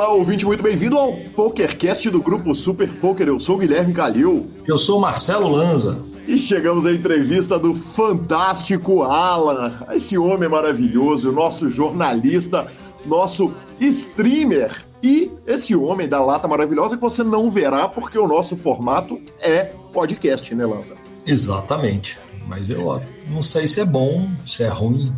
Olá, 0.00 0.14
ouvinte, 0.14 0.46
muito 0.46 0.62
bem-vindo 0.62 0.96
ao 0.96 1.12
PokerCast 1.36 2.08
do 2.08 2.22
Grupo 2.22 2.54
Super 2.54 2.88
Poker. 2.88 3.28
Eu 3.28 3.38
sou 3.38 3.56
o 3.56 3.58
Guilherme 3.58 3.92
Calil. 3.92 4.50
Eu 4.66 4.78
sou 4.78 4.96
o 4.96 5.00
Marcelo 5.02 5.46
Lanza. 5.46 6.02
E 6.26 6.38
chegamos 6.38 6.86
à 6.86 6.92
entrevista 6.92 7.58
do 7.58 7.74
fantástico 7.74 9.02
Alan, 9.02 9.74
esse 9.92 10.16
homem 10.16 10.48
maravilhoso, 10.48 11.30
nosso 11.30 11.68
jornalista, 11.68 12.66
nosso 13.04 13.52
streamer 13.78 14.86
e 15.02 15.30
esse 15.46 15.76
homem 15.76 16.08
da 16.08 16.24
lata 16.24 16.48
maravilhosa 16.48 16.96
que 16.96 17.02
você 17.02 17.22
não 17.22 17.50
verá 17.50 17.86
porque 17.86 18.18
o 18.18 18.26
nosso 18.26 18.56
formato 18.56 19.20
é 19.38 19.64
podcast, 19.92 20.54
né, 20.54 20.64
Lanza? 20.64 20.94
Exatamente. 21.26 22.18
Mas 22.48 22.70
eu 22.70 23.02
não 23.28 23.42
sei 23.42 23.66
se 23.66 23.82
é 23.82 23.84
bom, 23.84 24.30
se 24.46 24.62
é 24.62 24.68
ruim. 24.68 25.14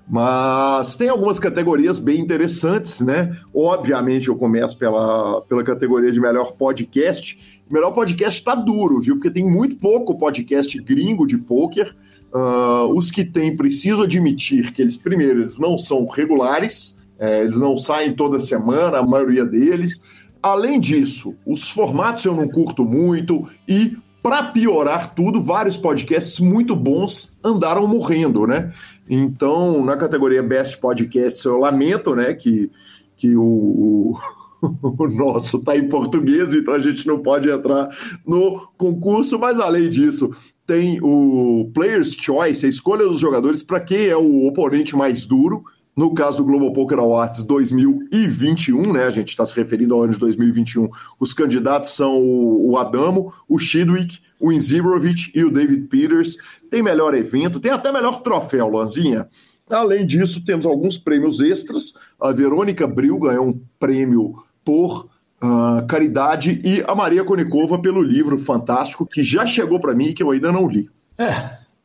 mas 0.09 0.97
tem 0.97 1.09
algumas 1.09 1.39
categorias 1.39 1.99
bem 1.99 2.19
interessantes, 2.19 3.01
né? 3.01 3.37
Obviamente, 3.55 4.29
eu 4.29 4.37
começo 4.37 4.77
pela, 4.77 5.43
pela 5.43 5.63
categoria 5.63 6.11
de 6.11 6.21
melhor 6.21 6.53
podcast. 6.53 7.39
melhor 7.71 7.93
podcast 7.93 8.41
está 8.41 8.55
duro, 8.55 9.01
viu? 9.01 9.17
Porque 9.17 9.31
tem 9.31 9.49
muito 9.49 9.77
pouco 9.77 10.19
podcast 10.19 10.77
gringo 10.83 11.27
de 11.27 11.39
poker. 11.39 11.95
Uh, 12.33 12.93
os 12.97 13.11
que 13.11 13.25
tem, 13.25 13.57
preciso 13.57 14.03
admitir 14.03 14.73
que 14.73 14.81
eles, 14.83 14.97
primeiro, 14.97 15.41
eles 15.41 15.59
não 15.59 15.77
são 15.77 16.07
regulares, 16.07 16.97
é, 17.19 17.43
eles 17.43 17.61
não 17.61 17.77
saem 17.77 18.15
toda 18.15 18.41
semana, 18.41 18.99
a 18.99 19.07
maioria 19.07 19.45
deles. 19.45 20.01
Além 20.43 20.81
disso, 20.81 21.37
os 21.47 21.69
formatos 21.69 22.25
eu 22.25 22.35
não 22.35 22.49
curto 22.49 22.85
muito 22.85 23.47
e 23.69 23.97
para 24.23 24.45
piorar 24.45 25.15
tudo, 25.15 25.43
vários 25.43 25.77
podcasts 25.77 26.41
muito 26.41 26.77
bons 26.77 27.35
andaram 27.43 27.87
morrendo, 27.87 28.47
né? 28.47 28.73
Então, 29.09 29.85
na 29.85 29.97
categoria 29.97 30.43
Best 30.43 30.79
Podcasts, 30.79 31.45
eu 31.45 31.59
lamento, 31.59 32.15
né, 32.15 32.35
que, 32.35 32.71
que 33.17 33.35
o, 33.35 34.15
o 34.63 35.09
nosso 35.09 35.57
está 35.57 35.77
em 35.77 35.89
português, 35.89 36.55
então 36.55 36.75
a 36.75 36.79
gente 36.79 37.07
não 37.07 37.19
pode 37.19 37.51
entrar 37.51 37.89
no 38.27 38.69
concurso, 38.77 39.39
mas 39.39 39.59
além 39.59 39.89
disso, 39.89 40.31
tem 40.67 41.01
o 41.03 41.71
Player's 41.75 42.13
Choice, 42.13 42.65
a 42.65 42.69
escolha 42.69 43.09
dos 43.09 43.21
jogadores 43.21 43.63
para 43.63 43.81
quem 43.81 44.07
é 44.07 44.17
o 44.17 44.47
oponente 44.47 44.95
mais 44.95 45.27
duro. 45.27 45.65
No 46.01 46.15
caso 46.15 46.39
do 46.39 46.45
Global 46.47 46.73
Poker 46.73 46.99
Awards 46.99 47.45
2021, 47.45 48.91
né, 48.91 49.05
a 49.05 49.11
gente 49.11 49.29
está 49.29 49.45
se 49.45 49.55
referindo 49.55 49.93
ao 49.93 50.05
ano 50.05 50.15
de 50.15 50.19
2021, 50.19 50.89
os 51.21 51.35
candidatos 51.35 51.91
são 51.91 52.19
o 52.19 52.75
Adamo, 52.79 53.35
o 53.47 53.59
Chidwick, 53.59 54.19
o 54.41 54.51
Inzirovic 54.51 55.31
e 55.35 55.45
o 55.45 55.51
David 55.51 55.89
Peters. 55.89 56.39
Tem 56.71 56.83
melhor 56.83 57.13
evento, 57.13 57.61
tem 57.61 57.71
até 57.71 57.93
melhor 57.93 58.23
troféu, 58.23 58.71
Lanzinha. 58.71 59.29
Além 59.69 60.07
disso, 60.07 60.43
temos 60.43 60.65
alguns 60.65 60.97
prêmios 60.97 61.39
extras. 61.39 61.93
A 62.19 62.33
Verônica 62.33 62.87
Bril 62.87 63.21
ganhou 63.21 63.49
um 63.49 63.61
prêmio 63.79 64.37
por 64.65 65.07
uh, 65.43 65.87
caridade 65.87 66.63
e 66.65 66.83
a 66.89 66.95
Maria 66.95 67.25
Konikova 67.25 67.79
pelo 67.79 68.01
livro 68.01 68.39
fantástico 68.39 69.05
que 69.05 69.23
já 69.23 69.47
chegou 69.47 69.79
para 69.79 69.95
mim 69.95 70.07
e 70.07 70.15
que 70.15 70.23
eu 70.23 70.31
ainda 70.31 70.51
não 70.51 70.67
li. 70.67 70.89
É, 71.19 71.29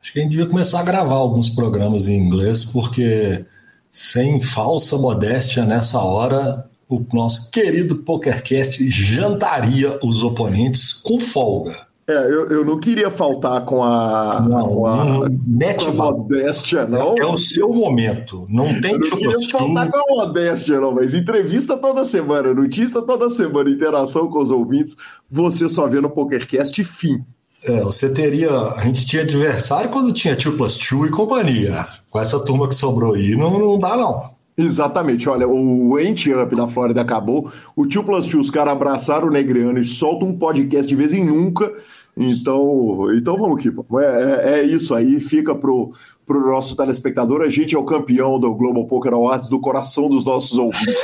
acho 0.02 0.14
que 0.14 0.20
a 0.20 0.22
gente 0.22 0.32
devia 0.32 0.48
começar 0.48 0.80
a 0.80 0.84
gravar 0.84 1.16
alguns 1.16 1.50
programas 1.50 2.08
em 2.08 2.18
inglês, 2.18 2.64
porque 2.64 3.46
sem 3.96 4.42
falsa 4.42 4.98
modéstia, 4.98 5.64
nessa 5.64 6.00
hora, 6.00 6.70
o 6.90 7.02
nosso 7.14 7.50
querido 7.50 7.96
PokerCast 8.00 8.86
jantaria 8.92 9.98
os 10.04 10.22
oponentes 10.22 10.92
com 10.92 11.18
folga. 11.18 11.72
É, 12.06 12.14
eu, 12.14 12.50
eu 12.50 12.66
não 12.66 12.78
queria 12.78 13.10
faltar 13.10 13.64
com 13.64 13.82
a, 13.82 14.42
não, 14.42 14.68
com 14.68 14.86
a, 14.86 14.98
com 14.98 16.04
a 16.04 16.12
modéstia, 16.12 16.86
não. 16.86 17.16
É 17.18 17.26
o 17.26 17.38
seu 17.38 17.70
momento. 17.70 18.46
Não 18.50 18.82
tem 18.82 18.92
eu 18.92 19.00
não 19.00 19.10
queria 19.12 19.50
faltar 19.50 19.90
com 19.90 19.98
a 19.98 20.26
modéstia, 20.26 20.82
não, 20.82 20.92
mas 20.92 21.14
entrevista 21.14 21.78
toda 21.78 22.04
semana, 22.04 22.54
notícia 22.54 23.02
toda 23.02 23.30
semana, 23.30 23.70
interação 23.70 24.28
com 24.28 24.42
os 24.42 24.52
ouvintes, 24.52 24.98
você 25.32 25.70
só 25.70 25.88
vê 25.88 26.02
no 26.02 26.10
PokerCast 26.10 26.84
fim. 26.84 27.24
É, 27.68 27.82
você 27.82 28.14
teria. 28.14 28.52
A 28.52 28.82
gente 28.82 29.06
tinha 29.06 29.24
adversário 29.24 29.90
quando 29.90 30.14
tinha 30.14 30.36
2 30.36 30.56
plus 30.56 30.78
2 30.78 31.10
e 31.10 31.12
companhia. 31.12 31.86
Com 32.10 32.20
essa 32.20 32.40
turma 32.40 32.68
que 32.68 32.76
sobrou 32.76 33.16
aí, 33.16 33.36
não, 33.36 33.58
não 33.58 33.78
dá, 33.80 33.98
não. 33.98 34.36
Exatamente, 34.58 35.28
olha, 35.28 35.46
o 35.46 35.98
Anti-Up 35.98 36.56
da 36.56 36.66
Flórida 36.66 37.02
acabou, 37.02 37.52
o 37.76 37.86
2 37.86 38.06
Plus 38.06 38.26
2, 38.28 38.46
os 38.46 38.50
caras 38.50 38.72
abraçaram 38.72 39.28
o 39.28 39.32
Negreano 39.32 39.80
e 39.80 39.86
soltam 39.86 40.30
um 40.30 40.38
podcast 40.38 40.88
de 40.88 40.96
vez 40.96 41.12
em 41.12 41.26
nunca. 41.26 41.70
Então, 42.16 43.14
então 43.14 43.36
vamos 43.38 43.62
que 43.62 43.70
vamos. 43.70 44.02
É, 44.02 44.06
é, 44.06 44.60
é 44.60 44.64
isso 44.64 44.96
aí, 44.96 45.20
fica 45.20 45.54
pro, 45.54 45.92
pro 46.26 46.40
nosso 46.40 46.76
telespectador. 46.76 47.42
A 47.42 47.50
gente 47.50 47.76
é 47.76 47.78
o 47.78 47.84
campeão 47.84 48.40
do 48.40 48.54
Global 48.56 48.86
Poker 48.88 49.14
Awards 49.14 49.48
do 49.48 49.60
coração 49.60 50.10
dos 50.10 50.26
nossos 50.26 50.58
ouvintes. 50.58 50.96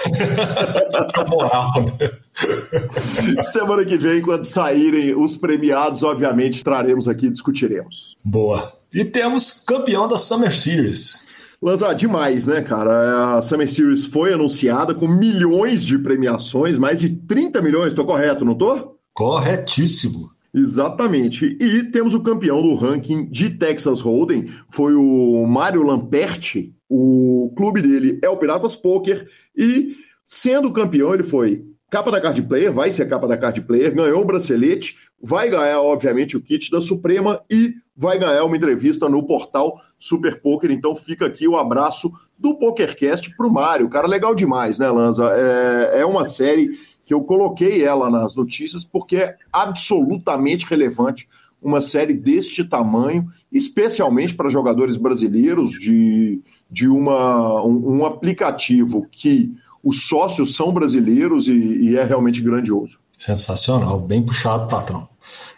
Semana 3.51 3.85
que 3.85 3.97
vem, 3.97 4.21
quando 4.21 4.43
saírem 4.43 5.15
os 5.15 5.37
premiados, 5.37 6.03
obviamente 6.03 6.63
traremos 6.63 7.07
aqui 7.07 7.27
e 7.27 7.31
discutiremos. 7.31 8.17
Boa. 8.23 8.73
E 8.93 9.05
temos 9.05 9.63
campeão 9.65 10.07
da 10.07 10.17
Summer 10.17 10.55
Series. 10.55 11.25
Lanza, 11.61 11.93
demais, 11.93 12.47
né, 12.47 12.61
cara? 12.61 13.37
A 13.37 13.41
Summer 13.41 13.71
Series 13.71 14.05
foi 14.05 14.33
anunciada 14.33 14.95
com 14.95 15.07
milhões 15.07 15.83
de 15.83 15.97
premiações, 15.99 16.77
mais 16.77 16.99
de 16.99 17.09
30 17.09 17.61
milhões, 17.61 17.93
tô 17.93 18.03
correto, 18.03 18.43
não 18.43 18.55
tô? 18.55 18.97
Corretíssimo. 19.13 20.31
Exatamente. 20.53 21.57
E 21.59 21.83
temos 21.83 22.13
o 22.13 22.21
campeão 22.21 22.61
do 22.61 22.75
ranking 22.75 23.25
de 23.29 23.51
Texas 23.51 24.01
Hold'em, 24.01 24.47
foi 24.69 24.93
o 24.95 25.45
Mário 25.45 25.83
Lamperti. 25.83 26.75
O 26.89 27.53
clube 27.55 27.81
dele 27.81 28.19
é 28.21 28.29
o 28.29 28.35
Piratas 28.35 28.75
Poker 28.75 29.25
e 29.55 29.95
sendo 30.25 30.73
campeão 30.73 31.13
ele 31.13 31.23
foi 31.23 31.65
capa 31.89 32.09
da 32.09 32.21
card 32.21 32.41
player, 32.43 32.71
vai 32.71 32.89
ser 32.89 33.07
capa 33.09 33.27
da 33.27 33.37
card 33.37 33.61
player, 33.61 33.93
ganhou 33.93 34.21
o 34.21 34.25
bracelete, 34.25 34.95
vai 35.21 35.49
ganhar 35.49 35.81
obviamente 35.81 36.37
o 36.37 36.41
kit 36.41 36.71
da 36.71 36.81
Suprema 36.81 37.41
e 37.49 37.73
vai 37.95 38.17
ganhar 38.17 38.45
uma 38.45 38.55
entrevista 38.55 39.09
no 39.09 39.25
portal 39.27 39.79
Super 39.99 40.41
Poker. 40.41 40.71
Então 40.71 40.95
fica 40.95 41.25
aqui 41.25 41.47
o 41.47 41.57
abraço 41.57 42.11
do 42.39 42.57
PokerCast 42.57 43.35
pro 43.35 43.51
Mário. 43.51 43.89
Cara, 43.89 44.07
legal 44.07 44.33
demais, 44.33 44.79
né, 44.79 44.89
Lanza? 44.89 45.31
É, 45.33 45.99
é 45.99 46.05
uma 46.05 46.25
série 46.25 46.71
que 47.11 47.13
eu 47.13 47.23
coloquei 47.23 47.83
ela 47.83 48.09
nas 48.09 48.37
notícias 48.37 48.85
porque 48.85 49.17
é 49.17 49.35
absolutamente 49.51 50.65
relevante 50.65 51.27
uma 51.61 51.81
série 51.81 52.13
deste 52.13 52.63
tamanho, 52.63 53.29
especialmente 53.51 54.33
para 54.33 54.49
jogadores 54.49 54.95
brasileiros 54.95 55.71
de, 55.71 56.39
de 56.71 56.87
uma, 56.87 57.65
um, 57.65 57.97
um 57.97 58.05
aplicativo 58.05 59.05
que 59.11 59.53
os 59.83 60.07
sócios 60.07 60.55
são 60.55 60.71
brasileiros 60.71 61.49
e, 61.49 61.89
e 61.89 61.97
é 61.97 62.03
realmente 62.05 62.41
grandioso. 62.41 62.97
Sensacional, 63.17 63.99
bem 63.99 64.23
puxado, 64.25 64.69
patrão. 64.69 65.09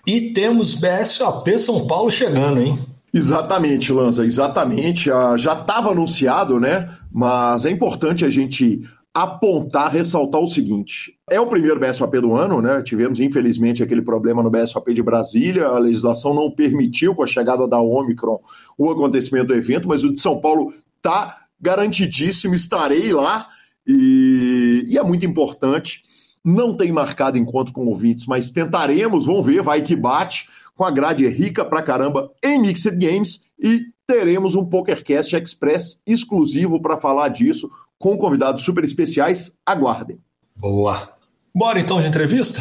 E 0.07 0.33
temos 0.33 0.73
BSOP 0.73 1.59
São 1.59 1.85
Paulo 1.85 2.09
chegando, 2.09 2.61
hein? 2.61 2.79
Exatamente, 3.13 3.93
Lanza, 3.93 4.25
exatamente. 4.25 5.11
Ah, 5.11 5.37
já 5.37 5.53
estava 5.53 5.91
anunciado, 5.91 6.59
né? 6.59 6.89
Mas 7.11 7.63
é 7.63 7.69
importante 7.69 8.25
a 8.25 8.29
gente 8.31 8.81
apontar, 9.13 9.91
ressaltar 9.91 10.41
o 10.41 10.47
seguinte: 10.47 11.15
é 11.29 11.39
o 11.39 11.47
primeiro 11.47 11.79
BSOP 11.79 12.19
do 12.19 12.33
ano, 12.35 12.61
né? 12.61 12.81
Tivemos, 12.81 13.19
infelizmente, 13.19 13.83
aquele 13.83 14.01
problema 14.01 14.41
no 14.41 14.49
BSOP 14.49 14.93
de 14.93 15.03
Brasília, 15.03 15.67
a 15.67 15.77
legislação 15.77 16.33
não 16.33 16.49
permitiu, 16.49 17.13
com 17.13 17.23
a 17.23 17.27
chegada 17.27 17.67
da 17.67 17.79
Omicron, 17.79 18.39
o 18.77 18.89
acontecimento 18.89 19.47
do 19.47 19.55
evento, 19.55 19.87
mas 19.87 20.03
o 20.03 20.11
de 20.11 20.19
São 20.19 20.41
Paulo 20.41 20.73
está 20.97 21.43
garantidíssimo, 21.61 22.55
estarei 22.55 23.13
lá. 23.13 23.47
E, 23.85 24.85
e, 24.87 24.97
é 24.97 25.03
muito 25.03 25.25
importante. 25.25 26.03
Não 26.43 26.75
tem 26.75 26.91
marcado 26.91 27.37
encontro 27.37 27.73
com 27.73 27.85
ouvintes, 27.85 28.25
mas 28.25 28.51
tentaremos, 28.51 29.25
vamos 29.25 29.45
ver, 29.45 29.61
vai 29.61 29.81
que 29.81 29.95
bate, 29.95 30.49
com 30.75 30.83
a 30.83 30.91
grade 30.91 31.25
rica 31.27 31.63
pra 31.63 31.81
caramba 31.81 32.31
em 32.43 32.59
Mixed 32.59 32.97
Games 32.97 33.41
e 33.61 33.85
teremos 34.05 34.55
um 34.55 34.65
PokerCast 34.65 35.35
Express 35.35 36.01
exclusivo 36.05 36.81
para 36.81 36.97
falar 36.97 37.29
disso 37.29 37.69
com 38.03 38.17
convidados 38.17 38.65
super 38.65 38.83
especiais. 38.83 39.53
Aguardem. 39.65 40.19
Boa. 40.57 41.09
Bora 41.55 41.79
então 41.79 42.01
de 42.01 42.07
entrevista? 42.09 42.59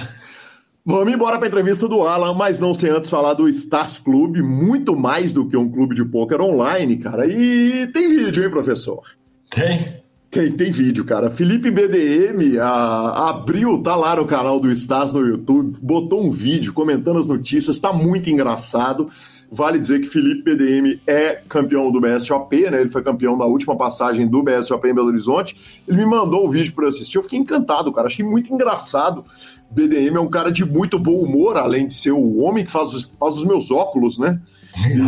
Vamos 0.86 1.12
embora 1.12 1.36
para 1.36 1.46
a 1.46 1.48
entrevista 1.48 1.88
do 1.88 2.06
Alan, 2.06 2.32
mas 2.32 2.60
não 2.60 2.72
sem 2.72 2.90
antes 2.90 3.10
falar 3.10 3.34
do 3.34 3.48
Stars 3.48 3.98
Club, 3.98 4.36
muito 4.36 4.94
mais 4.94 5.32
do 5.32 5.48
que 5.48 5.56
um 5.56 5.68
clube 5.68 5.96
de 5.96 6.04
pôquer 6.04 6.40
online, 6.40 6.96
cara. 6.96 7.26
E 7.26 7.88
tem 7.88 8.08
vídeo, 8.08 8.44
hein, 8.44 8.50
professor? 8.50 9.02
Tem. 9.50 10.00
Tem, 10.30 10.52
tem 10.52 10.70
vídeo, 10.70 11.04
cara. 11.04 11.28
Felipe 11.28 11.72
BDM 11.72 12.60
a, 12.60 13.30
abriu, 13.30 13.82
tá 13.82 13.96
lá 13.96 14.14
no 14.14 14.26
canal 14.26 14.60
do 14.60 14.70
Stars 14.70 15.12
no 15.12 15.26
YouTube, 15.26 15.76
botou 15.82 16.24
um 16.24 16.30
vídeo 16.30 16.72
comentando 16.72 17.18
as 17.18 17.26
notícias, 17.26 17.80
tá 17.80 17.92
muito 17.92 18.30
engraçado. 18.30 19.10
Vale 19.54 19.78
dizer 19.78 20.00
que 20.00 20.06
Felipe 20.06 20.42
BDM 20.42 20.98
é 21.06 21.42
campeão 21.46 21.92
do 21.92 22.00
BSOP, 22.00 22.70
né? 22.70 22.80
Ele 22.80 22.88
foi 22.88 23.02
campeão 23.02 23.36
da 23.36 23.44
última 23.44 23.76
passagem 23.76 24.26
do 24.26 24.42
BSOP 24.42 24.88
em 24.88 24.94
Belo 24.94 25.08
Horizonte. 25.08 25.82
Ele 25.86 25.98
me 25.98 26.06
mandou 26.06 26.46
o 26.46 26.50
vídeo 26.50 26.72
para 26.72 26.86
eu 26.86 26.88
assistir. 26.88 27.18
Eu 27.18 27.22
fiquei 27.22 27.38
encantado, 27.38 27.92
cara. 27.92 28.06
Achei 28.06 28.24
muito 28.24 28.50
engraçado. 28.50 29.22
BDM 29.70 30.16
é 30.16 30.20
um 30.20 30.30
cara 30.30 30.50
de 30.50 30.64
muito 30.64 30.98
bom 30.98 31.18
humor, 31.18 31.58
além 31.58 31.86
de 31.86 31.92
ser 31.92 32.12
o 32.12 32.38
homem 32.38 32.64
que 32.64 32.70
faz, 32.70 32.90
faz 33.20 33.36
os 33.36 33.44
meus 33.44 33.70
óculos, 33.70 34.18
né? 34.18 34.40
E... 34.88 35.00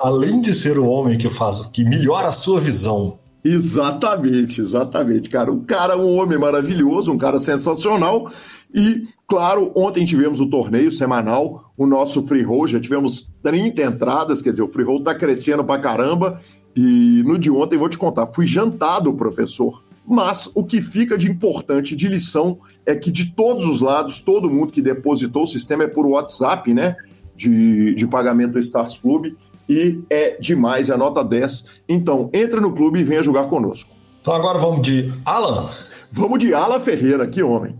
Além 0.00 0.40
de 0.40 0.54
ser 0.54 0.78
o 0.78 0.86
homem 0.86 1.18
que 1.18 1.28
faz, 1.28 1.60
que 1.66 1.84
melhora 1.84 2.28
a 2.28 2.32
sua 2.32 2.60
visão 2.60 3.20
Exatamente, 3.44 4.60
exatamente, 4.60 5.28
cara. 5.28 5.50
Um 5.50 5.64
cara, 5.64 5.96
um 5.96 6.16
homem 6.16 6.38
maravilhoso, 6.38 7.12
um 7.12 7.18
cara 7.18 7.40
sensacional. 7.40 8.30
E, 8.72 9.08
claro, 9.26 9.72
ontem 9.74 10.04
tivemos 10.04 10.40
o 10.40 10.48
torneio 10.48 10.92
semanal, 10.92 11.72
o 11.76 11.86
nosso 11.86 12.26
free 12.26 12.42
roll, 12.42 12.68
já 12.68 12.80
tivemos 12.80 13.32
30 13.42 13.82
entradas, 13.82 14.42
quer 14.42 14.50
dizer, 14.50 14.62
o 14.62 14.68
free 14.68 14.84
roll 14.84 15.02
tá 15.02 15.14
crescendo 15.14 15.64
pra 15.64 15.78
caramba. 15.78 16.40
E 16.74 17.22
no 17.26 17.38
de 17.38 17.50
ontem, 17.50 17.78
vou 17.78 17.88
te 17.88 17.98
contar, 17.98 18.26
fui 18.28 18.46
jantado, 18.46 19.12
professor. 19.12 19.82
Mas 20.06 20.50
o 20.54 20.64
que 20.64 20.80
fica 20.80 21.16
de 21.16 21.30
importante, 21.30 21.94
de 21.94 22.08
lição, 22.08 22.58
é 22.84 22.94
que 22.94 23.10
de 23.10 23.30
todos 23.32 23.66
os 23.66 23.80
lados, 23.80 24.20
todo 24.20 24.50
mundo 24.50 24.72
que 24.72 24.82
depositou 24.82 25.44
o 25.44 25.46
sistema 25.46 25.84
é 25.84 25.88
por 25.88 26.06
WhatsApp, 26.06 26.72
né? 26.74 26.96
De, 27.36 27.94
de 27.94 28.06
pagamento 28.06 28.52
do 28.52 28.58
Stars 28.58 28.98
Club 28.98 29.34
e 29.68 30.00
é 30.10 30.36
demais, 30.38 30.90
é 30.90 30.96
nota 30.96 31.24
10. 31.24 31.64
Então, 31.88 32.28
entre 32.32 32.60
no 32.60 32.72
clube 32.72 33.00
e 33.00 33.04
venha 33.04 33.22
jogar 33.22 33.44
conosco. 33.44 33.90
Então 34.20 34.34
agora 34.34 34.58
vamos 34.58 34.86
de 34.86 35.12
Alan. 35.24 35.68
Vamos 36.10 36.38
de 36.38 36.52
Alan 36.52 36.80
Ferreira, 36.80 37.26
que 37.26 37.42
homem. 37.42 37.74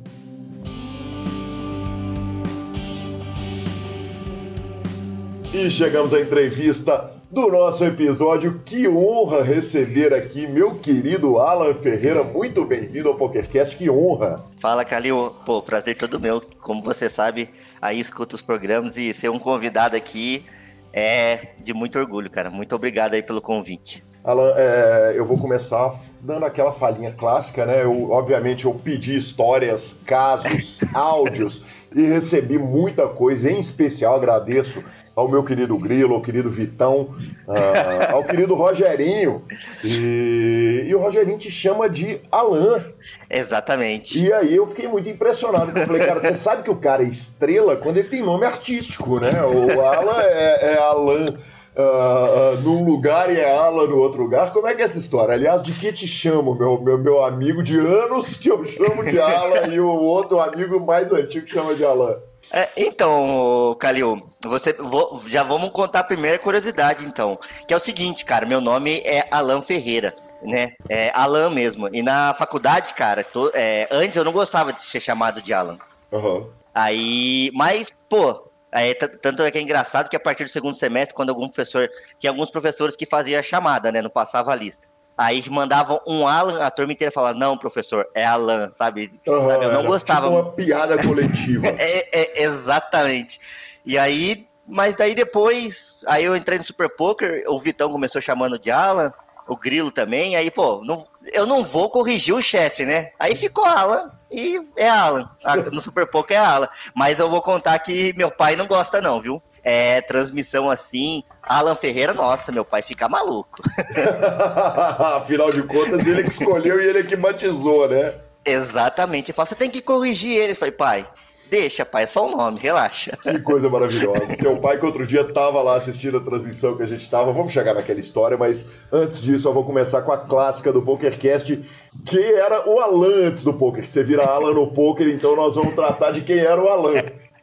E 5.52 5.70
chegamos 5.70 6.14
à 6.14 6.20
entrevista 6.20 7.10
do 7.30 7.48
nosso 7.48 7.84
episódio. 7.84 8.62
Que 8.64 8.88
honra 8.88 9.42
receber 9.42 10.14
aqui 10.14 10.46
meu 10.46 10.76
querido 10.76 11.38
Alan 11.38 11.74
Ferreira. 11.74 12.24
Muito 12.24 12.64
bem-vindo 12.64 13.10
ao 13.10 13.14
PokerCast, 13.16 13.76
que 13.76 13.90
honra. 13.90 14.42
Fala, 14.58 14.82
Calil. 14.82 15.30
Pô, 15.44 15.60
prazer 15.60 15.94
todo 15.94 16.18
meu. 16.18 16.40
Como 16.62 16.82
você 16.82 17.10
sabe, 17.10 17.50
aí 17.82 18.00
escuta 18.00 18.34
os 18.34 18.40
programas 18.40 18.96
e 18.96 19.12
ser 19.12 19.30
um 19.30 19.38
convidado 19.38 19.94
aqui 19.94 20.42
é 20.90 21.48
de 21.62 21.74
muito 21.74 21.98
orgulho, 21.98 22.30
cara. 22.30 22.50
Muito 22.50 22.74
obrigado 22.74 23.12
aí 23.12 23.22
pelo 23.22 23.42
convite. 23.42 24.02
Alan, 24.24 24.54
é, 24.56 25.12
eu 25.16 25.26
vou 25.26 25.36
começar 25.36 26.00
dando 26.22 26.46
aquela 26.46 26.72
falinha 26.72 27.12
clássica, 27.12 27.66
né? 27.66 27.82
Eu, 27.82 28.10
obviamente 28.10 28.64
eu 28.64 28.72
pedi 28.72 29.18
histórias, 29.18 29.96
casos, 30.06 30.80
áudios 30.94 31.62
e 31.94 32.06
recebi 32.06 32.56
muita 32.56 33.06
coisa. 33.08 33.50
Em 33.50 33.60
especial 33.60 34.14
agradeço 34.14 34.82
ao 35.14 35.28
meu 35.28 35.44
querido 35.44 35.76
Grilo, 35.78 36.14
ao 36.14 36.22
querido 36.22 36.50
Vitão, 36.50 37.14
uh, 37.46 38.14
ao 38.14 38.24
querido 38.24 38.54
Rogerinho. 38.54 39.44
E, 39.84 40.86
e, 40.86 40.94
o 40.94 40.98
Rogerinho 40.98 41.38
te 41.38 41.50
chama 41.50 41.88
de 41.88 42.20
Alan. 42.30 42.84
Exatamente. 43.30 44.18
E 44.18 44.32
aí 44.32 44.56
eu 44.56 44.66
fiquei 44.66 44.88
muito 44.88 45.08
impressionado. 45.08 45.76
Eu 45.76 45.86
falei, 45.86 46.06
cara, 46.06 46.20
você 46.20 46.34
sabe 46.34 46.62
que 46.62 46.70
o 46.70 46.76
cara 46.76 47.02
é 47.02 47.06
estrela 47.06 47.76
quando 47.76 47.98
ele 47.98 48.08
tem 48.08 48.22
nome 48.22 48.46
artístico, 48.46 49.20
né? 49.20 49.32
O 49.42 49.80
Alan 49.80 50.22
é, 50.22 50.72
é 50.72 50.78
Alan. 50.78 51.26
Uh, 51.74 51.80
uh, 51.80 52.60
num 52.60 52.84
lugar 52.84 53.34
e 53.34 53.40
é 53.40 53.56
Alan 53.56 53.86
no 53.86 53.96
outro 53.96 54.22
lugar. 54.22 54.52
Como 54.52 54.68
é 54.68 54.74
que 54.74 54.82
é 54.82 54.84
essa 54.84 54.98
história? 54.98 55.32
Aliás, 55.32 55.62
de 55.62 55.72
que 55.72 55.90
te 55.90 56.06
chamo, 56.06 56.54
meu, 56.54 56.78
meu, 56.78 56.98
meu 56.98 57.24
amigo 57.24 57.62
de 57.62 57.78
anos 57.78 58.36
que 58.36 58.50
eu 58.50 58.62
chamo 58.62 59.02
de 59.02 59.18
Alan 59.18 59.72
e 59.72 59.80
o 59.80 59.88
outro 59.88 60.38
amigo 60.38 60.78
mais 60.78 61.10
antigo 61.10 61.46
que 61.46 61.50
chama 61.50 61.74
de 61.74 61.82
Alan? 61.82 62.18
É, 62.52 62.68
então, 62.76 63.74
Calil, 63.80 64.28
você, 64.44 64.74
vou, 64.74 65.22
já 65.26 65.42
vamos 65.42 65.70
contar 65.70 66.00
a 66.00 66.04
primeira 66.04 66.38
curiosidade, 66.38 67.06
então. 67.06 67.38
Que 67.66 67.72
é 67.72 67.76
o 67.76 67.80
seguinte, 67.80 68.26
cara, 68.26 68.44
meu 68.44 68.60
nome 68.60 69.00
é 69.06 69.26
Alan 69.30 69.62
Ferreira, 69.62 70.14
né? 70.42 70.68
É 70.86 71.10
Alan 71.14 71.48
mesmo. 71.48 71.88
E 71.90 72.02
na 72.02 72.34
faculdade, 72.34 72.92
cara, 72.92 73.24
tô, 73.24 73.50
é, 73.54 73.88
antes 73.90 74.16
eu 74.16 74.24
não 74.24 74.32
gostava 74.32 74.70
de 74.70 74.82
ser 74.82 75.00
chamado 75.00 75.40
de 75.40 75.54
Alan. 75.54 75.78
Uhum. 76.12 76.50
Aí, 76.74 77.50
mas, 77.54 77.90
pô, 78.06 78.52
é, 78.70 78.92
tanto 78.94 79.42
é 79.42 79.50
que 79.50 79.58
é 79.58 79.62
engraçado 79.62 80.10
que 80.10 80.16
a 80.16 80.20
partir 80.20 80.44
do 80.44 80.50
segundo 80.50 80.74
semestre, 80.74 81.14
quando 81.14 81.30
algum 81.30 81.48
professor. 81.48 81.88
Tinha 82.18 82.30
alguns 82.30 82.50
professores 82.50 82.94
que 82.94 83.06
faziam 83.06 83.38
a 83.40 83.42
chamada, 83.42 83.90
né? 83.90 84.02
Não 84.02 84.10
passava 84.10 84.52
a 84.52 84.54
lista. 84.54 84.91
Aí 85.16 85.42
mandavam 85.50 86.00
um 86.06 86.26
Alan, 86.26 86.60
a 86.60 86.70
turma 86.70 86.92
inteira 86.92 87.12
falava, 87.12 87.38
não, 87.38 87.56
professor, 87.56 88.08
é 88.14 88.24
Alan, 88.24 88.70
sabe? 88.72 89.10
Uhum, 89.26 89.46
sabe? 89.46 89.64
Eu 89.66 89.72
não 89.72 89.84
gostava. 89.84 90.26
Tipo 90.26 90.40
uma 90.40 90.52
piada 90.52 91.02
coletiva. 91.02 91.66
é, 91.78 92.40
é, 92.40 92.42
exatamente. 92.44 93.40
E 93.84 93.98
aí, 93.98 94.46
mas 94.66 94.94
daí 94.94 95.14
depois, 95.14 95.98
aí 96.06 96.24
eu 96.24 96.34
entrei 96.34 96.58
no 96.58 96.64
Super 96.64 96.88
Poker, 96.88 97.44
o 97.46 97.58
Vitão 97.58 97.92
começou 97.92 98.20
chamando 98.20 98.58
de 98.58 98.70
Alan, 98.70 99.12
o 99.46 99.56
Grilo 99.56 99.90
também, 99.90 100.36
aí, 100.36 100.50
pô, 100.50 100.82
não, 100.84 101.06
eu 101.32 101.46
não 101.46 101.64
vou 101.64 101.90
corrigir 101.90 102.34
o 102.34 102.40
chefe, 102.40 102.86
né? 102.86 103.10
Aí 103.18 103.36
ficou 103.36 103.64
Alan 103.64 104.10
e 104.30 104.58
é 104.76 104.88
Alan. 104.88 105.28
No 105.72 105.80
Super 105.80 106.06
Poker 106.06 106.36
é 106.36 106.40
Alan. 106.40 106.68
Mas 106.94 107.18
eu 107.18 107.28
vou 107.28 107.42
contar 107.42 107.78
que 107.80 108.14
meu 108.16 108.30
pai 108.30 108.56
não 108.56 108.66
gosta, 108.66 109.00
não, 109.00 109.20
viu? 109.20 109.42
é, 109.62 110.00
transmissão 110.02 110.70
assim, 110.70 111.22
Alan 111.42 111.74
Ferreira, 111.74 112.14
nossa, 112.14 112.52
meu 112.52 112.64
pai 112.64 112.82
fica 112.82 113.08
maluco. 113.08 113.60
Afinal 115.16 115.50
de 115.50 115.62
contas, 115.62 116.06
ele 116.06 116.22
que 116.22 116.30
escolheu 116.30 116.80
e 116.80 116.86
ele 116.86 117.04
que 117.04 117.16
batizou, 117.16 117.88
né? 117.88 118.14
Exatamente. 118.44 119.30
Ele 119.30 119.36
fala, 119.36 119.46
você 119.46 119.54
tem 119.54 119.70
que 119.70 119.82
corrigir 119.82 120.36
ele. 120.36 120.52
Eu 120.52 120.56
falei, 120.56 120.72
pai, 120.72 121.06
Deixa, 121.52 121.84
pai, 121.84 122.04
é 122.04 122.06
só 122.06 122.24
o 122.24 122.32
um 122.32 122.36
nome, 122.38 122.58
relaxa. 122.58 123.14
Que 123.22 123.38
coisa 123.40 123.68
maravilhosa. 123.68 124.36
Seu 124.40 124.56
pai, 124.56 124.78
que 124.78 124.86
outro 124.86 125.06
dia 125.06 125.20
estava 125.20 125.60
lá 125.60 125.76
assistindo 125.76 126.16
a 126.16 126.20
transmissão 126.20 126.74
que 126.74 126.82
a 126.82 126.86
gente 126.86 127.02
estava, 127.02 127.30
vamos 127.30 127.52
chegar 127.52 127.74
naquela 127.74 128.00
história, 128.00 128.38
mas 128.38 128.64
antes 128.90 129.20
disso 129.20 129.46
eu 129.46 129.52
vou 129.52 129.62
começar 129.62 130.00
com 130.00 130.12
a 130.12 130.16
clássica 130.16 130.72
do 130.72 130.80
PokerCast, 130.80 131.62
que 132.06 132.24
era 132.32 132.66
o 132.66 132.80
Alan 132.80 133.26
antes 133.26 133.44
do 133.44 133.52
poker. 133.52 133.84
Você 133.84 134.02
vira 134.02 134.24
Alan 134.24 134.54
no 134.54 134.68
poker, 134.68 135.06
então 135.08 135.36
nós 135.36 135.54
vamos 135.54 135.74
tratar 135.74 136.12
de 136.12 136.22
quem 136.22 136.38
era 136.38 136.58
o 136.58 136.68
Alan. 136.68 136.94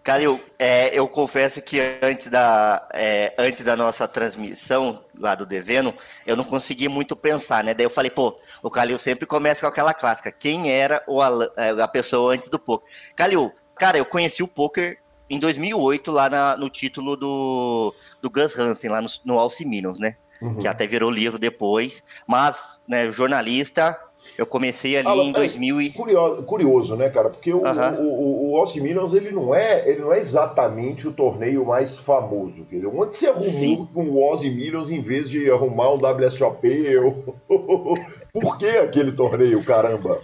Calil, 0.09 0.39
é, 0.57 0.97
eu 0.97 1.07
confesso 1.07 1.61
que 1.61 1.79
antes 2.01 2.29
da, 2.29 2.87
é, 2.93 3.33
antes 3.37 3.63
da 3.63 3.75
nossa 3.75 4.07
transmissão 4.07 5.03
lá 5.17 5.35
do 5.35 5.45
Deveno, 5.45 5.93
eu 6.25 6.35
não 6.35 6.43
consegui 6.43 6.87
muito 6.87 7.15
pensar, 7.15 7.63
né? 7.63 7.73
Daí 7.73 7.85
eu 7.85 7.89
falei, 7.89 8.09
pô, 8.09 8.39
o 8.63 8.71
Calil 8.71 8.97
sempre 8.97 9.25
começa 9.25 9.61
com 9.61 9.67
aquela 9.67 9.93
clássica. 9.93 10.31
Quem 10.31 10.71
era 10.71 11.03
o 11.07 11.21
Alan, 11.21 11.47
é, 11.55 11.69
a 11.69 11.87
pessoa 11.87 12.33
antes 12.33 12.49
do 12.49 12.57
poker? 12.57 12.87
Calil, 13.15 13.53
Cara, 13.79 13.97
eu 13.97 14.05
conheci 14.05 14.43
o 14.43 14.47
poker 14.47 14.99
em 15.29 15.39
2008 15.39 16.11
lá 16.11 16.29
na, 16.29 16.57
no 16.57 16.69
título 16.69 17.15
do, 17.15 17.95
do 18.21 18.29
Gus 18.29 18.59
Hansen, 18.59 18.89
lá 18.89 19.01
no, 19.01 19.07
no 19.23 19.39
Alciminos, 19.39 19.97
né? 19.99 20.17
Uhum. 20.41 20.57
Que 20.57 20.67
até 20.67 20.85
virou 20.85 21.09
livro 21.09 21.39
depois. 21.39 22.03
Mas, 22.27 22.81
né, 22.85 23.09
jornalista, 23.09 23.97
eu 24.39 24.46
comecei 24.46 24.96
ali 24.96 25.08
ah, 25.10 25.15
em 25.15 25.34
2000 25.34 25.81
e... 25.81 25.89
Curioso, 25.89 26.43
curioso, 26.43 26.96
né, 26.96 27.10
cara? 27.10 27.29
Porque 27.29 27.51
o, 27.51 27.58
uhum. 27.58 27.96
o, 28.00 28.51
o, 28.51 28.51
o 28.53 28.58
Alciminos, 28.58 29.13
ele 29.13 29.31
não, 29.31 29.53
é, 29.53 29.88
ele 29.88 30.00
não 30.00 30.13
é 30.13 30.17
exatamente 30.17 31.05
o 31.05 31.12
torneio 31.12 31.65
mais 31.65 31.98
famoso. 31.98 32.65
Quer 32.69 32.77
dizer, 32.77 32.88
onde 32.88 33.17
você 33.17 33.27
arrumou 33.27 33.51
Sim. 33.51 33.89
com 33.93 34.03
o 34.05 34.31
Ozzy 34.31 34.50
Millions 34.50 34.89
em 34.89 35.01
vez 35.01 35.29
de 35.29 35.51
arrumar 35.51 35.91
um 35.91 35.98
WSOP? 35.98 36.98
Ou... 37.50 37.98
Por 38.31 38.58
que 38.58 38.69
aquele 38.69 39.12
torneio, 39.12 39.62
caramba? 39.62 40.22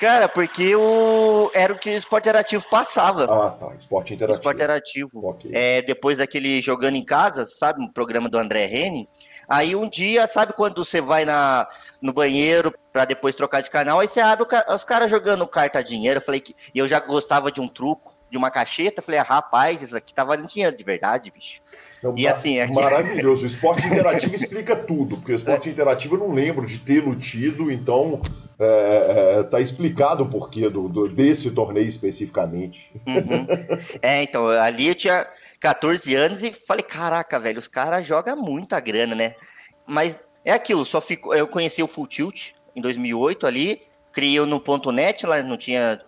Cara, 0.00 0.28
porque 0.28 0.74
o... 0.74 1.50
era 1.54 1.72
o 1.72 1.78
que 1.78 1.90
o 1.90 1.98
esporte 1.98 2.24
interativo 2.24 2.64
passava. 2.70 3.24
Ah, 3.24 3.50
tá. 3.50 3.74
Esporte 3.76 4.14
interativo. 4.14 4.38
Esporte 4.38 4.56
interativo. 4.56 5.28
Okay. 5.30 5.50
É, 5.52 5.82
depois 5.82 6.16
daquele 6.16 6.62
Jogando 6.62 6.94
em 6.94 7.04
Casa, 7.04 7.44
sabe? 7.44 7.82
Um 7.82 7.92
programa 7.92 8.30
do 8.30 8.38
André 8.38 8.64
Rene. 8.64 9.06
Aí 9.48 9.74
um 9.74 9.88
dia, 9.88 10.26
sabe 10.26 10.52
quando 10.52 10.84
você 10.84 11.00
vai 11.00 11.24
na, 11.24 11.66
no 12.02 12.12
banheiro 12.12 12.72
para 12.92 13.04
depois 13.04 13.34
trocar 13.34 13.62
de 13.62 13.70
canal, 13.70 14.00
aí 14.00 14.08
você 14.08 14.20
abre 14.20 14.46
os 14.68 14.84
caras 14.84 15.10
jogando 15.10 15.46
carta 15.46 15.82
dinheiro. 15.82 16.18
Eu 16.18 16.24
falei 16.24 16.40
que 16.40 16.54
e 16.74 16.78
eu 16.78 16.86
já 16.86 17.00
gostava 17.00 17.50
de 17.50 17.60
um 17.60 17.68
truco, 17.68 18.14
de 18.30 18.36
uma 18.36 18.50
cacheta. 18.50 19.00
Falei, 19.00 19.18
ah, 19.18 19.24
rapaz, 19.24 19.82
isso 19.82 19.96
aqui 19.96 20.12
tá 20.12 20.22
valendo 20.22 20.48
dinheiro 20.48 20.76
de 20.76 20.84
verdade, 20.84 21.30
bicho. 21.30 21.60
Não, 22.02 22.14
e 22.16 22.28
assim, 22.28 22.58
é 22.58 22.66
maravilhoso. 22.66 23.44
O 23.44 23.46
esporte 23.46 23.86
interativo 23.88 24.34
explica 24.34 24.76
tudo, 24.76 25.16
porque 25.16 25.32
o 25.32 25.36
esporte 25.36 25.70
interativo 25.70 26.14
eu 26.14 26.20
não 26.20 26.32
lembro 26.32 26.66
de 26.66 26.78
ter 26.78 27.02
lutido, 27.02 27.72
então 27.72 28.20
é, 28.58 29.38
é, 29.38 29.42
tá 29.44 29.60
explicado 29.60 30.24
o 30.24 30.28
porquê 30.28 30.68
do, 30.68 30.88
do, 30.88 31.08
desse 31.08 31.50
torneio 31.50 31.88
especificamente. 31.88 32.92
Uhum. 33.06 33.46
É, 34.02 34.22
então, 34.22 34.48
ali 34.48 34.88
eu 34.88 34.94
tinha 34.94 35.26
14 35.60 36.14
anos 36.14 36.42
e 36.42 36.52
falei, 36.52 36.82
caraca, 36.82 37.38
velho, 37.38 37.58
os 37.58 37.68
caras 37.68 38.06
jogam 38.06 38.36
muita 38.36 38.78
grana, 38.80 39.14
né? 39.14 39.34
Mas 39.86 40.18
é 40.44 40.52
aquilo, 40.52 40.84
só 40.84 41.00
fico, 41.00 41.34
eu 41.34 41.46
conheci 41.46 41.82
o 41.82 41.88
Full 41.88 42.06
Tilt 42.06 42.50
em 42.74 42.80
2008 42.80 43.46
ali, 43.46 43.82
criei 44.12 44.40
no 44.40 44.60
ponto 44.60 44.90
.net, 44.90 45.26
lá 45.26 45.42
não 45.42 45.56
tinha 45.56 46.00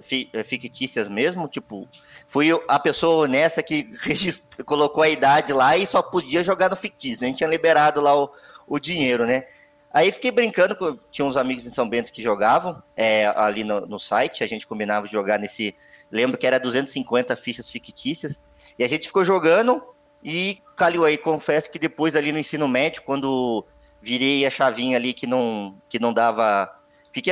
fictícias 0.45 1.09
mesmo, 1.09 1.49
tipo, 1.49 1.89
fui 2.27 2.49
a 2.69 2.79
pessoa 2.79 3.25
honesta 3.25 3.63
que 3.63 3.93
colocou 4.65 5.03
a 5.03 5.09
idade 5.09 5.53
lá 5.53 5.77
e 5.77 5.87
só 5.87 6.03
podia 6.03 6.43
jogar 6.43 6.71
no 6.71 6.77
fictício, 6.77 7.21
nem 7.21 7.33
tinha 7.33 7.49
liberado 7.49 8.01
lá 8.01 8.17
o, 8.17 8.31
o 8.67 8.79
dinheiro, 8.79 9.27
né? 9.27 9.45
Aí 9.93 10.13
fiquei 10.13 10.31
brincando, 10.31 10.77
com, 10.77 10.97
tinha 11.11 11.25
uns 11.25 11.37
amigos 11.37 11.67
em 11.67 11.73
São 11.73 11.89
Bento 11.89 12.13
que 12.13 12.23
jogavam 12.23 12.81
é, 12.97 13.27
ali 13.37 13.65
no, 13.65 13.81
no, 13.87 13.99
site, 13.99 14.45
a 14.45 14.47
gente 14.47 14.67
combinava 14.67 15.07
de 15.07 15.13
jogar 15.13 15.39
nesse. 15.39 15.75
Lembro 16.13 16.39
que 16.39 16.47
era 16.47 16.61
250 16.61 17.35
fichas 17.37 17.69
fictícias, 17.69 18.41
e 18.81 18.85
a 18.85 18.89
gente 18.89 19.09
ficou 19.09 19.23
jogando 19.23 19.83
e 20.25 20.59
calhou 20.75 21.05
aí. 21.05 21.19
Confesso 21.19 21.71
que 21.71 21.79
depois 21.79 22.17
ali 22.17 22.33
no 22.33 22.39
ensino 22.39 22.67
médio, 22.67 23.03
quando 23.03 23.63
virei 24.01 24.47
a 24.47 24.51
chavinha 24.51 24.97
ali 24.97 25.13
que 25.13 25.27
não, 25.27 25.77
que 25.87 25.99
não 25.99 26.15
dava. 26.15 26.67
Porque, 27.13 27.31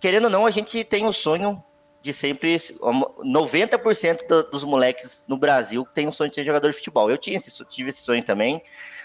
querendo 0.00 0.24
ou 0.24 0.30
não, 0.30 0.44
a 0.44 0.50
gente 0.50 0.82
tem 0.82 1.06
o 1.06 1.12
sonho 1.12 1.62
de 2.02 2.12
sempre 2.12 2.56
90% 2.56 4.26
do, 4.26 4.50
dos 4.50 4.64
moleques 4.64 5.24
no 5.28 5.38
Brasil 5.38 5.86
tem 5.94 6.08
um 6.08 6.12
sonho 6.12 6.30
de 6.30 6.34
ser 6.34 6.44
jogador 6.44 6.68
de 6.68 6.76
futebol. 6.76 7.08
Eu 7.08 7.16
tinha 7.16 7.36
esse, 7.36 7.52
tive 7.66 7.90
esse 7.90 8.00
sonho 8.00 8.24
também, 8.24 8.60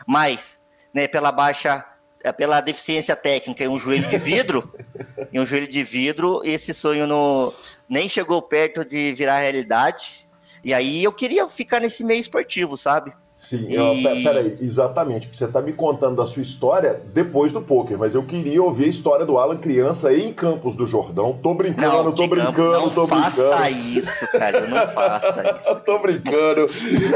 mas 0.07 0.59
né, 0.91 1.07
pela 1.07 1.31
baixa, 1.31 1.85
é, 2.23 2.31
pela 2.31 2.59
deficiência 2.59 3.15
técnica 3.15 3.63
e 3.63 3.67
um 3.67 3.77
joelho 3.77 4.09
de 4.09 4.17
vidro, 4.17 4.73
e 5.31 5.39
um 5.39 5.45
joelho 5.45 5.67
de 5.67 5.83
vidro, 5.83 6.41
esse 6.43 6.73
sonho 6.73 7.05
no, 7.05 7.53
nem 7.87 8.09
chegou 8.09 8.41
perto 8.41 8.83
de 8.83 9.13
virar 9.13 9.41
realidade. 9.41 10.22
E 10.63 10.73
aí 10.73 11.03
eu 11.03 11.11
queria 11.11 11.47
ficar 11.49 11.79
nesse 11.79 12.03
meio 12.03 12.21
esportivo, 12.21 12.77
sabe? 12.77 13.13
Sim, 13.33 13.67
e... 13.69 13.75
eu, 13.75 14.23
peraí, 14.23 14.57
exatamente. 14.61 15.27
Você 15.33 15.45
está 15.45 15.61
me 15.61 15.73
contando 15.73 16.15
da 16.15 16.25
sua 16.25 16.41
história 16.41 17.01
depois 17.13 17.51
do 17.51 17.61
poker, 17.61 17.97
mas 17.97 18.15
eu 18.15 18.23
queria 18.23 18.61
ouvir 18.61 18.85
a 18.85 18.87
história 18.87 19.25
do 19.25 19.37
Alan 19.37 19.57
criança 19.57 20.13
em 20.13 20.31
Campos 20.31 20.75
do 20.75 20.85
Jordão. 20.85 21.37
Tô 21.41 21.53
brincando, 21.53 22.03
não, 22.03 22.11
tô 22.11 22.27
brincando, 22.27 22.71
não 22.71 22.89
tô 22.89 23.07
brincando. 23.07 23.23
Não 23.23 23.57
faça 23.57 23.69
isso, 23.71 24.27
cara, 24.31 24.67
não 24.67 24.87
faça 24.93 25.57
isso. 25.59 25.79
tô 25.81 25.99
brincando. 25.99 26.69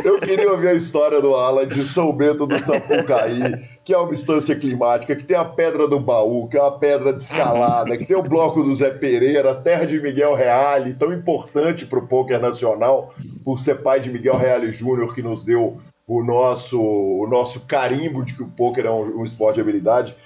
Eu 0.04 0.20
queria 0.20 0.52
ouvir 0.52 0.70
a 0.70 0.74
história 0.74 1.22
do 1.22 1.34
Alan 1.36 1.68
de 1.68 1.84
São 1.84 2.12
Bento 2.12 2.46
do 2.46 2.60
Sapucaí. 2.60 3.77
que 3.88 3.94
é 3.94 3.98
uma 3.98 4.14
instância 4.14 4.54
climática, 4.54 5.16
que 5.16 5.24
tem 5.24 5.38
a 5.38 5.46
Pedra 5.46 5.88
do 5.88 5.98
Baú, 5.98 6.50
que 6.50 6.58
é 6.58 6.62
uma 6.62 6.78
pedra 6.78 7.14
de 7.14 7.24
escalada, 7.24 7.98
que 7.98 8.06
tem 8.06 8.18
o 8.18 8.22
Bloco 8.22 8.62
do 8.62 8.76
Zé 8.76 8.90
Pereira, 8.90 9.52
a 9.52 9.56
terra 9.56 9.86
de 9.86 9.98
Miguel 9.98 10.36
Reale, 10.36 10.94
tão 10.94 11.14
importante 11.14 11.86
para 11.86 11.98
o 11.98 12.06
poker 12.06 12.38
nacional, 12.38 13.16
por 13.46 13.62
ser 13.62 13.76
pai 13.76 14.02
de 14.02 14.10
Miguel 14.10 14.36
Reale 14.36 14.74
Júnior, 14.74 15.16
que 15.16 15.22
nos 15.22 15.42
deu 15.42 15.80
o 16.06 16.22
nosso, 16.22 16.78
o 16.78 17.26
nosso 17.30 17.62
carimbo 17.62 18.26
de 18.26 18.34
que 18.34 18.44
o 18.44 18.50
poker 18.50 18.88
é 18.88 18.92
um, 18.92 19.22
um 19.22 19.24
esporte 19.24 19.56
de 19.56 19.62
habilidade. 19.62 20.18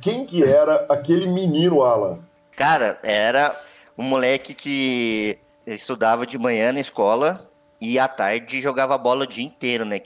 Quem 0.00 0.24
que 0.24 0.44
era 0.44 0.86
aquele 0.88 1.26
menino, 1.26 1.82
Alan? 1.82 2.20
Cara, 2.56 3.00
era 3.02 3.60
um 3.98 4.04
moleque 4.04 4.54
que 4.54 5.40
estudava 5.66 6.24
de 6.24 6.38
manhã 6.38 6.72
na 6.72 6.78
escola 6.78 7.50
e 7.82 7.98
à 7.98 8.06
tarde 8.06 8.60
jogava 8.60 8.96
bola 8.96 9.24
o 9.24 9.26
dia 9.26 9.44
inteiro, 9.44 9.84
né? 9.84 9.98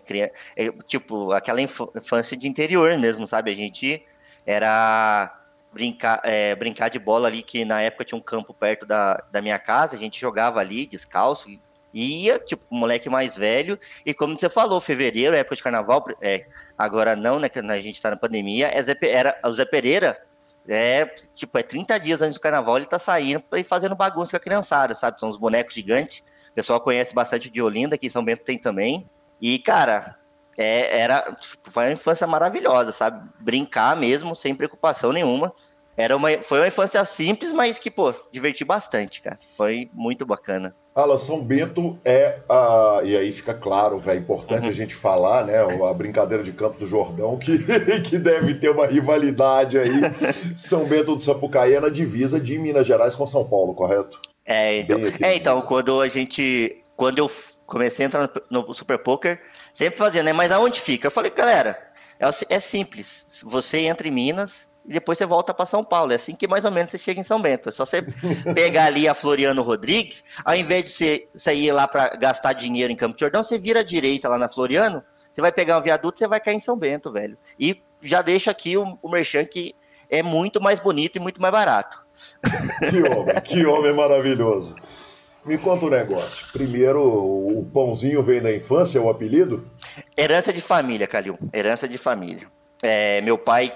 É, 0.57 0.73
tipo, 0.87 1.31
aquela 1.33 1.61
infância 1.61 2.35
de 2.35 2.49
interior 2.49 2.99
mesmo, 2.99 3.27
sabe? 3.27 3.51
A 3.51 3.55
gente 3.55 4.03
era 4.47 5.39
brincar, 5.75 6.23
é, 6.25 6.55
brincar 6.55 6.89
de 6.89 6.99
bola 6.99 7.29
ali, 7.29 7.43
que 7.43 7.67
na 7.67 7.83
época 7.83 8.07
tinha 8.07 8.17
um 8.17 8.23
campo 8.23 8.55
perto 8.55 8.87
da, 8.87 9.23
da 9.31 9.43
minha 9.43 9.59
casa, 9.59 9.95
a 9.95 9.99
gente 9.99 10.19
jogava 10.19 10.59
ali 10.59 10.87
descalço, 10.87 11.51
ia, 11.93 12.39
tipo, 12.39 12.65
moleque 12.71 13.11
mais 13.11 13.37
velho, 13.37 13.79
e 14.07 14.15
como 14.15 14.39
você 14.39 14.49
falou, 14.49 14.81
fevereiro, 14.81 15.37
época 15.37 15.57
de 15.57 15.63
carnaval, 15.63 16.07
é, 16.23 16.47
agora 16.79 17.15
não, 17.15 17.39
né, 17.39 17.51
que 17.51 17.59
a 17.59 17.81
gente 17.83 18.01
tá 18.01 18.11
na 18.11 18.17
pandemia, 18.17 18.69
é 18.69 18.81
Zé, 18.81 18.97
era, 19.03 19.39
o 19.45 19.53
Zé 19.53 19.67
Pereira, 19.67 20.19
é, 20.67 21.05
tipo, 21.35 21.59
é 21.59 21.63
30 21.63 22.01
dias 22.01 22.23
antes 22.23 22.39
do 22.39 22.41
carnaval, 22.41 22.79
ele 22.79 22.87
tá 22.87 22.99
saindo 22.99 23.45
e 23.53 23.63
fazendo 23.63 23.95
bagunça 23.95 24.31
com 24.31 24.37
a 24.39 24.41
criançada, 24.41 24.95
sabe, 24.95 25.21
são 25.21 25.29
os 25.29 25.37
bonecos 25.37 25.75
gigantes, 25.75 26.23
pessoal 26.57 26.81
conhece 26.81 27.15
bastante 27.15 27.51
de 27.51 27.61
Olinda, 27.61 27.95
aqui 27.95 28.07
em 28.07 28.11
São 28.11 28.25
Bento 28.25 28.43
tem 28.43 28.59
também, 28.59 29.09
e, 29.41 29.59
cara, 29.59 30.17
é, 30.59 30.99
era, 30.99 31.21
tipo, 31.39 31.71
foi 31.71 31.85
uma 31.85 31.93
infância 31.93 32.27
maravilhosa, 32.27 32.91
sabe, 32.91 33.29
brincar 33.39 33.95
mesmo, 33.95 34.35
sem 34.35 34.55
preocupação 34.55 35.13
nenhuma, 35.13 35.53
era 35.97 36.17
uma, 36.17 36.31
foi 36.43 36.59
uma 36.61 36.69
infância 36.69 37.03
simples, 37.05 37.53
mas 37.53 37.79
que, 37.79 37.91
pô, 37.91 38.13
diverti 38.31 38.65
bastante, 38.65 39.23
cara. 39.23 39.39
Foi 39.57 39.91
muito 39.95 40.27
bacana. 40.27 40.75
Alan, 40.95 41.17
São 41.17 41.43
Bento 41.43 41.99
é 42.05 42.39
a. 42.49 43.01
E 43.03 43.17
aí 43.17 43.33
fica 43.33 43.55
claro, 43.55 44.03
é 44.07 44.15
importante 44.15 44.65
uhum. 44.65 44.71
a 44.71 44.73
gente 44.73 44.95
falar, 44.95 45.45
né? 45.47 45.55
A 45.59 45.95
brincadeira 45.95 46.43
de 46.43 46.53
Campos 46.53 46.79
do 46.79 46.87
Jordão, 46.87 47.39
que, 47.39 47.59
que 48.05 48.19
deve 48.19 48.55
ter 48.55 48.71
uma 48.71 48.87
rivalidade 48.87 49.79
aí. 49.79 49.91
São 50.57 50.85
Bento 50.85 51.17
do 51.17 51.23
Sapucaí 51.23 51.75
é 51.75 51.81
na 51.81 51.89
divisa 51.89 52.39
de 52.39 52.59
Minas 52.59 52.87
Gerais 52.87 53.15
com 53.15 53.27
São 53.27 53.45
Paulo, 53.45 53.75
correto? 53.75 54.21
É, 54.47 54.79
então, 54.79 54.99
é, 55.21 55.35
então 55.35 55.61
quando 55.63 56.01
a 56.01 56.09
gente. 56.09 56.83
Quando 56.95 57.19
eu 57.19 57.31
comecei 57.67 58.05
a 58.05 58.07
entrar 58.07 58.31
no, 58.51 58.63
no 58.63 58.75
Super 58.75 58.99
Poker, 58.99 59.43
sempre 59.75 59.99
fazia, 59.99 60.23
né? 60.23 60.33
Mas 60.33 60.51
aonde 60.51 60.81
fica? 60.81 61.09
Eu 61.09 61.11
falei, 61.11 61.31
galera, 61.31 61.77
é, 62.19 62.55
é 62.55 62.61
simples. 62.61 63.27
Você 63.45 63.81
entra 63.81 64.09
em 64.09 64.11
Minas, 64.11 64.71
e 64.87 64.93
depois 64.93 65.19
você 65.19 65.27
volta 65.27 65.53
para 65.53 65.67
São 65.67 65.83
Paulo. 65.83 66.13
É 66.13 66.15
assim 66.15 66.35
que 66.35 66.47
mais 66.47 66.65
ou 66.65 66.71
menos 66.71 66.91
você 66.91 66.99
chega 66.99 67.21
em 67.21 67.25
São 67.25 67.41
Bento. 67.41 67.69
É 67.69 67.73
só 67.73 67.85
você 67.85 68.03
pegar 68.55 68.85
ali 68.85 69.09
a 69.09 69.15
Floriano 69.15 69.63
Rodrigues, 69.63 70.25
ao 70.45 70.55
invés 70.55 70.85
de 70.85 70.91
você, 70.91 71.29
você 71.35 71.55
ir 71.55 71.73
lá 71.73 71.89
para 71.89 72.09
gastar 72.17 72.53
dinheiro 72.53 72.93
em 72.93 72.97
Campo 72.97 73.17
de 73.17 73.21
Jordão, 73.21 73.43
você 73.43 73.59
vira 73.59 73.81
à 73.81 73.83
direita 73.83 74.29
lá 74.29 74.39
na 74.39 74.49
Floriano, 74.49 75.03
você 75.35 75.41
vai 75.41 75.53
pegar 75.53 75.79
um 75.79 75.83
viaduto, 75.83 76.19
você 76.19 76.29
vai 76.29 76.41
cair 76.41 76.55
em 76.55 76.61
São 76.61 76.77
Bento, 76.77 77.13
velho. 77.13 77.37
E 77.59 77.83
já 78.01 78.23
deixa 78.23 78.51
aqui 78.51 78.77
o, 78.77 78.99
o 79.03 79.11
merchan 79.11 79.45
que 79.45 79.75
é 80.09 80.23
muito 80.23 80.63
mais 80.63 80.79
bonito 80.79 81.17
e 81.17 81.21
muito 81.21 81.43
mais 81.43 81.53
barato. 81.53 82.06
Que 82.91 83.03
homem, 83.03 83.35
que 83.45 83.67
homem 83.67 83.93
maravilhoso. 83.93 84.75
Me 85.45 85.57
conta 85.57 85.87
um 85.87 85.91
negócio. 85.91 86.49
Primeiro, 86.53 87.03
o 87.03 87.65
pãozinho 87.73 88.23
vem 88.23 88.43
da 88.43 88.53
infância, 88.53 88.99
é 88.99 89.01
o 89.01 89.09
apelido? 89.09 89.65
Herança 90.17 90.53
de 90.53 90.61
família, 90.61 91.07
Calil. 91.07 91.39
Herança 91.55 91.87
de 91.89 91.97
família. 91.97 92.49
É, 92.83 93.21
meu 93.21 93.39
pai, 93.39 93.73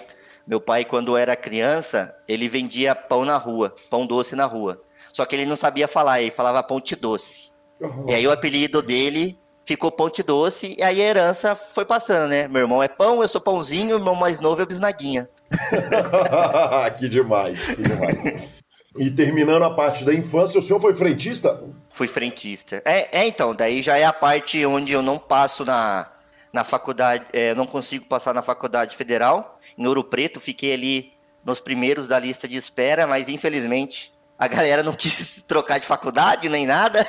meu 0.47 0.61
pai 0.61 0.85
quando 0.85 1.17
era 1.17 1.37
criança, 1.37 2.15
ele 2.27 2.49
vendia 2.49 2.95
pão 2.95 3.25
na 3.25 3.37
rua, 3.37 3.75
pão 3.89 4.05
doce 4.05 4.35
na 4.35 4.47
rua. 4.47 4.83
Só 5.13 5.25
que 5.25 5.37
ele 5.37 5.47
não 5.47 5.57
sabia 5.57 5.87
falar, 5.87 6.21
ele 6.21 6.31
falava 6.31 6.63
ponte 6.63 6.97
doce. 6.97 7.51
Uhum. 7.81 8.07
E 8.11 8.15
aí 8.15 8.27
o 8.27 8.33
apelido 8.33 8.83
dele 8.83 9.39
ficou 9.71 9.93
ponte 9.93 10.21
doce, 10.21 10.75
e 10.77 10.83
aí 10.83 11.01
a 11.01 11.05
herança 11.05 11.55
foi 11.55 11.85
passando, 11.85 12.29
né? 12.29 12.49
Meu 12.49 12.63
irmão 12.63 12.83
é 12.83 12.89
pão, 12.89 13.23
eu 13.23 13.29
sou 13.29 13.41
pãozinho, 13.41 13.87
meu 13.87 13.99
irmão 13.99 14.17
mais 14.17 14.41
novo 14.41 14.61
é 14.61 14.67
bisnaguinha. 14.67 15.29
que 16.99 17.09
demais, 17.09 17.67
que 17.67 17.81
demais. 17.81 18.51
E 18.99 19.09
terminando 19.13 19.63
a 19.63 19.71
parte 19.73 20.05
da 20.05 20.13
infância, 20.13 20.59
o 20.59 20.63
senhor 20.63 20.81
foi 20.81 20.93
frentista? 20.93 21.63
Fui 21.89 22.09
frentista. 22.09 22.83
É, 22.85 23.21
é 23.21 23.27
então, 23.29 23.55
daí 23.55 23.81
já 23.81 23.97
é 23.97 24.05
a 24.05 24.13
parte 24.13 24.67
onde 24.67 24.93
eu 24.93 25.03
não 25.03 25.19
passo 25.19 25.65
na, 25.65 26.11
na 26.53 26.65
faculdade, 26.65 27.25
é, 27.33 27.55
não 27.55 27.65
consigo 27.65 28.07
passar 28.07 28.35
na 28.35 28.43
faculdade 28.43 28.97
federal. 28.97 29.61
Em 29.79 29.87
Ouro 29.87 30.03
Preto, 30.03 30.41
fiquei 30.41 30.75
ali 30.75 31.13
nos 31.45 31.61
primeiros 31.61 32.09
da 32.09 32.19
lista 32.19 32.49
de 32.49 32.57
espera, 32.57 33.07
mas 33.07 33.29
infelizmente 33.29 34.13
a 34.37 34.49
galera 34.49 34.83
não 34.83 34.95
quis 34.99 35.45
trocar 35.47 35.79
de 35.79 35.87
faculdade 35.87 36.49
nem 36.49 36.67
nada. 36.67 37.07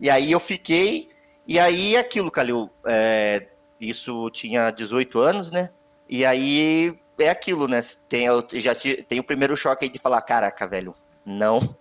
E 0.00 0.08
aí 0.08 0.30
eu 0.30 0.38
fiquei. 0.38 1.15
E 1.46 1.58
aí 1.58 1.96
aquilo, 1.96 2.30
Calil, 2.30 2.70
é, 2.86 3.46
isso 3.80 4.28
tinha 4.30 4.70
18 4.70 5.18
anos, 5.20 5.50
né? 5.50 5.70
E 6.08 6.24
aí 6.24 6.98
é 7.18 7.28
aquilo, 7.28 7.68
né? 7.68 7.80
Tem, 8.08 8.26
eu 8.26 8.44
já 8.54 8.74
tem 8.74 9.20
o 9.20 9.24
primeiro 9.24 9.56
choque 9.56 9.84
aí 9.84 9.90
de 9.90 9.98
falar, 9.98 10.20
caraca, 10.22 10.66
velho, 10.66 10.94
não, 11.24 11.76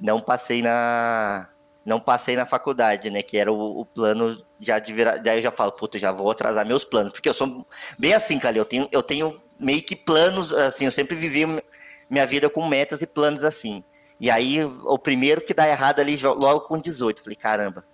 não 0.00 0.20
passei 0.20 0.62
na, 0.62 1.48
não 1.84 1.98
passei 1.98 2.36
na 2.36 2.46
faculdade, 2.46 3.10
né? 3.10 3.22
Que 3.22 3.36
era 3.38 3.52
o, 3.52 3.80
o 3.80 3.84
plano 3.84 4.44
já 4.58 4.78
de 4.78 4.92
virar. 4.92 5.18
Daí 5.18 5.38
eu 5.38 5.42
já 5.42 5.50
falo, 5.50 5.72
puta, 5.72 5.98
já 5.98 6.12
vou 6.12 6.30
atrasar 6.30 6.64
meus 6.66 6.84
planos, 6.84 7.12
porque 7.12 7.28
eu 7.28 7.34
sou 7.34 7.66
bem 7.98 8.14
assim, 8.14 8.38
Calil, 8.38 8.62
eu 8.62 8.66
tenho, 8.66 8.88
eu 8.92 9.02
tenho 9.02 9.40
meio 9.58 9.82
que 9.82 9.96
planos, 9.96 10.52
assim, 10.54 10.86
eu 10.86 10.92
sempre 10.92 11.16
vivi 11.16 11.46
minha 12.08 12.26
vida 12.26 12.48
com 12.48 12.66
metas 12.66 13.02
e 13.02 13.06
planos 13.06 13.44
assim. 13.44 13.84
E 14.20 14.30
aí, 14.30 14.62
o 14.62 14.98
primeiro 14.98 15.40
que 15.40 15.54
dá 15.54 15.66
errado 15.66 16.00
ali, 16.00 16.16
logo 16.18 16.60
com 16.62 16.78
18, 16.78 17.22
falei, 17.22 17.36
caramba. 17.36 17.84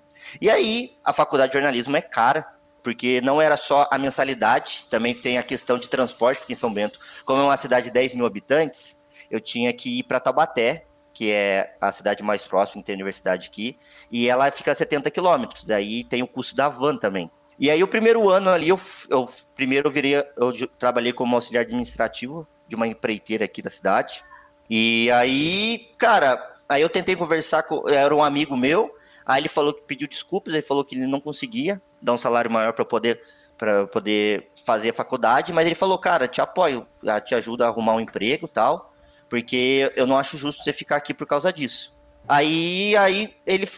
E 0.41 0.51
aí, 0.51 0.97
a 1.05 1.13
faculdade 1.13 1.53
de 1.53 1.59
jornalismo 1.59 1.97
é 1.97 2.01
cara, 2.01 2.47
porque 2.83 3.21
não 3.21 3.43
era 3.43 3.57
só 3.57 3.89
a 3.91 3.99
mensalidade, 3.99 4.87
também 4.89 5.15
tem 5.15 5.39
a 5.39 5.43
questão 5.43 5.79
de 5.79 5.89
transporte, 5.89 6.39
porque 6.39 6.53
em 6.53 6.57
São 6.57 6.73
Bento, 6.73 7.01
como 7.25 7.41
é 7.41 7.45
uma 7.45 7.57
cidade 7.57 7.87
de 7.87 7.93
10 7.93 8.15
mil 8.15 8.27
habitantes, 8.27 8.97
eu 9.31 9.41
tinha 9.41 9.73
que 9.73 9.99
ir 9.99 10.03
para 10.05 10.21
Taubaté, 10.21 10.87
que 11.13 11.31
é 11.31 11.75
a 11.81 11.91
cidade 11.91 12.23
mais 12.23 12.45
próxima, 12.45 12.83
que 12.83 12.87
tem 12.87 12.95
a 12.95 12.97
universidade 12.97 13.49
aqui, 13.49 13.79
e 14.11 14.29
ela 14.29 14.51
fica 14.51 14.73
a 14.73 14.75
70 14.75 15.11
quilômetros, 15.11 15.65
daí 15.65 16.05
tem 16.05 16.23
o 16.23 16.29
custo 16.29 16.55
da 16.55 16.69
van 16.69 16.97
também. 16.97 17.31
E 17.59 17.71
aí 17.71 17.83
o 17.83 17.89
primeiro 17.89 18.29
ano 18.29 18.51
ali, 18.51 18.69
eu, 18.69 18.79
eu 19.11 19.29
primeiro 19.55 19.89
eu 19.89 19.93
virei, 19.93 20.15
eu 20.37 20.69
trabalhei 20.79 21.13
como 21.13 21.35
auxiliar 21.35 21.65
administrativo 21.65 22.47
de 22.69 22.77
uma 22.77 22.87
empreiteira 22.87 23.47
aqui 23.47 23.63
da 23.63 23.71
cidade. 23.71 24.23
E 24.69 25.11
aí, 25.13 25.91
cara, 25.97 26.39
aí 26.69 26.83
eu 26.83 26.89
tentei 26.89 27.17
conversar 27.17 27.63
com, 27.63 27.89
era 27.89 28.15
um 28.15 28.23
amigo 28.23 28.57
meu, 28.57 28.95
aí 29.27 29.43
ele 29.43 29.49
falou 29.49 29.75
que 29.75 29.83
pediu 29.83 30.09
desculpas, 30.09 30.55
ele 30.55 30.63
falou 30.63 30.85
que 30.85 30.95
ele 30.95 31.07
não 31.07 31.21
conseguia 31.21 31.83
dar 32.01 32.13
um 32.13 32.19
salário 32.19 32.51
maior 32.51 32.73
para 32.73 32.85
poder 32.85 33.21
para 33.59 33.87
poder 33.87 34.51
fazer 34.67 34.91
a 34.91 34.93
faculdade, 34.93 35.51
mas 35.51 35.65
ele 35.65 35.75
falou, 35.75 35.97
cara, 35.97 36.29
te 36.29 36.43
apoio, 36.43 36.87
te 37.25 37.35
ajuda 37.35 37.65
a 37.65 37.69
arrumar 37.69 37.95
um 37.95 38.01
emprego, 38.01 38.47
tal, 38.47 38.93
porque 39.31 39.91
eu 39.97 40.07
não 40.07 40.19
acho 40.19 40.37
justo 40.37 40.63
você 40.63 40.75
ficar 40.75 40.97
aqui 40.97 41.15
por 41.15 41.27
causa 41.27 41.51
disso. 41.51 41.97
Aí, 42.29 42.97
aí 42.97 43.35
ele, 43.47 43.69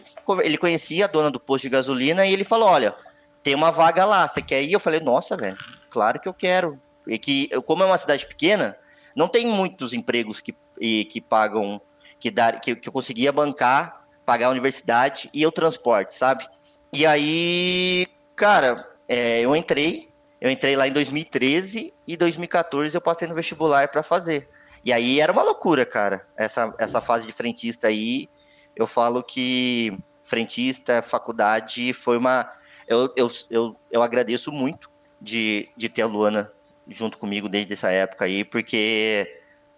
ele 0.43 0.57
conhecia 0.57 1.05
a 1.05 1.07
dona 1.07 1.31
do 1.31 1.39
posto 1.39 1.63
de 1.63 1.69
gasolina 1.69 2.25
e 2.25 2.33
ele 2.33 2.43
falou, 2.43 2.67
olha, 2.67 2.95
tem 3.43 3.55
uma 3.55 3.71
vaga 3.71 4.05
lá, 4.05 4.27
você 4.27 4.41
quer 4.41 4.61
ir? 4.63 4.73
Eu 4.73 4.79
falei, 4.79 4.99
nossa, 4.99 5.37
velho, 5.37 5.57
claro 5.89 6.19
que 6.19 6.27
eu 6.27 6.33
quero. 6.33 6.79
E 7.07 7.17
que, 7.17 7.47
como 7.61 7.83
é 7.83 7.85
uma 7.85 7.97
cidade 7.97 8.25
pequena, 8.25 8.75
não 9.15 9.27
tem 9.27 9.45
muitos 9.45 9.93
empregos 9.93 10.41
que, 10.41 10.53
que 10.77 11.21
pagam, 11.21 11.79
que, 12.19 12.29
dar, 12.29 12.59
que, 12.59 12.75
que 12.75 12.89
eu 12.89 12.93
conseguia 12.93 13.31
bancar, 13.31 13.98
pagar 14.29 14.45
a 14.45 14.51
universidade 14.51 15.27
e 15.33 15.43
o 15.43 15.51
transporte, 15.51 16.13
sabe? 16.13 16.47
E 16.93 17.03
aí, 17.03 18.05
cara, 18.35 18.87
é, 19.07 19.41
eu 19.41 19.55
entrei, 19.55 20.07
eu 20.39 20.51
entrei 20.51 20.75
lá 20.75 20.87
em 20.87 20.91
2013 20.91 21.91
e 22.05 22.15
2014 22.15 22.93
eu 22.93 23.01
passei 23.01 23.27
no 23.27 23.33
vestibular 23.33 23.87
para 23.87 24.03
fazer. 24.03 24.47
E 24.85 24.93
aí 24.93 25.19
era 25.19 25.31
uma 25.31 25.41
loucura, 25.41 25.83
cara. 25.83 26.27
Essa, 26.37 26.71
essa 26.77 27.01
fase 27.01 27.25
de 27.25 27.31
frentista 27.31 27.87
aí, 27.87 28.29
eu 28.75 28.85
falo 28.85 29.23
que 29.23 29.97
frentista, 30.23 31.01
faculdade, 31.01 31.91
foi 31.91 32.15
uma 32.15 32.47
eu, 32.87 33.11
eu, 33.15 33.31
eu, 33.49 33.75
eu 33.91 34.03
agradeço 34.03 34.51
muito 34.51 34.91
de, 35.19 35.69
de 35.75 35.89
ter 35.89 36.03
a 36.03 36.05
Luana 36.05 36.51
junto 36.87 37.17
comigo 37.17 37.49
desde 37.49 37.73
essa 37.73 37.89
época 37.89 38.25
aí, 38.25 38.45
porque 38.45 39.27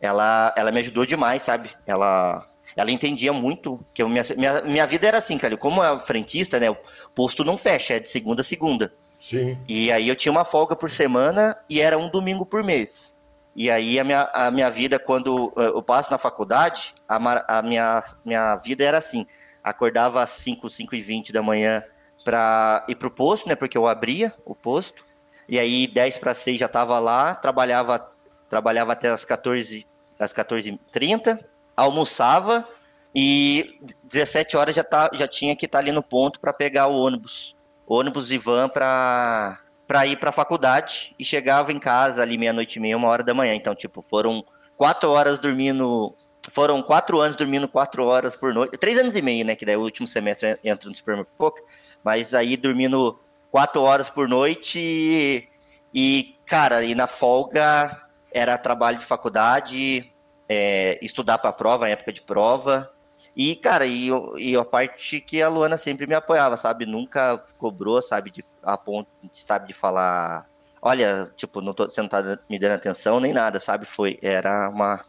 ela, 0.02 0.54
ela 0.58 0.74
me 0.74 0.82
ajudou 0.82 1.06
demais, 1.06 1.42
sabe? 1.42 1.70
Ela, 1.86 2.46
ela 2.76 2.92
entendia 2.92 3.34
muito 3.34 3.80
que 3.94 4.02
eu, 4.02 4.10
minha, 4.10 4.24
minha, 4.38 4.62
minha 4.62 4.88
vida 4.88 5.08
era 5.08 5.18
assim, 5.18 5.38
cara. 5.38 5.56
Como 5.58 5.84
é 5.84 6.00
frentista, 6.00 6.60
né? 6.60 6.70
O 6.70 6.78
posto 7.14 7.44
não 7.44 7.58
fecha, 7.58 7.96
é 7.96 8.00
de 8.00 8.10
segunda 8.10 8.42
a 8.42 8.44
segunda. 8.44 8.94
Sim. 9.20 9.58
E 9.68 9.92
aí 9.92 10.08
eu 10.08 10.16
tinha 10.16 10.32
uma 10.32 10.46
folga 10.46 10.76
por 10.76 10.90
semana 10.90 11.56
e 11.70 11.80
era 11.80 11.98
um 11.98 12.10
domingo 12.10 12.46
por 12.46 12.64
mês. 12.64 13.16
E 13.56 13.70
aí 13.70 14.00
a 14.00 14.04
minha, 14.04 14.30
a 14.34 14.50
minha 14.50 14.70
vida, 14.70 14.98
quando 14.98 15.54
eu 15.58 15.84
passo 15.84 16.10
na 16.10 16.18
faculdade, 16.18 16.94
a, 17.08 17.58
a 17.58 17.62
minha, 17.62 18.04
minha 18.26 18.56
vida 18.56 18.84
era 18.84 18.98
assim. 18.98 19.26
Acordava 19.64 20.24
às 20.24 20.30
5, 20.32 20.70
5 20.70 20.96
e 20.96 21.02
20 21.02 21.32
da 21.32 21.44
manhã 21.44 21.84
para 22.24 22.86
ir 22.88 22.96
pro 22.96 23.12
posto, 23.12 23.48
né? 23.48 23.56
Porque 23.56 23.78
eu 23.78 23.88
abria 23.88 24.34
o 24.46 24.56
posto. 24.56 25.04
E 25.48 25.60
aí 25.60 25.86
10 25.86 26.18
para 26.20 26.34
6 26.34 26.60
já 26.60 26.66
estava 26.68 26.98
lá, 26.98 27.36
trabalhava 27.36 28.10
trabalhava 28.50 28.92
até 28.92 29.10
as 29.10 29.24
14 29.24 29.88
às 30.20 30.34
14h30, 30.34 31.40
almoçava 31.82 32.68
e 33.14 33.80
17 34.04 34.56
horas 34.56 34.76
já, 34.76 34.84
tá, 34.84 35.10
já 35.14 35.28
tinha 35.28 35.56
que 35.56 35.66
estar 35.66 35.80
tá 35.80 35.84
ali 35.84 35.92
no 35.92 36.02
ponto 36.02 36.40
para 36.40 36.54
pegar 36.54 36.88
o 36.88 37.00
ônibus. 37.00 37.56
Ônibus 37.86 38.32
e 38.32 38.38
van 38.38 38.70
para 38.70 39.60
para 39.92 40.08
ir 40.08 40.16
para 40.16 40.30
a 40.30 40.34
faculdade 40.34 41.14
e 41.20 41.26
chegava 41.26 41.70
em 41.70 41.78
casa 41.78 42.22
ali 42.22 42.38
meia-noite 42.38 42.80
e 42.80 42.82
meia, 42.82 42.96
uma 42.96 43.10
hora 43.10 43.24
da 43.24 43.34
manhã. 43.34 43.54
Então, 43.54 43.76
tipo, 43.76 44.02
foram 44.02 44.42
quatro 44.78 45.10
horas 45.10 45.38
dormindo. 45.38 46.16
Foram 46.50 46.82
quatro 46.82 47.20
anos 47.20 47.36
dormindo 47.36 47.68
quatro 47.68 48.06
horas 48.06 48.34
por 48.34 48.54
noite. 48.54 48.78
Três 48.78 48.98
anos 48.98 49.18
e 49.18 49.22
meio, 49.22 49.44
né? 49.44 49.54
Que 49.54 49.66
daí 49.66 49.76
o 49.76 49.82
último 49.82 50.08
semestre 50.08 50.58
entra 50.64 50.90
no 50.90 50.96
Super 50.96 51.26
Poker. 51.38 51.62
Mas 52.02 52.34
aí 52.34 52.56
dormindo 52.56 53.20
quatro 53.52 53.82
horas 53.82 54.10
por 54.10 54.30
noite 54.30 54.80
e, 54.80 55.50
e 55.94 56.36
cara, 56.46 56.84
e 56.84 56.96
na 56.96 57.06
folga 57.06 58.08
era 58.32 58.58
trabalho 58.58 58.98
de 58.98 59.06
faculdade, 59.06 60.11
é, 60.54 61.00
estudar 61.02 61.38
para 61.38 61.54
prova, 61.54 61.88
época 61.88 62.12
de 62.12 62.22
prova. 62.22 62.92
E, 63.34 63.56
cara, 63.56 63.86
e, 63.86 64.10
e 64.38 64.54
a 64.58 64.66
parte 64.66 65.22
que 65.22 65.42
a 65.42 65.48
Luana 65.48 65.78
sempre 65.78 66.06
me 66.06 66.14
apoiava, 66.14 66.58
sabe? 66.58 66.86
Nunca 66.86 67.42
cobrou, 67.58 68.02
sabe, 68.02 68.30
de, 68.32 68.44
a 68.62 68.78
ponto, 68.78 69.10
sabe, 69.32 69.70
de 69.70 69.74
falar, 69.74 70.46
olha, 70.82 71.32
tipo, 71.38 71.62
não 71.62 71.74
tô, 71.74 71.88
não 71.98 72.08
tá 72.10 72.22
me 72.50 72.60
dando 72.60 72.74
atenção 72.74 73.22
nem 73.22 73.32
nada, 73.32 73.62
sabe? 73.62 73.86
Foi, 73.86 74.20
era 74.22 74.70
uma, 74.70 75.06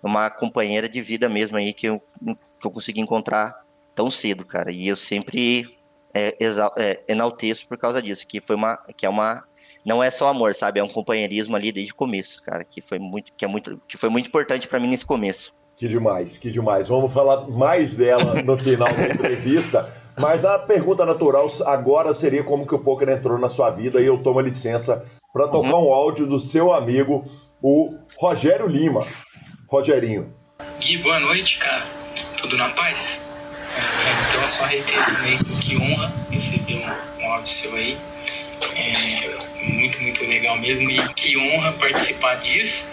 uma 0.00 0.30
companheira 0.30 0.88
de 0.88 1.02
vida 1.02 1.28
mesmo 1.28 1.56
aí 1.56 1.72
que 1.72 1.86
eu, 1.86 2.00
que 2.60 2.64
eu 2.64 2.70
consegui 2.70 3.00
encontrar 3.00 3.64
tão 3.96 4.08
cedo, 4.08 4.44
cara. 4.44 4.70
E 4.70 4.86
eu 4.86 4.94
sempre 4.94 5.76
é, 6.14 6.36
é, 6.76 7.04
enalteço 7.08 7.66
por 7.66 7.76
causa 7.76 8.00
disso, 8.00 8.24
que 8.28 8.40
foi 8.40 8.54
uma, 8.54 8.76
que 8.96 9.04
é 9.04 9.08
uma, 9.08 9.42
não 9.84 10.02
é 10.02 10.10
só 10.10 10.28
amor, 10.28 10.54
sabe? 10.54 10.80
É 10.80 10.84
um 10.84 10.88
companheirismo 10.88 11.54
ali 11.54 11.70
desde 11.70 11.92
o 11.92 11.96
começo, 11.96 12.42
cara, 12.42 12.64
que 12.64 12.80
foi 12.80 12.98
muito, 12.98 13.32
que 13.36 13.44
é 13.44 13.48
muito, 13.48 13.78
que 13.86 13.96
foi 13.96 14.08
muito 14.08 14.28
importante 14.28 14.66
para 14.66 14.80
mim 14.80 14.88
nesse 14.88 15.04
começo. 15.04 15.52
Que 15.76 15.88
demais, 15.88 16.38
que 16.38 16.50
demais. 16.50 16.88
Vamos 16.88 17.12
falar 17.12 17.48
mais 17.48 17.96
dela 17.96 18.42
no 18.42 18.56
final 18.56 18.88
da 18.92 19.06
entrevista. 19.12 19.92
Mas 20.18 20.44
a 20.44 20.58
pergunta 20.58 21.04
natural 21.04 21.48
agora 21.66 22.14
seria 22.14 22.44
como 22.44 22.66
que 22.66 22.74
o 22.74 22.78
poker 22.78 23.08
entrou 23.08 23.36
na 23.36 23.48
sua 23.48 23.70
vida 23.70 24.00
e 24.00 24.06
eu 24.06 24.22
tomo 24.22 24.40
licença 24.40 25.04
para 25.32 25.48
tocar 25.48 25.74
uhum. 25.74 25.88
um 25.88 25.92
áudio 25.92 26.26
do 26.26 26.38
seu 26.38 26.72
amigo, 26.72 27.28
o 27.60 27.98
Rogério 28.16 28.68
Lima. 28.68 29.04
Rogerinho. 29.68 30.32
Gui, 30.78 30.98
boa 30.98 31.18
noite, 31.18 31.58
cara. 31.58 31.84
Tudo 32.40 32.56
na 32.56 32.70
paz? 32.70 33.20
Então, 34.28 34.48
só 34.48 34.64
reitero 34.66 35.22
meio 35.22 35.44
que 35.60 35.76
honra 35.76 36.12
receber 36.30 36.76
um, 36.76 37.24
um 37.24 37.32
áudio 37.32 37.48
seu 37.48 37.74
aí. 37.74 37.98
É 38.76 39.43
muito, 39.64 40.00
muito 40.02 40.24
legal 40.24 40.56
mesmo. 40.58 40.90
E 40.90 40.96
que 41.14 41.36
honra 41.36 41.72
participar 41.72 42.36
disso. 42.36 42.86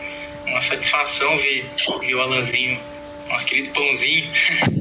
Uma 0.46 0.62
satisfação 0.62 1.38
ver, 1.38 1.70
ver 2.00 2.16
o 2.16 2.22
Alanzinho, 2.22 2.80
nosso 3.28 3.46
querido 3.46 3.72
Pãozinho, 3.74 4.30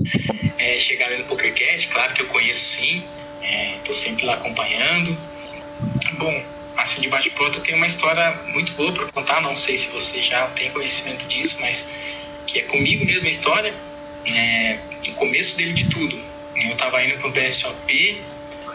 é, 0.58 0.78
chegar 0.78 1.10
no 1.10 1.24
PokerCast. 1.24 1.88
Claro 1.88 2.14
que 2.14 2.22
eu 2.22 2.26
conheço 2.26 2.60
sim, 2.60 3.04
estou 3.78 3.94
é, 3.94 3.98
sempre 3.98 4.24
lá 4.24 4.34
acompanhando. 4.34 5.16
Bom, 6.14 6.42
assim 6.76 7.00
de 7.00 7.08
bate-pronto, 7.08 7.58
eu 7.58 7.62
tenho 7.62 7.76
uma 7.76 7.86
história 7.86 8.32
muito 8.48 8.72
boa 8.72 8.92
para 8.92 9.06
contar. 9.06 9.40
Não 9.40 9.54
sei 9.54 9.76
se 9.76 9.88
você 9.88 10.22
já 10.22 10.46
tem 10.48 10.70
conhecimento 10.70 11.26
disso, 11.26 11.58
mas 11.60 11.84
que 12.46 12.58
é 12.58 12.62
comigo 12.62 13.04
mesmo 13.04 13.26
a 13.26 13.30
história. 13.30 13.74
É, 14.26 14.78
o 15.08 15.12
começo 15.12 15.56
dele 15.56 15.72
de 15.72 15.88
tudo. 15.88 16.20
Eu 16.56 16.72
estava 16.72 17.02
indo 17.04 17.18
para 17.18 17.28
o 17.28 17.30
BSOP 17.30 18.20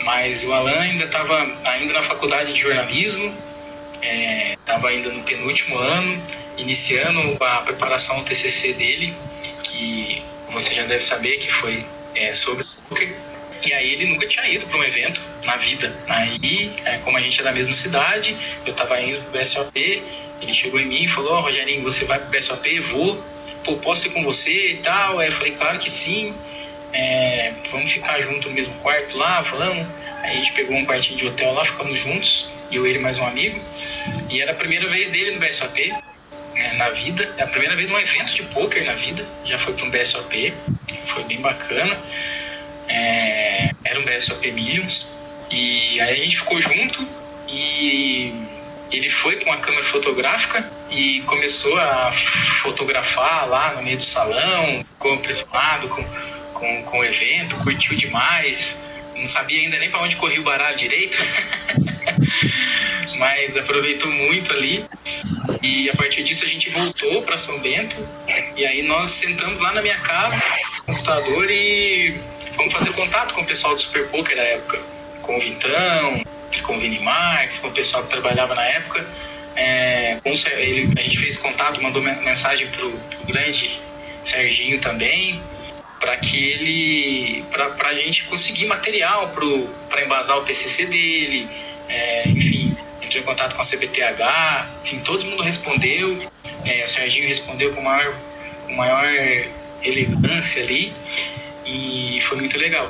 Mas 0.05 0.45
o 0.45 0.53
Alan 0.53 0.79
ainda 0.79 1.05
estava 1.05 1.51
ainda 1.65 1.93
na 1.93 2.03
faculdade 2.03 2.53
de 2.53 2.61
jornalismo, 2.61 3.33
estava 4.53 4.91
é, 4.91 4.95
ainda 4.95 5.09
no 5.09 5.23
penúltimo 5.23 5.79
ano, 5.79 6.21
iniciando 6.57 7.43
a 7.43 7.57
preparação 7.61 8.19
do 8.19 8.25
TCC 8.25 8.73
dele, 8.73 9.15
que 9.63 10.21
você 10.51 10.75
já 10.75 10.83
deve 10.83 11.03
saber 11.03 11.39
que 11.39 11.51
foi 11.51 11.83
é, 12.13 12.35
sobre 12.35 12.63
e 13.65 13.73
aí 13.73 13.93
ele 13.93 14.05
nunca 14.05 14.27
tinha 14.27 14.47
ido 14.47 14.67
para 14.67 14.77
um 14.77 14.83
evento 14.83 15.19
na 15.43 15.57
vida. 15.57 15.91
Aí, 16.07 16.71
é, 16.85 16.97
como 16.99 17.17
a 17.17 17.21
gente 17.21 17.41
é 17.41 17.43
da 17.43 17.51
mesma 17.51 17.73
cidade, 17.73 18.37
eu 18.63 18.73
estava 18.73 19.01
indo 19.01 19.17
pro 19.23 19.39
BSOP, 19.39 20.03
ele 20.39 20.53
chegou 20.53 20.79
em 20.79 20.85
mim 20.85 21.03
e 21.05 21.07
falou, 21.07 21.33
ó, 21.33 21.39
oh, 21.39 21.41
Rogerinho, 21.41 21.81
você 21.81 22.05
vai 22.05 22.19
pro 22.19 22.29
BSOP? 22.29 22.79
Vou. 22.81 23.23
Pô, 23.63 23.77
posso 23.77 24.05
ir 24.05 24.11
com 24.11 24.23
você 24.23 24.73
e 24.73 24.77
tal? 24.77 25.17
Aí 25.17 25.29
eu 25.29 25.33
falei, 25.33 25.53
claro 25.53 25.79
que 25.79 25.89
sim. 25.89 26.35
É, 26.97 27.51
vamos 27.71 27.91
ficar 27.91 28.21
junto 28.21 28.47
no 28.47 28.55
mesmo 28.55 28.73
quarto 28.75 29.17
lá, 29.17 29.43
falando. 29.43 29.85
Aí 30.23 30.31
a 30.31 30.39
gente 30.39 30.53
pegou 30.53 30.77
um 30.77 30.85
quartinho 30.85 31.19
de 31.19 31.27
hotel 31.27 31.53
lá, 31.53 31.65
ficamos 31.65 31.99
juntos, 31.99 32.49
eu, 32.71 32.87
ele 32.87 32.99
mais 32.99 33.17
um 33.17 33.25
amigo. 33.25 33.59
E 34.29 34.41
era 34.41 34.53
a 34.53 34.55
primeira 34.55 34.87
vez 34.87 35.09
dele 35.09 35.31
no 35.31 35.39
BSOP, 35.39 35.93
né, 36.53 36.73
na 36.77 36.89
vida. 36.91 37.29
É 37.37 37.43
a 37.43 37.47
primeira 37.47 37.75
vez 37.75 37.89
num 37.89 37.99
evento 37.99 38.33
de 38.33 38.43
poker 38.43 38.85
na 38.85 38.93
vida. 38.93 39.25
Já 39.43 39.59
foi 39.59 39.73
para 39.73 39.85
um 39.85 39.89
BSOP, 39.89 40.53
foi 41.07 41.23
bem 41.25 41.41
bacana. 41.41 41.99
É, 42.87 43.71
era 43.83 43.99
um 43.99 44.05
BSOP 44.05 44.49
Millions. 44.53 45.13
E 45.51 45.99
aí 45.99 46.21
a 46.21 46.23
gente 46.23 46.37
ficou 46.37 46.61
junto 46.61 47.05
e 47.49 48.33
ele 48.89 49.09
foi 49.09 49.35
com 49.37 49.51
a 49.51 49.57
câmera 49.57 49.85
fotográfica 49.85 50.65
e 50.89 51.21
começou 51.23 51.77
a 51.77 52.11
fotografar 52.61 53.49
lá 53.49 53.73
no 53.73 53.83
meio 53.83 53.97
do 53.97 54.03
salão, 54.03 54.85
ficou 54.93 55.15
impressionado 55.15 55.89
com, 55.89 56.03
com, 56.55 56.83
com 56.83 56.99
o 56.99 57.05
evento, 57.05 57.55
curtiu 57.57 57.95
demais. 57.95 58.79
Não 59.15 59.27
sabia 59.27 59.61
ainda 59.61 59.77
nem 59.77 59.91
para 59.91 60.01
onde 60.01 60.15
corria 60.15 60.41
o 60.41 60.43
baralho 60.43 60.75
direito, 60.75 61.17
mas 63.17 63.55
aproveitou 63.55 64.09
muito 64.09 64.51
ali. 64.51 64.83
E 65.61 65.89
a 65.89 65.95
partir 65.95 66.23
disso 66.23 66.43
a 66.43 66.47
gente 66.47 66.69
voltou 66.71 67.21
para 67.21 67.37
São 67.37 67.59
Bento 67.59 67.95
e 68.55 68.65
aí 68.65 68.81
nós 68.83 69.11
sentamos 69.11 69.59
lá 69.59 69.71
na 69.71 69.81
minha 69.81 69.97
casa, 69.99 70.37
no 70.79 70.93
computador 70.93 71.49
e 71.49 72.19
Vamos 72.55 72.71
fazer 72.71 72.93
contato 72.93 73.33
com 73.33 73.41
o 73.41 73.45
pessoal 73.45 73.75
do 73.75 73.81
Super 73.81 74.07
Poker 74.07 74.35
da 74.35 74.43
época, 74.43 74.79
com 75.21 75.37
o 75.37 75.41
Vintão, 75.41 76.23
com 76.63 76.77
o 76.77 76.79
Vini 76.79 76.99
Marques, 76.99 77.59
com 77.59 77.67
o 77.67 77.71
pessoal 77.71 78.03
que 78.03 78.09
trabalhava 78.09 78.55
na 78.55 78.63
época. 78.63 79.05
É, 79.55 80.19
com, 80.23 80.33
ele, 80.57 80.93
a 80.97 81.01
gente 81.01 81.17
fez 81.17 81.37
contato, 81.37 81.81
mandou 81.81 82.01
mensagem 82.01 82.67
pro, 82.67 82.91
pro 82.91 83.25
grande 83.25 83.79
Serginho 84.23 84.79
também, 84.79 85.41
para 86.05 86.17
que 86.17 86.51
ele, 86.51 87.43
para 87.49 87.89
a 87.89 87.95
gente 87.95 88.25
conseguir 88.25 88.67
material 88.67 89.33
para 89.89 90.03
embasar 90.03 90.37
o 90.37 90.41
TCC 90.41 90.85
dele, 90.85 91.49
é, 91.89 92.29
enfim, 92.29 92.77
entrou 93.01 93.23
em 93.23 93.25
contato 93.25 93.55
com 93.55 93.61
a 93.63 93.65
CBTH, 93.65 94.69
enfim, 94.83 94.99
todo 94.99 95.25
mundo 95.25 95.41
respondeu, 95.41 96.31
é, 96.63 96.85
o 96.85 96.87
Serginho 96.87 97.27
respondeu 97.27 97.73
com 97.73 97.81
maior, 97.81 98.13
com 98.67 98.75
maior 98.75 99.03
elegância 99.81 100.61
ali 100.61 100.93
e 101.65 102.19
foi 102.21 102.37
muito 102.37 102.55
legal. 102.55 102.87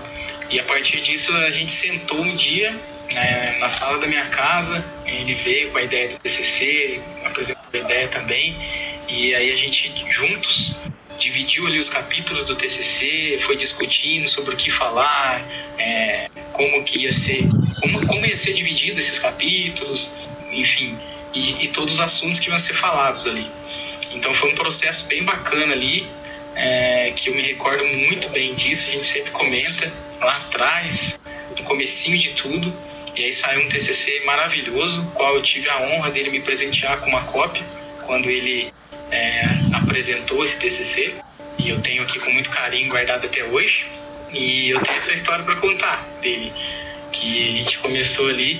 E 0.49 0.59
a 0.59 0.63
partir 0.63 0.99
disso 0.99 1.33
a 1.37 1.51
gente 1.51 1.71
sentou 1.71 2.19
um 2.19 2.35
dia 2.35 2.75
né, 3.13 3.55
na 3.59 3.69
sala 3.69 3.97
da 3.97 4.07
minha 4.07 4.25
casa, 4.25 4.83
ele 5.05 5.35
veio 5.35 5.71
com 5.71 5.77
a 5.77 5.83
ideia 5.83 6.09
do 6.09 6.19
TCC, 6.19 6.99
apresentou 7.23 7.63
a 7.71 7.77
ideia 7.77 8.09
também, 8.09 8.57
e 9.07 9.33
aí 9.33 9.53
a 9.53 9.55
gente 9.55 9.93
juntos 10.09 10.75
dividiu 11.17 11.67
ali 11.67 11.79
os 11.79 11.89
capítulos 11.89 12.43
do 12.45 12.55
TCC, 12.55 13.39
foi 13.41 13.55
discutindo 13.55 14.27
sobre 14.27 14.53
o 14.53 14.57
que 14.57 14.69
falar, 14.69 15.43
é, 15.77 16.29
como 16.53 16.83
que 16.83 16.99
ia 16.99 17.11
ser, 17.11 17.43
como, 17.81 18.05
como 18.05 18.25
ia 18.25 18.37
ser 18.37 18.53
dividido 18.53 18.99
esses 18.99 19.19
capítulos, 19.19 20.11
enfim, 20.51 20.97
e, 21.33 21.63
e 21.65 21.67
todos 21.69 21.95
os 21.95 21.99
assuntos 21.99 22.39
que 22.39 22.49
iam 22.49 22.57
ser 22.57 22.73
falados 22.73 23.27
ali. 23.27 23.49
Então 24.11 24.33
foi 24.33 24.51
um 24.51 24.55
processo 24.55 25.07
bem 25.07 25.23
bacana 25.23 25.73
ali, 25.73 26.07
é, 26.55 27.11
que 27.15 27.29
eu 27.29 27.35
me 27.35 27.41
recordo 27.41 27.83
muito 27.83 28.29
bem 28.29 28.53
disso, 28.53 28.89
a 28.89 28.93
gente 28.93 29.05
sempre 29.05 29.31
comenta 29.31 29.91
lá 30.21 30.35
atrás, 30.35 31.19
no 31.57 31.63
comecinho 31.63 32.17
de 32.17 32.29
tudo, 32.31 32.73
e 33.15 33.23
aí 33.23 33.31
saiu 33.31 33.61
um 33.61 33.69
TCC 33.69 34.21
maravilhoso, 34.25 35.09
qual 35.13 35.35
eu 35.35 35.41
tive 35.41 35.69
a 35.69 35.81
honra 35.81 36.11
dele 36.11 36.29
me 36.29 36.41
presentear 36.41 36.99
com 36.99 37.09
uma 37.09 37.23
cópia 37.23 37.63
quando 38.05 38.29
ele 38.29 38.73
é, 39.11 39.43
apresentou 39.73 40.43
esse 40.43 40.57
TCC, 40.57 41.15
e 41.57 41.69
eu 41.69 41.81
tenho 41.81 42.03
aqui 42.03 42.19
com 42.19 42.31
muito 42.31 42.49
carinho 42.49 42.89
guardado 42.89 43.25
até 43.25 43.43
hoje, 43.43 43.87
e 44.31 44.69
eu 44.69 44.81
tenho 44.81 44.97
essa 44.97 45.13
história 45.13 45.43
para 45.43 45.55
contar 45.55 46.05
dele, 46.21 46.51
que 47.11 47.49
a 47.49 47.51
gente 47.57 47.77
começou 47.79 48.27
ali 48.27 48.59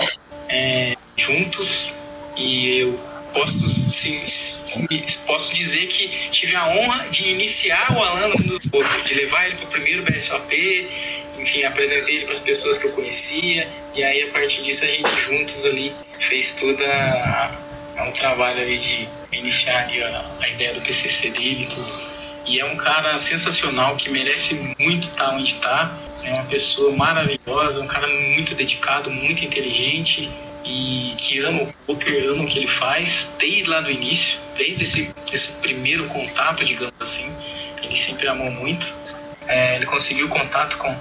é, 0.49 0.95
juntos, 1.17 1.93
e 2.37 2.79
eu 2.79 2.99
posso, 3.33 3.69
sim, 3.69 4.21
posso 5.25 5.53
dizer 5.53 5.87
que 5.87 6.07
tive 6.31 6.55
a 6.55 6.69
honra 6.69 7.09
de 7.09 7.27
iniciar 7.27 7.91
o 7.91 8.01
Alan 8.01 8.29
no 8.29 8.59
de 9.03 9.13
levar 9.13 9.45
ele 9.45 9.55
para 9.57 9.65
o 9.65 9.69
primeiro 9.69 10.03
BSOP, 10.03 10.89
enfim, 11.37 11.63
apresentei 11.63 12.15
ele 12.15 12.25
para 12.25 12.33
as 12.33 12.39
pessoas 12.39 12.77
que 12.77 12.85
eu 12.85 12.91
conhecia, 12.91 13.67
e 13.93 14.03
aí 14.03 14.23
a 14.23 14.27
partir 14.31 14.61
disso 14.63 14.83
a 14.85 14.87
gente 14.87 15.09
juntos 15.21 15.65
ali 15.65 15.93
fez 16.19 16.53
toda 16.53 16.85
a, 16.85 17.51
um 18.03 18.11
trabalho 18.11 18.65
de 18.77 19.07
iniciar 19.31 19.83
ali 19.83 20.03
a, 20.03 20.25
a 20.41 20.49
ideia 20.49 20.73
do 20.73 20.81
TCC 20.81 21.29
dele 21.31 21.63
e 21.63 21.67
tudo. 21.67 22.15
E 22.45 22.59
é 22.59 22.65
um 22.65 22.75
cara 22.75 23.17
sensacional 23.17 23.95
que 23.95 24.09
merece 24.09 24.75
muito 24.77 25.03
estar 25.03 25.31
onde 25.31 25.51
está. 25.53 25.97
É 26.23 26.33
uma 26.33 26.45
pessoa 26.45 26.95
maravilhosa, 26.95 27.81
um 27.81 27.87
cara 27.87 28.07
muito 28.07 28.53
dedicado, 28.53 29.09
muito 29.09 29.43
inteligente 29.43 30.29
e 30.63 31.13
que 31.17 31.39
ama 31.39 31.63
o 31.63 31.73
poker, 31.85 32.29
ama 32.29 32.43
o 32.43 32.47
que 32.47 32.57
ele 32.57 32.67
faz 32.67 33.29
desde 33.37 33.69
lá 33.69 33.81
do 33.81 33.91
início, 33.91 34.39
desde 34.57 34.83
esse, 34.83 35.09
esse 35.31 35.51
primeiro 35.53 36.05
contato, 36.05 36.65
digamos 36.65 36.95
assim. 36.99 37.31
Ele 37.81 37.95
sempre 37.95 38.27
amou 38.27 38.51
muito. 38.51 38.93
É, 39.47 39.75
ele 39.75 39.85
conseguiu 39.85 40.27
contato 40.27 40.77
com, 40.77 40.95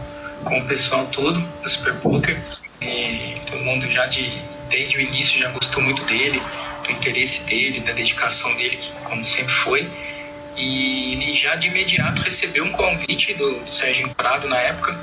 com 0.44 0.58
o 0.58 0.64
pessoal 0.66 1.06
todo 1.06 1.40
do 1.62 1.68
Super 1.68 1.94
Poker. 1.96 2.40
E 2.80 3.36
todo 3.50 3.62
mundo 3.62 3.90
já 3.90 4.06
de, 4.06 4.30
desde 4.68 4.98
o 4.98 5.00
início 5.00 5.38
já 5.38 5.48
gostou 5.48 5.82
muito 5.82 6.04
dele, 6.04 6.40
do 6.84 6.92
interesse 6.92 7.44
dele, 7.44 7.80
da 7.80 7.92
dedicação 7.92 8.54
dele, 8.54 8.78
como 9.04 9.24
sempre 9.24 9.52
foi. 9.52 9.90
E 10.56 11.14
ele 11.14 11.34
já 11.34 11.56
de 11.56 11.66
imediato 11.68 12.22
recebeu 12.22 12.64
um 12.64 12.70
convite 12.70 13.34
do, 13.34 13.58
do 13.60 13.74
Sérgio 13.74 14.08
Prado 14.10 14.48
na 14.48 14.58
época 14.58 14.96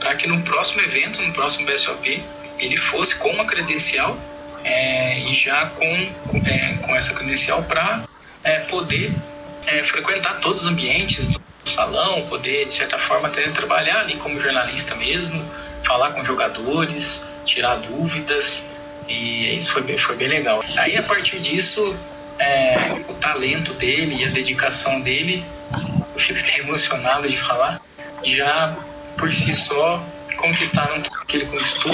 para 0.00 0.14
que 0.14 0.26
no 0.26 0.42
próximo 0.42 0.82
evento, 0.82 1.22
no 1.22 1.32
próximo 1.32 1.66
BSOP, 1.66 2.22
ele 2.58 2.76
fosse 2.76 3.14
com 3.16 3.30
uma 3.30 3.44
credencial 3.44 4.18
é, 4.64 5.18
e 5.20 5.34
já 5.34 5.66
com, 5.66 6.10
é, 6.44 6.74
com 6.82 6.94
essa 6.94 7.14
credencial 7.14 7.62
para 7.62 8.02
é, 8.42 8.60
poder 8.60 9.12
é, 9.66 9.82
frequentar 9.84 10.40
todos 10.40 10.62
os 10.62 10.66
ambientes 10.66 11.28
do 11.28 11.40
salão, 11.64 12.26
poder, 12.28 12.66
de 12.66 12.72
certa 12.72 12.98
forma, 12.98 13.28
até 13.28 13.48
trabalhar 13.50 14.00
ali 14.00 14.16
como 14.16 14.40
jornalista 14.40 14.94
mesmo, 14.94 15.44
falar 15.84 16.12
com 16.12 16.24
jogadores, 16.24 17.24
tirar 17.44 17.76
dúvidas, 17.76 18.62
e 19.08 19.56
isso 19.56 19.72
foi 19.72 19.82
bem, 19.82 19.98
foi 19.98 20.16
bem 20.16 20.28
legal. 20.28 20.64
Aí, 20.76 20.96
a 20.96 21.02
partir 21.02 21.38
disso, 21.40 21.96
é, 22.38 22.76
o 23.08 23.14
talento 23.14 23.72
dele 23.74 24.22
e 24.22 24.24
a 24.24 24.30
dedicação 24.30 25.00
dele, 25.00 25.44
eu 26.14 26.20
fico 26.20 26.38
até 26.40 26.58
emocionado 26.58 27.28
de 27.28 27.36
falar, 27.36 27.80
já 28.24 28.76
por 29.16 29.32
si 29.32 29.54
só 29.54 30.04
conquistaram 30.36 31.00
tudo 31.00 31.26
que 31.26 31.36
ele 31.36 31.46
conquistou 31.46 31.92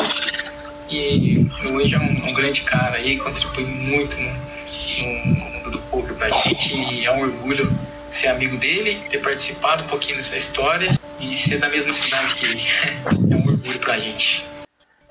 e 0.91 1.49
hoje 1.73 1.95
é 1.95 1.99
um, 1.99 2.29
um 2.29 2.35
grande 2.35 2.63
cara 2.63 2.97
aí, 2.97 3.17
contribui 3.17 3.65
muito 3.65 4.17
no, 4.19 4.31
no 4.31 5.51
mundo 5.51 5.71
do 5.71 5.79
poker 5.83 6.15
pra 6.15 6.29
gente 6.29 6.75
e 6.75 7.07
é 7.07 7.11
um 7.11 7.23
orgulho 7.23 7.73
ser 8.11 8.29
amigo 8.29 8.59
dele, 8.59 9.01
ter 9.09 9.19
participado 9.19 9.85
um 9.85 9.87
pouquinho 9.87 10.17
dessa 10.17 10.37
história 10.37 11.01
e 11.19 11.37
ser 11.37 11.59
da 11.59 11.69
mesma 11.69 11.93
cidade 11.93 12.35
que 12.35 12.45
ele. 12.45 12.63
é 13.33 13.37
um 13.37 13.47
orgulho 13.49 13.79
pra 13.81 13.99
gente. 13.99 14.45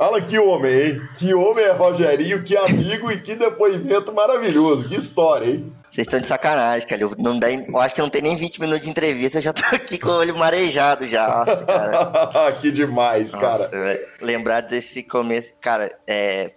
Fala 0.02 0.20
que 0.20 0.40
homem, 0.40 0.82
hein? 0.82 1.10
Que 1.16 1.32
homem 1.36 1.64
é 1.64 1.70
Rogerinho, 1.70 2.42
que 2.42 2.58
amigo 2.58 3.12
e 3.12 3.22
que 3.22 3.36
depoimento 3.36 4.12
maravilhoso. 4.12 4.90
Que 4.90 4.96
história, 4.96 5.46
hein? 5.46 5.72
Vocês 5.88 6.08
estão 6.08 6.20
de 6.20 6.28
sacanagem, 6.28 6.88
cara. 6.88 7.04
Eu, 7.04 7.12
não 7.20 7.38
dá, 7.38 7.54
eu 7.54 7.78
acho 7.78 7.94
que 7.94 8.02
não 8.02 8.10
tem 8.10 8.24
nem 8.24 8.36
20 8.36 8.60
minutos 8.60 8.82
de 8.82 8.90
entrevista, 8.90 9.38
eu 9.38 9.44
já 9.44 9.54
tô 9.54 9.64
aqui 9.76 10.00
com 10.00 10.10
o 10.10 10.16
olho 10.16 10.36
marejado 10.36 11.06
já. 11.06 11.28
Nossa, 11.28 11.64
cara. 11.64 12.52
que 12.60 12.72
demais, 12.72 13.32
Nossa, 13.32 13.46
cara. 13.46 13.68
Véio. 13.68 14.08
Lembrar 14.20 14.62
desse 14.62 15.04
começo, 15.04 15.54
cara, 15.62 15.96
é, 16.08 16.50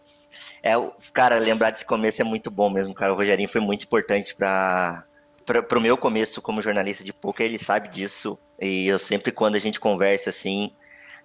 é. 0.62 0.72
Cara, 1.12 1.38
lembrar 1.38 1.68
desse 1.68 1.85
começo 1.85 2.22
é 2.22 2.24
muito 2.24 2.50
bom 2.50 2.70
mesmo, 2.70 2.94
cara. 2.94 3.12
O 3.12 3.16
Rogerinho 3.16 3.50
foi 3.50 3.61
muito 3.61 3.85
importante 3.85 4.35
para 4.35 5.04
para 5.44 5.78
o 5.78 5.83
meu 5.83 5.98
começo 5.98 6.40
como 6.40 6.62
jornalista 6.62 7.04
de 7.04 7.12
poker, 7.12 7.44
ele 7.44 7.59
sabe 7.59 7.88
disso. 7.88 8.38
E 8.59 8.87
eu 8.87 8.98
sempre, 8.98 9.30
quando 9.30 9.57
a 9.57 9.61
gente 9.61 9.78
conversa 9.78 10.30
assim, 10.30 10.72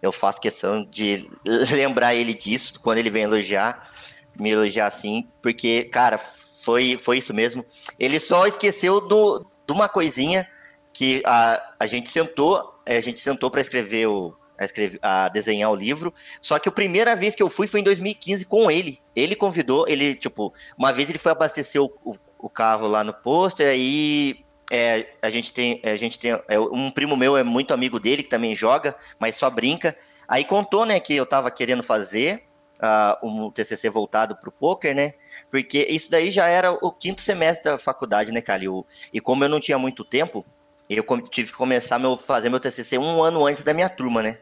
eu 0.02 0.12
faço 0.12 0.40
questão 0.40 0.84
de 0.84 1.30
lembrar 1.72 2.16
ele 2.16 2.34
disso, 2.34 2.80
quando 2.80 2.98
ele 2.98 3.10
vem 3.10 3.24
elogiar, 3.24 3.92
me 4.40 4.52
elogiar 4.52 4.88
assim, 4.88 5.28
porque, 5.42 5.84
cara, 5.86 6.18
foi, 6.18 6.98
foi 6.98 7.18
isso 7.18 7.34
mesmo. 7.34 7.66
Ele 7.98 8.20
só 8.20 8.48
esqueceu 8.48 9.02
do, 9.02 9.46
de 9.68 9.74
uma 9.74 9.90
coisinha 9.90 10.48
que 10.94 11.22
a, 11.26 11.76
a 11.80 11.86
gente 11.86 12.10
sentou, 12.10 12.80
é, 12.86 12.98
a 12.98 13.02
gente 13.02 13.20
sentou 13.20 13.50
para 13.50 13.62
escrever 13.62 14.08
o, 14.08 14.36
a, 14.58 14.66
escrever, 14.66 15.00
a 15.02 15.30
desenhar 15.30 15.72
o 15.72 15.76
livro. 15.76 16.14
Só 16.42 16.60
que 16.60 16.70
a 16.70 16.72
primeira 16.72 17.16
vez 17.16 17.36
que 17.36 17.44
eu 17.44 17.50
fui 17.50 17.68
foi 17.68 17.80
em 17.80 17.84
2015 17.84 18.46
com 18.46 18.70
ele. 18.70 19.02
Ele 19.16 19.36
convidou, 19.36 19.86
ele, 19.88 20.16
tipo, 20.16 20.54
uma 20.78 20.92
vez 20.92 21.10
ele 21.10 21.20
foi 21.20 21.32
abastecer 21.32 21.82
o, 21.82 21.92
o, 22.04 22.16
o 22.38 22.50
carro 22.50 22.88
lá 22.88 23.04
no 23.04 23.14
posto, 23.14 23.62
e 23.62 23.66
aí 23.66 24.46
é, 24.72 25.08
a 25.22 25.30
gente 25.30 25.52
tem, 25.52 25.82
a 25.84 25.96
gente 25.96 26.20
tem 26.20 26.32
é, 26.48 26.60
um 26.60 26.92
primo 26.92 27.18
meu 27.18 27.36
é 27.36 27.44
muito 27.44 27.74
amigo 27.74 28.00
dele 28.00 28.22
que 28.22 28.30
também 28.30 28.56
joga, 28.56 28.96
mas 29.18 29.36
só 29.36 29.50
brinca. 29.50 29.98
Aí 30.28 30.46
contou, 30.46 30.86
né, 30.86 31.00
que 31.00 31.16
eu 31.16 31.26
tava 31.26 31.50
querendo 31.50 31.82
fazer 31.82 32.44
uh, 32.78 33.28
um 33.28 33.50
TCC 33.50 33.90
voltado 33.90 34.36
pro 34.36 34.52
poker, 34.52 34.96
né? 34.96 35.14
Porque 35.50 35.88
isso 35.90 36.12
daí 36.12 36.30
já 36.30 36.48
era 36.48 36.72
o 36.72 36.92
quinto 36.92 37.22
semestre 37.22 37.64
da 37.64 37.80
faculdade, 37.80 38.32
né, 38.32 38.42
Calil? 38.42 38.86
E 39.12 39.20
como 39.20 39.44
eu 39.44 39.50
não 39.50 39.60
tinha 39.60 39.80
muito 39.80 40.06
tempo, 40.06 40.46
eu 40.88 41.04
tive 41.30 41.52
que 41.52 41.58
começar 41.58 41.98
meu 41.98 42.16
fazer 42.16 42.50
meu 42.50 42.60
TCC 42.60 43.00
um 43.00 43.24
ano 43.24 43.48
antes 43.48 43.64
da 43.64 43.74
minha 43.74 43.90
turma, 43.90 44.22
né? 44.22 44.38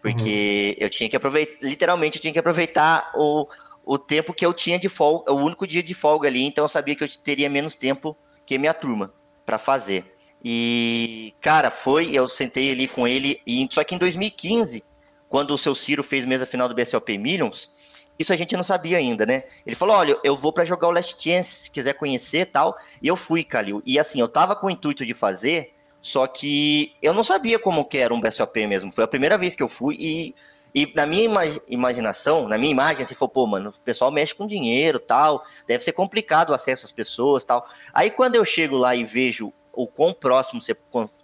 Porque 0.00 0.76
uhum. 0.78 0.84
eu 0.84 0.90
tinha 0.90 1.08
que 1.08 1.16
aproveitar, 1.16 1.66
literalmente, 1.66 2.18
eu 2.18 2.22
tinha 2.22 2.32
que 2.32 2.38
aproveitar 2.38 3.10
o, 3.16 3.48
o 3.84 3.98
tempo 3.98 4.32
que 4.32 4.46
eu 4.46 4.52
tinha 4.52 4.78
de 4.78 4.88
folga, 4.88 5.32
o 5.32 5.36
único 5.36 5.66
dia 5.66 5.82
de 5.82 5.94
folga 5.94 6.28
ali, 6.28 6.44
então 6.44 6.64
eu 6.64 6.68
sabia 6.68 6.94
que 6.94 7.02
eu 7.02 7.08
teria 7.08 7.50
menos 7.50 7.74
tempo 7.74 8.16
que 8.46 8.58
minha 8.58 8.74
turma 8.74 9.12
para 9.44 9.58
fazer. 9.58 10.14
E, 10.44 11.34
cara, 11.40 11.70
foi, 11.70 12.10
eu 12.12 12.28
sentei 12.28 12.72
ali 12.72 12.88
com 12.88 13.06
ele, 13.06 13.40
e 13.46 13.68
só 13.70 13.84
que 13.84 13.94
em 13.94 13.98
2015, 13.98 14.82
quando 15.28 15.52
o 15.52 15.58
seu 15.58 15.74
Ciro 15.74 16.02
fez 16.02 16.24
mesa 16.24 16.44
final 16.44 16.68
do 16.68 16.74
BSOP 16.74 17.16
Millions, 17.16 17.70
isso 18.18 18.32
a 18.32 18.36
gente 18.36 18.56
não 18.56 18.62
sabia 18.62 18.98
ainda, 18.98 19.24
né? 19.24 19.44
Ele 19.66 19.74
falou: 19.76 19.96
olha, 19.96 20.16
eu 20.22 20.36
vou 20.36 20.52
para 20.52 20.64
jogar 20.64 20.88
o 20.88 20.90
Last 20.90 21.16
Chance, 21.18 21.62
se 21.62 21.70
quiser 21.70 21.94
conhecer 21.94 22.46
tal. 22.46 22.76
E 23.02 23.08
eu 23.08 23.16
fui, 23.16 23.42
Calil. 23.42 23.82
E 23.84 23.98
assim, 23.98 24.20
eu 24.20 24.28
tava 24.28 24.54
com 24.54 24.66
o 24.66 24.70
intuito 24.70 25.04
de 25.06 25.14
fazer, 25.14 25.72
só 26.00 26.26
que 26.26 26.94
eu 27.00 27.12
não 27.12 27.24
sabia 27.24 27.58
como 27.58 27.84
que 27.84 27.98
era 27.98 28.12
um 28.12 28.20
BSOP 28.20 28.66
mesmo. 28.66 28.92
Foi 28.92 29.04
a 29.04 29.08
primeira 29.08 29.38
vez 29.38 29.54
que 29.56 29.62
eu 29.62 29.68
fui 29.68 29.96
e, 29.98 30.34
e 30.74 30.90
na 30.94 31.04
minha 31.04 31.28
imaginação, 31.68 32.48
na 32.48 32.56
minha 32.56 32.70
imagem, 32.72 33.04
assim, 33.04 33.14
falou, 33.14 33.28
pô, 33.28 33.46
mano, 33.46 33.70
o 33.70 33.84
pessoal 33.84 34.10
mexe 34.10 34.34
com 34.34 34.46
dinheiro 34.46 34.98
tal, 34.98 35.44
deve 35.66 35.84
ser 35.84 35.92
complicado 35.92 36.50
o 36.50 36.54
acesso 36.54 36.86
às 36.86 36.92
pessoas 36.92 37.44
tal. 37.44 37.66
Aí 37.92 38.10
quando 38.10 38.36
eu 38.36 38.44
chego 38.44 38.76
lá 38.76 38.96
e 38.96 39.04
vejo 39.04 39.52
o 39.72 39.86
quão 39.86 40.12
próximo 40.12 40.62
você 40.62 40.74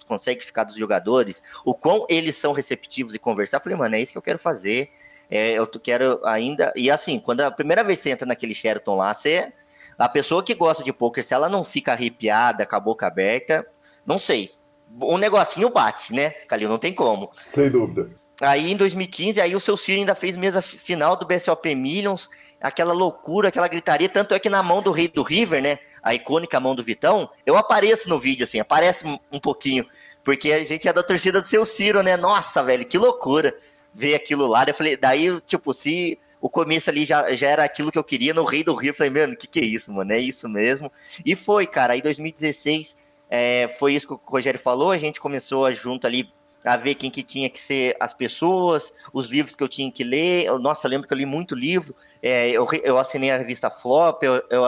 consegue 0.07 0.45
ficar 0.45 0.65
dos 0.65 0.77
jogadores, 0.77 1.43
o 1.65 1.75
quão 1.75 2.07
eles 2.09 2.37
são 2.37 2.53
receptivos 2.53 3.15
e 3.15 3.19
conversar, 3.19 3.59
eu 3.59 3.63
falei, 3.63 3.79
mano, 3.79 3.95
é 3.95 4.01
isso 4.01 4.13
que 4.13 4.19
eu 4.19 4.23
quero 4.23 4.39
fazer. 4.39 4.91
É, 5.31 5.53
eu 5.53 5.67
quero 5.67 6.21
ainda. 6.25 6.73
E 6.75 6.91
assim, 6.91 7.19
quando 7.19 7.43
a 7.43 7.51
primeira 7.51 7.85
vez 7.85 7.99
você 7.99 8.11
entra 8.11 8.27
naquele 8.27 8.55
Sheraton 8.55 8.97
lá, 8.97 9.13
você. 9.13 9.53
A 9.99 10.09
pessoa 10.09 10.45
que 10.45 10.55
gosta 10.55 10.85
de 10.85 10.93
poker, 10.93 11.25
se 11.25 11.35
ela 11.35 11.49
não 11.49 11.65
fica 11.65 11.93
arrepiada, 11.93 12.65
com 12.65 12.77
a 12.77 12.81
boca 12.81 13.07
aberta, 13.07 13.67
não 14.07 14.19
sei. 14.19 14.55
Um 15.03 15.19
negocinho 15.19 15.69
bate, 15.69 16.15
né, 16.15 16.31
Calil? 16.47 16.69
Não 16.69 16.79
tem 16.79 16.95
como. 16.95 17.31
Sem 17.43 17.69
dúvida. 17.69 18.09
Aí 18.41 18.71
em 18.71 18.77
2015, 18.77 19.41
aí 19.41 19.57
o 19.57 19.61
seu 19.61 19.77
Ciro 19.77 19.99
ainda 19.99 20.15
fez 20.15 20.37
mesa 20.37 20.63
final 20.63 21.17
do 21.17 21.27
BSOP 21.27 21.75
Millions, 21.75 22.31
aquela 22.61 22.93
loucura, 22.93 23.49
aquela 23.49 23.67
gritaria, 23.67 24.09
tanto 24.09 24.35
é 24.35 24.39
que 24.39 24.49
na 24.49 24.63
mão 24.63 24.81
do 24.81 24.93
rei 24.93 25.09
do 25.09 25.23
River, 25.23 25.63
né, 25.63 25.79
a 26.03 26.15
icônica 26.15 26.59
mão 26.61 26.75
do 26.75 26.85
Vitão, 26.85 27.29
eu 27.45 27.57
apareço 27.57 28.09
no 28.09 28.19
vídeo, 28.19 28.45
assim, 28.45 28.61
aparece 28.61 29.05
um 29.33 29.41
pouquinho, 29.41 29.85
porque 30.23 30.53
a 30.53 30.65
gente 30.65 30.89
é 30.89 30.93
da 30.93 31.03
torcida 31.03 31.41
do 31.41 31.49
seu 31.49 31.67
Ciro, 31.67 32.03
né, 32.03 32.17
nossa, 32.17 32.63
velho, 32.63 32.85
que 32.85 32.97
loucura 32.97 33.57
ver 33.95 34.15
aquilo 34.15 34.47
lá. 34.47 34.65
Eu 34.67 34.75
falei, 34.75 34.97
daí, 34.97 35.41
tipo, 35.41 35.75
se 35.75 36.19
o 36.41 36.49
começo 36.49 36.89
ali 36.89 37.05
já, 37.05 37.35
já 37.35 37.49
era 37.49 37.65
aquilo 37.65 37.91
que 37.91 37.99
eu 37.99 38.05
queria 38.05 38.33
no 38.33 38.45
Rei 38.45 38.63
do 38.63 38.75
Rio, 38.75 38.91
eu 38.91 38.95
falei, 38.95 39.11
mano, 39.11 39.37
que, 39.37 39.47
que 39.47 39.59
é 39.59 39.65
isso, 39.65 39.93
mano? 39.93 40.13
É 40.13 40.19
isso 40.19 40.49
mesmo. 40.49 40.91
E 41.25 41.35
foi, 41.35 41.67
cara. 41.67 41.95
Aí 41.95 42.03
2016 42.03 42.97
é, 43.29 43.69
foi 43.79 43.95
isso 43.95 44.07
que 44.07 44.15
o 44.15 44.21
Rogério 44.25 44.61
falou. 44.61 44.93
A 44.93 44.99
gente 44.99 45.21
começou 45.21 45.71
junto 45.73 46.07
ali 46.07 46.33
a 46.65 46.77
ver 46.77 46.95
quem 46.95 47.11
que 47.11 47.23
tinha 47.23 47.49
que 47.49 47.59
ser 47.59 47.97
as 48.01 48.13
pessoas, 48.13 48.93
os 49.13 49.27
livros 49.29 49.55
que 49.55 49.63
eu 49.63 49.69
tinha 49.69 49.91
que 49.91 50.05
ler. 50.05 50.47
Eu, 50.47 50.59
nossa, 50.59 50.87
eu 50.87 50.91
lembro 50.91 51.07
que 51.07 51.13
eu 51.13 51.19
li 51.19 51.27
muito 51.27 51.55
livro. 51.55 51.95
É, 52.23 52.51
eu, 52.51 52.67
eu 52.83 52.99
assinei 52.99 53.31
a 53.31 53.39
revista 53.39 53.71
Flop, 53.71 54.23
eu, 54.23 54.43
eu, 54.51 54.63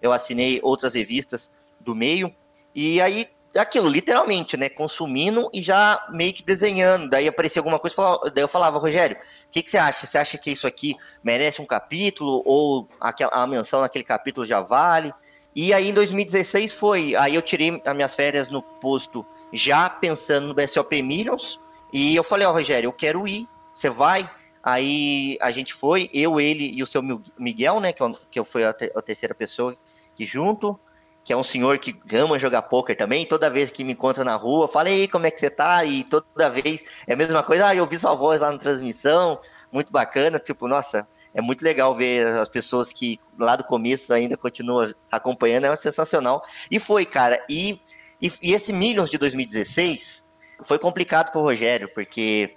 eu 0.00 0.12
assinei 0.12 0.60
outras 0.62 0.94
revistas 0.94 1.50
do 1.80 1.94
meio. 1.94 2.34
E 2.74 3.00
aí 3.00 3.28
aquilo, 3.56 3.88
literalmente, 3.88 4.56
né? 4.56 4.68
Consumindo 4.68 5.48
e 5.52 5.62
já 5.62 6.04
meio 6.10 6.32
que 6.32 6.42
desenhando. 6.42 7.08
Daí 7.08 7.28
aparecia 7.28 7.60
alguma 7.60 7.78
coisa, 7.78 7.96
daí 8.34 8.42
eu 8.42 8.48
falava, 8.48 8.78
Rogério, 8.78 9.16
o 9.16 9.50
que, 9.50 9.62
que 9.62 9.70
você 9.70 9.78
acha? 9.78 10.06
Você 10.06 10.18
acha 10.18 10.38
que 10.38 10.50
isso 10.50 10.66
aqui 10.66 10.96
merece 11.22 11.60
um 11.60 11.66
capítulo? 11.66 12.42
Ou 12.44 12.88
aquela, 13.00 13.32
a 13.32 13.46
menção 13.46 13.80
naquele 13.80 14.04
capítulo 14.04 14.46
já 14.46 14.60
vale? 14.60 15.12
E 15.54 15.72
aí 15.72 15.88
em 15.88 15.94
2016 15.94 16.74
foi. 16.74 17.14
Aí 17.16 17.34
eu 17.34 17.42
tirei 17.42 17.80
as 17.84 17.94
minhas 17.94 18.14
férias 18.14 18.48
no 18.48 18.62
posto 18.62 19.24
já 19.54 19.88
pensando 19.88 20.48
no 20.48 20.54
BSOP 20.54 21.00
Millions. 21.00 21.60
E 21.92 22.14
eu 22.14 22.24
falei, 22.24 22.46
ó, 22.46 22.50
oh, 22.50 22.54
Rogério, 22.54 22.88
eu 22.88 22.92
quero 22.92 23.26
ir. 23.26 23.48
Você 23.72 23.88
vai? 23.88 24.28
Aí 24.62 25.38
a 25.40 25.50
gente 25.50 25.72
foi, 25.72 26.10
eu, 26.12 26.40
ele 26.40 26.72
e 26.74 26.82
o 26.82 26.86
seu 26.86 27.02
Miguel, 27.38 27.80
né? 27.80 27.92
Que 27.92 28.02
eu, 28.02 28.18
que 28.30 28.38
eu 28.38 28.44
fui 28.44 28.64
a, 28.64 28.72
ter, 28.72 28.92
a 28.94 29.00
terceira 29.00 29.34
pessoa 29.34 29.76
que 30.14 30.26
junto 30.26 30.78
que 31.24 31.32
é 31.32 31.36
um 31.36 31.42
senhor 31.42 31.78
que 31.78 31.98
ama 32.14 32.38
jogar 32.38 32.62
poker 32.62 32.94
também, 32.94 33.24
toda 33.24 33.48
vez 33.48 33.70
que 33.70 33.82
me 33.82 33.94
encontra 33.94 34.22
na 34.22 34.36
rua, 34.36 34.68
fala, 34.68 34.90
aí, 34.90 35.08
como 35.08 35.26
é 35.26 35.30
que 35.30 35.40
você 35.40 35.48
tá? 35.48 35.82
E 35.82 36.04
toda 36.04 36.50
vez 36.50 36.84
é 37.06 37.14
a 37.14 37.16
mesma 37.16 37.42
coisa, 37.42 37.68
ah, 37.68 37.74
eu 37.74 37.86
vi 37.86 37.98
sua 37.98 38.14
voz 38.14 38.42
lá 38.42 38.52
na 38.52 38.58
transmissão, 38.58 39.40
muito 39.72 39.90
bacana, 39.90 40.38
tipo, 40.38 40.68
nossa, 40.68 41.08
é 41.32 41.40
muito 41.40 41.64
legal 41.64 41.96
ver 41.96 42.26
as 42.26 42.48
pessoas 42.50 42.92
que 42.92 43.18
lá 43.38 43.56
do 43.56 43.64
começo 43.64 44.12
ainda 44.12 44.36
continuam 44.36 44.92
acompanhando, 45.10 45.64
é 45.64 45.74
sensacional. 45.76 46.44
E 46.70 46.78
foi, 46.78 47.06
cara, 47.06 47.42
e, 47.48 47.80
e, 48.26 48.32
e 48.42 48.54
esse 48.54 48.72
Millions 48.72 49.10
de 49.10 49.18
2016 49.18 50.24
foi 50.62 50.78
complicado 50.78 51.30
pro 51.30 51.42
Rogério, 51.42 51.88
porque 51.94 52.54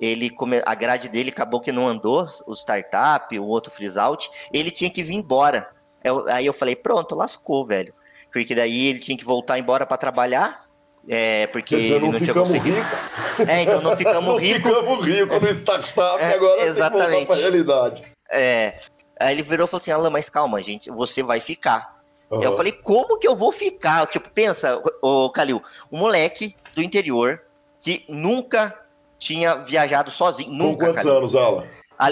ele 0.00 0.30
a 0.64 0.74
grade 0.74 1.08
dele 1.08 1.30
acabou 1.30 1.60
que 1.60 1.72
não 1.72 1.86
andou, 1.86 2.26
o 2.46 2.54
startup, 2.54 3.38
o 3.38 3.46
outro 3.46 3.72
freeze 3.72 3.98
out, 3.98 4.30
ele 4.52 4.70
tinha 4.70 4.90
que 4.90 5.02
vir 5.02 5.14
embora. 5.14 5.68
Eu, 6.02 6.26
aí 6.28 6.46
eu 6.46 6.52
falei, 6.52 6.74
pronto, 6.74 7.14
lascou, 7.14 7.66
velho 7.66 7.94
porque 8.32 8.54
daí 8.54 8.86
ele 8.86 8.98
tinha 8.98 9.16
que 9.16 9.24
voltar 9.24 9.58
embora 9.58 9.84
para 9.84 9.96
trabalhar. 9.96 10.64
É, 11.08 11.46
porque 11.46 11.76
dizer, 11.76 11.94
ele 11.94 12.04
não, 12.04 12.12
não 12.12 12.20
tinha 12.20 12.34
conseguido. 12.34 12.76
Rico. 12.76 13.50
É, 13.50 13.62
então 13.62 13.80
não 13.80 13.96
ficamos 13.96 14.24
não 14.26 14.36
ricos. 14.36 14.70
Ficamos 14.70 15.06
ricos 15.06 15.40
no 15.40 15.48
startup, 15.48 16.22
é, 16.22 16.34
agora 16.34 16.62
exatamente. 16.62 17.10
tem 17.10 17.20
que 17.20 17.26
voltar 17.26 17.40
realidade. 17.40 18.02
É. 18.30 18.80
Aí 19.18 19.34
ele 19.34 19.42
virou 19.42 19.66
e 19.66 19.68
falou 19.68 19.80
assim: 19.80 19.90
Alan, 19.90 20.10
mas 20.10 20.28
calma, 20.28 20.62
gente, 20.62 20.90
você 20.90 21.22
vai 21.22 21.40
ficar. 21.40 21.99
Uhum. 22.30 22.42
Eu 22.42 22.52
falei, 22.52 22.72
como 22.72 23.18
que 23.18 23.26
eu 23.26 23.34
vou 23.34 23.50
ficar? 23.50 24.06
Tipo, 24.06 24.30
pensa, 24.30 24.80
o 25.02 25.30
Calil, 25.30 25.62
um 25.90 25.98
moleque 25.98 26.54
do 26.74 26.82
interior 26.82 27.42
que 27.80 28.04
nunca 28.08 28.78
tinha 29.18 29.56
viajado 29.56 30.10
sozinho. 30.10 30.50
Com 30.50 30.56
nunca, 30.56 30.86
quantos 30.86 31.02
Calil. 31.02 31.18
anos, 31.18 31.34
Alan? 31.34 31.64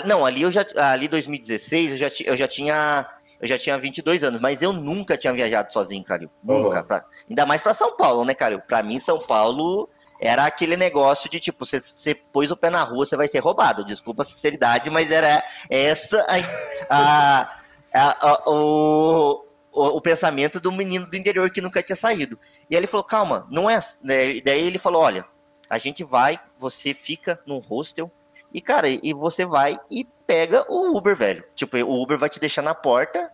não, 0.05 0.27
ali 0.27 0.43
eu 0.43 0.51
já. 0.51 0.67
Ali 0.77 1.09
2016 1.09 1.93
eu 1.93 1.97
já, 1.97 2.11
eu 2.27 2.37
já 2.37 2.49
tinha 2.49 3.09
eu 3.41 3.47
já 3.47 3.57
tinha 3.57 3.79
22 3.79 4.25
anos, 4.25 4.41
mas 4.41 4.61
eu 4.63 4.73
nunca 4.73 5.17
tinha 5.17 5.33
viajado 5.33 5.73
sozinho, 5.73 6.03
Calil. 6.03 6.31
Nunca. 6.43 6.81
Uhum. 6.81 6.85
Pra, 6.85 7.05
ainda 7.29 7.47
mais 7.47 7.63
para 7.63 7.73
São 7.73 7.97
Paulo, 7.97 8.25
né, 8.25 8.35
Calil? 8.35 8.61
Para 8.61 8.83
mim, 8.83 8.99
São 8.99 9.21
Paulo 9.21 9.89
era 10.21 10.45
aquele 10.45 10.77
negócio 10.77 11.31
de 11.31 11.39
tipo, 11.39 11.65
você, 11.65 11.81
você 11.81 12.15
pôs 12.15 12.51
o 12.51 12.57
pé 12.57 12.71
na 12.71 12.83
rua, 12.83 13.07
você 13.07 13.17
vai 13.17 13.29
ser 13.29 13.39
roubado. 13.39 13.85
Desculpa 13.85 14.23
a 14.23 14.25
sinceridade, 14.25 14.91
mas 14.91 15.13
era 15.13 15.43
essa 15.71 16.27
a, 16.29 16.89
a, 16.91 17.61
a, 17.95 18.29
a 18.29 18.51
o, 18.51 19.45
o, 19.73 19.97
o, 19.97 20.01
pensamento 20.01 20.61
do 20.61 20.73
menino 20.73 21.07
do 21.07 21.17
interior 21.17 21.51
que 21.51 21.61
nunca 21.61 21.83
tinha 21.83 21.97
saído. 21.97 22.39
E 22.71 22.75
aí 22.75 22.81
ele 22.81 22.87
falou: 22.87 23.05
calma, 23.05 23.47
não 23.51 23.69
é. 23.69 23.79
Né? 24.03 24.41
Daí 24.41 24.67
ele 24.67 24.79
falou: 24.79 25.03
olha, 25.03 25.25
a 25.69 25.79
gente 25.79 26.05
vai, 26.05 26.39
você 26.59 26.95
fica 26.95 27.41
num 27.47 27.59
hostel, 27.59 28.11
e, 28.53 28.61
cara, 28.61 28.89
e 28.89 29.13
você 29.13 29.45
vai 29.45 29.79
e 29.91 30.07
pega 30.27 30.65
o 30.69 30.97
Uber, 30.97 31.15
velho. 31.15 31.45
Tipo, 31.55 31.77
o 31.79 32.03
Uber 32.03 32.19
vai 32.19 32.31
te 32.31 32.41
deixar 32.41 32.63
na 32.63 32.75
porta 32.75 33.31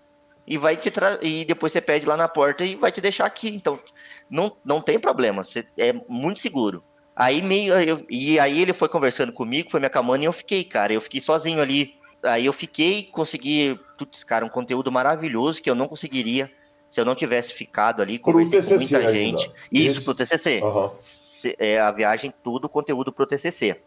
e 0.47 0.59
vai 0.59 0.77
te 0.77 0.91
tra... 0.91 1.19
e 1.23 1.45
depois 1.45 1.73
você 1.73 1.81
pede 1.81 2.07
lá 2.07 2.17
na 2.17 2.29
porta 2.29 2.65
e 2.65 2.75
vai 2.75 2.91
te 2.91 3.01
deixar 3.01 3.25
aqui. 3.25 3.49
Então, 3.55 3.79
não, 4.29 4.57
não 4.65 4.81
tem 4.81 4.99
problema, 4.99 5.43
você 5.43 5.67
é 5.79 5.93
muito 6.09 6.41
seguro. 6.41 6.83
Aí 7.17 7.41
meio 7.43 7.75
eu, 7.75 8.05
e 8.11 8.41
aí 8.41 8.61
ele 8.61 8.73
foi 8.73 8.89
conversando 8.89 9.33
comigo, 9.33 9.71
foi 9.71 9.79
me 9.79 9.87
acalmando 9.87 10.25
e 10.25 10.27
eu 10.27 10.33
fiquei, 10.33 10.65
cara, 10.65 10.93
eu 10.93 11.01
fiquei 11.01 11.21
sozinho 11.21 11.61
ali. 11.61 11.95
Aí 12.25 12.47
eu 12.47 12.53
fiquei, 12.53 13.05
consegui, 13.05 13.79
putz, 13.99 14.25
cara, 14.25 14.45
um 14.45 14.49
conteúdo 14.49 14.91
maravilhoso 14.91 15.63
que 15.63 15.71
eu 15.71 15.75
não 15.75 15.89
conseguiria 15.89 16.51
se 16.89 17.01
eu 17.01 17.05
não 17.05 17.17
tivesse 17.17 17.53
ficado 17.53 18.01
ali, 18.01 18.21
conversei 18.21 18.63
com 18.63 18.77
muita 18.77 18.99
ainda. 18.99 19.13
gente. 19.13 19.51
Isso, 19.73 19.91
Isso 19.91 20.05
pro 20.05 20.15
TCC. 20.15 20.61
Uhum. 20.63 20.91
É, 21.59 21.79
a 21.81 21.91
viagem, 21.91 22.33
tudo 22.43 22.69
conteúdo 22.69 23.13
pro 23.13 23.27
TCC. 23.27 23.81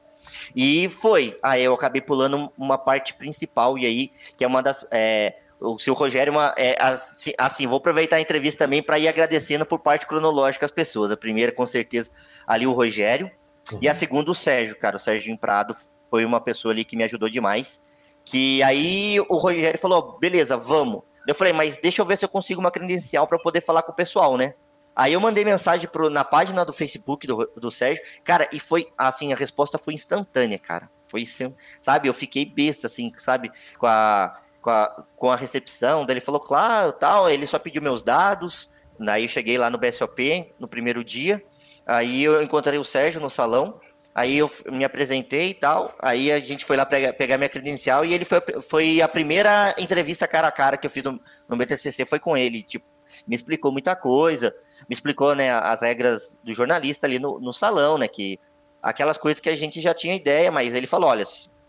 E 0.54 0.90
foi. 0.90 1.40
Aí 1.42 1.64
eu 1.64 1.74
acabei 1.74 2.02
pulando 2.02 2.52
uma 2.58 2.78
parte 2.78 3.14
principal, 3.14 3.78
e 3.78 3.86
aí, 3.86 4.12
que 4.38 4.44
é 4.44 4.48
uma 4.48 4.62
das. 4.62 4.86
É, 4.92 5.36
o 5.60 5.80
seu 5.80 5.94
Rogério, 5.94 6.34
uma, 6.34 6.54
é, 6.58 6.76
assim, 6.80 7.32
assim, 7.38 7.66
vou 7.66 7.78
aproveitar 7.78 8.18
a 8.18 8.22
entrevista 8.22 8.60
também 8.60 8.84
para 8.84 9.00
ir 9.00 9.08
agradecendo 9.08 9.66
por 9.66 9.80
parte 9.80 10.06
cronológica 10.06 10.66
as 10.66 10.72
pessoas. 10.72 11.10
A 11.10 11.18
primeira, 11.18 11.52
com 11.52 11.66
certeza, 11.66 12.12
ali 12.46 12.68
o 12.68 12.74
Rogério, 12.74 13.32
uhum. 13.72 13.80
e 13.82 13.88
a 13.88 13.94
segunda, 13.94 14.30
o 14.30 14.36
Sérgio, 14.36 14.78
cara. 14.78 14.98
O 14.98 15.00
Sérgio 15.00 15.36
Prado 15.38 15.74
foi 16.10 16.26
uma 16.26 16.42
pessoa 16.42 16.74
ali 16.74 16.84
que 16.84 16.98
me 16.98 17.06
ajudou 17.06 17.30
demais. 17.30 17.82
Que 18.28 18.62
aí 18.62 19.18
o 19.30 19.38
Rogério 19.38 19.80
falou: 19.80 20.18
beleza, 20.20 20.58
vamos. 20.58 21.02
Eu 21.26 21.34
falei, 21.34 21.54
mas 21.54 21.78
deixa 21.82 22.02
eu 22.02 22.06
ver 22.06 22.18
se 22.18 22.26
eu 22.26 22.30
consigo 22.30 22.60
uma 22.60 22.70
credencial 22.70 23.26
para 23.26 23.40
poder 23.40 23.62
falar 23.62 23.84
com 23.84 23.94
o 23.94 23.96
pessoal, 23.96 24.38
né? 24.38 24.54
Aí 24.94 25.14
eu 25.14 25.22
mandei 25.22 25.46
mensagem 25.46 25.88
pro, 25.88 26.10
na 26.10 26.26
página 26.26 26.66
do 26.66 26.74
Facebook 26.74 27.26
do, 27.26 27.50
do 27.56 27.72
Sérgio, 27.72 28.04
cara, 28.26 28.50
e 28.52 28.60
foi 28.60 28.88
assim, 28.98 29.32
a 29.32 29.36
resposta 29.36 29.78
foi 29.78 29.94
instantânea, 29.94 30.60
cara. 30.60 30.90
Foi, 31.04 31.26
sabe, 31.80 32.10
eu 32.10 32.14
fiquei 32.14 32.46
besta, 32.46 32.88
assim, 32.88 33.14
sabe, 33.18 33.50
com 33.78 33.86
a, 33.86 34.42
com 34.62 34.70
a, 34.72 35.06
com 35.16 35.32
a 35.32 35.36
recepção. 35.38 36.06
Daí 36.06 36.16
ele 36.16 36.22
falou, 36.22 36.42
claro, 36.42 36.92
tal, 36.92 37.30
ele 37.30 37.48
só 37.48 37.58
pediu 37.58 37.82
meus 37.82 38.02
dados. 38.02 38.70
Daí 39.00 39.24
eu 39.24 39.30
cheguei 39.30 39.58
lá 39.58 39.70
no 39.70 39.78
BSOP 39.78 40.54
no 40.60 40.68
primeiro 40.68 41.02
dia. 41.02 41.42
Aí 41.86 42.24
eu 42.24 42.44
encontrei 42.44 42.78
o 42.78 42.84
Sérgio 42.84 43.22
no 43.22 43.30
salão. 43.30 43.80
Aí 44.18 44.40
eu 44.40 44.50
me 44.72 44.84
apresentei 44.84 45.52
e 45.52 45.54
tal. 45.54 45.96
Aí 46.02 46.32
a 46.32 46.40
gente 46.40 46.66
foi 46.66 46.76
lá 46.76 46.88
pegar, 46.88 47.38
minha 47.38 47.48
credencial 47.48 48.04
e 48.04 48.16
ele 48.16 48.26
foi, 48.26 48.42
foi 48.68 49.00
a 49.00 49.08
primeira 49.08 49.76
entrevista 49.78 50.28
cara 50.28 50.48
a 50.48 50.52
cara 50.52 50.76
que 50.76 50.88
eu 50.88 50.90
fiz 50.90 51.04
no, 51.04 51.22
no 51.48 51.56
BTCC 51.56 52.04
foi 52.04 52.20
com 52.20 52.36
ele. 52.36 52.64
Tipo, 52.64 52.84
me 53.28 53.36
explicou 53.36 53.72
muita 53.72 53.96
coisa, 53.96 54.52
me 54.90 54.96
explicou 54.96 55.36
né, 55.36 55.52
as 55.52 55.84
regras 55.84 56.36
do 56.44 56.52
jornalista 56.52 57.06
ali 57.06 57.20
no, 57.20 57.40
no 57.40 57.54
salão, 57.54 57.96
né? 58.00 58.08
Que 58.08 58.40
aquelas 58.82 59.20
coisas 59.20 59.40
que 59.40 59.50
a 59.50 59.56
gente 59.56 59.80
já 59.80 59.94
tinha 59.94 60.16
ideia, 60.16 60.50
mas 60.50 60.74
ele 60.74 60.88
falou, 60.88 61.12
olha, 61.12 61.24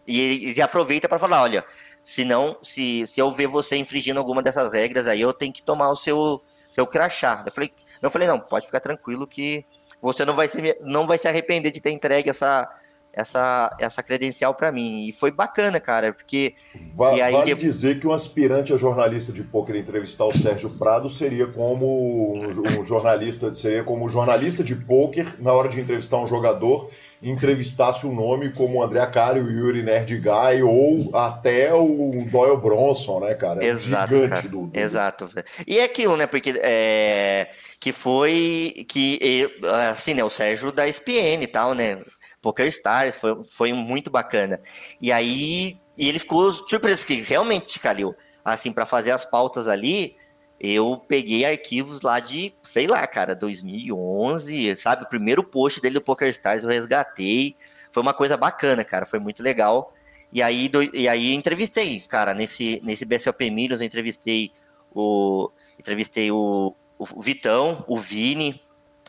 e 0.06 0.48
ele 0.48 0.62
aproveita 0.62 1.06
para 1.06 1.18
falar, 1.18 1.42
olha, 1.42 1.62
se 2.02 2.24
não, 2.24 2.56
se, 2.62 3.06
se 3.06 3.20
eu 3.20 3.30
ver 3.30 3.48
você 3.48 3.76
infringindo 3.76 4.18
alguma 4.18 4.42
dessas 4.42 4.72
regras 4.72 5.06
aí, 5.06 5.20
eu 5.20 5.34
tenho 5.34 5.52
que 5.52 5.62
tomar 5.62 5.90
o 5.90 5.96
seu 5.96 6.42
seu 6.70 6.86
crachá. 6.86 7.44
Eu 7.46 7.52
falei, 7.52 7.72
eu 8.00 8.10
falei, 8.10 8.26
não, 8.26 8.40
pode 8.40 8.64
ficar 8.64 8.80
tranquilo 8.80 9.26
que 9.26 9.66
você 10.00 10.24
não 10.24 10.34
vai 10.34 10.48
se, 10.48 10.76
não 10.82 11.06
vai 11.06 11.18
se 11.18 11.28
arrepender 11.28 11.70
de 11.70 11.80
ter 11.80 11.90
entregue 11.90 12.30
essa, 12.30 12.68
essa, 13.12 13.76
essa 13.78 14.02
credencial 14.02 14.54
para 14.54 14.70
mim. 14.70 15.06
E 15.06 15.12
foi 15.12 15.30
bacana, 15.30 15.80
cara, 15.80 16.12
porque. 16.12 16.54
Va 16.94 17.12
e 17.14 17.20
aí, 17.20 17.32
vale 17.32 17.54
dizer 17.54 18.00
que 18.00 18.06
um 18.06 18.12
aspirante 18.12 18.72
a 18.72 18.76
jornalista 18.76 19.32
de 19.32 19.42
poker 19.42 19.76
entrevistar 19.76 20.24
o 20.24 20.36
Sérgio 20.36 20.70
Prado 20.70 21.10
seria 21.10 21.46
como 21.46 22.32
um, 22.32 22.80
um 22.80 22.84
jornalista, 22.84 23.54
seria 23.54 23.82
como 23.82 24.08
jornalista 24.08 24.62
de 24.62 24.74
poker 24.74 25.34
na 25.38 25.52
hora 25.52 25.68
de 25.68 25.80
entrevistar 25.80 26.18
um 26.18 26.28
jogador 26.28 26.90
entrevistasse 27.22 28.06
um 28.06 28.14
nome 28.14 28.52
como 28.52 28.78
o 28.78 28.82
André 28.82 29.00
Acari, 29.00 29.40
o 29.40 29.50
Yuri 29.50 29.82
Nerdguy 29.82 30.62
ou 30.62 31.10
até 31.14 31.74
o 31.74 32.24
Doyle 32.30 32.56
Bronson, 32.56 33.20
né, 33.20 33.34
cara? 33.34 33.62
É 33.64 33.68
Exato, 33.68 34.14
gigante 34.14 34.30
cara. 34.30 34.48
Do, 34.48 34.66
do... 34.66 34.78
Exato. 34.78 35.28
E 35.66 35.78
é 35.78 35.84
aquilo, 35.84 36.16
né, 36.16 36.26
porque 36.26 36.54
é, 36.62 37.48
que 37.80 37.92
foi 37.92 38.86
que, 38.88 39.50
assim, 39.90 40.14
né, 40.14 40.24
o 40.24 40.30
Sérgio 40.30 40.72
da 40.72 40.86
SPN 40.88 41.42
e 41.42 41.46
tal, 41.46 41.74
né, 41.74 42.02
Poker 42.42 42.66
Stars, 42.66 43.16
foi, 43.16 43.44
foi 43.48 43.72
muito 43.72 44.10
bacana. 44.10 44.60
E 45.00 45.12
aí, 45.12 45.78
e 45.96 46.08
ele 46.08 46.18
ficou 46.18 46.52
surpreso, 46.52 46.98
porque 46.98 47.14
realmente, 47.22 47.78
Calil, 47.78 48.14
assim, 48.44 48.72
para 48.72 48.86
fazer 48.86 49.10
as 49.10 49.24
pautas 49.24 49.68
ali, 49.68 50.16
eu 50.60 51.02
peguei 51.08 51.44
arquivos 51.44 52.00
lá 52.00 52.18
de, 52.18 52.52
sei 52.62 52.86
lá, 52.86 53.06
cara, 53.06 53.34
2011, 53.34 54.74
sabe? 54.76 55.04
O 55.04 55.08
primeiro 55.08 55.44
post 55.44 55.80
dele 55.80 55.94
do 55.94 56.00
Poker 56.00 56.28
Stars 56.28 56.64
eu 56.64 56.68
resgatei. 56.68 57.56
Foi 57.92 58.02
uma 58.02 58.14
coisa 58.14 58.36
bacana, 58.36 58.84
cara, 58.84 59.06
foi 59.06 59.18
muito 59.20 59.42
legal. 59.42 59.94
E 60.32 60.42
aí, 60.42 60.68
do, 60.68 60.82
e 60.82 61.08
aí 61.08 61.32
entrevistei, 61.32 62.00
cara, 62.00 62.34
nesse, 62.34 62.80
nesse 62.84 63.04
BSLP 63.04 63.50
Milhos 63.50 63.80
eu 63.80 63.86
entrevistei 63.86 64.52
o 64.92 65.50
entrevistei 65.78 66.30
o, 66.32 66.74
o 66.98 67.20
Vitão, 67.20 67.84
o 67.86 67.98
Vini, 67.98 68.60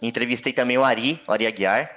entrevistei 0.02 0.54
também 0.54 0.78
o 0.78 0.84
Ari, 0.84 1.20
o 1.28 1.32
Ari 1.32 1.48
Aguiar, 1.48 1.90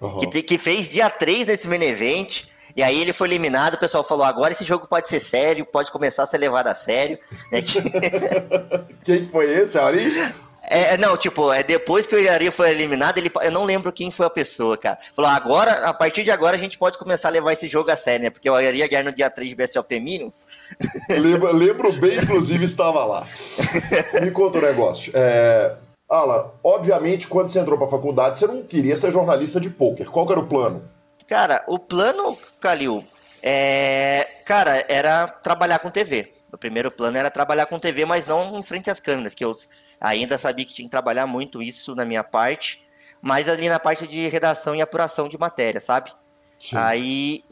uhum. 0.00 0.18
que, 0.18 0.42
que 0.42 0.58
fez 0.58 0.90
dia 0.90 1.08
3 1.08 1.46
nesse 1.46 1.66
main 1.66 1.82
event. 1.82 2.44
E 2.76 2.82
aí 2.82 3.00
ele 3.00 3.12
foi 3.12 3.28
eliminado, 3.28 3.74
o 3.74 3.80
pessoal 3.80 4.04
falou: 4.04 4.24
agora 4.24 4.52
esse 4.52 4.64
jogo 4.64 4.86
pode 4.86 5.08
ser 5.08 5.20
sério, 5.20 5.66
pode 5.66 5.90
começar 5.90 6.22
a 6.22 6.26
ser 6.26 6.38
levado 6.38 6.68
a 6.68 6.74
sério. 6.74 7.18
Né? 7.50 7.60
Quem 9.04 9.26
foi 9.28 9.50
esse, 9.50 9.78
Ari? 9.78 10.34
É, 10.70 10.96
não, 10.98 11.16
tipo, 11.16 11.50
é 11.52 11.62
depois 11.62 12.06
que 12.06 12.14
o 12.14 12.30
Ari 12.30 12.50
foi 12.50 12.70
eliminado, 12.70 13.16
ele, 13.16 13.30
eu 13.42 13.50
não 13.50 13.64
lembro 13.64 13.92
quem 13.92 14.10
foi 14.10 14.26
a 14.26 14.30
pessoa, 14.30 14.76
cara. 14.76 14.98
Falou, 15.16 15.30
agora, 15.30 15.72
a 15.88 15.94
partir 15.94 16.24
de 16.24 16.30
agora, 16.30 16.56
a 16.56 16.58
gente 16.58 16.76
pode 16.76 16.98
começar 16.98 17.28
a 17.28 17.32
levar 17.32 17.52
esse 17.52 17.66
jogo 17.66 17.90
a 17.90 17.96
sério, 17.96 18.24
né? 18.24 18.30
Porque 18.30 18.48
o 18.48 18.54
Ari 18.54 18.78
ia 18.78 18.88
ganhar 18.88 19.04
no 19.04 19.12
dia 19.12 19.30
3 19.30 19.48
de 19.48 19.54
BSOP 19.54 19.98
Minions. 19.98 20.46
Lembro, 21.08 21.52
lembro 21.52 21.92
bem, 21.92 22.18
inclusive, 22.18 22.64
estava 22.64 23.04
lá. 23.04 23.26
Me 24.20 24.30
conta 24.30 24.58
o 24.58 24.60
um 24.60 24.64
negócio. 24.64 25.12
É, 25.14 25.74
Alan, 26.08 26.50
obviamente, 26.62 27.26
quando 27.26 27.48
você 27.48 27.58
entrou 27.58 27.78
para 27.78 27.86
a 27.86 27.90
faculdade, 27.90 28.38
você 28.38 28.46
não 28.46 28.62
queria 28.62 28.96
ser 28.96 29.10
jornalista 29.10 29.60
de 29.60 29.70
pôquer. 29.70 30.06
Qual 30.06 30.30
era 30.30 30.40
o 30.40 30.46
plano? 30.46 30.82
Cara, 31.26 31.64
o 31.66 31.78
plano, 31.78 32.36
Calil, 32.60 33.04
é, 33.42 34.26
cara, 34.44 34.84
era 34.88 35.28
trabalhar 35.28 35.78
com 35.78 35.90
TV. 35.90 36.32
O 36.50 36.56
primeiro 36.56 36.90
plano 36.90 37.18
era 37.18 37.30
trabalhar 37.30 37.66
com 37.66 37.78
TV, 37.78 38.04
mas 38.04 38.26
não 38.26 38.58
em 38.58 38.62
frente 38.62 38.90
às 38.90 38.98
câmeras, 38.98 39.34
que 39.34 39.44
eu 39.44 39.54
ainda 40.00 40.38
sabia 40.38 40.64
que 40.64 40.74
tinha 40.74 40.86
que 40.86 40.90
trabalhar 40.90 41.26
muito 41.26 41.62
isso 41.62 41.94
na 41.94 42.04
minha 42.04 42.24
parte, 42.24 42.84
mas 43.20 43.48
ali 43.48 43.68
na 43.68 43.78
parte 43.78 44.06
de 44.06 44.28
redação 44.28 44.74
e 44.74 44.80
apuração 44.80 45.28
de 45.28 45.38
matéria, 45.38 45.80
sabe? 45.80 46.12
Sim. 46.60 46.76
Aí, 46.76 47.44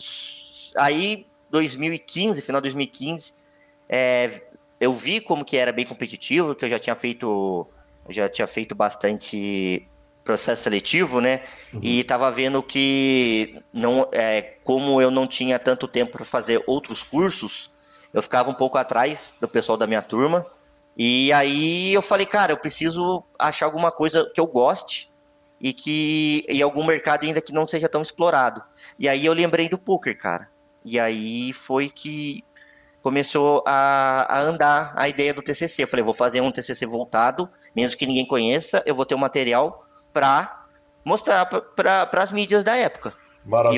aí 0.77 1.27
2015, 1.51 2.43
final 2.43 2.61
de 2.61 2.71
2015, 2.71 3.35
é, 3.89 4.43
eu 4.81 4.93
vi 4.93 5.21
como 5.21 5.45
que 5.45 5.57
era 5.57 5.73
bem 5.73 5.85
competitivo, 5.85 6.55
que 6.55 6.65
eu 6.65 6.69
já 6.69 6.79
tinha 6.79 6.97
feito, 6.97 7.67
já 8.09 8.29
tinha 8.29 8.47
feito 8.47 8.75
bastante 8.75 9.87
processo 10.25 10.65
seletivo, 10.65 11.21
né? 11.21 11.45
Uhum. 11.73 11.81
E 11.83 12.01
estava 12.01 12.31
vendo 12.31 12.63
que 12.63 13.63
não, 13.73 14.09
é, 14.13 14.57
como 14.65 15.01
eu 15.01 15.11
não 15.11 15.27
tinha 15.27 15.59
tanto 15.59 15.87
tempo 15.87 16.13
para 16.13 16.25
fazer 16.25 16.63
outros 16.67 17.03
cursos, 17.03 17.71
eu 18.13 18.21
ficava 18.21 18.51
um 18.51 18.55
pouco 18.55 18.77
atrás 18.77 19.33
do 19.41 19.47
pessoal 19.47 19.79
da 19.79 19.87
minha 19.87 20.03
turma. 20.03 20.45
E 20.97 21.33
aí 21.33 21.93
eu 21.93 22.01
falei, 22.01 22.25
cara, 22.25 22.53
eu 22.53 22.57
preciso 22.57 23.23
achar 23.39 23.67
alguma 23.67 23.91
coisa 23.91 24.31
que 24.35 24.41
eu 24.41 24.47
goste 24.47 25.11
e 25.61 25.73
que 25.73 26.45
e 26.49 26.63
algum 26.63 26.85
mercado 26.85 27.25
ainda 27.25 27.41
que 27.41 27.53
não 27.53 27.67
seja 27.67 27.89
tão 27.89 28.01
explorado. 28.01 28.63
E 28.99 29.09
aí 29.09 29.25
eu 29.27 29.33
lembrei 29.33 29.69
do 29.69 29.79
poker, 29.79 30.19
cara. 30.19 30.49
E 30.85 30.99
aí 30.99 31.53
foi 31.53 31.89
que 31.91 32.43
começou 33.03 33.63
a, 33.67 34.27
a 34.29 34.41
andar 34.41 34.93
a 34.97 35.09
ideia 35.09 35.35
do 35.35 35.43
TCC. 35.43 35.83
Eu 35.83 35.89
falei, 35.89 36.05
vou 36.05 36.15
fazer 36.15 36.41
um 36.41 36.51
TCC 36.51 36.87
voltado, 36.87 37.49
mesmo 37.75 37.97
que 37.97 38.07
ninguém 38.07 38.27
conheça, 38.27 38.83
eu 38.87 38.95
vou 38.95 39.05
ter 39.05 39.15
um 39.15 39.19
material 39.19 39.87
para 40.13 40.65
mostrar 41.05 41.47
para 41.47 42.09
as 42.15 42.33
mídias 42.33 42.65
da 42.65 42.75
época. 42.75 43.13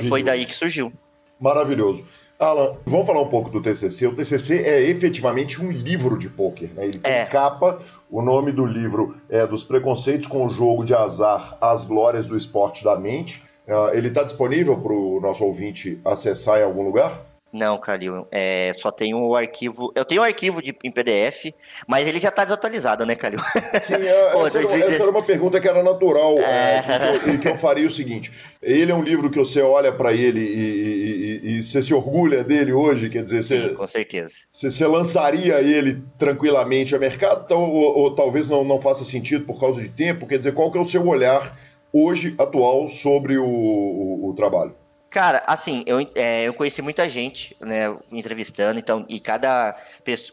E 0.06 0.08
foi 0.08 0.22
daí 0.22 0.46
que 0.46 0.54
surgiu. 0.54 0.92
Maravilhoso. 1.38 2.06
Alan, 2.38 2.76
vamos 2.86 3.04
falar 3.04 3.20
um 3.20 3.28
pouco 3.28 3.50
do 3.50 3.60
TCC. 3.60 4.06
O 4.06 4.14
TCC 4.14 4.62
é 4.62 4.80
efetivamente 4.82 5.60
um 5.60 5.72
livro 5.72 6.16
de 6.16 6.28
pôquer. 6.28 6.70
Né? 6.72 6.84
Ele 6.84 6.98
tem 6.98 7.12
é. 7.12 7.24
capa, 7.24 7.80
o 8.08 8.22
nome 8.22 8.52
do 8.52 8.64
livro 8.64 9.16
é 9.28 9.44
Dos 9.44 9.64
Preconceitos 9.64 10.28
com 10.28 10.46
o 10.46 10.48
Jogo 10.48 10.84
de 10.84 10.94
Azar, 10.94 11.58
As 11.60 11.84
Glórias 11.84 12.28
do 12.28 12.36
Esporte 12.36 12.84
da 12.84 12.96
Mente. 12.96 13.42
Uh, 13.66 13.92
ele 13.92 14.06
está 14.06 14.22
disponível 14.22 14.78
para 14.78 14.92
o 14.92 15.20
nosso 15.20 15.44
ouvinte 15.44 16.00
acessar 16.04 16.60
em 16.60 16.62
algum 16.62 16.82
lugar? 16.82 17.27
Não, 17.50 17.78
Calil, 17.78 18.26
é, 18.30 18.74
só 18.76 18.92
tenho 18.92 19.18
o 19.18 19.34
arquivo. 19.34 19.90
Eu 19.94 20.04
tenho 20.04 20.20
o 20.20 20.24
um 20.24 20.26
arquivo 20.26 20.60
de, 20.62 20.76
em 20.84 20.90
PDF, 20.90 21.54
mas 21.86 22.06
ele 22.06 22.20
já 22.20 22.28
está 22.28 22.44
desatualizado, 22.44 23.06
né, 23.06 23.14
Calil? 23.14 23.40
Sim, 23.82 23.94
é, 24.06 24.30
Pô, 24.30 24.46
essa, 24.46 24.60
2010... 24.60 24.84
essa, 24.84 25.02
era 25.02 25.10
uma 25.10 25.22
pergunta 25.22 25.58
que 25.58 25.66
era 25.66 25.82
natural 25.82 26.38
é... 26.38 26.78
É, 26.78 27.18
que, 27.18 27.30
eu, 27.30 27.40
que, 27.40 27.48
eu, 27.48 27.54
faria 27.56 27.86
o 27.86 27.90
seguinte: 27.90 28.30
ele 28.62 28.92
é 28.92 28.94
um 28.94 29.02
livro 29.02 29.30
que 29.30 29.38
você 29.38 29.62
olha 29.62 29.90
para 29.90 30.12
ele 30.12 30.40
e, 30.40 30.44
e, 30.44 31.40
e, 31.42 31.58
e, 31.58 31.62
você 31.62 31.82
se 31.82 31.94
orgulha 31.94 32.44
dele 32.44 32.72
hoje, 32.72 33.08
quer 33.08 33.22
dizer, 33.22 33.42
Sim, 33.42 33.60
você, 33.60 33.68
com 33.70 33.86
certeza. 33.86 34.32
Você, 34.52 34.70
você 34.70 34.86
lançaria 34.86 35.60
ele 35.62 36.02
tranquilamente 36.18 36.94
a 36.94 36.98
mercado, 36.98 37.44
então, 37.46 37.70
ou, 37.70 37.98
ou, 37.98 38.14
talvez 38.14 38.46
não, 38.46 38.62
não 38.62 38.78
faça 38.78 39.04
sentido 39.04 39.46
por 39.46 39.58
causa 39.58 39.80
de 39.80 39.88
tempo, 39.88 40.26
quer 40.26 40.36
dizer, 40.36 40.52
qual 40.52 40.70
que 40.70 40.76
é 40.76 40.80
o 40.80 40.84
seu 40.84 41.06
olhar 41.06 41.58
hoje, 41.90 42.34
atual, 42.36 42.90
sobre 42.90 43.38
o, 43.38 43.46
o, 43.46 44.28
o 44.28 44.34
trabalho? 44.34 44.74
Cara, 45.10 45.42
assim, 45.46 45.82
eu, 45.86 45.98
é, 46.14 46.44
eu 46.44 46.52
conheci 46.52 46.82
muita 46.82 47.08
gente, 47.08 47.56
né, 47.60 47.96
entrevistando, 48.12 48.78
então, 48.78 49.06
e 49.08 49.18
cada, 49.18 49.74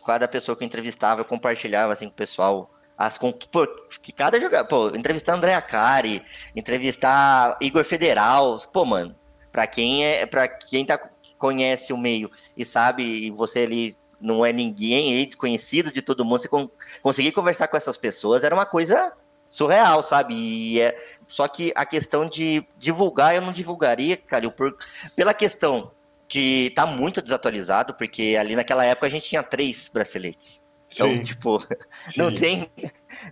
cada 0.05 0.27
pessoa 0.27 0.55
que 0.55 0.63
eu 0.63 0.65
entrevistava, 0.65 1.21
eu 1.21 1.25
compartilhava, 1.25 1.93
assim, 1.93 2.07
com 2.07 2.11
o 2.11 2.15
pessoal, 2.15 2.69
as, 2.97 3.17
com, 3.17 3.31
pô, 3.31 3.65
que 4.01 4.11
cada 4.11 4.37
jogador, 4.37 4.67
pô, 4.67 4.89
entrevistar 4.89 5.33
André 5.33 5.53
Acari, 5.53 6.21
entrevistar 6.53 7.57
Igor 7.61 7.85
Federal, 7.85 8.59
pô, 8.73 8.83
mano, 8.83 9.15
pra 9.49 9.65
quem 9.65 10.05
é, 10.05 10.25
pra 10.25 10.45
quem 10.47 10.85
tá, 10.85 10.97
conhece 11.37 11.93
o 11.93 11.97
meio 11.97 12.29
e 12.57 12.65
sabe, 12.65 13.03
e 13.27 13.31
você 13.31 13.59
ali 13.59 13.95
não 14.19 14.45
é 14.45 14.51
ninguém, 14.51 15.21
é 15.21 15.25
desconhecido 15.25 15.91
de 15.91 16.01
todo 16.01 16.25
mundo, 16.25 16.41
você 16.41 16.49
con 16.49 16.69
conseguir 17.01 17.31
conversar 17.31 17.69
com 17.69 17.77
essas 17.77 17.97
pessoas 17.97 18.43
era 18.43 18.53
uma 18.53 18.65
coisa 18.65 19.13
surreal, 19.55 20.03
sabe? 20.03 20.33
E 20.33 20.81
é, 20.81 21.01
só 21.25 21.47
que 21.47 21.71
a 21.77 21.85
questão 21.85 22.27
de 22.27 22.67
divulgar, 22.77 23.33
eu 23.33 23.41
não 23.41 23.53
divulgaria, 23.53 24.17
cara, 24.17 24.51
por, 24.51 24.77
pela 25.15 25.33
questão 25.33 25.91
de 26.27 26.73
tá 26.75 26.85
muito 26.85 27.21
desatualizado, 27.21 27.93
porque 27.93 28.35
ali 28.37 28.53
naquela 28.53 28.83
época 28.83 29.07
a 29.07 29.09
gente 29.09 29.29
tinha 29.29 29.41
três 29.41 29.87
braceletes. 29.87 30.65
Então, 30.91 31.07
Sim. 31.07 31.21
tipo, 31.21 31.61
Sim. 32.11 32.17
não 32.17 32.35
tem, 32.35 32.69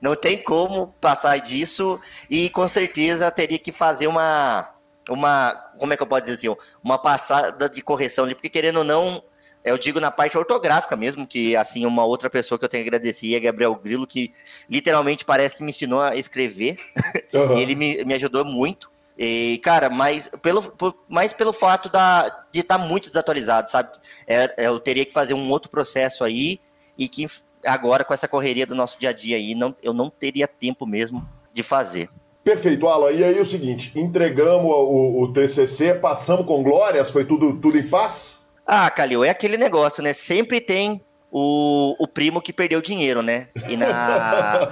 não 0.01 0.15
tem 0.15 0.41
como 0.41 0.95
passar 1.01 1.38
disso 1.39 1.99
e 2.30 2.49
com 2.49 2.69
certeza 2.69 3.30
teria 3.30 3.59
que 3.59 3.74
fazer 3.74 4.07
uma, 4.07 4.74
uma, 5.09 5.53
como 5.78 5.91
é 5.91 5.97
que 5.97 6.03
eu 6.03 6.07
posso 6.07 6.21
dizer 6.21 6.36
assim, 6.36 6.61
uma 6.82 6.97
passada 6.97 7.67
de 7.67 7.82
correção 7.82 8.24
ali, 8.24 8.34
porque 8.34 8.49
querendo 8.49 8.78
ou 8.78 8.86
não, 8.86 9.21
Eu 9.64 9.78
digo 9.78 9.99
na 9.99 10.11
parte 10.11 10.38
ortográfica 10.38 10.95
mesmo, 10.95 11.26
que 11.26 11.55
assim, 11.55 11.86
uma 11.86 12.03
outra 12.03 12.30
pessoa 12.30 12.59
que 12.59 12.66
eu 12.66 12.70
tenho 12.70 12.84
que 12.84 12.89
agradecer 12.89 13.34
é 13.34 13.39
Gabriel 13.39 13.74
Grilo, 13.76 14.05
que 14.05 14.34
literalmente 14.70 15.24
parece 15.24 15.57
que 15.57 15.64
me 15.64 15.70
ensinou 15.70 16.01
a 16.01 16.16
escrever. 16.16 16.78
Uhum. 17.34 17.57
ele 17.57 17.74
me, 17.74 18.03
me 18.05 18.14
ajudou 18.14 18.45
muito. 18.45 18.91
E, 19.18 19.59
cara, 19.64 19.89
mas 19.89 20.32
pelo, 20.41 20.61
por, 20.61 20.95
mais 21.07 21.34
pelo 21.34 21.51
fato 21.51 21.89
da, 21.89 22.28
de 22.51 22.59
estar 22.59 22.78
tá 22.78 22.86
muito 22.86 23.09
desatualizado, 23.09 23.70
sabe? 23.70 23.89
É, 24.28 24.53
é, 24.57 24.68
eu 24.68 24.80
teria 24.80 25.05
que 25.05 25.11
fazer 25.14 25.34
um 25.34 25.49
outro 25.49 25.70
processo 25.70 26.24
aí 26.24 26.59
e 26.97 27.07
que 27.07 27.28
agora 27.66 28.03
com 28.03 28.14
essa 28.14 28.28
correria 28.28 28.68
do 28.68 28.76
nosso 28.76 28.99
dia 28.99 29.09
a 29.09 29.14
dia 29.14 29.38
aí, 29.38 29.55
não, 29.55 29.76
eu 29.82 29.93
não 29.93 30.09
teria 30.09 30.47
tempo 30.47 30.86
mesmo 30.86 31.28
de 31.51 31.64
fazer. 31.64 32.09
Perfeito, 32.43 32.88
Alan. 32.88 33.11
E 33.11 33.24
aí 33.24 33.39
o 33.39 33.45
seguinte, 33.45 33.91
entregamos 33.95 34.72
o, 34.72 35.24
o 35.24 35.32
TCC, 35.32 35.93
passamos 35.93 36.45
com 36.45 36.61
glórias, 36.61 37.09
foi 37.09 37.24
tudo, 37.24 37.55
tudo 37.57 37.78
em 37.78 37.88
paz? 37.88 38.38
Ah, 38.66 38.89
Calil, 38.89 39.24
é 39.24 39.30
aquele 39.30 39.57
negócio, 39.57 40.01
né? 40.01 40.14
Sempre 40.14 40.61
tem 40.61 41.01
o, 41.36 41.95
o 41.97 42.07
primo 42.07 42.39
que 42.39 42.53
perdeu 42.53 42.80
dinheiro, 42.80 43.24
né? 43.24 43.47
E 43.68 43.76
na, 43.76 44.70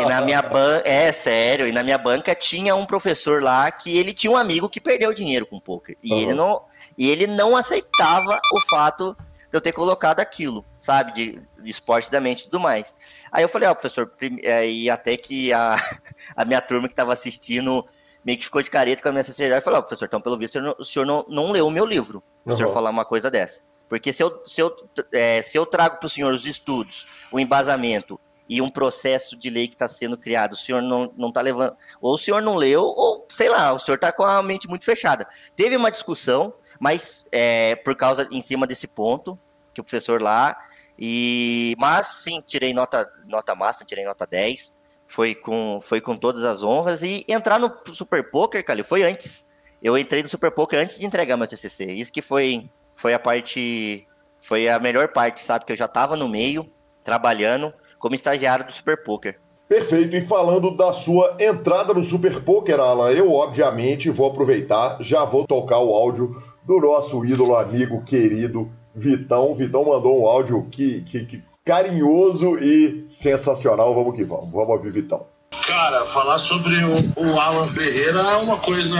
e 0.00 0.04
na 0.04 0.20
minha 0.20 0.40
banca. 0.40 0.88
É, 0.88 1.10
sério, 1.10 1.66
e 1.66 1.72
na 1.72 1.82
minha 1.82 1.98
banca 1.98 2.32
tinha 2.32 2.76
um 2.76 2.86
professor 2.86 3.42
lá 3.42 3.70
que 3.72 3.98
ele 3.98 4.14
tinha 4.14 4.30
um 4.30 4.36
amigo 4.36 4.68
que 4.68 4.80
perdeu 4.80 5.12
dinheiro 5.12 5.44
com 5.44 5.58
poker. 5.58 5.96
E, 6.00 6.12
uhum. 6.12 6.20
ele, 6.20 6.34
não, 6.34 6.62
e 6.96 7.10
ele 7.10 7.26
não 7.26 7.56
aceitava 7.56 8.38
o 8.54 8.60
fato 8.60 9.16
de 9.50 9.56
eu 9.56 9.60
ter 9.60 9.72
colocado 9.72 10.20
aquilo, 10.20 10.64
sabe? 10.80 11.12
De, 11.12 11.42
de 11.60 11.70
esporte 11.70 12.08
da 12.08 12.20
mente 12.20 12.42
e 12.42 12.44
tudo 12.44 12.60
mais. 12.60 12.94
Aí 13.32 13.42
eu 13.42 13.48
falei, 13.48 13.68
ó, 13.68 13.72
oh, 13.72 13.74
professor, 13.74 14.08
é, 14.44 14.70
e 14.70 14.88
até 14.88 15.16
que 15.16 15.52
a, 15.52 15.76
a 16.36 16.44
minha 16.44 16.60
turma 16.60 16.86
que 16.86 16.94
estava 16.94 17.12
assistindo 17.12 17.84
meio 18.26 18.36
que 18.36 18.44
ficou 18.44 18.60
de 18.60 18.68
careta 18.68 19.00
com 19.00 19.08
a 19.08 19.12
minha 19.12 19.20
assessoria 19.20 19.56
e 19.56 19.60
falou, 19.60 19.80
professor, 19.80 20.06
então 20.06 20.20
pelo 20.20 20.36
visto 20.36 20.56
o 20.56 20.58
senhor, 20.58 20.64
não, 20.66 20.74
o 20.80 20.84
senhor 20.84 21.06
não, 21.06 21.24
não 21.28 21.52
leu 21.52 21.68
o 21.68 21.70
meu 21.70 21.86
livro, 21.86 22.22
o 22.44 22.50
uhum. 22.50 22.56
senhor 22.56 22.72
falar 22.72 22.90
uma 22.90 23.04
coisa 23.04 23.30
dessa. 23.30 23.62
Porque 23.88 24.12
se 24.12 24.20
eu, 24.20 24.42
se 24.44 24.60
eu, 24.60 24.74
é, 25.12 25.40
se 25.42 25.56
eu 25.56 25.64
trago 25.64 25.98
para 25.98 26.06
o 26.06 26.10
senhor 26.10 26.32
os 26.32 26.44
estudos, 26.44 27.06
o 27.30 27.38
embasamento 27.38 28.18
e 28.48 28.60
um 28.60 28.68
processo 28.68 29.36
de 29.36 29.48
lei 29.48 29.68
que 29.68 29.74
está 29.74 29.86
sendo 29.86 30.18
criado, 30.18 30.54
o 30.54 30.56
senhor 30.56 30.82
não, 30.82 31.12
não 31.16 31.30
tá 31.30 31.40
levando. 31.40 31.76
Ou 32.00 32.14
o 32.14 32.18
senhor 32.18 32.42
não 32.42 32.56
leu, 32.56 32.82
ou 32.82 33.24
sei 33.28 33.48
lá, 33.48 33.72
o 33.72 33.78
senhor 33.78 33.94
está 33.94 34.10
com 34.10 34.24
a 34.24 34.42
mente 34.42 34.68
muito 34.68 34.84
fechada. 34.84 35.28
Teve 35.54 35.76
uma 35.76 35.92
discussão, 35.92 36.52
mas 36.80 37.26
é, 37.30 37.76
por 37.76 37.94
causa 37.94 38.28
em 38.32 38.42
cima 38.42 38.66
desse 38.66 38.88
ponto, 38.88 39.38
que 39.72 39.80
o 39.80 39.84
professor 39.84 40.20
lá 40.20 40.56
e, 40.98 41.74
mas 41.78 42.06
sim, 42.22 42.42
tirei 42.46 42.72
nota, 42.72 43.10
nota 43.26 43.54
massa, 43.54 43.84
tirei 43.84 44.04
nota 44.04 44.26
10. 44.26 44.72
Foi 45.06 45.34
com, 45.34 45.80
foi 45.82 46.00
com 46.00 46.16
todas 46.16 46.44
as 46.44 46.62
honras. 46.62 47.02
E 47.02 47.24
entrar 47.28 47.58
no 47.58 47.72
Super 47.92 48.30
Poker, 48.30 48.64
cara, 48.64 48.82
foi 48.82 49.02
antes. 49.02 49.46
Eu 49.82 49.96
entrei 49.96 50.22
no 50.22 50.28
Super 50.28 50.50
Poker 50.50 50.80
antes 50.80 50.98
de 50.98 51.06
entregar 51.06 51.36
meu 51.36 51.46
TCC. 51.46 51.86
Isso 51.86 52.12
que 52.12 52.22
foi, 52.22 52.68
foi 52.94 53.14
a 53.14 53.18
parte. 53.18 54.06
Foi 54.40 54.68
a 54.68 54.78
melhor 54.78 55.08
parte, 55.08 55.40
sabe? 55.40 55.64
Que 55.64 55.72
eu 55.72 55.76
já 55.76 55.88
tava 55.88 56.16
no 56.16 56.28
meio, 56.28 56.70
trabalhando 57.02 57.72
como 57.98 58.14
estagiário 58.14 58.66
do 58.66 58.72
Super 58.72 59.02
Poker. 59.02 59.38
Perfeito. 59.68 60.14
E 60.14 60.22
falando 60.22 60.76
da 60.76 60.92
sua 60.92 61.36
entrada 61.40 61.92
no 61.92 62.02
Super 62.02 62.42
Poker, 62.42 62.78
Alan, 62.78 63.10
eu 63.10 63.32
obviamente 63.32 64.10
vou 64.10 64.30
aproveitar, 64.30 64.98
já 65.00 65.24
vou 65.24 65.46
tocar 65.46 65.80
o 65.80 65.92
áudio 65.92 66.40
do 66.64 66.78
nosso 66.78 67.24
ídolo, 67.24 67.56
amigo, 67.56 68.02
querido 68.04 68.70
Vitão. 68.94 69.54
Vitão 69.54 69.84
mandou 69.84 70.22
um 70.22 70.26
áudio 70.26 70.66
que, 70.70 71.02
que, 71.02 71.26
que 71.26 71.42
carinhoso 71.66 72.56
e 72.58 73.04
sensacional. 73.10 73.92
Vamos 73.92 74.14
que 74.14 74.24
vamos. 74.24 74.50
Vamos 74.52 74.68
ouvir 74.68 74.92
Vitão. 74.92 75.26
Cara, 75.66 76.04
falar 76.04 76.38
sobre 76.38 76.76
o, 76.76 77.12
o, 77.16 77.40
Alan 77.40 77.66
Ferreira 77.66 78.20
é 78.20 78.36
uma 78.36 78.58
coisa, 78.58 78.96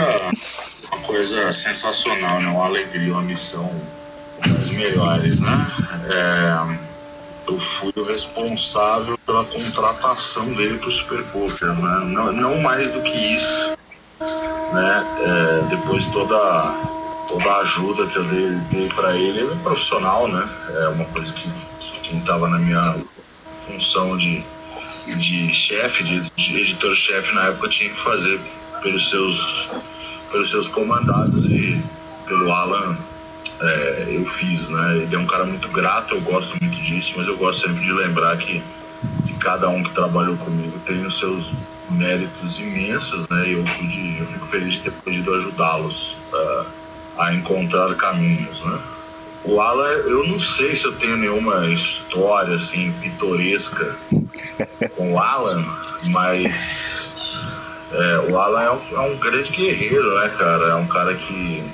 uma 0.90 1.00
coisa 1.02 1.52
sensacional, 1.52 2.40
né? 2.40 2.48
Uma 2.48 2.64
alegria, 2.64 3.12
uma 3.12 3.22
missão 3.22 3.70
das 4.44 4.70
melhores, 4.70 5.40
né? 5.40 5.66
É, 6.10 6.86
eu 7.48 7.58
fui 7.58 7.92
o 7.96 8.02
responsável 8.02 9.16
pela 9.18 9.44
contratação 9.44 10.52
dele 10.54 10.78
para 10.78 10.88
o 10.88 10.92
Super 10.92 11.22
Poker, 11.26 11.68
né? 11.68 12.04
não, 12.06 12.32
não 12.32 12.58
mais 12.58 12.90
do 12.90 13.00
que 13.02 13.16
isso, 13.16 13.76
né? 14.72 15.06
É, 15.20 15.68
depois 15.76 16.06
toda 16.06 16.96
toda 17.28 17.50
a 17.50 17.58
ajuda 17.60 18.06
que 18.06 18.16
eu 18.16 18.24
dei, 18.24 18.50
dei 18.70 18.88
para 18.88 19.16
ele. 19.16 19.40
Ele 19.40 19.52
é 19.52 19.56
profissional, 19.56 20.28
né? 20.28 20.48
É 20.68 20.88
uma 20.88 21.04
coisa 21.06 21.32
que, 21.32 21.50
quem 22.02 22.18
estava 22.18 22.48
na 22.48 22.58
minha 22.58 22.96
função 23.66 24.16
de, 24.16 24.44
de 25.06 25.54
chefe, 25.54 26.04
de, 26.04 26.20
de 26.36 26.60
editor-chefe 26.60 27.34
na 27.34 27.46
época, 27.46 27.68
tinha 27.68 27.90
que 27.90 27.98
fazer 27.98 28.40
pelos 28.82 29.10
seus, 29.10 29.68
pelos 30.30 30.50
seus 30.50 30.68
comandados 30.68 31.46
e 31.46 31.82
pelo 32.26 32.52
Alan 32.52 32.96
é, 33.60 34.06
eu 34.08 34.24
fiz, 34.24 34.68
né? 34.68 34.98
Ele 34.98 35.14
é 35.14 35.18
um 35.18 35.26
cara 35.26 35.44
muito 35.44 35.68
grato, 35.68 36.14
eu 36.14 36.20
gosto 36.20 36.56
muito 36.60 36.76
disso, 36.82 37.14
mas 37.16 37.26
eu 37.26 37.36
gosto 37.36 37.66
sempre 37.66 37.84
de 37.84 37.92
lembrar 37.92 38.36
que, 38.36 38.62
que 39.26 39.34
cada 39.34 39.68
um 39.68 39.82
que 39.82 39.90
trabalhou 39.92 40.36
comigo 40.36 40.78
tem 40.86 41.04
os 41.04 41.18
seus 41.18 41.52
méritos 41.90 42.60
imensos, 42.60 43.26
né? 43.28 43.48
E 43.48 43.52
eu, 43.54 43.64
pude, 43.64 44.18
eu 44.18 44.26
fico 44.26 44.46
feliz 44.46 44.74
de 44.74 44.80
ter 44.82 44.92
podido 44.92 45.34
ajudá-los. 45.34 46.16
Uh, 46.32 46.85
a 47.18 47.32
encontrar 47.34 47.94
caminhos, 47.94 48.64
né? 48.64 48.78
O 49.44 49.60
Alan, 49.60 49.88
eu 49.88 50.26
não 50.26 50.38
sei 50.38 50.74
se 50.74 50.86
eu 50.86 50.92
tenho 50.96 51.16
nenhuma 51.16 51.66
história 51.68 52.56
assim 52.56 52.92
pitoresca 53.00 53.94
com 54.96 55.14
o 55.14 55.18
Alan, 55.20 55.64
mas 56.06 57.06
é, 57.92 58.18
o 58.28 58.38
Alan 58.38 58.62
é 58.62 58.70
um, 58.72 58.80
é 58.96 59.00
um, 59.12 59.16
grande 59.16 59.52
guerreiro, 59.52 60.18
né, 60.18 60.28
cara? 60.36 60.70
É 60.70 60.74
um 60.74 60.88
cara 60.88 61.14
que, 61.14 61.64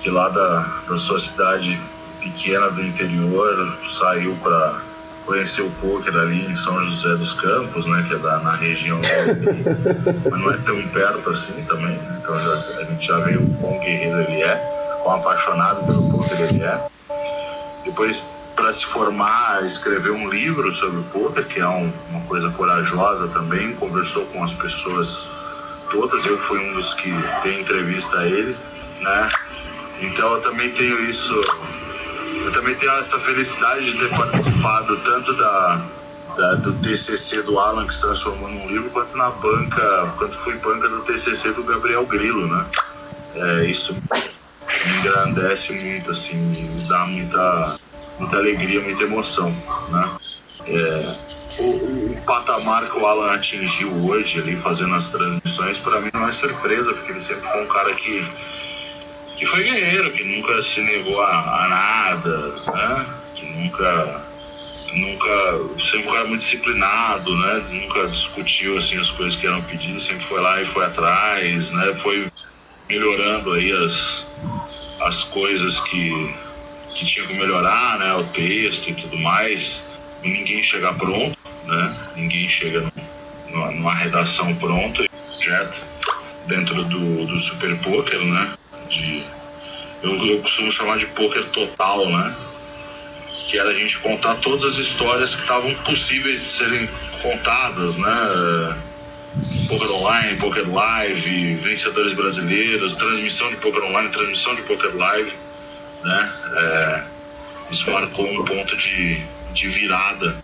que 0.00 0.10
lá 0.10 0.28
da, 0.28 0.58
da 0.86 0.96
sua 0.96 1.18
cidade 1.18 1.80
pequena 2.20 2.70
do 2.70 2.82
interior 2.82 3.78
saiu 3.86 4.36
para 4.42 4.82
conhecer 5.26 5.62
o 5.62 5.70
poker 5.72 6.16
ali 6.16 6.46
em 6.46 6.56
São 6.56 6.80
José 6.80 7.16
dos 7.16 7.34
Campos, 7.34 7.84
né, 7.86 8.04
que 8.06 8.14
é 8.14 8.18
da, 8.18 8.38
na 8.38 8.54
região 8.54 8.98
mas 10.30 10.40
não 10.40 10.52
é 10.52 10.56
tão 10.58 10.80
perto 10.88 11.30
assim 11.30 11.64
também, 11.64 11.96
né? 11.96 12.20
então 12.22 12.40
já, 12.40 12.52
a 12.78 12.84
gente 12.84 13.06
já 13.06 13.18
vê 13.18 13.36
o 13.36 13.46
quão 13.56 13.78
guerreiro 13.80 14.20
ele 14.20 14.42
é 14.42 14.76
quão 15.06 15.16
apaixonado 15.16 15.86
pelo 15.86 16.10
poker 16.10 16.40
ele 16.40 16.64
é. 16.64 16.80
Depois, 17.84 18.26
para 18.56 18.72
se 18.72 18.84
formar, 18.84 19.64
escreveu 19.64 20.14
um 20.14 20.28
livro 20.28 20.72
sobre 20.72 20.98
o 20.98 21.04
poker, 21.04 21.44
que 21.46 21.60
é 21.60 21.68
um, 21.68 21.92
uma 22.10 22.20
coisa 22.22 22.50
corajosa 22.50 23.28
também. 23.28 23.74
Conversou 23.76 24.26
com 24.26 24.42
as 24.42 24.52
pessoas 24.52 25.30
todas. 25.90 26.26
Eu 26.26 26.36
fui 26.36 26.58
um 26.58 26.72
dos 26.72 26.94
que 26.94 27.14
dei 27.44 27.60
entrevista 27.60 28.18
a 28.18 28.26
ele, 28.26 28.56
né? 29.00 29.28
Então 30.00 30.32
eu 30.34 30.40
também 30.40 30.70
tenho 30.72 30.98
isso. 31.08 31.40
Eu 32.44 32.52
também 32.52 32.74
tenho 32.74 32.92
essa 32.92 33.18
felicidade 33.18 33.92
de 33.92 33.98
ter 33.98 34.10
participado 34.10 34.96
tanto 34.98 35.34
da, 35.34 35.82
da, 36.36 36.54
do 36.54 36.74
TCC 36.74 37.42
do 37.42 37.58
Alan, 37.58 37.86
que 37.86 37.94
se 37.94 38.02
transformou 38.02 38.48
num 38.48 38.66
livro, 38.68 38.90
quanto 38.90 39.16
na 39.16 39.30
banca, 39.30 40.14
quanto 40.18 40.34
fui 40.34 40.54
banca 40.58 40.88
do 40.88 41.00
TCC 41.00 41.52
do 41.52 41.64
Gabriel 41.64 42.04
Grilo, 42.06 42.46
né? 42.46 42.66
É, 43.34 43.64
isso 43.64 43.94
me 43.94 44.98
engrandece 44.98 45.84
muito, 45.84 46.10
assim, 46.10 46.36
me 46.36 46.88
dá 46.88 47.06
muita, 47.06 47.78
muita 48.18 48.36
alegria, 48.36 48.80
muita 48.80 49.02
emoção, 49.02 49.50
né? 49.88 50.16
É, 50.66 51.16
o, 51.58 52.12
o, 52.12 52.22
patamar 52.26 52.86
que 52.86 52.98
o 52.98 53.06
Alan 53.06 53.32
atingiu 53.32 53.90
hoje 54.06 54.40
ali 54.40 54.56
fazendo 54.56 54.94
as 54.94 55.08
transmissões, 55.08 55.78
para 55.78 56.00
mim 56.00 56.10
não 56.12 56.28
é 56.28 56.32
surpresa, 56.32 56.92
porque 56.92 57.12
ele 57.12 57.20
sempre 57.20 57.46
foi 57.48 57.62
um 57.62 57.68
cara 57.68 57.94
que, 57.94 58.24
que 59.36 59.44
foi 59.44 59.62
guerreiro, 59.62 60.12
que 60.12 60.24
nunca 60.24 60.60
se 60.62 60.80
negou 60.80 61.20
a, 61.22 61.64
a 61.64 61.68
nada, 61.68 62.54
né? 62.74 63.06
Que 63.34 63.46
nunca 63.46 64.26
nunca 64.94 65.78
sempre 65.78 66.08
foi 66.08 66.24
muito 66.24 66.40
disciplinado, 66.40 67.36
né? 67.36 67.64
Nunca 67.70 68.06
discutiu 68.06 68.78
assim 68.78 68.98
as 68.98 69.10
coisas 69.10 69.36
que 69.36 69.46
eram 69.46 69.62
pedidas, 69.62 70.02
sempre 70.02 70.24
foi 70.24 70.40
lá 70.40 70.60
e 70.62 70.66
foi 70.66 70.86
atrás, 70.86 71.70
né? 71.72 71.94
Foi 71.94 72.26
melhorando 72.88 73.52
aí 73.52 73.72
as, 73.72 74.26
as 75.02 75.24
coisas 75.24 75.80
que, 75.80 76.34
que 76.94 77.04
tinha 77.04 77.26
que 77.26 77.34
melhorar, 77.34 77.98
né? 77.98 78.14
O 78.14 78.24
texto 78.24 78.88
e 78.88 78.94
tudo 78.94 79.18
mais. 79.18 79.86
Ninguém 80.22 80.62
chega 80.62 80.92
pronto, 80.94 81.38
né? 81.66 82.12
Ninguém 82.16 82.48
chega 82.48 82.90
numa, 83.50 83.70
numa 83.70 83.94
redação 83.94 84.54
pronta, 84.54 85.04
projeto 85.08 85.82
dentro 86.46 86.84
do, 86.84 87.26
do 87.26 87.38
Super 87.38 87.76
Poker, 87.78 88.24
né? 88.24 88.56
De, 88.86 89.24
eu, 90.02 90.14
eu 90.26 90.40
costumo 90.40 90.70
chamar 90.70 90.98
de 90.98 91.06
poker 91.06 91.44
total, 91.46 92.06
né? 92.08 92.34
Que 93.48 93.58
era 93.58 93.70
a 93.70 93.74
gente 93.74 93.98
contar 93.98 94.36
todas 94.36 94.64
as 94.64 94.76
histórias 94.76 95.34
que 95.34 95.42
estavam 95.42 95.74
possíveis 95.76 96.40
de 96.40 96.46
serem 96.46 96.88
contadas, 97.22 97.96
né? 97.96 98.76
Poker 99.68 99.90
Online, 99.90 100.36
Poker 100.38 100.72
Live, 100.72 101.54
vencedores 101.56 102.12
brasileiros, 102.14 102.96
transmissão 102.96 103.50
de 103.50 103.56
Poker 103.56 103.84
Online, 103.84 104.08
transmissão 104.08 104.54
de 104.54 104.62
Poker 104.62 104.96
Live, 104.96 105.32
né? 106.02 106.32
É, 106.56 107.02
isso 107.70 107.90
marcou 107.90 108.26
um 108.26 108.44
ponto 108.44 108.76
de, 108.76 109.20
de 109.52 109.68
virada 109.68 110.36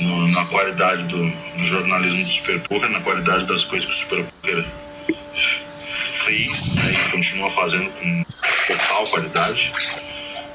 no, 0.00 0.28
na 0.28 0.44
qualidade 0.46 1.04
do, 1.04 1.30
do, 1.30 1.64
jornalismo 1.64 2.24
do 2.24 2.30
Super 2.30 2.60
Poker, 2.60 2.90
na 2.90 3.00
qualidade 3.00 3.46
das 3.46 3.64
coisas 3.64 3.86
que 3.88 3.94
o 3.94 3.96
Super 3.96 4.24
Poker 4.24 4.64
fez 6.24 6.74
né, 6.74 6.92
e 6.92 7.10
continua 7.10 7.48
fazendo 7.50 7.90
com 7.90 8.24
total 8.66 9.06
qualidade. 9.06 9.72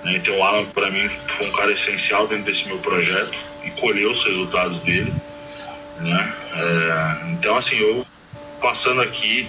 Né? 0.04 0.18
Então 0.18 0.38
o 0.38 0.44
Alan, 0.44 0.66
para 0.66 0.92
mim, 0.92 1.08
foi 1.08 1.48
um 1.48 1.52
cara 1.54 1.72
essencial 1.72 2.28
dentro 2.28 2.46
desse 2.46 2.68
meu 2.68 2.80
projeto 2.80 3.38
e 3.64 3.72
colheu 3.72 4.12
os 4.12 4.24
resultados 4.24 4.80
dele. 4.82 5.14
Né? 5.98 6.34
É, 6.56 7.32
então, 7.32 7.56
assim, 7.56 7.78
eu 7.78 8.06
passando 8.62 9.02
aqui 9.02 9.48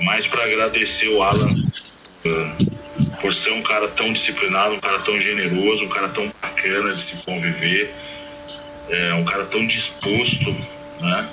mais 0.00 0.26
para 0.26 0.44
agradecer 0.44 1.08
o 1.08 1.22
Alan 1.22 1.46
uh, 1.46 3.16
por 3.20 3.32
ser 3.32 3.52
um 3.52 3.62
cara 3.62 3.88
tão 3.88 4.12
disciplinado, 4.12 4.74
um 4.74 4.80
cara 4.80 4.98
tão 4.98 5.20
generoso, 5.20 5.84
um 5.84 5.88
cara 5.88 6.08
tão 6.08 6.32
bacana 6.40 6.92
de 6.92 7.00
se 7.00 7.16
conviver, 7.24 7.94
é, 8.88 9.14
um 9.14 9.24
cara 9.24 9.44
tão 9.44 9.66
disposto, 9.66 10.50
né? 11.00 11.28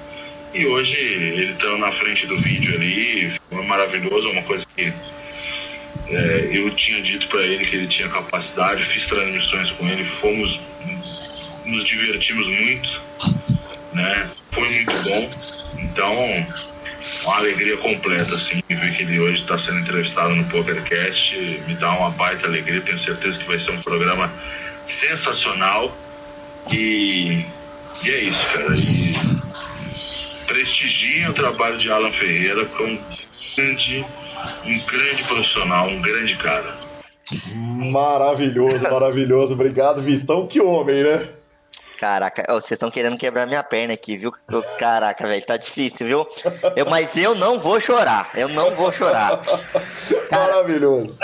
E 0.53 0.65
hoje 0.65 0.97
ele 0.97 1.51
estando 1.51 1.77
na 1.77 1.91
frente 1.91 2.25
do 2.25 2.35
vídeo 2.35 2.73
ali, 2.73 3.39
foi 3.49 3.63
maravilhoso, 3.65 4.29
uma 4.31 4.41
coisa 4.43 4.65
que 4.75 4.91
é, 6.07 6.49
eu 6.51 6.71
tinha 6.71 7.01
dito 7.01 7.27
para 7.27 7.41
ele 7.41 7.65
que 7.65 7.75
ele 7.75 7.87
tinha 7.87 8.09
capacidade, 8.09 8.83
fiz 8.83 9.05
transmissões 9.05 9.71
com 9.71 9.87
ele, 9.87 10.03
fomos, 10.03 10.61
nos 11.65 11.85
divertimos 11.85 12.47
muito, 12.47 13.01
né? 13.93 14.27
Foi 14.51 14.67
muito 14.69 14.91
bom. 15.03 15.29
Então, 15.83 16.47
uma 17.23 17.37
alegria 17.37 17.77
completa, 17.77 18.33
assim, 18.33 18.59
ver 18.67 18.95
que 18.95 19.03
ele 19.03 19.19
hoje 19.19 19.41
está 19.41 19.55
sendo 19.55 19.79
entrevistado 19.79 20.35
no 20.35 20.45
PokerCast, 20.45 21.37
me 21.67 21.75
dá 21.75 21.91
uma 21.91 22.09
baita 22.09 22.47
alegria, 22.47 22.81
tenho 22.81 22.97
certeza 22.97 23.37
que 23.37 23.45
vai 23.45 23.59
ser 23.59 23.71
um 23.71 23.81
programa 23.83 24.33
sensacional. 24.83 25.95
E, 26.71 27.45
e 28.03 28.09
é 28.09 28.19
isso, 28.23 28.47
cara. 28.53 28.73
E 28.75 29.13
prestigiem 30.49 31.29
o 31.29 31.33
trabalho 31.33 31.77
de 31.77 31.91
Alan 31.91 32.11
Ferreira 32.11 32.65
como 32.65 32.93
um 32.93 32.99
grande 33.55 34.05
um 34.65 34.87
grande 34.87 35.23
profissional, 35.25 35.87
um 35.87 36.01
grande 36.01 36.35
cara. 36.37 36.75
Maravilhoso, 37.53 38.81
maravilhoso. 38.81 39.53
Obrigado, 39.53 40.01
Vitão. 40.01 40.47
Que 40.47 40.59
homem, 40.59 41.03
né? 41.03 41.29
Caraca, 41.99 42.45
vocês 42.53 42.71
estão 42.71 42.89
querendo 42.89 43.17
quebrar 43.17 43.45
minha 43.45 43.61
perna 43.61 43.93
aqui, 43.93 44.17
viu? 44.17 44.33
Caraca, 44.79 45.27
velho, 45.27 45.45
tá 45.45 45.57
difícil, 45.57 46.07
viu? 46.07 46.27
Eu, 46.75 46.89
mas 46.89 47.15
eu 47.15 47.35
não 47.35 47.59
vou 47.59 47.79
chorar, 47.79 48.31
eu 48.33 48.47
não 48.47 48.73
vou 48.73 48.91
chorar. 48.91 49.39
Cara, 50.29 50.53
Maravilhoso. 50.53 51.15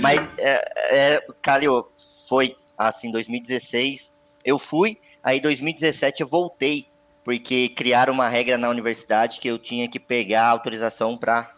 mas, 0.00 0.30
é, 0.38 0.64
é, 0.90 1.26
Calil, 1.42 1.86
foi 2.26 2.56
assim, 2.76 3.12
2016 3.12 4.14
eu 4.44 4.58
fui, 4.58 4.98
aí 5.22 5.38
2017 5.38 6.22
eu 6.22 6.26
voltei, 6.26 6.86
porque 7.24 7.70
criaram 7.70 8.12
uma 8.12 8.28
regra 8.28 8.58
na 8.58 8.68
universidade 8.68 9.40
que 9.40 9.48
eu 9.48 9.58
tinha 9.58 9.88
que 9.88 9.98
pegar 9.98 10.46
autorização 10.46 11.16
para 11.16 11.50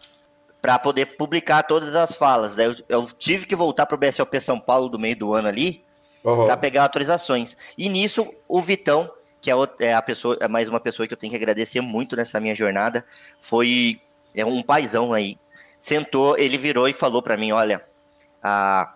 para 0.59 0.79
poder 0.79 1.17
publicar 1.17 1.63
todas 1.63 1.95
as 1.95 2.15
falas. 2.15 2.55
Daí 2.55 2.65
eu, 2.65 2.75
eu 2.89 3.07
tive 3.13 3.45
que 3.45 3.55
voltar 3.55 3.85
para 3.85 3.95
o 3.95 3.97
BSLP 3.97 4.39
São 4.41 4.59
Paulo 4.59 4.89
do 4.89 4.97
meio 4.97 5.15
do 5.15 5.33
ano 5.33 5.47
ali 5.47 5.85
uhum. 6.23 6.45
para 6.45 6.57
pegar 6.57 6.83
autorizações. 6.83 7.55
E 7.77 7.87
nisso 7.87 8.27
o 8.47 8.59
Vitão, 8.59 9.09
que 9.39 9.51
é, 9.51 9.55
é, 9.79 9.93
a 9.93 10.01
pessoa, 10.01 10.35
é 10.41 10.47
mais 10.47 10.67
uma 10.67 10.79
pessoa 10.79 11.07
que 11.07 11.13
eu 11.13 11.17
tenho 11.17 11.31
que 11.31 11.37
agradecer 11.37 11.79
muito 11.79 12.15
nessa 12.15 12.39
minha 12.39 12.55
jornada, 12.55 13.05
foi 13.39 14.01
é 14.33 14.45
um 14.45 14.61
paizão 14.61 15.13
aí. 15.13 15.37
Sentou, 15.79 16.37
ele 16.37 16.57
virou 16.57 16.87
e 16.89 16.93
falou 16.93 17.21
para 17.21 17.37
mim, 17.37 17.51
olha, 17.51 17.81
a, 18.41 18.95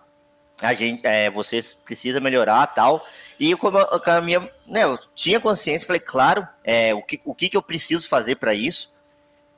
a 0.60 0.74
gente, 0.74 1.06
é, 1.06 1.30
vocês 1.30 1.78
precisa 1.84 2.20
melhorar 2.20 2.66
tal. 2.66 3.06
E 3.42 3.56
como 3.56 3.76
a 3.76 4.20
minha, 4.20 4.38
né, 4.68 4.84
eu 4.84 4.96
tinha 5.16 5.40
consciência, 5.40 5.84
falei, 5.84 5.98
claro, 5.98 6.46
é, 6.62 6.94
o, 6.94 7.02
que, 7.02 7.20
o 7.24 7.34
que, 7.34 7.48
que 7.48 7.56
eu 7.56 7.62
preciso 7.62 8.08
fazer 8.08 8.36
para 8.36 8.54
isso? 8.54 8.92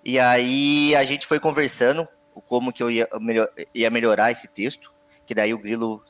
E 0.02 0.18
aí 0.18 0.96
a 0.96 1.04
gente 1.04 1.26
foi 1.26 1.38
conversando 1.38 2.08
como 2.48 2.72
que 2.72 2.82
eu 2.82 2.90
ia, 2.90 3.06
melhor, 3.20 3.46
ia 3.74 3.90
melhorar 3.90 4.32
esse 4.32 4.48
texto, 4.48 4.90
que 5.26 5.34
daí 5.34 5.52
o 5.52 5.58
Grilo 5.58 6.02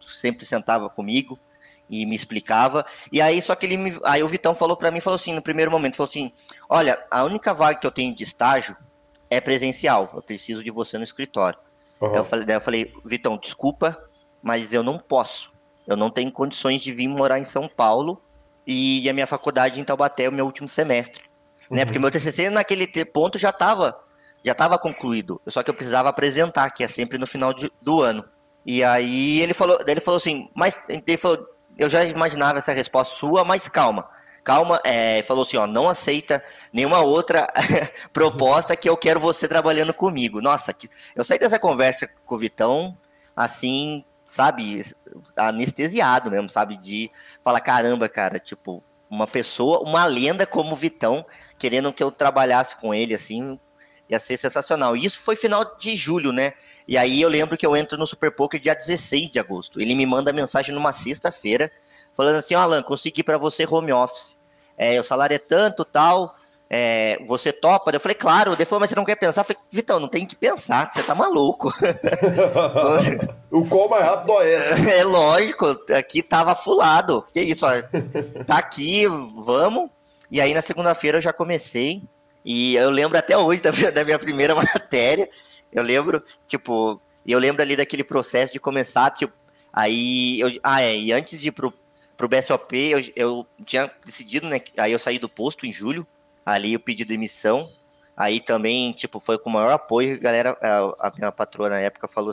sempre 0.00 0.46
sentava 0.46 0.88
comigo 0.88 1.36
e 1.90 2.06
me 2.06 2.14
explicava. 2.14 2.86
E 3.10 3.20
aí 3.20 3.42
só 3.42 3.56
que 3.56 3.66
ele 3.66 3.76
me, 3.76 3.98
aí 4.04 4.22
o 4.22 4.28
Vitão 4.28 4.54
falou 4.54 4.76
para 4.76 4.92
mim, 4.92 5.00
falou 5.00 5.16
assim, 5.16 5.34
no 5.34 5.42
primeiro 5.42 5.72
momento, 5.72 5.96
falou 5.96 6.08
assim: 6.08 6.32
"Olha, 6.68 7.04
a 7.10 7.24
única 7.24 7.52
vaga 7.52 7.80
que 7.80 7.86
eu 7.86 7.90
tenho 7.90 8.14
de 8.14 8.22
estágio 8.22 8.76
é 9.28 9.40
presencial. 9.40 10.08
Eu 10.14 10.22
preciso 10.22 10.62
de 10.62 10.70
você 10.70 10.96
no 10.96 11.04
escritório". 11.04 11.58
Uhum. 12.00 12.14
eu 12.14 12.24
falei, 12.24 12.46
daí 12.46 12.56
eu 12.56 12.60
falei: 12.60 12.94
"Vitão, 13.04 13.36
desculpa, 13.36 14.00
mas 14.40 14.72
eu 14.72 14.84
não 14.84 15.00
posso. 15.00 15.57
Eu 15.88 15.96
não 15.96 16.10
tenho 16.10 16.30
condições 16.30 16.82
de 16.82 16.92
vir 16.92 17.08
morar 17.08 17.40
em 17.40 17.44
São 17.44 17.66
Paulo 17.66 18.20
e 18.64 19.08
a 19.08 19.12
minha 19.12 19.26
faculdade 19.26 19.80
em 19.80 19.84
Taubaté 19.84 20.24
é 20.24 20.28
o 20.28 20.32
meu 20.32 20.44
último 20.44 20.68
semestre 20.68 21.28
né? 21.70 21.84
Porque 21.84 21.98
meu 21.98 22.10
TCC 22.10 22.50
naquele 22.50 22.86
ponto 23.04 23.38
já 23.38 23.50
estava 23.50 23.98
já 24.44 24.54
tava 24.54 24.78
concluído. 24.78 25.40
Só 25.48 25.62
que 25.62 25.70
eu 25.70 25.74
precisava 25.74 26.08
apresentar, 26.08 26.70
que 26.70 26.84
é 26.84 26.88
sempre 26.88 27.18
no 27.18 27.26
final 27.26 27.52
de, 27.52 27.70
do 27.82 28.00
ano. 28.00 28.24
E 28.64 28.84
aí 28.84 29.40
ele 29.40 29.52
falou, 29.52 29.76
ele 29.86 30.00
falou 30.00 30.16
assim, 30.16 30.48
mas 30.54 30.80
ele 30.88 31.16
falou, 31.16 31.44
eu 31.76 31.88
já 31.88 32.04
imaginava 32.04 32.58
essa 32.58 32.72
resposta 32.72 33.16
sua, 33.16 33.44
mas 33.44 33.68
calma. 33.68 34.08
Calma, 34.44 34.80
é, 34.84 35.22
falou 35.22 35.42
assim, 35.42 35.56
ó, 35.56 35.66
não 35.66 35.88
aceita 35.88 36.42
nenhuma 36.72 37.00
outra 37.00 37.48
proposta 38.14 38.76
que 38.76 38.88
eu 38.88 38.96
quero 38.96 39.18
você 39.18 39.48
trabalhando 39.48 39.92
comigo. 39.92 40.40
Nossa, 40.40 40.72
que, 40.72 40.88
eu 41.16 41.24
saí 41.24 41.38
dessa 41.38 41.58
conversa 41.58 42.08
com 42.24 42.36
o 42.36 42.38
Vitão, 42.38 42.96
assim, 43.34 44.04
sabe, 44.24 44.84
anestesiado 45.36 46.30
mesmo, 46.30 46.48
sabe, 46.50 46.76
de 46.76 47.10
falar, 47.42 47.60
caramba, 47.60 48.08
cara, 48.08 48.38
tipo, 48.38 48.82
uma 49.10 49.26
pessoa, 49.26 49.80
uma 49.80 50.04
lenda 50.04 50.46
como 50.46 50.72
o 50.72 50.76
Vitão, 50.76 51.24
querendo 51.58 51.92
que 51.92 52.02
eu 52.02 52.10
trabalhasse 52.10 52.76
com 52.76 52.94
ele, 52.94 53.14
assim, 53.14 53.58
ia 54.08 54.18
ser 54.18 54.36
sensacional. 54.36 54.96
E 54.96 55.04
isso 55.04 55.20
foi 55.20 55.36
final 55.36 55.76
de 55.78 55.96
julho, 55.96 56.32
né? 56.32 56.52
E 56.86 56.96
aí 56.96 57.20
eu 57.20 57.28
lembro 57.28 57.56
que 57.56 57.66
eu 57.66 57.76
entro 57.76 57.98
no 57.98 58.06
Super 58.06 58.30
Poker 58.30 58.60
dia 58.60 58.74
16 58.74 59.30
de 59.30 59.38
agosto. 59.38 59.80
Ele 59.80 59.94
me 59.94 60.06
manda 60.06 60.32
mensagem 60.32 60.74
numa 60.74 60.92
sexta-feira, 60.92 61.70
falando 62.16 62.36
assim, 62.36 62.54
Alan, 62.54 62.82
consegui 62.82 63.22
para 63.22 63.38
você 63.38 63.66
home 63.66 63.92
office. 63.92 64.38
É, 64.76 64.98
o 65.00 65.04
salário 65.04 65.34
é 65.34 65.38
tanto, 65.38 65.84
tal, 65.84 66.37
é, 66.70 67.18
você 67.26 67.52
topa? 67.52 67.90
Eu 67.90 68.00
falei, 68.00 68.14
claro. 68.14 68.52
Ele 68.52 68.64
falou, 68.64 68.80
mas 68.80 68.90
você 68.90 68.96
não 68.96 69.04
quer 69.04 69.16
pensar? 69.16 69.40
Eu 69.40 69.44
falei, 69.44 69.62
Vitão, 69.70 69.98
não 69.98 70.08
tem 70.08 70.26
que 70.26 70.36
pensar, 70.36 70.90
você 70.90 71.02
tá 71.02 71.14
maluco. 71.14 71.72
o 73.50 73.66
qual 73.66 73.88
mais 73.88 74.04
rápido 74.04 74.42
é. 74.42 74.98
É 75.00 75.04
lógico, 75.04 75.66
aqui 75.94 76.22
tava 76.22 76.54
fulado. 76.54 77.24
Que 77.32 77.40
isso, 77.40 77.64
ó, 77.64 77.70
tá 78.44 78.58
aqui, 78.58 79.06
vamos. 79.06 79.88
E 80.30 80.40
aí 80.40 80.52
na 80.52 80.60
segunda-feira 80.60 81.18
eu 81.18 81.22
já 81.22 81.32
comecei. 81.32 82.02
E 82.44 82.76
eu 82.76 82.90
lembro 82.90 83.18
até 83.18 83.36
hoje 83.36 83.62
da 83.62 83.72
minha, 83.72 83.90
da 83.90 84.04
minha 84.04 84.18
primeira 84.18 84.54
matéria. 84.54 85.28
Eu 85.72 85.82
lembro, 85.82 86.22
tipo, 86.46 87.00
eu 87.26 87.38
lembro 87.38 87.62
ali 87.62 87.76
daquele 87.76 88.04
processo 88.04 88.52
de 88.52 88.60
começar, 88.60 89.10
tipo, 89.10 89.34
aí 89.72 90.40
eu, 90.40 90.50
ah, 90.62 90.82
é, 90.82 90.96
e 90.96 91.12
antes 91.12 91.38
de 91.40 91.48
ir 91.48 91.52
pro, 91.52 91.72
pro 92.16 92.28
BSOP, 92.28 92.74
eu, 92.74 93.00
eu 93.14 93.46
tinha 93.64 93.90
decidido, 94.04 94.46
né? 94.46 94.60
Aí 94.76 94.92
eu 94.92 94.98
saí 94.98 95.18
do 95.18 95.28
posto 95.28 95.66
em 95.66 95.72
julho 95.72 96.06
ali 96.52 96.74
o 96.74 96.80
pedido 96.80 97.08
de 97.08 97.14
demissão. 97.14 97.70
Aí 98.16 98.40
também, 98.40 98.92
tipo, 98.92 99.20
foi 99.20 99.38
com 99.38 99.50
o 99.50 99.52
maior 99.52 99.72
apoio. 99.72 100.18
Galera, 100.20 100.56
a, 100.60 101.08
a 101.08 101.12
minha 101.16 101.30
patroa 101.30 101.68
na 101.68 101.78
época 101.78 102.08
falou 102.08 102.32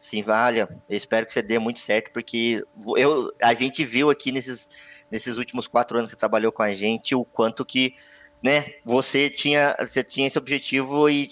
assim: 0.00 0.22
Valha, 0.22 0.68
eu 0.88 0.96
espero 0.96 1.26
que 1.26 1.32
você 1.32 1.42
dê 1.42 1.58
muito 1.58 1.78
certo, 1.78 2.10
porque 2.12 2.60
eu, 2.96 3.30
a 3.40 3.54
gente 3.54 3.84
viu 3.84 4.10
aqui 4.10 4.32
nesses, 4.32 4.68
nesses 5.10 5.36
últimos 5.36 5.68
quatro 5.68 5.98
anos 5.98 6.10
que 6.10 6.18
trabalhou 6.18 6.50
com 6.50 6.62
a 6.62 6.72
gente 6.72 7.14
o 7.14 7.24
quanto 7.24 7.64
que 7.64 7.94
né, 8.42 8.74
você 8.84 9.30
tinha, 9.30 9.76
você 9.78 10.02
tinha 10.02 10.26
esse 10.26 10.36
objetivo 10.36 11.08
e, 11.08 11.28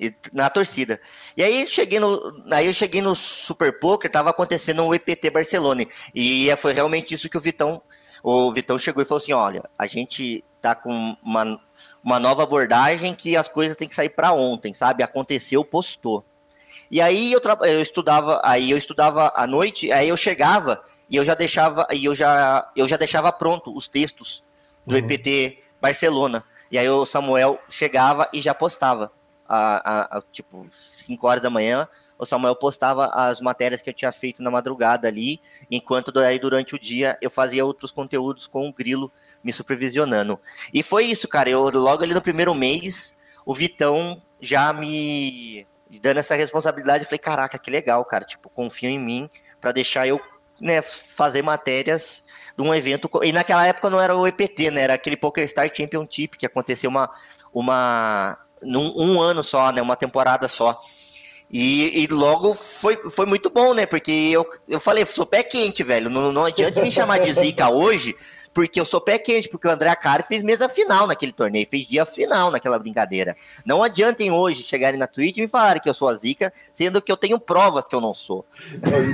e 0.00 0.14
na 0.32 0.50
torcida. 0.50 1.00
E 1.36 1.42
aí 1.44 1.66
cheguei 1.68 2.00
no, 2.00 2.42
aí 2.50 2.66
eu 2.66 2.72
cheguei 2.72 3.00
no 3.00 3.14
Super 3.14 3.78
Poker, 3.78 4.10
tava 4.10 4.30
acontecendo 4.30 4.82
um 4.82 4.94
EPT 4.94 5.30
Barcelona. 5.30 5.84
E 6.12 6.48
foi 6.56 6.72
realmente 6.72 7.14
isso 7.14 7.28
que 7.28 7.38
o 7.38 7.40
Vitão, 7.40 7.80
o 8.22 8.50
Vitão 8.50 8.78
chegou 8.78 9.02
e 9.02 9.06
falou 9.06 9.22
assim: 9.22 9.32
olha, 9.32 9.62
a 9.78 9.86
gente 9.86 10.42
tá 10.60 10.74
com 10.74 11.16
uma, 11.22 11.60
uma 12.02 12.18
nova 12.18 12.42
abordagem 12.42 13.14
que 13.14 13.36
as 13.36 13.48
coisas 13.48 13.76
têm 13.76 13.88
que 13.88 13.94
sair 13.94 14.10
para 14.10 14.32
ontem, 14.32 14.74
sabe? 14.74 15.02
Aconteceu, 15.02 15.64
postou. 15.64 16.24
E 16.90 17.00
aí 17.00 17.32
eu, 17.32 17.40
eu 17.62 17.80
estudava, 17.80 18.40
aí 18.42 18.70
eu 18.70 18.76
estudava 18.76 19.32
à 19.34 19.46
noite, 19.46 19.92
aí 19.92 20.08
eu 20.08 20.16
chegava 20.16 20.82
e 21.08 21.16
eu 21.16 21.24
já 21.24 21.34
deixava, 21.34 21.86
e 21.92 22.04
eu 22.04 22.14
já, 22.14 22.68
eu 22.74 22.88
já 22.88 22.96
deixava 22.96 23.30
pronto 23.30 23.76
os 23.76 23.86
textos 23.86 24.42
do 24.86 24.96
uhum. 24.96 25.00
EPT 25.00 25.62
Barcelona. 25.80 26.44
E 26.70 26.78
aí 26.78 26.88
o 26.88 27.04
Samuel 27.04 27.58
chegava 27.68 28.28
e 28.32 28.40
já 28.40 28.54
postava. 28.54 29.12
A, 29.48 30.16
a, 30.16 30.18
a, 30.18 30.22
tipo, 30.30 30.66
5 30.72 31.26
horas 31.26 31.42
da 31.42 31.50
manhã, 31.50 31.88
o 32.16 32.26
Samuel 32.26 32.54
postava 32.54 33.06
as 33.06 33.40
matérias 33.40 33.82
que 33.82 33.90
eu 33.90 33.94
tinha 33.94 34.12
feito 34.12 34.42
na 34.42 34.50
madrugada 34.50 35.08
ali, 35.08 35.40
enquanto 35.70 36.16
aí 36.18 36.38
durante 36.38 36.74
o 36.74 36.78
dia 36.78 37.18
eu 37.20 37.30
fazia 37.30 37.64
outros 37.64 37.90
conteúdos 37.90 38.46
com 38.46 38.68
o 38.68 38.72
Grilo 38.72 39.10
me 39.42 39.52
supervisionando. 39.52 40.38
E 40.72 40.82
foi 40.82 41.04
isso, 41.06 41.26
cara. 41.28 41.48
Eu 41.48 41.70
logo 41.70 42.02
ali 42.02 42.14
no 42.14 42.22
primeiro 42.22 42.54
mês, 42.54 43.16
o 43.44 43.54
Vitão 43.54 44.20
já 44.40 44.72
me 44.72 45.66
dando 46.00 46.18
essa 46.18 46.36
responsabilidade, 46.36 47.04
falei, 47.04 47.18
caraca, 47.18 47.58
que 47.58 47.70
legal, 47.70 48.04
cara. 48.04 48.24
Tipo, 48.24 48.48
confio 48.48 48.88
em 48.88 48.98
mim 48.98 49.30
para 49.60 49.72
deixar 49.72 50.06
eu 50.06 50.20
né, 50.60 50.82
fazer 50.82 51.42
matérias 51.42 52.24
de 52.56 52.62
um 52.62 52.74
evento. 52.74 53.10
E 53.22 53.32
naquela 53.32 53.66
época 53.66 53.90
não 53.90 54.00
era 54.00 54.16
o 54.16 54.26
EPT, 54.26 54.70
né? 54.70 54.82
Era 54.82 54.94
aquele 54.94 55.16
Poker 55.16 55.48
Star 55.48 55.70
Championship 55.74 56.36
que 56.36 56.46
aconteceu 56.46 56.90
uma, 56.90 57.10
uma 57.52 58.38
num 58.62 58.92
um 58.96 59.20
ano 59.20 59.42
só, 59.42 59.72
né? 59.72 59.80
Uma 59.80 59.96
temporada 59.96 60.46
só. 60.48 60.80
E, 61.52 62.04
e, 62.04 62.06
logo 62.06 62.54
foi, 62.54 62.96
foi 63.10 63.26
muito 63.26 63.50
bom, 63.50 63.74
né? 63.74 63.84
Porque 63.84 64.12
eu, 64.12 64.48
eu 64.68 64.78
falei, 64.78 65.04
sou 65.04 65.26
pé 65.26 65.42
quente, 65.42 65.82
velho. 65.82 66.08
Não, 66.08 66.30
não 66.30 66.44
adianta 66.44 66.80
me 66.80 66.92
chamar 66.92 67.18
de 67.18 67.32
zica 67.32 67.68
hoje, 67.68 68.14
porque 68.52 68.80
eu 68.80 68.84
sou 68.84 69.00
pé 69.00 69.18
quente, 69.18 69.48
porque 69.48 69.68
o 69.68 69.70
André 69.70 69.88
Acari 69.88 70.22
fez 70.22 70.42
mesa 70.42 70.68
final 70.68 71.06
naquele 71.06 71.32
torneio, 71.32 71.66
fez 71.70 71.86
dia 71.86 72.04
final 72.04 72.50
naquela 72.50 72.78
brincadeira. 72.78 73.36
Não 73.64 73.82
adiantem 73.82 74.30
hoje 74.30 74.62
chegarem 74.62 74.98
na 74.98 75.06
Twitch 75.06 75.38
e 75.38 75.42
me 75.42 75.48
falarem 75.48 75.80
que 75.80 75.88
eu 75.88 75.94
sou 75.94 76.08
a 76.08 76.14
zica, 76.14 76.52
sendo 76.74 77.00
que 77.00 77.10
eu 77.10 77.16
tenho 77.16 77.38
provas 77.38 77.86
que 77.86 77.94
eu 77.94 78.00
não 78.00 78.14
sou. 78.14 78.44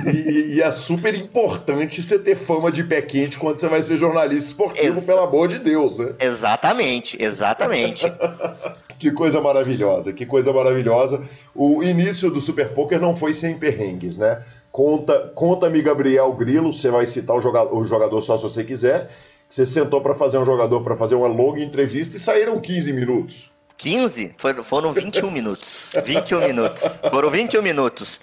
E, 0.07 0.57
e 0.57 0.63
é 0.63 0.73
super 0.73 1.15
importante 1.15 2.03
você 2.03 2.19
ter 2.19 2.37
fama 2.37 2.71
de 2.73 2.83
pé 2.85 3.03
quente 3.03 3.39
quando 3.39 3.59
você 3.59 3.69
vai 3.69 3.83
ser 3.83 3.97
jornalista 3.97 4.47
esportivo, 4.47 4.99
Ex 4.99 5.07
pelo 5.07 5.21
amor 5.21 5.49
de 5.49 5.59
Deus, 5.59 5.99
né? 5.99 6.15
Exatamente, 6.21 7.23
exatamente. 7.23 8.07
que 8.99 9.11
coisa 9.11 9.41
maravilhosa, 9.41 10.13
que 10.13 10.25
coisa 10.25 10.53
maravilhosa. 10.53 11.23
O 11.55 11.83
início 11.83 12.31
do 12.31 12.41
Super 12.41 12.73
Poker 12.73 13.01
não 13.01 13.17
foi 13.17 13.35
sem 13.35 13.59
perrengues, 13.59 14.19
né? 14.19 14.43
Conta, 14.77 15.33
conta-me 15.35 15.81
Gabriel 15.81 16.31
Grilo, 16.35 16.71
você 16.71 16.91
vai 16.91 17.07
citar 17.07 17.35
o 17.35 17.41
jogador, 17.41 17.75
o 17.75 17.83
jogador 17.85 18.21
só 18.21 18.37
se 18.37 18.43
você 18.43 18.63
quiser. 18.63 19.11
Você 19.49 19.65
sentou 19.65 20.03
para 20.03 20.15
fazer 20.15 20.37
um 20.37 20.45
jogador 20.45 20.83
para 20.83 20.95
fazer 20.99 21.15
uma 21.15 21.29
longa 21.29 21.63
entrevista 21.63 22.19
e 22.19 22.21
saíram 22.21 22.61
15 22.61 22.93
minutos. 22.93 23.51
15? 23.79 24.35
Foram, 24.37 24.63
foram 24.63 24.93
21 24.93 25.31
minutos. 25.31 25.89
21 26.05 26.41
minutos. 26.49 27.01
Foram 27.11 27.31
21 27.31 27.63
minutos. 27.63 28.21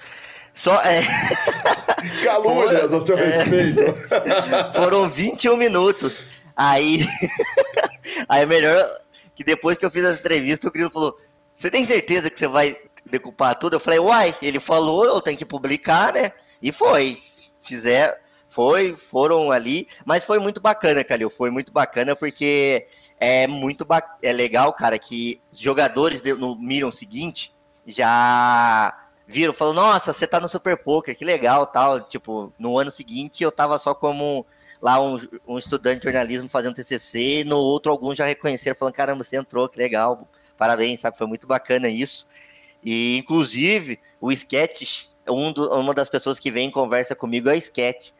Só 0.54 0.80
é. 0.84 1.02
Calúnias 2.24 2.94
a 2.94 3.04
seu 3.04 3.18
é... 3.18 3.26
respeito. 3.26 3.82
Foram 4.78 5.10
21 5.10 5.58
minutos. 5.58 6.24
Aí. 6.56 7.04
Aí 8.30 8.44
é 8.44 8.46
melhor 8.46 8.88
que 9.34 9.44
depois 9.44 9.76
que 9.76 9.88
eu 9.88 9.90
fiz 9.90 10.06
a 10.06 10.14
entrevista, 10.14 10.68
o 10.68 10.72
Grilo 10.72 10.92
falou: 10.92 11.18
Você 11.56 11.72
tem 11.72 11.84
certeza 11.84 12.30
que 12.30 12.38
você 12.38 12.48
vai 12.48 12.78
decupar 13.10 13.58
tudo? 13.58 13.76
Eu 13.76 13.80
falei, 13.80 13.98
uai, 13.98 14.36
ele 14.40 14.60
falou, 14.60 15.04
eu 15.06 15.20
tenho 15.20 15.38
que 15.38 15.46
publicar, 15.46 16.14
né? 16.14 16.32
E 16.64 16.72
foi. 16.72 17.22
Fizer, 17.62 18.20
foi, 18.48 18.96
foram 18.96 19.52
ali, 19.52 19.88
mas 20.06 20.26
foi 20.26 20.38
muito 20.38 20.62
bacana, 20.62 21.04
Calil, 21.04 21.30
foi 21.30 21.50
muito 21.50 21.72
bacana 21.72 22.16
porque 22.16 22.88
é 23.18 23.48
muito 23.48 23.88
é 24.22 24.34
legal, 24.34 24.74
cara, 24.74 25.00
que 25.00 25.42
jogadores 25.52 26.22
no 26.22 26.56
Miriam 26.58 26.92
seguinte 26.92 27.54
já 27.88 28.94
viram, 29.26 29.54
falou, 29.54 29.74
nossa, 29.74 30.12
você 30.12 30.28
tá 30.28 30.40
no 30.40 30.50
Super 30.50 30.78
Poker, 30.78 31.18
que 31.18 31.24
legal, 31.24 31.66
tal, 31.66 32.02
tipo, 32.02 32.54
no 32.60 32.78
ano 32.78 32.92
seguinte 32.92 33.42
eu 33.42 33.52
tava 33.52 33.78
só 33.78 33.96
como 33.96 34.46
lá 34.82 35.02
um, 35.02 35.18
um 35.48 35.58
estudante 35.58 36.00
de 36.00 36.04
jornalismo 36.04 36.50
fazendo 36.50 36.76
TCC, 36.76 37.40
e 37.40 37.44
no 37.46 37.58
outro 37.58 37.92
alguns 37.92 38.18
já 38.18 38.26
reconheceram, 38.26 38.76
falando, 38.78 38.94
caramba, 38.94 39.24
você 39.24 39.38
entrou, 39.38 39.70
que 39.70 39.80
legal, 39.80 40.28
parabéns, 40.58 41.00
sabe, 41.00 41.18
foi 41.18 41.28
muito 41.28 41.48
bacana 41.48 41.88
isso, 41.88 42.28
e 42.84 43.18
inclusive 43.18 44.00
o 44.20 44.32
Sketch 44.32 45.13
um 45.30 45.52
do, 45.52 45.68
uma 45.74 45.94
das 45.94 46.10
pessoas 46.10 46.40
que 46.40 46.52
vem 46.52 46.70
e 46.70 46.72
conversa 46.72 47.16
comigo 47.16 47.50
é 47.50 47.54
o 47.54 47.58
Sketch. 47.58 48.12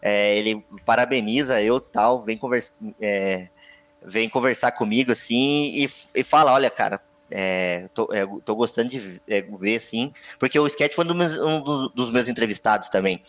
É, 0.00 0.36
ele 0.36 0.64
parabeniza 0.84 1.62
eu 1.62 1.78
tal, 1.78 2.22
vem, 2.22 2.36
conversa, 2.36 2.74
é, 3.00 3.48
vem 4.04 4.28
conversar 4.28 4.72
comigo 4.72 5.12
assim 5.12 5.84
e, 5.84 5.90
e 6.14 6.24
fala: 6.24 6.52
olha, 6.52 6.68
cara, 6.68 7.00
é, 7.30 7.88
tô, 7.94 8.08
é, 8.12 8.26
tô, 8.44 8.54
gostando 8.54 8.90
de 8.90 9.20
é, 9.28 9.42
ver, 9.42 9.80
sim, 9.80 10.12
porque 10.38 10.58
o 10.58 10.66
Sketch 10.66 10.94
foi 10.94 11.04
um, 11.04 11.08
dos 11.08 11.16
meus, 11.16 11.38
um 11.38 11.88
dos, 11.94 12.10
meus 12.10 12.28
entrevistados 12.28 12.88
também. 12.88 13.22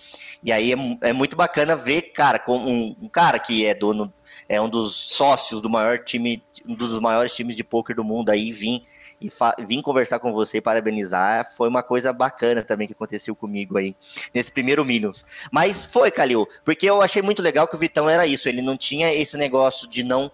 E 0.44 0.52
aí 0.52 0.74
é, 0.74 1.10
é 1.10 1.14
muito 1.14 1.38
bacana 1.38 1.76
ver, 1.76 2.02
cara, 2.14 2.40
com 2.40 2.58
um, 2.58 2.96
um, 3.02 3.08
cara 3.08 3.40
que 3.40 3.66
é 3.66 3.74
dono, 3.74 4.12
é 4.50 4.60
um 4.60 4.68
dos 4.68 4.94
sócios 4.94 5.62
do 5.62 5.70
maior 5.70 6.00
time, 6.00 6.44
um 6.68 6.76
dos 6.76 7.00
maiores 7.00 7.34
times 7.34 7.56
de 7.56 7.64
poker 7.64 7.96
do 7.96 8.04
mundo 8.04 8.30
aí, 8.30 8.52
vir 8.52 8.86
e 9.24 9.66
vim 9.66 9.82
conversar 9.82 10.20
com 10.20 10.34
você 10.34 10.58
e 10.58 10.62
parabenizar. 10.62 11.50
Foi 11.56 11.70
uma 11.70 11.82
coisa 11.82 12.12
bacana 12.12 12.62
também 12.62 12.88
que 12.88 12.94
aconteceu 12.94 13.36
comigo 13.36 13.78
aí, 13.78 13.96
nesse 14.34 14.52
primeiro 14.52 14.84
Minions. 14.84 15.26
Mas 15.52 15.84
foi, 15.84 16.12
Calil, 16.12 16.48
porque 16.66 16.90
eu 16.90 17.02
achei 17.02 17.22
muito 17.22 17.42
legal 17.42 17.68
que 17.68 17.76
o 17.76 17.80
Vitão 17.80 18.10
era 18.10 18.28
isso, 18.28 18.50
ele 18.50 18.62
não 18.62 18.78
tinha 18.78 19.14
esse 19.14 19.38
negócio 19.38 19.88
de 19.88 20.04
não. 20.04 20.32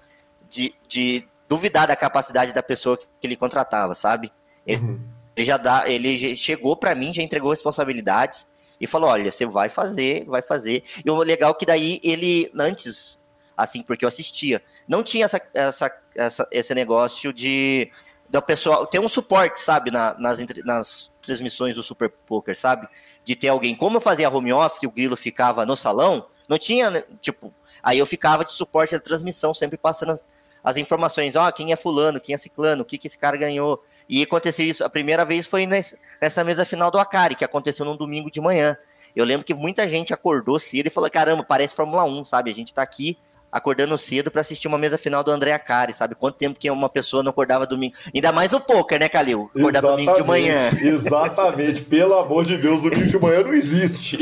de, 0.49 0.73
de 0.87 1.27
duvidar 1.49 1.87
da 1.87 1.95
capacidade 1.95 2.53
da 2.53 2.61
pessoa 2.61 2.95
que 2.95 3.07
ele 3.23 3.35
contratava, 3.35 3.95
sabe? 3.95 4.31
Ele, 4.65 4.81
uhum. 4.81 4.99
ele 5.35 5.45
já 5.45 5.57
dá, 5.57 5.89
ele 5.89 6.35
chegou 6.35 6.77
para 6.77 6.93
mim, 6.93 7.11
já 7.11 7.23
entregou 7.23 7.49
responsabilidades 7.49 8.47
e 8.79 8.85
falou: 8.85 9.09
olha, 9.09 9.31
você 9.31 9.47
vai 9.47 9.67
fazer, 9.67 10.25
vai 10.25 10.43
fazer. 10.43 10.83
E 11.03 11.09
o 11.09 11.17
legal 11.23 11.51
é 11.51 11.53
que 11.55 11.65
daí 11.65 11.99
ele, 12.03 12.51
antes, 12.57 13.17
assim, 13.57 13.81
porque 13.81 14.05
eu 14.05 14.09
assistia, 14.09 14.61
não 14.87 15.01
tinha 15.01 15.25
essa, 15.25 15.41
essa, 15.53 15.91
essa 16.15 16.47
esse 16.51 16.75
negócio 16.75 17.33
de 17.33 17.91
da 18.29 18.41
pessoa 18.41 18.85
ter 18.85 18.99
um 18.99 19.07
suporte, 19.07 19.59
sabe, 19.59 19.91
na, 19.91 20.15
nas, 20.19 20.39
nas 20.63 21.11
transmissões 21.21 21.75
do 21.75 21.83
Super 21.83 22.09
Poker, 22.09 22.57
sabe? 22.57 22.87
De 23.25 23.35
ter 23.35 23.47
alguém. 23.47 23.75
Como 23.75 23.97
eu 23.97 24.01
fazia 24.01 24.29
home 24.29 24.53
office, 24.53 24.83
o 24.83 24.91
Grilo 24.91 25.17
ficava 25.17 25.65
no 25.65 25.75
salão, 25.75 26.27
não 26.47 26.57
tinha, 26.57 26.89
né, 26.89 27.03
tipo, 27.21 27.53
aí 27.81 27.97
eu 27.97 28.05
ficava 28.05 28.45
de 28.45 28.51
suporte 28.51 28.93
da 28.93 28.99
transmissão, 28.99 29.53
sempre 29.53 29.77
passando 29.77 30.11
as, 30.11 30.23
as 30.63 30.77
informações, 30.77 31.35
ó, 31.35 31.47
oh, 31.47 31.53
quem 31.53 31.71
é 31.71 31.75
fulano, 31.75 32.19
quem 32.19 32.35
é 32.35 32.37
ciclano, 32.37 32.83
o 32.83 32.85
que, 32.85 32.97
que 32.97 33.07
esse 33.07 33.17
cara 33.17 33.37
ganhou. 33.37 33.83
E 34.07 34.23
aconteceu 34.23 34.65
isso, 34.65 34.83
a 34.83 34.89
primeira 34.89 35.23
vez 35.23 35.45
foi 35.45 35.67
nessa 35.67 36.43
mesa 36.43 36.65
final 36.65 36.89
do 36.89 36.97
Akari, 36.97 37.35
que 37.35 37.45
aconteceu 37.45 37.85
num 37.85 37.95
domingo 37.95 38.31
de 38.31 38.41
manhã. 38.41 38.77
Eu 39.15 39.25
lembro 39.25 39.45
que 39.45 39.53
muita 39.53 39.87
gente 39.87 40.13
acordou 40.13 40.59
cedo 40.59 40.87
e 40.87 40.89
falou, 40.89 41.09
caramba, 41.09 41.43
parece 41.43 41.75
Fórmula 41.75 42.03
1, 42.03 42.25
sabe? 42.25 42.51
A 42.51 42.53
gente 42.53 42.73
tá 42.73 42.81
aqui 42.81 43.17
acordando 43.51 43.97
cedo 43.97 44.29
para 44.29 44.41
assistir 44.41 44.67
uma 44.67 44.77
mesa 44.77 44.97
final 44.97 45.23
do 45.23 45.31
André 45.31 45.51
Acari, 45.51 45.93
sabe? 45.93 46.15
Quanto 46.15 46.37
tempo 46.37 46.59
que 46.59 46.69
uma 46.69 46.89
pessoa 46.89 47.23
não 47.23 47.31
acordava 47.31 47.65
domingo. 47.65 47.95
Ainda 48.13 48.31
mais 48.31 48.49
no 48.51 48.59
poker, 48.59 48.99
né, 48.99 49.09
Calil? 49.09 49.49
Acordar 49.55 49.79
exatamente, 49.79 50.05
domingo 50.05 50.21
de 50.21 50.27
manhã. 50.27 50.69
Exatamente. 50.81 51.81
Pelo 51.81 52.17
amor 52.17 52.45
de 52.45 52.57
Deus, 52.57 52.81
domingo 52.81 53.07
de 53.07 53.19
manhã 53.19 53.43
não 53.43 53.53
existe. 53.53 54.17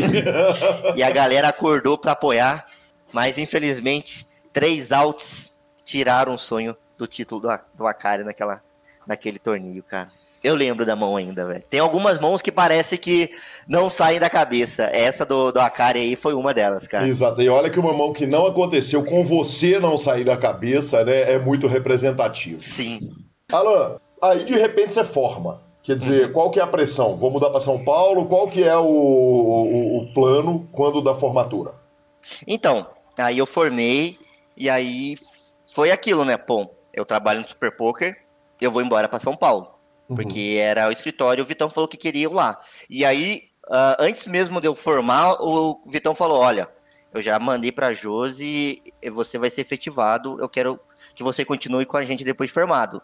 e 0.96 1.04
a 1.04 1.10
galera 1.10 1.50
acordou 1.50 1.98
para 1.98 2.14
apoiar, 2.14 2.66
mas 3.12 3.38
infelizmente, 3.38 4.28
três 4.54 4.92
outs 4.92 5.54
tiraram 5.84 6.36
o 6.36 6.40
sonho 6.40 6.76
do 6.98 7.08
título 7.08 7.42
do, 7.42 7.60
do 7.76 7.88
Acari 7.88 8.24
naquela, 8.24 8.62
naquele 9.06 9.40
torneio, 9.40 9.84
cara. 9.84 10.12
Eu 10.48 10.56
lembro 10.56 10.86
da 10.86 10.96
mão 10.96 11.18
ainda, 11.18 11.46
velho. 11.46 11.62
Tem 11.70 11.82
algumas 11.82 12.22
mãos 12.22 12.42
que 12.42 12.54
parece 12.54 12.98
que 12.98 13.30
não 13.68 13.90
saem 13.90 14.18
da 14.18 14.30
cabeça. 14.30 14.84
Essa 14.94 15.26
do, 15.26 15.52
do 15.52 15.60
Akari 15.60 16.00
aí 16.00 16.16
foi 16.16 16.34
uma 16.34 16.54
delas, 16.54 16.88
cara. 16.88 17.06
Exato. 17.06 17.42
E 17.42 17.50
olha 17.50 17.70
que 17.70 17.78
uma 17.78 17.92
mão 17.92 18.14
que 18.14 18.26
não 18.26 18.46
aconteceu 18.48 19.04
com 19.04 19.26
você 19.26 19.78
não 19.78 19.98
sair 19.98 20.24
da 20.24 20.38
cabeça, 20.38 21.04
né? 21.04 21.34
É 21.34 21.38
muito 21.38 21.68
representativo. 21.68 22.62
Sim. 22.62 23.12
Alan, 23.52 23.98
aí 24.22 24.46
de 24.46 24.56
repente 24.56 24.94
você 24.94 25.04
forma. 25.04 25.60
Quer 25.84 25.98
dizer, 25.98 26.28
uhum. 26.28 26.32
qual 26.32 26.50
que 26.50 26.62
é 26.62 26.64
a 26.64 26.68
pressão? 26.68 27.18
Vou 27.18 27.30
mudar 27.30 27.50
para 27.50 27.60
São 27.60 27.84
Paulo? 27.84 28.26
Qual 28.26 28.48
que 28.48 28.64
é 28.64 28.78
o, 28.78 28.86
o, 28.86 29.98
o 29.98 30.14
plano 30.14 30.66
quando 30.72 31.02
da 31.02 31.14
formatura? 31.14 31.74
Então, 32.48 32.88
aí 33.18 33.38
eu 33.38 33.46
formei 33.46 34.18
e 34.56 34.70
aí 34.70 35.16
foi 35.70 35.92
aquilo, 35.92 36.24
né? 36.24 36.38
Pô, 36.38 36.70
eu 36.94 37.04
trabalho 37.04 37.42
no 37.42 37.48
Super 37.50 37.76
Poker, 37.76 38.18
eu 38.62 38.72
vou 38.72 38.82
embora 38.82 39.10
para 39.10 39.20
São 39.20 39.36
Paulo. 39.36 39.77
Porque 40.08 40.56
uhum. 40.56 40.62
era 40.62 40.88
o 40.88 40.92
escritório, 40.92 41.44
o 41.44 41.48
Vitão 41.48 41.70
falou 41.70 41.88
que 41.88 41.98
queria 41.98 42.24
ir 42.24 42.32
lá. 42.32 42.60
E 42.90 43.04
aí, 43.04 43.50
uh, 43.68 44.00
antes 44.00 44.26
mesmo 44.28 44.62
de 44.62 44.68
eu 44.68 44.76
formar, 44.76 45.34
o 45.42 45.82
Vitão 45.88 46.16
falou: 46.16 46.40
olha, 46.40 46.68
eu 47.14 47.22
já 47.22 47.38
mandei 47.40 47.72
para 47.72 47.94
Josi, 47.94 48.82
você 49.12 49.38
vai 49.38 49.50
ser 49.50 49.62
efetivado, 49.62 50.40
eu 50.40 50.48
quero 50.48 50.80
que 51.14 51.24
você 51.24 51.44
continue 51.44 51.86
com 51.86 51.98
a 51.98 52.04
gente 52.04 52.24
depois 52.24 52.50
de 52.50 52.54
formado. 52.54 53.02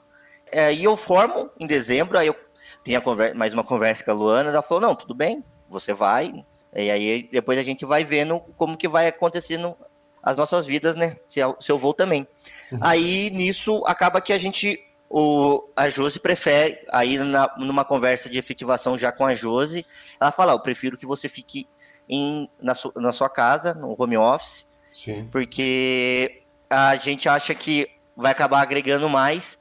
É, 0.51 0.73
e 0.73 0.83
eu 0.83 0.95
formo 0.95 1.49
em 1.59 1.65
dezembro, 1.65 2.17
aí 2.17 2.27
eu 2.27 2.35
tenho 2.83 3.01
conversa, 3.01 3.35
mais 3.35 3.53
uma 3.53 3.63
conversa 3.63 4.03
com 4.03 4.11
a 4.11 4.13
Luana, 4.13 4.49
ela 4.49 4.61
falou, 4.61 4.81
não, 4.81 4.95
tudo 4.95 5.15
bem, 5.15 5.43
você 5.67 5.93
vai, 5.93 6.45
e 6.75 6.91
aí 6.91 7.27
depois 7.31 7.57
a 7.57 7.63
gente 7.63 7.85
vai 7.85 8.03
vendo 8.03 8.39
como 8.55 8.77
que 8.77 8.87
vai 8.87 9.07
acontecendo 9.07 9.75
as 10.21 10.37
nossas 10.37 10.65
vidas, 10.65 10.95
né, 10.95 11.17
se 11.27 11.39
eu, 11.39 11.55
se 11.59 11.71
eu 11.71 11.79
vou 11.79 11.93
também. 11.93 12.27
Uhum. 12.71 12.79
Aí, 12.81 13.29
nisso, 13.31 13.81
acaba 13.87 14.21
que 14.21 14.31
a 14.31 14.37
gente 14.37 14.79
o, 15.15 15.69
a 15.75 15.91
Josi 15.91 16.19
prefere, 16.19 16.79
aí 16.91 17.19
na, 17.19 17.47
numa 17.59 17.85
conversa 17.85 18.27
de 18.27 18.39
efetivação 18.39 18.97
já 18.97 19.11
com 19.11 19.23
a 19.23 19.35
Josi, 19.35 19.85
ela 20.19 20.31
fala, 20.31 20.53
eu 20.53 20.59
prefiro 20.59 20.97
que 20.97 21.05
você 21.05 21.29
fique 21.29 21.67
em, 22.09 22.49
na, 22.59 22.73
su, 22.73 22.91
na 22.95 23.11
sua 23.11 23.29
casa, 23.29 23.75
no 23.75 23.95
home 23.95 24.17
office, 24.17 24.65
Sim. 24.91 25.29
porque 25.31 26.41
a 26.67 26.95
gente 26.95 27.29
acha 27.29 27.53
que 27.53 27.91
vai 28.17 28.31
acabar 28.31 28.63
agregando 28.63 29.07
mais, 29.07 29.59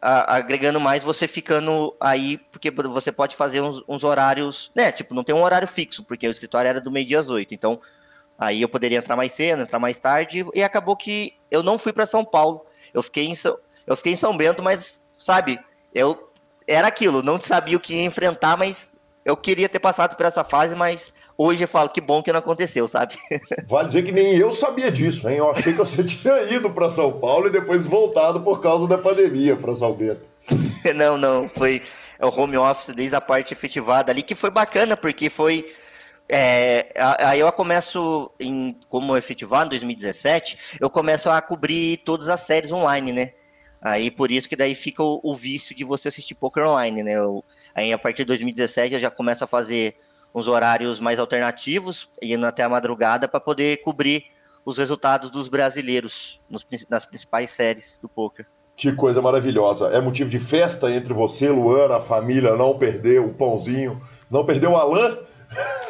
a, 0.00 0.36
agregando 0.36 0.80
mais 0.80 1.02
você 1.02 1.28
ficando 1.28 1.94
aí, 2.00 2.38
porque 2.50 2.70
você 2.70 3.12
pode 3.12 3.36
fazer 3.36 3.60
uns, 3.60 3.84
uns, 3.86 4.04
horários, 4.04 4.72
né, 4.74 4.90
tipo, 4.90 5.12
não 5.12 5.22
tem 5.22 5.34
um 5.34 5.42
horário 5.42 5.68
fixo, 5.68 6.02
porque 6.02 6.26
o 6.26 6.30
escritório 6.30 6.70
era 6.70 6.80
do 6.80 6.90
meio-dia 6.90 7.20
às 7.20 7.28
oito, 7.28 7.52
então 7.52 7.78
aí 8.38 8.62
eu 8.62 8.70
poderia 8.70 8.96
entrar 8.96 9.16
mais 9.16 9.32
cedo, 9.32 9.60
entrar 9.60 9.78
mais 9.78 9.98
tarde, 9.98 10.46
e 10.54 10.62
acabou 10.62 10.96
que 10.96 11.34
eu 11.50 11.62
não 11.62 11.78
fui 11.78 11.92
para 11.92 12.06
São 12.06 12.24
Paulo, 12.24 12.64
eu 12.94 13.02
fiquei 13.02 13.26
em 13.26 13.34
São 13.34 13.58
eu 13.86 13.96
fiquei 13.96 14.12
em 14.12 14.16
São 14.16 14.36
Bento, 14.36 14.62
mas, 14.62 15.02
sabe, 15.18 15.58
eu 15.94 16.30
era 16.66 16.88
aquilo, 16.88 17.22
não 17.22 17.40
sabia 17.40 17.76
o 17.76 17.80
que 17.80 17.94
ia 17.94 18.04
enfrentar, 18.04 18.56
mas 18.56 18.94
eu 19.24 19.36
queria 19.36 19.68
ter 19.68 19.78
passado 19.78 20.16
por 20.16 20.26
essa 20.26 20.44
fase, 20.44 20.74
mas 20.74 21.12
hoje 21.36 21.64
eu 21.64 21.68
falo 21.68 21.88
que 21.88 22.00
bom 22.00 22.22
que 22.22 22.32
não 22.32 22.38
aconteceu, 22.38 22.86
sabe? 22.86 23.16
Vale 23.68 23.88
dizer 23.88 24.02
que 24.04 24.12
nem 24.12 24.36
eu 24.36 24.52
sabia 24.52 24.90
disso, 24.90 25.28
hein? 25.28 25.38
Eu 25.38 25.50
achei 25.50 25.72
que 25.72 25.78
você 25.78 26.04
tinha 26.04 26.42
ido 26.42 26.70
para 26.70 26.90
São 26.90 27.12
Paulo 27.12 27.46
e 27.46 27.52
depois 27.52 27.86
voltado 27.86 28.40
por 28.40 28.60
causa 28.60 28.86
da 28.86 28.98
pandemia 28.98 29.56
para 29.56 29.74
São 29.74 29.92
Bento. 29.94 30.28
não, 30.94 31.16
não, 31.16 31.48
foi 31.48 31.82
o 32.20 32.28
home 32.28 32.56
office 32.56 32.94
desde 32.94 33.16
a 33.16 33.20
parte 33.20 33.54
efetivada 33.54 34.12
ali, 34.12 34.22
que 34.22 34.34
foi 34.34 34.50
bacana, 34.50 34.96
porque 34.96 35.30
foi. 35.30 35.72
É, 36.26 36.88
aí 37.18 37.40
eu 37.40 37.52
começo, 37.52 38.30
em, 38.40 38.78
como 38.88 39.14
efetivado 39.14 39.66
em 39.66 39.70
2017, 39.70 40.78
eu 40.80 40.88
começo 40.88 41.28
a 41.28 41.40
cobrir 41.42 41.98
todas 41.98 42.28
as 42.28 42.40
séries 42.40 42.72
online, 42.72 43.12
né? 43.12 43.32
Aí 43.84 44.10
por 44.10 44.30
isso 44.30 44.48
que 44.48 44.56
daí 44.56 44.74
fica 44.74 45.02
o, 45.02 45.20
o 45.22 45.34
vício 45.34 45.76
de 45.76 45.84
você 45.84 46.08
assistir 46.08 46.34
poker 46.34 46.66
online, 46.66 47.02
né? 47.02 47.12
Eu, 47.12 47.44
aí 47.74 47.92
a 47.92 47.98
partir 47.98 48.22
de 48.22 48.28
2017 48.28 48.94
eu 48.94 49.00
já 49.00 49.10
começo 49.10 49.44
a 49.44 49.46
fazer 49.46 49.96
uns 50.34 50.48
horários 50.48 50.98
mais 50.98 51.20
alternativos, 51.20 52.08
indo 52.22 52.46
até 52.46 52.62
a 52.62 52.68
madrugada 52.68 53.28
para 53.28 53.38
poder 53.38 53.82
cobrir 53.82 54.24
os 54.64 54.78
resultados 54.78 55.30
dos 55.30 55.48
brasileiros 55.48 56.40
nos, 56.48 56.66
nas 56.88 57.04
principais 57.04 57.50
séries 57.50 57.98
do 58.00 58.08
poker. 58.08 58.46
Que 58.74 58.90
coisa 58.92 59.20
maravilhosa. 59.20 59.88
É 59.88 60.00
motivo 60.00 60.30
de 60.30 60.40
festa 60.40 60.90
entre 60.90 61.12
você, 61.12 61.50
Luana, 61.50 61.98
a 61.98 62.00
família, 62.00 62.56
não 62.56 62.76
perder 62.76 63.20
o 63.20 63.34
pãozinho, 63.34 64.02
não 64.30 64.46
perder 64.46 64.66
o 64.66 64.76
Alan? 64.76 65.18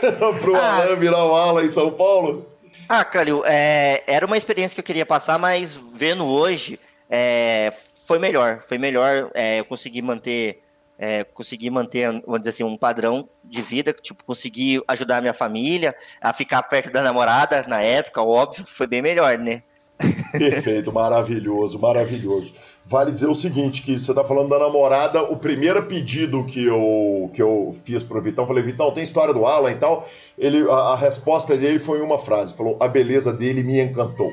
Pro 0.43 0.57
ah, 0.57 0.83
Alan 0.83 0.97
virar 0.97 1.25
o 1.25 1.35
Alan 1.35 1.65
em 1.65 1.73
São 1.73 1.93
Paulo? 1.93 2.47
Ah, 2.89 3.05
Calil, 3.05 3.43
é, 3.47 4.03
era 4.07 4.27
uma 4.27 4.37
experiência 4.37 4.75
que 4.75 4.81
eu 4.81 4.85
queria 4.85 5.07
passar, 5.07 5.39
mas 5.39 5.81
vendo 5.95 6.27
hoje, 6.27 6.79
é, 7.15 7.73
foi 8.07 8.19
melhor. 8.19 8.61
Foi 8.67 8.77
melhor. 8.77 9.31
É, 9.35 9.61
eu 9.61 9.65
consegui 9.65 10.03
manter. 10.03 10.61
É, 10.97 11.25
consegui 11.25 11.71
manter, 11.71 12.09
vamos 12.25 12.39
dizer 12.39 12.51
assim, 12.51 12.63
um 12.63 12.77
padrão 12.77 13.29
de 13.43 13.61
vida, 13.61 13.93
tipo, 13.93 14.23
consegui 14.25 14.81
ajudar 14.87 15.17
a 15.17 15.21
minha 15.21 15.35
família 15.35 15.93
a 16.21 16.33
ficar 16.33 16.63
perto 16.63 16.93
da 16.93 17.03
namorada 17.03 17.65
na 17.67 17.83
época, 17.83 18.23
óbvio, 18.23 18.65
foi 18.65 18.87
bem 18.87 19.03
melhor, 19.03 19.37
né? 19.37 19.65
Perfeito, 20.39 20.93
maravilhoso, 20.93 21.81
maravilhoso. 21.81 22.53
Vale 22.87 23.11
dizer 23.11 23.27
o 23.27 23.35
seguinte, 23.35 23.83
que 23.83 23.99
você 23.99 24.13
está 24.13 24.25
falando 24.25 24.51
da 24.51 24.59
namorada, 24.61 25.21
o 25.25 25.37
primeiro 25.37 25.85
pedido 25.87 26.45
que 26.45 26.65
eu, 26.65 27.29
que 27.35 27.43
eu 27.43 27.75
fiz 27.83 28.05
pro 28.05 28.23
Vitão, 28.23 28.47
falei, 28.47 28.63
Vitão, 28.63 28.93
tem 28.93 29.03
história 29.03 29.35
do 29.35 29.45
Alan 29.45 29.73
e 29.73 29.77
tal, 29.77 30.09
ele, 30.39 30.63
a, 30.71 30.75
a 30.75 30.97
resposta 30.97 31.57
dele 31.57 31.81
foi 31.81 32.01
uma 32.03 32.21
frase, 32.21 32.55
falou, 32.55 32.77
a 32.79 32.87
beleza 32.87 33.33
dele 33.33 33.65
me 33.65 33.81
encantou. 33.81 34.31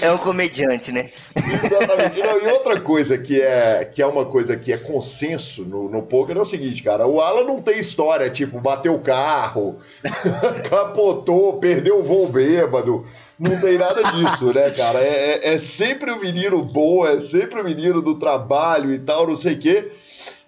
É 0.00 0.10
um 0.12 0.18
comediante, 0.18 0.92
né? 0.92 1.10
Exatamente. 1.36 2.20
Não, 2.20 2.40
e 2.40 2.52
outra 2.52 2.80
coisa 2.80 3.18
que 3.18 3.40
é, 3.40 3.84
que 3.84 4.00
é 4.00 4.06
uma 4.06 4.24
coisa 4.24 4.56
que 4.56 4.72
é 4.72 4.76
consenso 4.76 5.64
no, 5.64 5.88
no 5.88 6.02
poker 6.02 6.36
é 6.36 6.40
o 6.40 6.44
seguinte, 6.44 6.82
cara. 6.82 7.06
O 7.06 7.20
Alan 7.20 7.44
não 7.44 7.60
tem 7.60 7.78
história, 7.78 8.30
tipo, 8.30 8.60
bateu 8.60 8.94
o 8.94 9.00
carro, 9.00 9.76
capotou, 10.70 11.58
perdeu 11.58 12.00
o 12.00 12.04
voo 12.04 12.28
bêbado. 12.28 13.04
Não 13.38 13.60
tem 13.60 13.78
nada 13.78 14.02
disso, 14.12 14.52
né, 14.52 14.70
cara? 14.70 15.00
É, 15.00 15.50
é, 15.50 15.54
é 15.54 15.58
sempre 15.58 16.10
o 16.10 16.16
um 16.16 16.20
menino 16.20 16.62
bom, 16.62 17.06
é 17.06 17.20
sempre 17.20 17.58
o 17.58 17.62
um 17.62 17.64
menino 17.64 18.00
do 18.00 18.16
trabalho 18.16 18.92
e 18.92 18.98
tal, 18.98 19.26
não 19.26 19.36
sei 19.36 19.54
o 19.54 19.58
quê. 19.58 19.92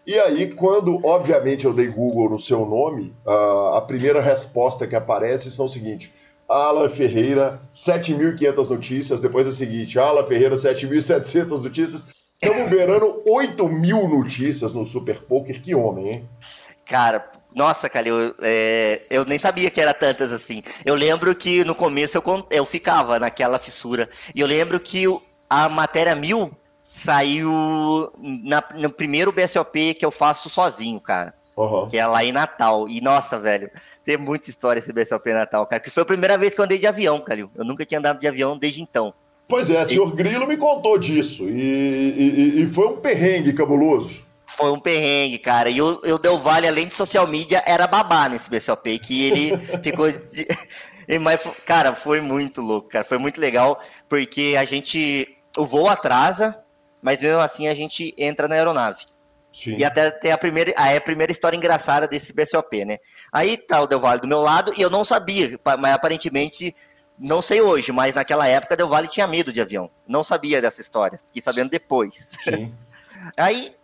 E 0.07 0.19
aí, 0.19 0.53
quando, 0.53 0.99
obviamente, 1.05 1.65
eu 1.65 1.73
dei 1.73 1.87
Google 1.87 2.31
no 2.31 2.41
seu 2.41 2.65
nome, 2.65 3.15
uh, 3.27 3.75
a 3.75 3.83
primeira 3.83 4.21
resposta 4.21 4.87
que 4.87 4.97
aparece 4.97 5.51
são 5.51 5.67
o 5.67 5.71
seguinte: 5.71 6.13
Alan 6.49 6.89
Ferreira, 6.89 7.61
7.500 7.75 8.69
notícias. 8.69 9.21
Depois 9.21 9.47
é 9.47 9.51
o 9.51 9.53
seguinte: 9.53 9.99
Alan 9.99 10.25
Ferreira, 10.25 10.57
7.700 10.57 11.63
notícias. 11.63 12.07
Estamos 12.43 12.71
beirando 12.71 13.23
8 13.27 13.69
mil 13.69 14.09
notícias 14.09 14.73
no 14.73 14.87
Super 14.87 15.23
Poker. 15.23 15.61
Que 15.61 15.75
homem, 15.75 16.09
hein? 16.09 16.29
Cara, 16.87 17.31
nossa, 17.55 17.89
cara, 17.89 18.09
eu, 18.09 18.35
é, 18.41 19.03
eu 19.11 19.25
nem 19.25 19.39
sabia 19.39 19.71
que 19.71 19.81
era 19.81 19.93
tantas 19.93 20.33
assim. 20.33 20.63
Eu 20.85 20.95
lembro 20.95 21.35
que 21.35 21.63
no 21.65 21.75
começo 21.75 22.17
eu, 22.17 22.47
eu 22.51 22.65
ficava 22.65 23.19
naquela 23.19 23.59
fissura. 23.59 24.09
E 24.35 24.41
eu 24.41 24.47
lembro 24.47 24.81
que 24.81 25.05
a 25.49 25.69
matéria 25.69 26.15
mil 26.15 26.51
saiu 26.91 28.11
na, 28.19 28.63
no 28.75 28.91
primeiro 28.91 29.31
BSOP 29.31 29.95
que 29.95 30.05
eu 30.05 30.11
faço 30.11 30.51
sozinho, 30.51 31.01
cara. 31.01 31.33
Uhum. 31.57 31.87
Que 31.89 31.99
é 31.99 32.07
lá 32.07 32.25
em 32.25 32.33
Natal. 32.33 32.89
E, 32.89 33.01
nossa, 33.01 33.39
velho, 33.39 33.71
tem 34.05 34.17
muita 34.17 34.51
história 34.51 34.81
esse 34.81 34.93
BSOP 34.93 35.33
Natal, 35.33 35.65
cara. 35.67 35.81
Que 35.81 35.91
foi 35.91 36.03
a 36.03 36.07
primeira 36.07 36.37
vez 36.37 36.55
que 36.55 36.61
eu 36.61 36.65
andei 36.65 36.79
de 36.79 36.87
avião, 36.87 37.21
cara. 37.21 37.41
Eu 37.41 37.65
nunca 37.65 37.85
tinha 37.85 37.99
andado 37.99 38.19
de 38.19 38.27
avião 38.27 38.59
desde 38.59 38.83
então. 38.83 39.15
Pois 39.49 39.69
é, 39.69 39.85
o 39.85 39.89
senhor 39.89 40.15
Grilo 40.15 40.47
me 40.47 40.57
contou 40.57 40.97
disso. 40.97 41.49
E, 41.49 42.15
e, 42.17 42.63
e, 42.63 42.67
foi 42.69 42.87
um 42.87 42.97
perrengue 42.97 43.53
cabuloso. 43.53 44.15
Foi 44.47 44.71
um 44.71 44.79
perrengue, 44.79 45.39
cara. 45.39 45.69
E 45.69 45.83
o, 45.83 46.01
o 46.03 46.19
Del 46.19 46.39
Valle, 46.39 46.69
além 46.69 46.87
de 46.87 46.95
social 46.95 47.27
media, 47.27 47.63
era 47.67 47.87
babá 47.87 48.29
nesse 48.29 48.49
BSOP, 48.49 48.99
que 48.99 49.25
ele 49.25 49.57
ficou. 49.83 50.11
De... 50.11 50.47
Mas, 51.21 51.41
cara, 51.67 51.95
foi 51.95 52.21
muito 52.21 52.61
louco, 52.61 52.89
cara. 52.89 53.05
Foi 53.05 53.19
muito 53.19 53.41
legal, 53.41 53.81
porque 54.09 54.55
a 54.59 54.65
gente. 54.65 55.37
O 55.59 55.65
voo 55.65 55.89
atrasa, 55.89 56.57
mas 57.03 57.21
mesmo 57.21 57.41
assim 57.41 57.69
a 57.69 57.75
gente 57.75 58.15
entra 58.17 58.49
na 58.49 58.55
aeronave. 58.55 59.05
Sim. 59.53 59.77
E 59.77 59.85
até 59.85 60.11
tem 60.11 60.33
a 60.33 60.39
primeira, 60.39 60.73
aí 60.77 60.97
a 60.97 61.01
primeira 61.01 61.33
história 61.33 61.57
engraçada 61.57 62.07
desse 62.07 62.33
BCOP, 62.33 62.85
né? 62.85 62.99
Aí 63.33 63.57
tá 63.57 63.81
o 63.81 63.87
Del 63.87 64.01
Valle 64.01 64.21
do 64.21 64.29
meu 64.29 64.41
lado 64.41 64.73
e 64.77 64.81
eu 64.81 64.89
não 64.89 65.05
sabia, 65.05 65.59
mas 65.79 65.95
aparentemente, 65.95 66.75
não 67.19 67.43
sei 67.43 67.61
hoje, 67.61 67.91
mas 67.91 68.15
naquela 68.15 68.47
época 68.47 68.77
Del 68.77 68.89
Valle 68.89 69.09
tinha 69.09 69.27
medo 69.27 69.53
de 69.53 69.61
avião. 69.61 69.91
Não 70.07 70.23
sabia 70.23 70.63
dessa 70.63 70.81
história, 70.81 71.21
fiquei 71.27 71.43
sabendo 71.43 71.71
depois. 71.71 72.39
Sim. 72.45 72.73
aí, 73.37 73.75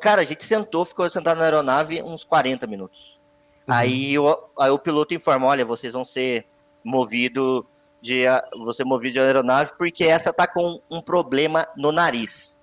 cara, 0.00 0.22
a 0.22 0.24
gente 0.24 0.44
sentou, 0.44 0.84
ficou 0.84 1.08
sentado 1.08 1.38
na 1.38 1.44
aeronave 1.44 2.02
uns 2.02 2.24
40 2.24 2.66
minutos. 2.66 3.20
Uhum. 3.68 3.74
Aí, 3.74 4.18
o, 4.18 4.38
aí 4.58 4.70
o 4.70 4.78
piloto 4.78 5.14
informa, 5.14 5.46
olha, 5.46 5.64
vocês 5.64 5.92
vão 5.92 6.04
ser 6.04 6.46
movido 6.84 7.64
de 8.00 8.24
você 8.64 8.82
movido 8.82 9.14
de 9.14 9.20
aeronave 9.20 9.70
porque 9.78 10.02
essa 10.02 10.32
tá 10.32 10.44
com 10.44 10.82
um 10.90 11.00
problema 11.00 11.64
no 11.76 11.92
nariz. 11.92 12.60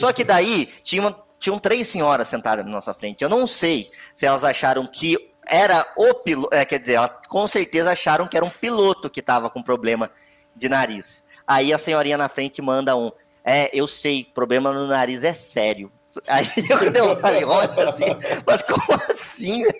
Só 0.00 0.12
que 0.12 0.24
daí 0.24 0.66
tinha, 0.82 1.14
tinham 1.38 1.58
três 1.58 1.88
senhoras 1.88 2.28
sentadas 2.28 2.64
na 2.64 2.70
nossa 2.70 2.94
frente. 2.94 3.22
Eu 3.22 3.28
não 3.28 3.46
sei 3.46 3.90
se 4.14 4.24
elas 4.24 4.44
acharam 4.44 4.86
que 4.86 5.30
era 5.46 5.86
o 5.96 6.14
piloto. 6.14 6.54
É, 6.54 6.64
quer 6.64 6.78
dizer, 6.78 6.94
elas 6.94 7.12
com 7.28 7.46
certeza 7.46 7.92
acharam 7.92 8.26
que 8.26 8.36
era 8.36 8.46
um 8.46 8.50
piloto 8.50 9.10
que 9.10 9.20
estava 9.20 9.50
com 9.50 9.62
problema 9.62 10.10
de 10.56 10.70
nariz. 10.70 11.22
Aí 11.46 11.72
a 11.72 11.78
senhorinha 11.78 12.16
na 12.16 12.30
frente 12.30 12.62
manda 12.62 12.96
um. 12.96 13.10
É, 13.44 13.70
eu 13.72 13.86
sei, 13.86 14.24
problema 14.24 14.72
no 14.72 14.86
nariz 14.86 15.22
é 15.22 15.34
sério. 15.34 15.92
Aí 16.26 16.46
eu 16.98 17.16
falei, 17.20 17.44
olha 17.44 17.88
assim, 17.88 18.06
mas 18.46 18.62
como 18.62 19.00
assim? 19.08 19.64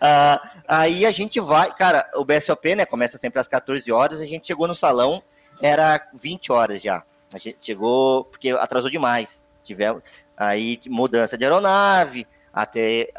Ah, 0.00 0.40
aí 0.66 1.04
a 1.04 1.10
gente 1.10 1.38
vai, 1.38 1.70
cara, 1.72 2.08
o 2.14 2.24
BSOP, 2.24 2.74
né, 2.74 2.86
começa 2.86 3.18
sempre 3.18 3.38
às 3.38 3.46
14 3.46 3.92
horas, 3.92 4.18
a 4.18 4.24
gente 4.24 4.46
chegou 4.46 4.66
no 4.66 4.74
salão, 4.74 5.22
era 5.60 6.08
20 6.14 6.50
horas 6.50 6.80
já. 6.80 7.02
A 7.32 7.38
gente 7.38 7.58
chegou, 7.60 8.24
porque 8.24 8.50
atrasou 8.50 8.90
demais. 8.90 9.46
Tivemos 9.62 10.02
aí 10.36 10.80
mudança 10.86 11.36
de 11.36 11.44
aeronave, 11.44 12.26
até 12.52 13.10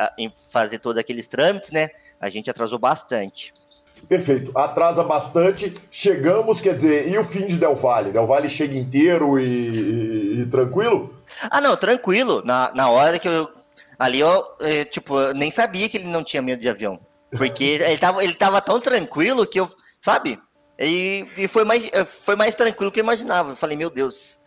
fazer 0.51 0.79
todos 0.79 0.99
aqueles 0.99 1.27
trâmites, 1.27 1.71
né? 1.71 1.89
A 2.19 2.29
gente 2.29 2.49
atrasou 2.49 2.77
bastante. 2.77 3.53
Perfeito, 4.07 4.51
atrasa 4.57 5.03
bastante. 5.03 5.75
Chegamos, 5.89 6.59
quer 6.59 6.75
dizer, 6.75 7.07
e 7.09 7.17
o 7.17 7.23
fim 7.23 7.45
de 7.45 7.57
Del 7.57 7.75
Valle? 7.75 8.11
Del 8.11 8.27
Valle 8.27 8.49
chega 8.49 8.75
inteiro 8.75 9.39
e, 9.39 9.43
e, 9.45 10.41
e 10.41 10.45
tranquilo? 10.47 11.15
Ah, 11.49 11.61
não, 11.61 11.77
tranquilo. 11.77 12.41
Na, 12.43 12.71
na 12.73 12.89
hora 12.89 13.19
que 13.19 13.27
eu. 13.27 13.49
Ali 13.97 14.19
eu, 14.19 14.43
eu, 14.59 14.85
tipo, 14.85 15.15
nem 15.33 15.51
sabia 15.51 15.87
que 15.87 15.97
ele 15.97 16.07
não 16.07 16.23
tinha 16.23 16.41
medo 16.41 16.59
de 16.59 16.67
avião. 16.67 16.99
Porque 17.37 17.63
ele 17.85 17.97
tava, 17.97 18.23
ele 18.23 18.33
tava 18.33 18.61
tão 18.61 18.79
tranquilo 18.79 19.45
que 19.45 19.59
eu. 19.59 19.69
Sabe? 20.01 20.39
E, 20.81 21.27
e 21.37 21.47
foi, 21.47 21.63
mais, 21.63 21.89
foi 22.05 22.35
mais 22.35 22.55
tranquilo 22.55 22.91
que 22.91 22.99
eu 22.99 23.03
imaginava. 23.03 23.51
Eu 23.51 23.55
falei, 23.55 23.77
meu 23.77 23.89
Deus, 23.89 24.39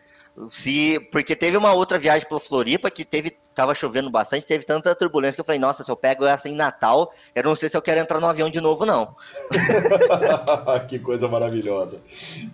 se, 0.49 0.99
porque 1.13 1.37
teve 1.37 1.57
uma 1.57 1.73
outra 1.73 1.99
viagem 1.99 2.29
pela 2.29 2.41
Floripa 2.41 2.91
que 2.91 3.05
teve, 3.05 3.37
tava 3.55 3.75
chovendo 3.75 4.11
bastante, 4.11 4.47
teve 4.47 4.65
tanta 4.65 4.95
turbulência 4.95 5.35
que 5.35 5.41
eu 5.41 5.45
falei, 5.45 5.61
nossa, 5.61 5.85
se 5.85 5.91
eu 5.91 5.97
pego 5.97 6.25
essa 6.25 6.49
em 6.49 6.55
Natal, 6.55 7.13
eu 7.35 7.43
não 7.43 7.55
sei 7.55 7.69
se 7.69 7.77
eu 7.77 7.83
quero 7.83 8.01
entrar 8.01 8.21
no 8.21 8.27
avião 8.27 8.51
de 8.51 8.61
novo, 8.61 8.85
não. 8.85 9.15
que 10.89 10.99
coisa 10.99 11.29
maravilhosa. 11.29 11.99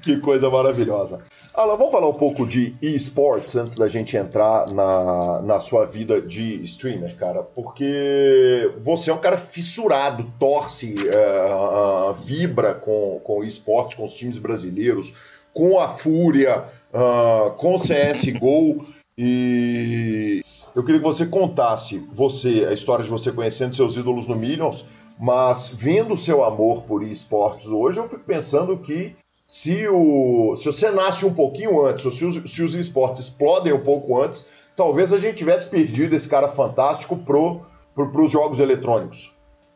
Que 0.03 0.19
coisa 0.19 0.51
maravilhosa. 0.51 1.21
Alan, 1.53 1.77
vamos 1.77 1.93
falar 1.93 2.09
um 2.09 2.15
pouco 2.15 2.47
de 2.47 2.77
esportes 2.81 3.57
antes 3.57 3.77
da 3.77 3.89
gente 3.89 4.17
entrar 4.17 4.71
na, 4.71 5.43
na 5.43 5.61
sua 5.61 5.85
vida 5.85 6.21
de 6.21 6.63
streamer, 6.65 7.17
cara, 7.17 7.43
porque 7.43 8.73
você 8.83 9.11
é 9.11 9.15
um 9.15 9.19
cara 9.19 9.37
fissurado, 9.37 10.33
torce, 10.39 10.95
uh, 10.95 12.11
uh, 12.11 12.15
vibra 12.15 12.75
com, 12.75 13.21
com 13.25 13.41
o 13.41 13.51
com 13.97 14.05
os 14.05 14.13
times 14.13 14.39
brasileiros, 14.39 15.13
com 15.53 15.81
a 15.81 15.89
Fúria, 15.97 16.65
uh, 16.93 17.51
com 17.53 17.77
CSGO 17.77 18.87
e 19.19 20.45
eu 20.77 20.85
queria 20.85 21.01
que 21.01 21.07
você 21.07 21.27
contasse 21.27 21.99
você 22.13 22.67
a 22.69 22.73
história 22.73 23.05
de 23.05 23.11
você 23.11 23.33
conhecendo 23.33 23.75
seus 23.75 23.97
ídolos 23.97 24.27
no 24.27 24.37
Millions, 24.37 24.85
mas 25.19 25.69
vendo 25.69 26.15
o 26.15 26.19
seu 26.19 26.43
amor 26.45 26.83
por 26.83 27.03
esportes 27.03 27.67
hoje, 27.67 27.99
eu 27.99 28.09
fico 28.09 28.25
pensando 28.25 28.79
que 28.79 29.17
se, 29.47 29.89
o, 29.89 30.57
se 30.57 30.65
você 30.67 30.91
nasce 30.91 31.27
um 31.27 31.35
pouquinho 31.35 31.85
antes, 31.85 32.05
ou 32.07 32.13
se 32.13 32.25
os, 32.25 32.53
se 32.53 32.63
os 32.63 32.75
esportes 32.75 33.27
explodem 33.27 33.73
um 33.73 33.81
pouco 33.81 34.21
antes, 34.21 34.47
talvez 34.77 35.13
a 35.13 35.19
gente 35.19 35.37
tivesse 35.37 35.67
perdido 35.67 36.15
esse 36.15 36.29
cara 36.29 36.49
fantástico 36.49 37.17
pro, 37.17 37.61
pro, 37.95 38.11
pros 38.13 38.31
jogos 38.31 38.61
eletrônicos. 38.61 39.33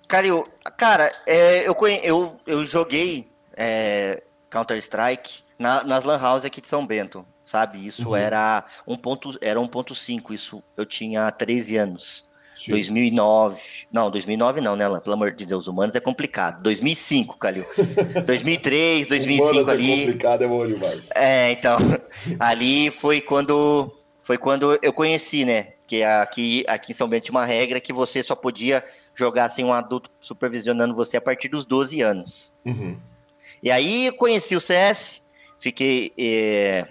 Cara, 0.09 0.27
eu, 0.27 0.45
cara, 0.77 1.11
é, 1.27 1.69
eu, 1.69 1.77
eu, 2.03 2.37
eu 2.47 2.65
joguei 2.65 3.29
é, 3.57 4.23
Counter-Strike 4.49 5.43
na, 5.59 5.83
nas 5.83 6.05
Lan 6.05 6.19
House 6.19 6.45
aqui 6.45 6.61
de 6.61 6.69
São 6.69 6.87
Bento. 6.87 7.27
Sabe? 7.55 7.87
Isso 7.87 8.09
uhum. 8.09 8.17
era 8.17 8.65
1 8.85 8.97
ponto, 8.97 9.39
era 9.41 9.61
1.5, 9.61 10.33
isso 10.33 10.61
eu 10.77 10.85
tinha 10.85 11.31
13 11.31 11.77
anos. 11.77 12.25
Sim. 12.59 12.73
2009. 12.73 13.61
Não, 13.93 14.11
2009 14.11 14.61
não, 14.61 14.75
né, 14.75 14.85
Alan? 14.85 14.99
Pelo 14.99 15.15
amor 15.15 15.31
de 15.31 15.47
Deus, 15.47 15.69
humanos 15.69 15.95
é 15.95 16.01
complicado. 16.01 16.61
2005, 16.65 17.39
Calil. 17.39 17.65
2003, 18.27 19.07
2005 19.07 19.71
ali. 19.71 19.93
É 19.93 20.07
complicado, 20.07 20.43
é 20.43 20.49
bom 20.49 20.67
demais. 20.67 21.09
É, 21.15 21.53
então, 21.53 21.79
ali 22.41 22.91
foi 22.91 23.21
quando 23.21 23.95
foi 24.25 24.37
quando 24.37 24.77
eu 24.83 24.93
conheci, 24.93 25.45
né, 25.45 25.75
que 25.87 26.03
aqui 26.03 26.65
aqui 26.67 26.91
em 26.91 26.95
São 26.95 27.09
Bento 27.09 27.27
tinha 27.27 27.39
uma 27.39 27.47
regra 27.47 27.81
que 27.81 27.93
você 27.93 28.21
só 28.21 28.35
podia 28.35 28.83
jogar 29.15 29.49
sem 29.49 29.65
um 29.65 29.73
adulto 29.73 30.11
supervisionando 30.19 30.93
você 30.93 31.17
a 31.17 31.21
partir 31.21 31.49
dos 31.49 31.65
12 31.65 32.01
anos. 32.01 32.51
Uhum. 32.65 32.99
E 33.63 33.71
aí 33.71 34.07
eu 34.07 34.15
conheci 34.15 34.57
o 34.57 34.61
CS, 34.61 35.23
fiquei 35.61 36.13
é, 36.19 36.89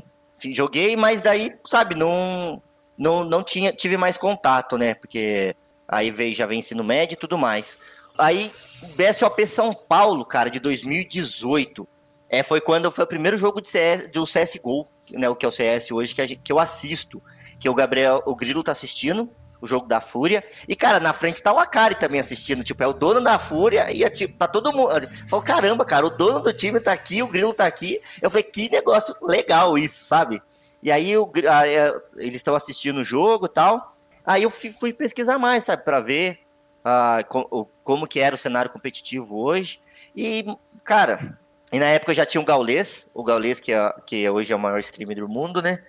joguei, 0.52 0.96
mas 0.96 1.24
daí, 1.24 1.54
sabe, 1.66 1.96
não 1.96 2.62
não, 2.98 3.24
não 3.24 3.44
tinha, 3.44 3.72
tive 3.72 3.98
mais 3.98 4.18
contato, 4.18 4.78
né? 4.78 4.94
Porque 4.94 5.56
Aí 5.88 6.12
veio, 6.12 6.34
já 6.34 6.46
vem 6.46 6.60
ensino 6.60 6.84
médio 6.84 7.14
e 7.14 7.18
tudo 7.18 7.38
mais. 7.38 7.78
Aí, 8.18 8.52
BSOP 8.96 9.46
São 9.46 9.74
Paulo, 9.74 10.26
cara, 10.26 10.50
de 10.50 10.60
2018, 10.60 11.88
é, 12.30 12.42
foi 12.42 12.62
quando 12.62 12.92
foi 12.92 13.04
o 13.04 13.08
primeiro 13.08 13.38
jogo 13.38 13.62
de 13.62 13.70
CS, 13.70 14.08
do 14.08 14.24
CSGO, 14.24 14.88
né, 15.12 15.30
o 15.30 15.36
que 15.36 15.46
é 15.46 15.50
o 15.50 15.52
CS 15.52 15.92
hoje, 15.92 16.16
que, 16.16 16.28
gente, 16.28 16.42
que 16.44 16.52
eu 16.52 16.60
assisto. 16.60 17.22
Que 17.60 17.70
o 17.70 17.74
Gabriel, 17.74 18.22
o 18.26 18.36
Grilo 18.36 18.64
tá 18.64 18.72
assistindo, 18.72 19.30
o 19.64 19.68
jogo 19.68 19.88
da 19.88 20.02
Fúria. 20.02 20.44
E, 20.68 20.76
cara, 20.76 21.00
na 21.00 21.14
frente 21.14 21.42
tá 21.42 21.54
o 21.54 21.58
Akari 21.58 21.96
também 21.96 22.20
assistindo. 22.20 22.66
Tipo, 22.66 22.84
é 22.84 22.88
o 22.88 22.92
dono 22.92 23.22
da 23.22 23.40
Fúria 23.40 23.90
e 23.96 24.04
é, 24.04 24.10
tipo, 24.10 24.38
tá 24.38 24.46
todo 24.46 24.74
mundo. 24.74 24.90
Falou, 25.30 25.44
caramba, 25.44 25.86
cara, 25.86 26.06
o 26.06 26.10
dono 26.10 26.42
do 26.42 26.52
time 26.52 26.82
tá 26.82 26.92
aqui, 26.92 27.24
o 27.24 27.28
Grilo 27.28 27.54
tá 27.54 27.66
aqui. 27.66 28.02
Eu 28.22 28.30
falei, 28.30 28.44
que 28.44 28.70
negócio 28.70 29.16
legal 29.22 29.78
isso, 29.78 30.04
sabe? 30.04 30.42
E 30.82 30.92
aí 30.92 31.18
o, 31.18 31.32
a, 31.50 31.66
é, 31.66 31.94
eles 32.18 32.36
estão 32.36 32.56
assistindo 32.56 32.98
o 32.98 33.06
jogo 33.06 33.46
e 33.46 33.50
tal. 33.50 33.96
Aí 34.26 34.44
eu 34.44 34.50
fui 34.50 34.92
pesquisar 34.92 35.40
mais, 35.40 35.64
sabe, 35.64 35.86
para 35.86 36.02
ver 36.02 36.40
uh, 36.84 37.26
com, 37.30 37.66
como 37.86 38.06
que 38.06 38.20
era 38.20 38.36
o 38.36 38.38
cenário 38.38 38.70
competitivo 38.70 39.42
hoje. 39.42 39.80
E, 40.14 40.46
cara, 40.84 41.40
e 41.72 41.80
na 41.80 41.86
época 41.86 42.14
já 42.14 42.26
tinha 42.26 42.42
o 42.42 42.46
Gaules, 42.46 43.10
o 43.14 43.24
Gaules 43.24 43.62
que, 43.62 43.72
é, 43.72 43.94
que 44.06 44.30
hoje 44.30 44.52
é 44.52 44.56
o 44.56 44.60
maior 44.60 44.80
streamer 44.80 45.22
do 45.22 45.30
mundo, 45.30 45.62
né? 45.62 45.80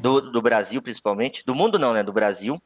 Do, 0.00 0.20
do 0.20 0.42
Brasil, 0.42 0.82
principalmente. 0.82 1.44
Do 1.44 1.54
mundo 1.54 1.78
não, 1.78 1.92
né? 1.92 2.02
Do 2.02 2.12
Brasil. 2.12 2.60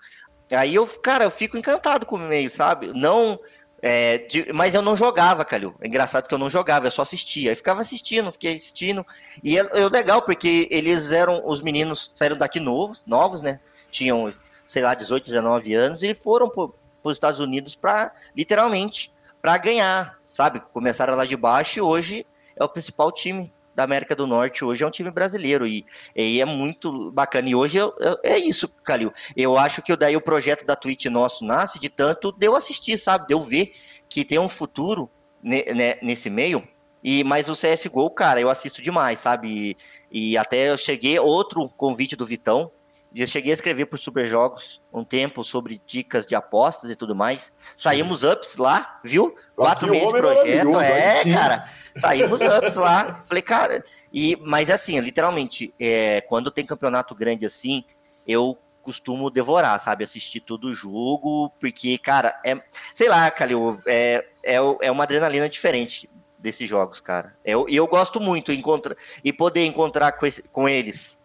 Aí 0.51 0.75
eu, 0.75 0.87
cara, 0.87 1.25
eu 1.25 1.31
fico 1.31 1.57
encantado 1.57 2.07
com 2.07 2.17
o 2.17 2.21
meio, 2.21 2.51
sabe? 2.51 2.93
Não. 2.95 3.39
É, 3.83 4.19
de, 4.19 4.51
mas 4.53 4.75
eu 4.75 4.81
não 4.81 4.97
jogava, 4.97 5.45
Calil. 5.45 5.75
É 5.81 5.87
engraçado 5.87 6.27
que 6.27 6.35
eu 6.35 6.39
não 6.39 6.49
jogava, 6.49 6.87
eu 6.87 6.91
só 6.91 7.03
assistia. 7.03 7.53
Eu 7.53 7.57
ficava 7.57 7.81
assistindo, 7.83 8.33
fiquei 8.33 8.55
assistindo. 8.55 9.07
E 9.43 9.59
é, 9.59 9.61
é 9.61 9.89
legal, 9.89 10.23
porque 10.23 10.69
eles 10.71 11.13
eram. 11.13 11.43
Os 11.45 11.61
meninos 11.61 12.11
saíram 12.15 12.37
daqui 12.37 12.61
novos, 12.61 13.03
novos, 13.07 13.43
né? 13.43 13.61
Tinham 13.91 14.33
sei 14.67 14.83
lá, 14.83 14.95
18, 14.95 15.27
19 15.27 15.75
anos, 15.75 16.03
e 16.03 16.15
foram 16.15 16.49
para 16.49 16.71
os 17.05 17.13
Estados 17.13 17.41
Unidos 17.41 17.75
para, 17.75 18.13
literalmente, 18.37 19.13
para 19.41 19.57
ganhar, 19.57 20.19
sabe? 20.21 20.61
Começaram 20.73 21.15
lá 21.15 21.25
de 21.25 21.37
baixo 21.37 21.79
e 21.79 21.83
hoje 21.83 22.27
é 22.57 22.65
o 22.65 22.69
principal 22.69 23.13
time 23.13 23.53
da 23.75 23.85
América 23.85 24.15
do 24.15 24.27
Norte 24.27 24.65
hoje 24.65 24.85
é 24.85 24.87
um 24.87 24.91
time 24.91 25.11
brasileiro 25.11 25.67
e, 25.67 25.85
e 26.15 26.41
é 26.41 26.45
muito 26.45 27.11
bacana. 27.13 27.49
E 27.49 27.55
hoje 27.55 27.77
eu, 27.79 27.95
eu, 27.99 28.19
é 28.23 28.39
isso, 28.39 28.69
Calil. 28.83 29.13
Eu 29.37 29.59
acho 29.59 29.83
que 29.83 29.95
daí 29.97 30.17
o 30.17 30.21
projeto 30.21 30.65
da 30.65 30.77
Twitch 30.77 31.07
nosso 31.07 31.45
nasce 31.45 31.79
de 31.79 31.89
tanto 31.89 32.33
de 32.33 32.47
eu 32.47 32.55
assistir, 32.55 32.99
sabe? 32.99 33.27
De 33.27 33.35
eu 33.35 33.41
ver 33.41 33.75
que 34.09 34.25
tem 34.25 34.39
um 34.39 34.49
futuro 34.49 35.11
ne, 35.43 35.65
ne, 35.65 35.99
nesse 36.03 36.31
meio. 36.31 36.67
E 37.03 37.23
mas 37.25 37.49
o 37.49 37.53
CS:GO, 37.53 38.09
cara, 38.11 38.41
eu 38.41 38.49
assisto 38.49 38.81
demais, 38.81 39.19
sabe? 39.19 39.77
E, 40.11 40.31
e 40.33 40.39
até 40.39 40.71
eu 40.71 40.79
cheguei 40.79 41.19
outro 41.19 41.69
convite 41.69 42.17
do 42.17 42.25
Vitão 42.25 42.71
já 43.15 43.27
cheguei 43.27 43.53
a 43.53 43.55
escrever 43.55 43.87
por 43.87 43.99
Super 43.99 44.27
Jogos 44.27 44.83
um 44.93 45.05
tempo 45.05 45.45
sobre 45.45 45.81
dicas 45.87 46.27
de 46.27 46.35
apostas 46.35 46.91
e 46.91 46.97
tudo 46.97 47.15
mais. 47.15 47.53
Saímos 47.77 48.25
ups 48.25 48.57
lá, 48.57 49.01
viu? 49.05 49.37
Quatro 49.55 49.89
meses 49.89 50.07
de 50.07 50.19
projeto. 50.19 50.81
É, 50.81 51.33
cara. 51.33 51.69
Saímos 51.97 52.41
ups 52.41 52.75
lá. 52.75 53.23
Falei, 53.27 53.43
cara. 53.43 53.85
E, 54.13 54.37
mas 54.45 54.69
assim, 54.69 54.99
literalmente, 54.99 55.73
é, 55.79 56.23
quando 56.23 56.51
tem 56.51 56.67
campeonato 56.67 57.15
grande 57.15 57.47
assim, 57.47 57.85
eu 58.27 58.59
costumo 58.83 59.31
devorar, 59.31 59.81
sabe? 59.81 60.03
Assistir 60.03 60.41
todo 60.41 60.65
o 60.67 60.75
jogo, 60.75 61.51
porque, 61.61 61.97
cara, 61.99 62.41
é. 62.45 62.57
Sei 62.95 63.09
lá, 63.09 63.31
Calil, 63.31 63.81
é, 63.87 64.27
é, 64.43 64.57
é 64.83 64.91
uma 64.91 65.05
adrenalina 65.05 65.49
diferente 65.49 66.11
desses 66.37 66.69
jogos, 66.69 67.01
cara. 67.01 67.37
E 67.45 67.51
eu, 67.51 67.67
eu 67.69 67.87
gosto 67.87 68.21
muito 68.21 68.53
encontra, 68.53 68.97
e 69.23 69.33
poder 69.33 69.65
encontrar 69.65 70.13
com, 70.13 70.27
esse, 70.27 70.43
com 70.43 70.69
eles 70.69 71.19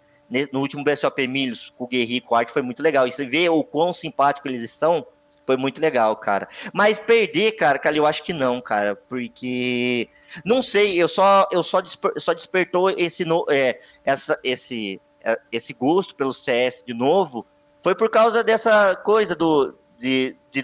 no 0.52 0.60
último 0.60 0.84
BSOP 0.84 1.28
Milhos, 1.28 1.74
com 1.78 1.86
o 1.86 1.88
Guerri 1.88 2.22
com 2.22 2.36
o 2.36 2.38
Arte, 2.38 2.52
foi 2.52 2.62
muito 2.62 2.84
legal. 2.84 3.08
E 3.08 3.12
você 3.12 3.26
vê 3.26 3.50
o 3.50 3.64
quão 3.64 3.94
simpático 3.94 4.48
eles 4.48 4.70
são, 4.70 5.06
foi 5.46 5.58
muito 5.58 5.82
legal, 5.82 6.16
cara. 6.16 6.48
Mas 6.72 7.00
perder, 7.00 7.54
cara, 7.54 7.80
cara, 7.80 7.96
eu 7.96 8.06
acho 8.06 8.24
que 8.24 8.34
não, 8.34 8.62
cara, 8.62 8.96
porque 8.96 10.08
não 10.46 10.62
sei, 10.62 11.02
eu 11.02 11.10
só 11.10 11.48
eu 11.52 11.64
só, 11.64 11.82
desper, 11.82 12.12
só 12.18 12.34
despertou 12.34 12.90
esse 12.92 13.26
no, 13.26 13.46
é, 13.50 13.80
essa 14.06 14.40
esse 14.44 15.02
é, 15.24 15.36
esse 15.52 15.74
gosto 15.74 16.16
pelo 16.16 16.34
CS 16.34 16.84
de 16.86 16.94
novo, 16.94 17.46
foi 17.80 17.96
por 17.96 18.10
causa 18.12 18.44
dessa 18.44 18.96
coisa 18.98 19.36
do 19.36 19.76
de, 20.00 20.38
de 20.50 20.64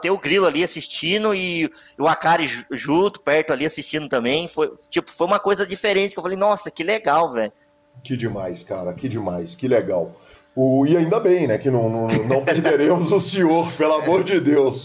ter 0.00 0.10
o 0.10 0.18
Grilo 0.18 0.46
ali 0.46 0.64
assistindo 0.64 1.34
e 1.34 1.70
o 1.98 2.08
Akari 2.08 2.48
junto, 2.72 3.20
perto 3.20 3.52
ali 3.52 3.64
assistindo 3.64 4.08
também. 4.08 4.48
Foi, 4.48 4.74
tipo, 4.90 5.10
foi 5.10 5.26
uma 5.26 5.38
coisa 5.38 5.64
diferente 5.64 6.12
que 6.12 6.18
eu 6.18 6.22
falei, 6.22 6.36
nossa, 6.36 6.70
que 6.70 6.82
legal, 6.82 7.32
velho. 7.32 7.52
Que 8.02 8.16
demais, 8.16 8.62
cara, 8.62 8.92
que 8.92 9.08
demais, 9.08 9.54
que 9.54 9.68
legal. 9.68 10.16
O, 10.54 10.84
e 10.86 10.96
ainda 10.96 11.18
bem, 11.18 11.46
né, 11.46 11.56
que 11.56 11.70
não, 11.70 11.88
não, 11.88 12.08
não 12.26 12.44
perderemos 12.44 13.10
o 13.10 13.20
senhor, 13.20 13.72
pelo 13.72 13.94
amor 13.94 14.22
de 14.22 14.38
Deus. 14.38 14.84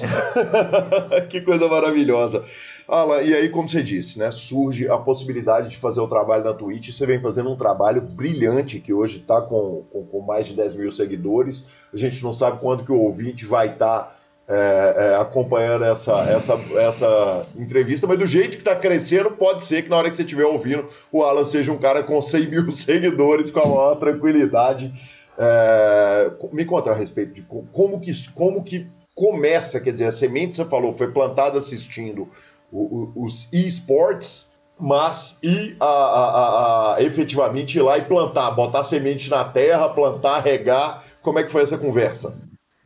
que 1.29 1.41
coisa 1.41 1.67
maravilhosa. 1.67 2.45
Alan, 2.87 3.21
e 3.21 3.33
aí, 3.33 3.49
como 3.49 3.67
você 3.67 3.83
disse, 3.83 4.17
né, 4.17 4.31
surge 4.31 4.89
a 4.89 4.97
possibilidade 4.97 5.69
de 5.69 5.77
fazer 5.77 5.99
o 5.99 6.07
trabalho 6.07 6.45
na 6.45 6.53
Twitch. 6.53 6.91
Você 6.93 7.05
vem 7.05 7.19
fazendo 7.19 7.51
um 7.51 7.57
trabalho 7.57 8.01
brilhante, 8.01 8.79
que 8.79 8.93
hoje 8.93 9.17
está 9.17 9.41
com, 9.41 9.83
com, 9.91 10.05
com, 10.05 10.21
mais 10.21 10.47
de 10.47 10.53
10 10.53 10.75
mil 10.75 10.91
seguidores. 10.91 11.65
A 11.93 11.97
gente 11.97 12.23
não 12.23 12.31
sabe 12.31 12.59
quando 12.61 12.85
que 12.85 12.91
o 12.91 13.01
ouvinte 13.01 13.45
vai 13.45 13.73
estar 13.73 13.99
tá 14.03 14.16
é, 14.47 14.95
é, 14.95 15.15
acompanhando 15.15 15.83
essa, 15.83 16.21
essa, 16.21 16.53
essa 16.77 17.41
entrevista, 17.57 18.07
mas 18.07 18.17
do 18.17 18.25
jeito 18.25 18.51
que 18.51 18.57
está 18.57 18.75
crescendo, 18.75 19.31
pode 19.31 19.65
ser 19.65 19.83
que 19.83 19.89
na 19.89 19.97
hora 19.97 20.09
que 20.09 20.15
você 20.15 20.23
estiver 20.23 20.45
ouvindo, 20.45 20.87
o 21.11 21.21
Alan 21.21 21.43
seja 21.43 21.71
um 21.71 21.77
cara 21.77 22.01
com 22.01 22.21
100 22.21 22.49
mil 22.49 22.71
seguidores 22.71 23.51
com 23.51 23.59
a 23.59 23.67
maior 23.67 23.95
tranquilidade. 23.95 24.93
É, 25.37 26.31
me 26.53 26.63
conta 26.65 26.91
a 26.91 26.95
respeito 26.95 27.33
de 27.33 27.41
como 27.71 27.99
que, 27.99 28.11
como 28.31 28.63
que 28.63 28.87
começa, 29.13 29.81
quer 29.81 29.91
dizer, 29.91 30.05
a 30.05 30.11
semente 30.11 30.55
você 30.55 30.63
falou 30.63 30.93
foi 30.93 31.11
plantada 31.11 31.57
assistindo 31.57 32.29
o, 32.71 33.11
o, 33.15 33.25
os 33.25 33.47
esportes, 33.51 34.47
mas 34.79 35.37
e 35.43 35.75
a, 35.79 35.85
a, 35.85 36.95
a, 36.95 37.03
efetivamente 37.03 37.77
ir 37.77 37.81
lá 37.81 37.97
e 37.97 38.03
plantar, 38.03 38.51
botar 38.51 38.83
semente 38.83 39.29
na 39.29 39.43
terra, 39.43 39.89
plantar, 39.89 40.39
regar, 40.39 41.03
como 41.21 41.39
é 41.39 41.43
que 41.43 41.51
foi 41.51 41.63
essa 41.63 41.77
conversa? 41.77 42.33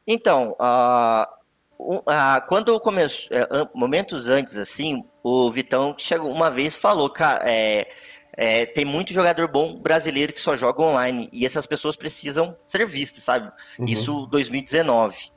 Então, 0.08 0.56
uh, 0.60 1.41
ah, 2.06 2.44
quando 2.48 2.80
começou, 2.80 3.30
é, 3.36 3.48
momentos 3.74 4.28
antes, 4.28 4.58
assim, 4.58 5.04
o 5.24 5.50
Vitão 5.52 5.96
chegou 5.98 6.32
uma 6.32 6.50
vez 6.52 6.76
falou, 6.76 7.10
cara, 7.10 7.42
é, 7.44 7.88
é, 8.34 8.66
tem 8.66 8.86
muito 8.86 9.14
jogador 9.14 9.48
bom 9.48 9.76
brasileiro 9.76 10.34
que 10.34 10.42
só 10.42 10.56
joga 10.56 10.84
online 10.84 11.30
e 11.34 11.46
essas 11.46 11.66
pessoas 11.66 11.96
precisam 11.96 12.56
ser 12.64 12.86
vistas, 12.86 13.24
sabe? 13.24 13.52
Uhum. 13.80 13.86
Isso 13.86 14.26
2019. 14.28 15.32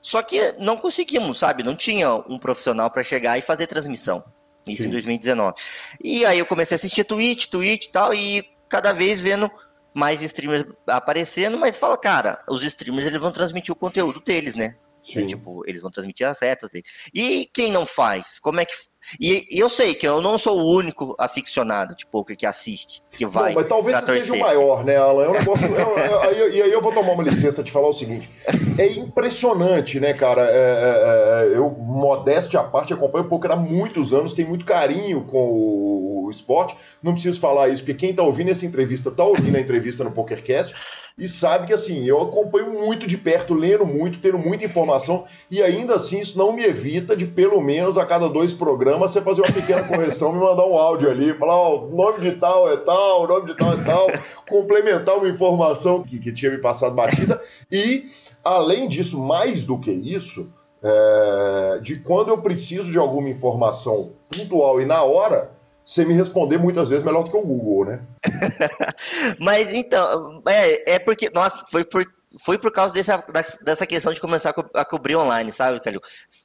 Só 0.00 0.22
que 0.22 0.52
não 0.58 0.76
conseguimos, 0.76 1.38
sabe? 1.38 1.62
Não 1.62 1.76
tinha 1.76 2.14
um 2.14 2.38
profissional 2.38 2.90
para 2.90 3.04
chegar 3.04 3.38
e 3.38 3.42
fazer 3.42 3.66
transmissão. 3.66 4.24
Isso 4.66 4.82
Sim. 4.82 4.88
em 4.88 4.92
2019. 4.92 5.54
E 6.02 6.24
aí 6.24 6.38
eu 6.38 6.46
comecei 6.46 6.74
a 6.74 6.76
assistir 6.76 7.04
Twitch, 7.04 7.46
Twitch 7.46 7.86
e 7.86 7.90
tal, 7.90 8.14
e 8.14 8.44
cada 8.68 8.92
vez 8.92 9.20
vendo 9.20 9.50
mais 9.92 10.22
streamers 10.22 10.64
aparecendo, 10.86 11.58
mas 11.58 11.76
fala, 11.76 11.98
cara, 11.98 12.42
os 12.48 12.62
streamers 12.62 13.06
eles 13.06 13.20
vão 13.20 13.32
transmitir 13.32 13.72
o 13.72 13.76
conteúdo 13.76 14.20
deles, 14.20 14.54
né? 14.54 14.76
É, 15.18 15.24
tipo, 15.24 15.62
eles 15.66 15.82
vão 15.82 15.90
transmitir 15.90 16.26
as 16.26 16.40
retas 16.40 16.70
dele. 16.70 16.84
E 17.14 17.48
quem 17.52 17.70
não 17.72 17.86
faz? 17.86 18.38
Como 18.38 18.60
é 18.60 18.64
que. 18.64 18.72
E, 19.18 19.46
e, 19.50 19.58
eu 19.58 19.70
sei 19.70 19.94
que 19.94 20.06
eu 20.06 20.20
não 20.20 20.36
sou 20.36 20.60
o 20.60 20.76
único 20.76 21.16
aficionado 21.18 21.96
de 21.96 22.04
poker 22.06 22.36
que 22.36 22.44
assiste, 22.44 23.02
que 23.10 23.24
vai. 23.24 23.54
Não, 23.54 23.60
mas 23.60 23.68
talvez 23.68 23.98
seja 24.04 24.34
o 24.34 24.38
maior, 24.38 24.84
né, 24.84 24.96
Alan? 24.96 25.24
É 25.24 25.38
negócio. 25.38 25.66
é, 25.74 26.48
e 26.50 26.62
aí 26.62 26.70
eu 26.70 26.82
vou 26.82 26.92
tomar 26.92 27.12
uma 27.12 27.22
licença 27.22 27.62
de 27.62 27.72
falar 27.72 27.88
o 27.88 27.94
seguinte: 27.94 28.30
é 28.78 28.86
impressionante, 28.86 29.98
né, 29.98 30.12
cara? 30.12 30.42
É, 30.42 30.54
é, 30.54 31.54
é 31.54 31.56
eu, 31.56 31.70
modéstia 31.70 32.60
à 32.60 32.64
parte, 32.64 32.92
acompanho 32.92 33.24
o 33.24 33.28
poker 33.28 33.52
há 33.52 33.56
muitos 33.56 34.12
anos, 34.12 34.34
tenho 34.34 34.48
muito 34.48 34.66
carinho 34.66 35.24
com 35.24 35.48
o, 35.48 36.26
o 36.26 36.30
esporte. 36.30 36.76
Não 37.02 37.14
preciso 37.14 37.40
falar 37.40 37.68
isso, 37.70 37.82
porque 37.82 38.06
quem 38.06 38.14
tá 38.14 38.22
ouvindo 38.22 38.50
essa 38.50 38.66
entrevista 38.66 39.10
tá 39.10 39.24
ouvindo 39.24 39.56
a 39.56 39.60
entrevista 39.60 40.04
no 40.04 40.12
PokerCast 40.12 40.74
e 41.20 41.28
sabe 41.28 41.66
que 41.66 41.72
assim, 41.74 42.06
eu 42.06 42.22
acompanho 42.22 42.72
muito 42.72 43.06
de 43.06 43.18
perto, 43.18 43.52
lendo 43.52 43.86
muito, 43.86 44.20
tendo 44.20 44.38
muita 44.38 44.64
informação, 44.64 45.26
e 45.50 45.62
ainda 45.62 45.96
assim 45.96 46.18
isso 46.18 46.38
não 46.38 46.50
me 46.50 46.64
evita 46.64 47.14
de 47.14 47.26
pelo 47.26 47.60
menos 47.60 47.98
a 47.98 48.06
cada 48.06 48.26
dois 48.26 48.54
programas 48.54 49.12
você 49.12 49.20
fazer 49.20 49.42
uma 49.42 49.52
pequena 49.52 49.86
correção, 49.86 50.32
me 50.32 50.40
mandar 50.40 50.64
um 50.64 50.78
áudio 50.78 51.10
ali, 51.10 51.34
falar, 51.34 51.56
ó, 51.56 51.84
oh, 51.84 51.94
nome 51.94 52.20
de 52.20 52.32
tal 52.32 52.72
é 52.72 52.76
tal, 52.78 53.28
nome 53.28 53.48
de 53.48 53.54
tal 53.54 53.74
e 53.74 53.84
tal, 53.84 54.06
complementar 54.48 55.18
uma 55.18 55.28
informação 55.28 56.02
que, 56.02 56.18
que 56.18 56.32
tinha 56.32 56.50
me 56.50 56.58
passado 56.58 56.94
batida. 56.94 57.38
E, 57.70 58.06
além 58.42 58.88
disso, 58.88 59.18
mais 59.18 59.66
do 59.66 59.78
que 59.78 59.90
isso, 59.90 60.48
é, 60.82 61.80
de 61.82 62.00
quando 62.00 62.30
eu 62.30 62.38
preciso 62.38 62.90
de 62.90 62.96
alguma 62.96 63.28
informação 63.28 64.12
pontual 64.34 64.80
e 64.80 64.86
na 64.86 65.02
hora, 65.02 65.52
você 65.90 66.04
me 66.04 66.14
responder 66.14 66.56
muitas 66.56 66.88
vezes 66.88 67.04
melhor 67.04 67.24
do 67.24 67.32
que 67.32 67.36
o 67.36 67.42
Google, 67.42 67.84
né? 67.84 68.00
Mas 69.40 69.74
então, 69.74 70.40
é, 70.46 70.92
é 70.94 70.98
porque, 71.00 71.28
nossa, 71.30 71.64
foi 71.68 71.84
por, 71.84 72.04
foi 72.38 72.56
por 72.58 72.70
causa 72.70 72.94
dessa, 72.94 73.24
dessa 73.60 73.84
questão 73.84 74.12
de 74.12 74.20
começar 74.20 74.50
a, 74.50 74.52
co 74.52 74.64
a 74.72 74.84
cobrir 74.84 75.16
online, 75.16 75.50
sabe, 75.50 75.80
Calil? 75.80 76.00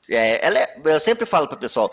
É, 0.09 0.43
ela 0.43 0.57
é, 0.57 0.65
eu 0.85 0.99
sempre 0.99 1.27
falo 1.27 1.47
para 1.47 1.57
o 1.57 1.59
pessoal, 1.59 1.91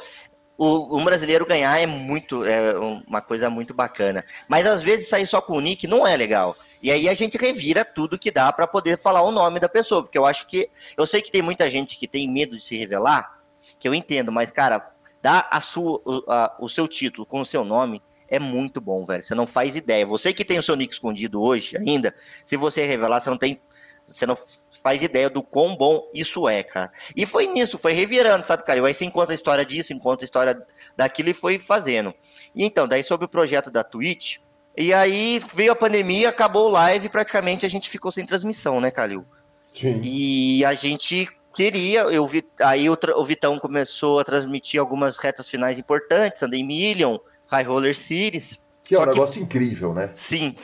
o, 0.57 0.97
um 0.99 1.05
brasileiro 1.05 1.45
ganhar 1.45 1.79
é 1.79 1.85
muito, 1.85 2.43
é 2.43 2.75
uma 3.07 3.21
coisa 3.21 3.51
muito 3.51 3.75
bacana. 3.75 4.25
Mas 4.49 4.67
às 4.67 4.83
vezes 4.83 5.11
sair 5.11 5.27
só 5.27 5.43
com 5.43 5.53
o 5.53 5.61
nick 5.61 5.87
não 5.87 6.07
é 6.07 6.17
legal. 6.17 6.57
E 6.83 6.91
aí 6.91 7.07
a 7.07 7.13
gente 7.13 7.37
revira 7.37 7.85
tudo 7.85 8.19
que 8.19 8.31
dá 8.31 8.51
para 8.51 8.67
poder 8.67 8.99
falar 8.99 9.21
o 9.21 9.31
nome 9.31 9.61
da 9.61 9.69
pessoa, 9.69 10.03
porque 10.03 10.17
eu 10.17 10.25
acho 10.25 10.47
que 10.47 10.71
eu 10.97 11.07
sei 11.07 11.21
que 11.21 11.31
tem 11.31 11.43
muita 11.43 11.69
gente 11.69 11.99
que 11.99 12.09
tem 12.09 12.27
medo 12.33 12.57
de 12.57 12.65
se 12.65 12.79
revelar, 12.79 13.43
que 13.79 13.87
eu 13.87 13.95
entendo, 13.95 14.33
mas 14.33 14.51
cara, 14.51 14.91
dar 15.23 15.49
a 15.51 15.61
sua, 15.61 16.03
a, 16.29 16.57
o 16.59 16.69
seu 16.69 16.89
título 16.89 17.25
com 17.25 17.41
o 17.41 17.47
seu 17.47 17.65
nome 17.65 18.03
é 18.29 18.39
muito 18.39 18.81
bom, 18.81 19.07
velho. 19.07 19.23
Você 19.23 19.35
não 19.35 19.47
faz 19.47 19.77
ideia. 19.77 20.05
Você 20.07 20.33
que 20.33 20.45
tem 20.45 20.59
o 20.59 20.63
seu 20.63 20.75
nick 20.75 20.93
escondido 20.93 21.41
hoje 21.41 21.77
ainda, 21.77 22.15
se 22.45 22.57
você 22.57 22.85
revelar, 22.85 23.21
você 23.21 23.31
não 23.31 23.37
tem 23.37 23.61
você 24.09 24.27
não 24.27 24.37
faz 24.83 25.03
ideia 25.03 25.31
do 25.31 25.43
quão 25.43 25.77
bom 25.77 26.11
isso 26.13 26.49
é, 26.49 26.63
cara. 26.63 26.93
E 27.17 27.25
foi 27.25 27.47
nisso, 27.47 27.79
foi 27.79 27.93
revirando, 27.93 28.47
sabe, 28.47 28.65
cara? 28.65 28.81
E 28.81 28.85
aí 28.85 28.93
você 28.93 29.05
encontra 29.05 29.33
a 29.33 29.35
história 29.35 29.65
disso, 29.65 29.93
encontra 29.93 30.25
a 30.25 30.27
história 30.27 30.61
daquilo 30.97 31.31
e 31.31 31.35
foi 31.35 31.59
fazendo. 31.59 32.13
E 32.55 32.65
então, 32.65 32.89
daí 32.89 33.03
sobre 33.05 33.27
o 33.27 33.29
projeto 33.29 33.71
da 33.71 33.85
Twitch, 33.85 34.39
e 34.77 34.93
aí 34.93 35.41
veio 35.55 35.73
a 35.73 35.77
pandemia, 35.77 36.31
acabou 36.31 36.69
o 36.69 36.73
live, 36.73 37.09
praticamente 37.09 37.65
a 37.65 37.69
gente 37.71 37.89
ficou 37.89 38.11
sem 38.11 38.27
transmissão, 38.27 38.81
né, 38.81 38.91
Calil? 38.91 39.25
Sim. 39.73 40.01
E 40.03 40.65
a 40.65 40.75
gente 40.75 41.29
queria, 41.53 42.01
eu 42.03 42.27
vi, 42.27 42.45
aí 42.61 42.89
o, 42.89 42.99
o 43.17 43.25
Vitão 43.25 43.59
começou 43.59 44.19
a 44.19 44.25
transmitir 44.25 44.81
algumas 44.81 45.19
retas 45.19 45.49
finais 45.49 45.79
importantes, 45.79 46.41
Sunday 46.41 46.63
Million, 46.63 47.19
High 47.47 47.65
Roller 47.65 47.95
Series. 47.95 48.59
Que 48.83 48.95
é 48.95 49.01
um 49.01 49.07
negócio 49.07 49.41
incrível, 49.41 49.95
né? 49.95 50.11
Sim. 50.13 50.57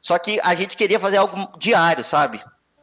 Só 0.00 0.18
que 0.18 0.38
a 0.44 0.54
gente 0.54 0.76
queria 0.76 1.00
fazer 1.00 1.16
algo 1.16 1.36
diário, 1.58 2.04
sabe? 2.04 2.40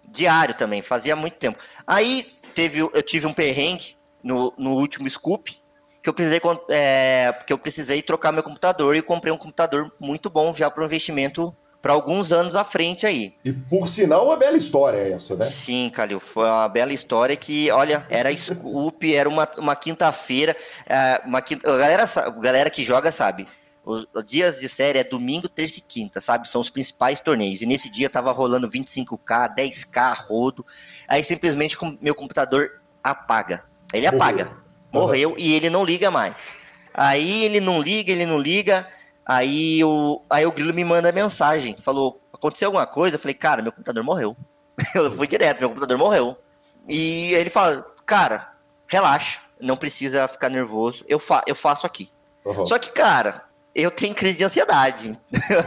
Diário 0.09 0.55
também, 0.55 0.81
fazia 0.81 1.15
muito 1.15 1.37
tempo. 1.37 1.59
Aí 1.85 2.25
teve, 2.53 2.79
eu 2.79 3.01
tive 3.01 3.27
um 3.27 3.33
perrengue 3.33 3.95
no, 4.23 4.53
no 4.57 4.71
último 4.71 5.09
scoop, 5.09 5.55
que 6.03 6.09
eu 6.09 6.13
precisei 6.13 6.41
é, 6.69 7.31
que 7.45 7.53
eu 7.53 7.57
precisei 7.57 8.01
trocar 8.01 8.31
meu 8.31 8.43
computador 8.43 8.95
e 8.95 9.01
comprei 9.01 9.31
um 9.31 9.37
computador 9.37 9.91
muito 9.99 10.29
bom 10.29 10.53
já 10.53 10.69
para 10.69 10.81
um 10.81 10.85
investimento 10.85 11.55
para 11.81 11.93
alguns 11.93 12.31
anos 12.31 12.55
à 12.55 12.63
frente 12.63 13.05
aí. 13.05 13.33
E 13.43 13.51
por 13.51 13.89
sinal, 13.89 14.25
uma 14.25 14.37
bela 14.37 14.55
história 14.55 14.97
essa, 14.97 15.35
né? 15.35 15.45
Sim, 15.45 15.89
Calil, 15.89 16.19
foi 16.19 16.45
uma 16.45 16.69
bela 16.69 16.93
história 16.93 17.35
que, 17.35 17.71
olha, 17.71 18.05
era 18.09 18.35
Scoop, 18.37 19.13
era 19.13 19.27
uma, 19.27 19.49
uma 19.57 19.75
quinta-feira, 19.75 20.55
é, 20.87 21.21
uma 21.25 21.41
quinta, 21.41 21.73
a 21.73 21.77
galera, 21.77 22.03
a 22.03 22.29
galera 22.29 22.69
que 22.69 22.83
joga 22.83 23.11
sabe, 23.11 23.47
os, 23.83 24.05
dias 24.25 24.59
de 24.59 24.69
série 24.69 24.99
é 24.99 25.03
domingo, 25.03 25.49
terça 25.49 25.79
e 25.79 25.81
quinta, 25.81 26.21
sabe? 26.21 26.47
São 26.47 26.61
os 26.61 26.69
principais 26.69 27.19
torneios. 27.19 27.61
E 27.61 27.65
nesse 27.65 27.89
dia 27.89 28.09
tava 28.09 28.31
rolando 28.31 28.69
25k, 28.69 29.55
10k 29.55 30.17
rodo. 30.27 30.65
Aí 31.07 31.23
simplesmente 31.23 31.77
meu 31.99 32.13
computador 32.13 32.79
apaga. 33.03 33.63
Ele 33.91 34.05
apaga. 34.05 34.55
Morreu 34.93 35.31
uhum. 35.31 35.35
e 35.37 35.53
ele 35.53 35.69
não 35.69 35.83
liga 35.83 36.11
mais. 36.11 36.53
Aí 36.93 37.43
ele 37.43 37.59
não 37.59 37.81
liga, 37.81 38.11
ele 38.11 38.25
não 38.25 38.37
liga. 38.37 38.87
Aí 39.31 39.81
o, 39.81 40.21
aí 40.29 40.45
o 40.45 40.51
Grilo 40.51 40.73
me 40.73 40.83
manda 40.83 41.09
mensagem. 41.09 41.77
Falou: 41.79 42.21
aconteceu 42.33 42.67
alguma 42.67 42.85
coisa? 42.85 43.15
Eu 43.15 43.19
falei, 43.19 43.33
cara, 43.33 43.61
meu 43.61 43.71
computador 43.71 44.03
morreu. 44.03 44.35
Eu 44.93 45.09
fui 45.13 45.25
direto, 45.25 45.59
meu 45.59 45.69
computador 45.69 45.97
morreu. 45.97 46.37
E 46.85 47.33
ele 47.35 47.49
fala, 47.49 47.85
cara, 48.05 48.53
relaxa, 48.87 49.39
não 49.57 49.77
precisa 49.77 50.27
ficar 50.27 50.49
nervoso. 50.49 51.05
Eu, 51.07 51.17
fa 51.17 51.41
eu 51.47 51.55
faço 51.55 51.85
aqui. 51.85 52.09
Uhum. 52.43 52.65
Só 52.65 52.77
que, 52.77 52.91
cara, 52.91 53.45
eu 53.73 53.89
tenho 53.89 54.13
crise 54.13 54.39
de 54.39 54.43
ansiedade. 54.43 55.17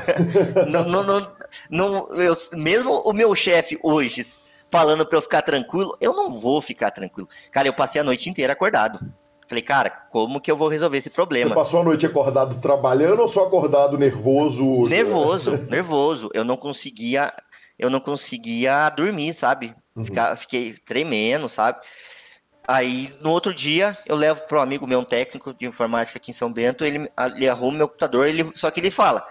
não, 0.68 0.84
não, 0.84 1.02
não, 1.02 1.36
não, 1.70 2.08
eu, 2.20 2.36
mesmo 2.52 2.92
o 3.06 3.14
meu 3.14 3.34
chefe 3.34 3.78
hoje 3.82 4.26
falando 4.68 5.06
para 5.06 5.16
eu 5.16 5.22
ficar 5.22 5.40
tranquilo, 5.40 5.96
eu 6.02 6.12
não 6.12 6.28
vou 6.28 6.60
ficar 6.60 6.90
tranquilo. 6.90 7.28
Cara, 7.50 7.68
eu 7.68 7.72
passei 7.72 8.00
a 8.00 8.04
noite 8.04 8.28
inteira 8.28 8.52
acordado. 8.52 9.00
Falei, 9.46 9.62
cara, 9.62 9.90
como 10.10 10.40
que 10.40 10.50
eu 10.50 10.56
vou 10.56 10.68
resolver 10.68 10.98
esse 10.98 11.10
problema? 11.10 11.50
Você 11.50 11.54
passou 11.54 11.80
a 11.80 11.84
noite 11.84 12.06
acordado 12.06 12.60
trabalhando 12.60 13.20
ou 13.20 13.28
só 13.28 13.44
acordado 13.46 13.98
nervoso? 13.98 14.88
Nervoso, 14.88 15.58
nervoso. 15.68 16.30
Eu 16.32 16.44
não 16.44 16.56
conseguia, 16.56 17.32
eu 17.78 17.90
não 17.90 18.00
conseguia 18.00 18.88
dormir, 18.90 19.34
sabe? 19.34 19.74
Uhum. 19.94 20.04
Ficar, 20.04 20.36
fiquei 20.36 20.74
tremendo, 20.84 21.48
sabe? 21.48 21.78
Aí, 22.66 23.14
no 23.20 23.30
outro 23.30 23.52
dia, 23.52 23.96
eu 24.06 24.16
levo 24.16 24.40
para 24.42 24.58
um 24.58 24.62
amigo 24.62 24.86
meu, 24.86 25.00
um 25.00 25.04
técnico 25.04 25.52
de 25.52 25.66
informática 25.66 26.18
aqui 26.18 26.30
em 26.30 26.34
São 26.34 26.50
Bento, 26.50 26.82
ele, 26.82 27.06
ele 27.36 27.46
arruma 27.46 27.76
meu 27.76 27.88
computador, 27.88 28.26
ele, 28.26 28.50
só 28.54 28.70
que 28.70 28.80
ele 28.80 28.90
fala, 28.90 29.26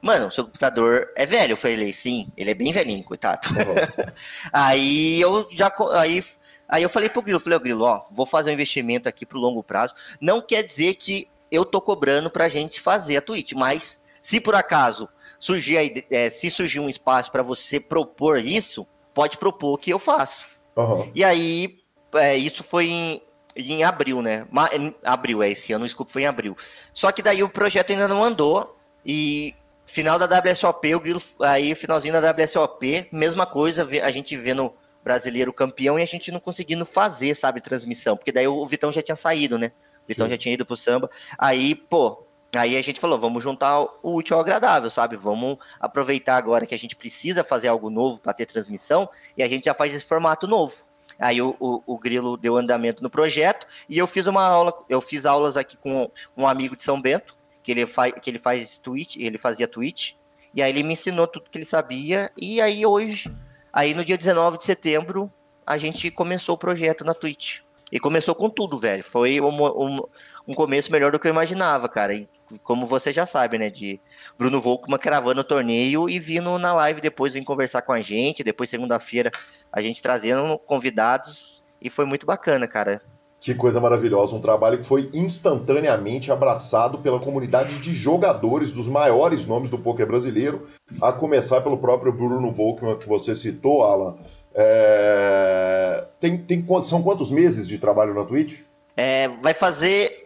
mano, 0.00 0.30
seu 0.30 0.44
computador 0.44 1.12
é 1.14 1.26
velho? 1.26 1.52
Eu 1.52 1.56
falei, 1.56 1.92
sim, 1.92 2.32
ele 2.34 2.50
é 2.50 2.54
bem 2.54 2.72
velhinho, 2.72 3.04
coitado. 3.04 3.46
Uhum. 3.50 4.06
aí 4.50 5.20
eu 5.20 5.46
já, 5.50 5.70
aí, 5.96 6.24
aí 6.68 6.82
eu 6.82 6.88
falei 6.88 7.08
pro 7.08 7.22
Grilo, 7.22 7.40
falei, 7.40 7.56
ô 7.56 7.60
Grilo, 7.60 7.84
ó, 7.84 8.02
vou 8.10 8.26
fazer 8.26 8.50
um 8.50 8.54
investimento 8.54 9.08
aqui 9.08 9.24
pro 9.24 9.38
longo 9.38 9.62
prazo, 9.62 9.94
não 10.20 10.40
quer 10.40 10.62
dizer 10.62 10.94
que 10.94 11.28
eu 11.50 11.64
tô 11.64 11.80
cobrando 11.80 12.30
pra 12.30 12.48
gente 12.48 12.80
fazer 12.80 13.16
a 13.16 13.22
Twitch, 13.22 13.52
mas 13.54 14.00
se 14.20 14.40
por 14.40 14.54
acaso 14.54 15.08
surgir, 15.40 15.76
aí, 15.78 16.04
é, 16.10 16.28
se 16.28 16.50
surgir 16.50 16.80
um 16.80 16.88
espaço 16.88 17.30
para 17.32 17.42
você 17.42 17.80
propor 17.80 18.38
isso, 18.38 18.86
pode 19.14 19.38
propor 19.38 19.78
que 19.78 19.90
eu 19.90 19.98
faço. 19.98 20.46
Uhum. 20.76 21.10
E 21.14 21.24
aí, 21.24 21.78
é, 22.14 22.36
isso 22.36 22.62
foi 22.62 22.86
em, 22.86 23.22
em 23.56 23.84
abril, 23.84 24.20
né? 24.22 24.46
Ma, 24.50 24.68
em 24.72 24.94
abril, 25.04 25.42
é 25.42 25.50
esse 25.50 25.72
ano, 25.72 25.84
desculpa, 25.84 26.12
foi 26.12 26.22
em 26.22 26.26
abril. 26.26 26.56
Só 26.92 27.10
que 27.10 27.22
daí 27.22 27.42
o 27.42 27.48
projeto 27.48 27.90
ainda 27.90 28.08
não 28.08 28.22
andou 28.22 28.76
e 29.04 29.54
final 29.84 30.18
da 30.18 30.26
WSOP, 30.26 30.94
o 30.94 31.00
Grilo, 31.00 31.22
aí 31.40 31.74
finalzinho 31.74 32.20
da 32.20 32.30
WSOP, 32.30 33.08
mesma 33.10 33.46
coisa, 33.46 33.88
a 34.02 34.10
gente 34.10 34.36
vendo 34.36 34.72
brasileiro 35.02 35.52
campeão 35.52 35.98
e 35.98 36.02
a 36.02 36.06
gente 36.06 36.30
não 36.30 36.40
conseguindo 36.40 36.84
fazer, 36.84 37.34
sabe, 37.34 37.60
transmissão, 37.60 38.16
porque 38.16 38.32
daí 38.32 38.46
o 38.46 38.66
Vitão 38.66 38.92
já 38.92 39.02
tinha 39.02 39.16
saído, 39.16 39.58
né? 39.58 39.72
O 40.04 40.08
Vitão 40.08 40.26
Sim. 40.26 40.30
já 40.30 40.38
tinha 40.38 40.54
ido 40.54 40.66
pro 40.66 40.76
samba. 40.76 41.10
Aí, 41.36 41.74
pô, 41.74 42.24
aí 42.54 42.76
a 42.76 42.82
gente 42.82 43.00
falou, 43.00 43.18
vamos 43.18 43.42
juntar 43.42 43.80
o 43.80 44.14
útil 44.14 44.36
ao 44.36 44.42
agradável, 44.42 44.90
sabe? 44.90 45.16
Vamos 45.16 45.56
aproveitar 45.80 46.36
agora 46.36 46.66
que 46.66 46.74
a 46.74 46.78
gente 46.78 46.96
precisa 46.96 47.44
fazer 47.44 47.68
algo 47.68 47.90
novo 47.90 48.20
para 48.20 48.32
ter 48.32 48.46
transmissão 48.46 49.08
e 49.36 49.42
a 49.42 49.48
gente 49.48 49.66
já 49.66 49.74
faz 49.74 49.94
esse 49.94 50.04
formato 50.04 50.46
novo. 50.46 50.88
Aí 51.18 51.42
o, 51.42 51.56
o, 51.58 51.82
o, 51.84 51.98
Grilo 51.98 52.36
deu 52.36 52.56
andamento 52.56 53.02
no 53.02 53.10
projeto 53.10 53.66
e 53.88 53.98
eu 53.98 54.06
fiz 54.06 54.26
uma 54.26 54.42
aula, 54.42 54.72
eu 54.88 55.00
fiz 55.00 55.26
aulas 55.26 55.56
aqui 55.56 55.76
com 55.76 56.10
um 56.36 56.46
amigo 56.46 56.76
de 56.76 56.84
São 56.84 57.00
Bento, 57.00 57.36
que 57.62 57.72
ele, 57.72 57.86
faz, 57.86 58.12
que 58.14 58.30
ele 58.30 58.38
faz 58.38 58.78
Twitch, 58.78 59.16
ele 59.16 59.36
fazia 59.36 59.66
Twitch, 59.66 60.12
e 60.54 60.62
aí 60.62 60.70
ele 60.70 60.82
me 60.82 60.92
ensinou 60.92 61.26
tudo 61.26 61.50
que 61.50 61.58
ele 61.58 61.64
sabia, 61.64 62.30
e 62.36 62.60
aí 62.60 62.86
hoje, 62.86 63.34
aí 63.78 63.94
no 63.94 64.04
dia 64.04 64.18
19 64.18 64.58
de 64.58 64.64
setembro, 64.64 65.28
a 65.64 65.78
gente 65.78 66.10
começou 66.10 66.56
o 66.56 66.58
projeto 66.58 67.04
na 67.04 67.14
Twitch. 67.14 67.60
E 67.92 68.00
começou 68.00 68.34
com 68.34 68.50
tudo, 68.50 68.76
velho. 68.76 69.04
Foi 69.04 69.40
um, 69.40 69.64
um, 69.64 70.00
um, 70.48 70.54
começo 70.54 70.90
melhor 70.90 71.12
do 71.12 71.18
que 71.18 71.28
eu 71.28 71.30
imaginava, 71.30 71.88
cara. 71.88 72.12
E 72.12 72.28
como 72.64 72.84
você 72.84 73.12
já 73.12 73.24
sabe, 73.24 73.56
né? 73.56 73.70
De 73.70 74.00
Bruno 74.36 74.60
Volkman 74.60 74.98
cravando 74.98 75.42
o 75.42 75.44
torneio 75.44 76.10
e 76.10 76.18
vindo 76.18 76.58
na 76.58 76.74
live 76.74 77.00
depois 77.00 77.32
vir 77.32 77.44
conversar 77.44 77.82
com 77.82 77.92
a 77.92 78.00
gente. 78.00 78.42
Depois, 78.42 78.68
segunda-feira, 78.68 79.30
a 79.72 79.80
gente 79.80 80.02
trazendo 80.02 80.58
convidados. 80.58 81.62
E 81.80 81.88
foi 81.88 82.04
muito 82.04 82.26
bacana, 82.26 82.66
cara. 82.66 83.00
Que 83.48 83.54
coisa 83.54 83.80
maravilhosa, 83.80 84.36
um 84.36 84.42
trabalho 84.42 84.76
que 84.76 84.84
foi 84.84 85.08
instantaneamente 85.10 86.30
abraçado 86.30 86.98
pela 86.98 87.18
comunidade 87.18 87.78
de 87.78 87.94
jogadores 87.94 88.72
dos 88.72 88.86
maiores 88.86 89.46
nomes 89.46 89.70
do 89.70 89.78
poker 89.78 90.06
brasileiro, 90.06 90.68
a 91.00 91.12
começar 91.14 91.62
pelo 91.62 91.78
próprio 91.78 92.12
Bruno 92.12 92.52
Volkman, 92.52 92.98
que 92.98 93.08
você 93.08 93.34
citou, 93.34 93.84
Alan. 93.84 94.16
É... 94.54 96.04
Tem, 96.20 96.36
tem, 96.36 96.62
são 96.82 97.02
quantos 97.02 97.30
meses 97.30 97.66
de 97.66 97.78
trabalho 97.78 98.12
na 98.12 98.22
Twitch? 98.22 98.60
É, 98.94 99.28
vai 99.40 99.54
fazer. 99.54 100.24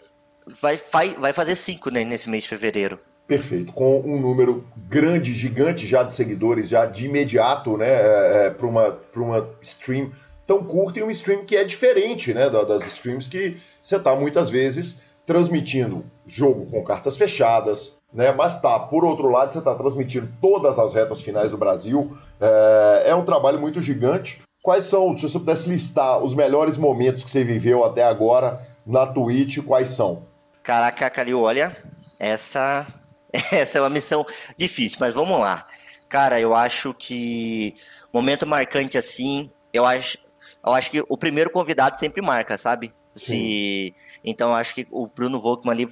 Vai, 0.60 0.80
vai, 0.90 1.10
vai 1.10 1.32
fazer 1.32 1.54
cinco 1.54 1.90
né, 1.90 2.02
nesse 2.02 2.28
mês 2.28 2.42
de 2.42 2.48
fevereiro. 2.48 2.98
Perfeito, 3.28 3.72
com 3.72 4.00
um 4.00 4.20
número 4.20 4.64
grande, 4.88 5.32
gigante 5.32 5.86
já 5.86 6.02
de 6.02 6.12
seguidores, 6.12 6.68
já 6.68 6.86
de 6.86 7.06
imediato, 7.06 7.76
né, 7.76 7.86
é, 7.88 8.46
é 8.46 8.50
para 8.50 8.66
uma, 8.66 8.98
uma 9.14 9.48
stream 9.62 10.10
tão 10.52 10.62
curto 10.62 10.98
e 10.98 11.02
um 11.02 11.10
stream 11.10 11.46
que 11.46 11.56
é 11.56 11.64
diferente 11.64 12.34
né, 12.34 12.50
das 12.50 12.86
streams 12.86 13.26
que 13.26 13.56
você 13.82 13.96
está 13.96 14.14
muitas 14.14 14.50
vezes 14.50 15.00
transmitindo 15.24 16.04
jogo 16.26 16.66
com 16.66 16.84
cartas 16.84 17.16
fechadas, 17.16 17.94
né? 18.12 18.32
Mas 18.32 18.60
tá, 18.60 18.78
por 18.78 19.04
outro 19.04 19.30
lado, 19.30 19.52
você 19.52 19.60
está 19.60 19.74
transmitindo 19.74 20.28
todas 20.42 20.78
as 20.78 20.92
retas 20.92 21.20
finais 21.22 21.52
do 21.52 21.56
Brasil. 21.56 22.14
É, 22.38 23.04
é, 23.06 23.14
um 23.14 23.24
trabalho 23.24 23.58
muito 23.58 23.80
gigante. 23.80 24.42
Quais 24.62 24.84
são, 24.84 25.16
se 25.16 25.22
você 25.22 25.38
pudesse 25.38 25.68
listar 25.68 26.18
os 26.18 26.34
melhores 26.34 26.76
momentos 26.76 27.24
que 27.24 27.30
você 27.30 27.42
viveu 27.42 27.84
até 27.84 28.04
agora 28.04 28.60
na 28.84 29.06
Twitch, 29.06 29.58
quais 29.64 29.90
são? 29.90 30.24
Caraca, 30.62 31.08
Calil, 31.08 31.40
olha, 31.40 31.74
essa 32.18 32.86
essa 33.50 33.78
é 33.78 33.80
uma 33.80 33.88
missão 33.88 34.26
difícil, 34.58 34.98
mas 35.00 35.14
vamos 35.14 35.40
lá. 35.40 35.66
Cara, 36.08 36.38
eu 36.38 36.54
acho 36.54 36.92
que 36.92 37.74
momento 38.12 38.46
marcante 38.46 38.98
assim, 38.98 39.50
eu 39.72 39.86
acho, 39.86 40.18
eu 40.64 40.72
acho 40.72 40.90
que 40.90 41.04
o 41.08 41.16
primeiro 41.16 41.50
convidado 41.50 41.98
sempre 41.98 42.22
marca, 42.22 42.56
sabe? 42.56 42.92
Se, 43.14 43.94
então 44.24 44.50
eu 44.50 44.54
acho 44.54 44.74
que 44.74 44.86
o 44.90 45.06
Bruno 45.06 45.40
Volkman 45.40 45.72
ali 45.72 45.88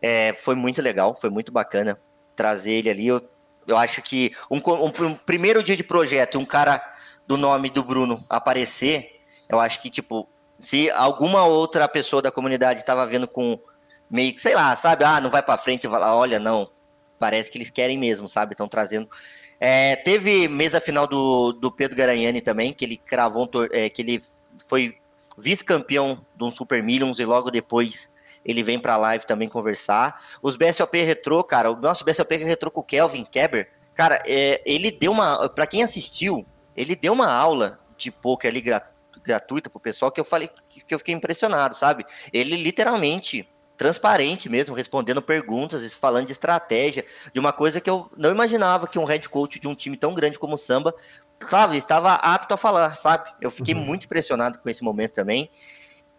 é, 0.00 0.32
foi 0.34 0.54
muito 0.54 0.80
legal, 0.80 1.14
foi 1.14 1.30
muito 1.30 1.50
bacana 1.50 1.98
trazer 2.36 2.72
ele 2.72 2.90
ali. 2.90 3.06
Eu, 3.06 3.20
eu 3.66 3.76
acho 3.76 4.02
que 4.02 4.32
um, 4.50 4.58
um, 4.58 5.06
um 5.06 5.14
primeiro 5.14 5.62
dia 5.62 5.76
de 5.76 5.82
projeto, 5.82 6.38
um 6.38 6.44
cara 6.44 6.82
do 7.26 7.36
nome 7.36 7.70
do 7.70 7.82
Bruno 7.82 8.24
aparecer, 8.28 9.20
eu 9.48 9.58
acho 9.58 9.80
que, 9.80 9.90
tipo, 9.90 10.28
se 10.60 10.90
alguma 10.90 11.44
outra 11.44 11.88
pessoa 11.88 12.22
da 12.22 12.30
comunidade 12.30 12.80
estava 12.80 13.06
vendo 13.06 13.26
com 13.26 13.58
meio 14.10 14.34
que, 14.34 14.40
sei 14.40 14.54
lá, 14.54 14.76
sabe, 14.76 15.04
ah, 15.04 15.20
não 15.20 15.30
vai 15.30 15.42
para 15.42 15.58
frente, 15.58 15.88
vai 15.88 16.00
lá, 16.00 16.14
olha, 16.14 16.38
não, 16.38 16.70
parece 17.18 17.50
que 17.50 17.58
eles 17.58 17.70
querem 17.70 17.98
mesmo, 17.98 18.28
sabe, 18.28 18.52
estão 18.52 18.68
trazendo. 18.68 19.08
É, 19.60 19.96
teve 19.96 20.48
mesa 20.48 20.80
final 20.80 21.06
do, 21.06 21.52
do 21.52 21.70
Pedro 21.70 21.96
Garanhani 21.96 22.40
também, 22.40 22.72
que 22.72 22.84
ele 22.84 22.96
cravou, 22.96 23.44
um, 23.44 23.48
é, 23.72 23.88
que 23.88 24.02
ele 24.02 24.22
foi 24.68 24.96
vice-campeão 25.38 26.24
de 26.36 26.44
um 26.44 26.50
Super 26.50 26.82
Millions 26.82 27.18
e 27.18 27.24
logo 27.24 27.50
depois 27.50 28.12
ele 28.44 28.62
vem 28.62 28.78
pra 28.78 28.96
live 28.96 29.26
também 29.26 29.48
conversar. 29.48 30.22
Os 30.42 30.56
BSOP 30.56 31.02
Retro, 31.02 31.42
cara, 31.42 31.70
o 31.70 31.76
nosso 31.76 32.04
BSOP 32.04 32.36
Retro 32.36 32.70
com 32.70 32.80
o 32.80 32.84
Kelvin 32.84 33.24
Keber, 33.24 33.70
cara, 33.94 34.22
é, 34.26 34.60
ele 34.66 34.90
deu 34.90 35.12
uma, 35.12 35.48
para 35.48 35.66
quem 35.66 35.82
assistiu, 35.82 36.46
ele 36.76 36.94
deu 36.94 37.12
uma 37.12 37.32
aula 37.32 37.80
de 37.96 38.10
poker 38.10 38.50
ali 38.50 38.62
gratuita 39.24 39.70
pro 39.70 39.80
pessoal 39.80 40.12
que 40.12 40.20
eu 40.20 40.24
falei 40.24 40.50
que 40.68 40.94
eu 40.94 40.98
fiquei 40.98 41.14
impressionado, 41.14 41.74
sabe? 41.74 42.04
Ele 42.32 42.56
literalmente 42.56 43.48
transparente 43.76 44.48
mesmo, 44.48 44.74
respondendo 44.74 45.20
perguntas, 45.20 45.92
falando 45.94 46.26
de 46.26 46.32
estratégia, 46.32 47.04
de 47.32 47.40
uma 47.40 47.52
coisa 47.52 47.80
que 47.80 47.90
eu 47.90 48.10
não 48.16 48.30
imaginava 48.30 48.86
que 48.86 48.98
um 48.98 49.04
head 49.04 49.28
coach 49.28 49.58
de 49.58 49.66
um 49.66 49.74
time 49.74 49.96
tão 49.96 50.14
grande 50.14 50.38
como 50.38 50.54
o 50.54 50.58
Samba, 50.58 50.94
sabe, 51.48 51.76
estava 51.76 52.14
apto 52.14 52.54
a 52.54 52.56
falar, 52.56 52.96
sabe? 52.96 53.30
Eu 53.40 53.50
fiquei 53.50 53.74
uhum. 53.74 53.84
muito 53.84 54.04
impressionado 54.04 54.58
com 54.58 54.68
esse 54.68 54.82
momento 54.82 55.12
também. 55.12 55.50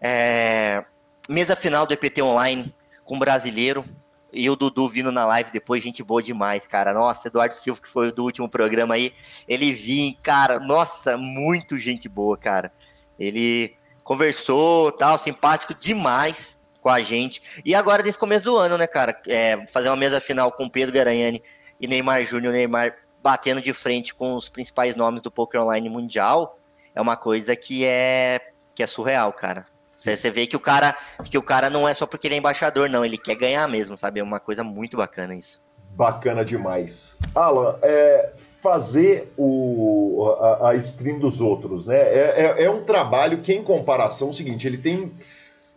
É... 0.02 0.84
Mesa 1.30 1.56
final 1.56 1.88
do 1.88 1.94
EPT 1.94 2.22
Online 2.22 2.74
com 3.04 3.18
brasileiro, 3.18 3.86
e 4.34 4.50
o 4.50 4.56
Dudu 4.56 4.90
vindo 4.90 5.12
na 5.12 5.26
live 5.26 5.50
depois, 5.52 5.82
gente 5.82 6.04
boa 6.04 6.22
demais, 6.22 6.68
cara. 6.68 6.94
Nossa, 6.94 7.30
Eduardo 7.30 7.56
Silva, 7.56 7.80
que 7.82 7.88
foi 7.88 8.12
do 8.12 8.24
último 8.24 8.50
programa 8.50 8.96
aí, 8.96 9.14
ele 9.48 9.72
vinha, 9.72 10.14
cara, 10.22 10.60
nossa, 10.60 11.18
muito 11.18 11.78
gente 11.78 12.10
boa, 12.10 12.38
cara. 12.38 12.72
Ele 13.18 13.78
conversou, 14.04 14.92
tal, 14.92 15.18
simpático 15.18 15.74
demais 15.74 16.60
com 16.86 16.90
a 16.92 17.02
gente. 17.02 17.42
E 17.66 17.74
agora, 17.74 18.04
nesse 18.04 18.20
começo 18.20 18.46
do 18.46 18.56
ano, 18.56 18.78
né, 18.78 18.86
cara, 18.86 19.20
é, 19.28 19.66
fazer 19.74 19.90
uma 19.90 19.96
mesa 19.96 20.22
final 20.22 20.52
com 20.52 20.70
Pedro 20.70 20.94
Garanhani 20.94 21.42
e 21.82 21.88
Neymar 21.88 22.24
Júnior, 22.24 22.54
Neymar 22.54 22.96
batendo 23.24 23.60
de 23.60 23.74
frente 23.74 24.14
com 24.14 24.36
os 24.36 24.50
principais 24.50 24.94
nomes 24.94 25.20
do 25.20 25.32
poker 25.32 25.64
online 25.64 25.90
mundial, 25.90 26.60
é 26.94 27.02
uma 27.02 27.18
coisa 27.18 27.56
que 27.56 27.84
é 27.84 28.40
que 28.76 28.84
é 28.84 28.88
surreal, 28.88 29.34
cara. 29.34 29.66
Você 29.98 30.30
vê 30.30 30.46
que 30.46 30.56
o 30.56 30.60
cara 30.60 30.96
que 31.24 31.40
o 31.40 31.42
cara 31.42 31.72
não 31.72 31.90
é 31.90 31.94
só 31.96 32.06
porque 32.06 32.28
ele 32.28 32.36
é 32.36 32.38
embaixador, 32.38 32.88
não. 32.88 33.04
Ele 33.04 33.18
quer 33.18 33.34
ganhar 33.34 33.68
mesmo, 33.68 33.98
sabe? 33.98 34.20
É 34.20 34.24
uma 34.24 34.40
coisa 34.40 34.64
muito 34.64 34.96
bacana 34.96 35.34
isso. 35.34 35.60
Bacana 35.96 36.46
demais. 36.46 37.18
Alan, 37.34 37.80
é, 37.82 38.30
fazer 38.62 39.34
o, 39.36 40.38
a, 40.40 40.70
a, 40.70 40.76
stream 40.76 41.18
dos 41.18 41.42
outros, 41.42 41.88
né? 41.88 41.98
É, 41.98 42.54
é, 42.60 42.64
é, 42.66 42.70
um 42.70 42.84
trabalho 42.84 43.40
que, 43.40 43.54
em 43.54 43.64
comparação, 43.64 44.28
é 44.28 44.32
o 44.32 44.34
seguinte, 44.34 44.68
ele 44.68 44.78
tem 44.78 45.12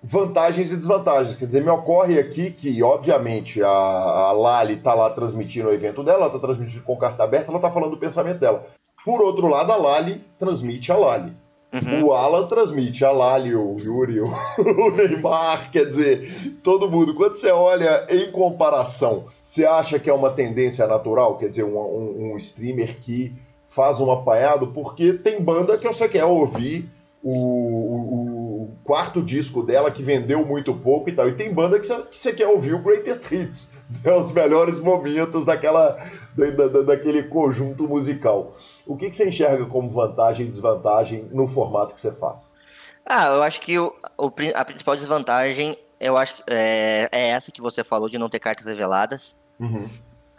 vantagens 0.02 0.72
e 0.72 0.76
desvantagens. 0.76 1.36
Quer 1.36 1.46
dizer, 1.46 1.62
me 1.62 1.70
ocorre 1.70 2.18
aqui 2.18 2.50
que, 2.50 2.82
obviamente, 2.82 3.62
a, 3.62 3.68
a 3.68 4.32
Lali 4.32 4.74
está 4.74 4.94
lá 4.94 5.10
transmitindo 5.10 5.68
o 5.68 5.72
evento 5.72 6.02
dela, 6.02 6.18
ela 6.18 6.26
está 6.26 6.38
transmitindo 6.38 6.82
com 6.82 6.96
carta 6.96 7.24
aberta, 7.24 7.50
ela 7.50 7.58
está 7.58 7.70
falando 7.70 7.90
do 7.90 7.98
pensamento 7.98 8.38
dela. 8.38 8.66
Por 9.04 9.20
outro 9.20 9.46
lado, 9.48 9.72
a 9.72 9.76
Lali 9.76 10.24
transmite 10.38 10.92
a 10.92 10.96
Lali. 10.96 11.32
Uhum. 11.72 12.06
O 12.06 12.12
Alan 12.14 12.46
transmite 12.46 13.04
a 13.04 13.10
Lali, 13.10 13.54
o 13.54 13.76
Yuri, 13.78 14.20
o 14.20 14.90
Neymar, 14.90 15.70
quer 15.70 15.84
dizer, 15.84 16.58
todo 16.62 16.90
mundo. 16.90 17.14
Quando 17.14 17.36
você 17.36 17.50
olha 17.50 18.06
em 18.08 18.30
comparação, 18.30 19.26
você 19.44 19.66
acha 19.66 19.98
que 19.98 20.08
é 20.08 20.14
uma 20.14 20.30
tendência 20.30 20.86
natural? 20.86 21.36
Quer 21.36 21.50
dizer, 21.50 21.64
um, 21.64 21.78
um, 21.78 22.32
um 22.32 22.36
streamer 22.38 22.98
que 23.00 23.34
faz 23.68 24.00
um 24.00 24.10
apanhado? 24.10 24.68
Porque 24.68 25.12
tem 25.12 25.42
banda 25.42 25.76
que 25.76 25.86
você 25.86 26.08
quer 26.08 26.24
ouvir 26.24 26.88
o, 27.22 27.30
o, 27.30 28.76
quarto 28.84 29.22
disco 29.22 29.62
dela 29.62 29.90
que 29.90 30.02
vendeu 30.02 30.44
muito 30.44 30.74
pouco 30.74 31.08
e 31.08 31.12
tal. 31.12 31.28
E 31.28 31.34
tem 31.34 31.52
banda 31.52 31.78
que 31.78 31.86
você, 31.86 32.02
que 32.02 32.16
você 32.16 32.32
quer 32.32 32.46
ouvir 32.46 32.74
o 32.74 32.82
Greatest 32.82 33.30
Hits, 33.30 33.68
né? 34.04 34.12
os 34.12 34.32
melhores 34.32 34.80
momentos 34.80 35.44
daquela, 35.44 35.98
da, 36.36 36.68
da, 36.68 36.82
daquele 36.82 37.24
conjunto 37.24 37.88
musical. 37.88 38.56
O 38.86 38.96
que, 38.96 39.10
que 39.10 39.16
você 39.16 39.28
enxerga 39.28 39.66
como 39.66 39.90
vantagem 39.90 40.46
e 40.46 40.50
desvantagem 40.50 41.28
no 41.32 41.48
formato 41.48 41.94
que 41.94 42.00
você 42.00 42.12
faz? 42.12 42.50
Ah, 43.06 43.26
eu 43.26 43.42
acho 43.42 43.60
que 43.60 43.78
o, 43.78 43.94
o 44.16 44.30
a 44.54 44.64
principal 44.64 44.96
desvantagem, 44.96 45.76
eu 46.00 46.16
acho 46.16 46.36
é, 46.48 47.08
é, 47.10 47.28
essa 47.30 47.50
que 47.50 47.60
você 47.60 47.82
falou 47.82 48.08
de 48.08 48.18
não 48.18 48.28
ter 48.28 48.38
cartas 48.38 48.66
reveladas. 48.66 49.36
Uhum. 49.58 49.88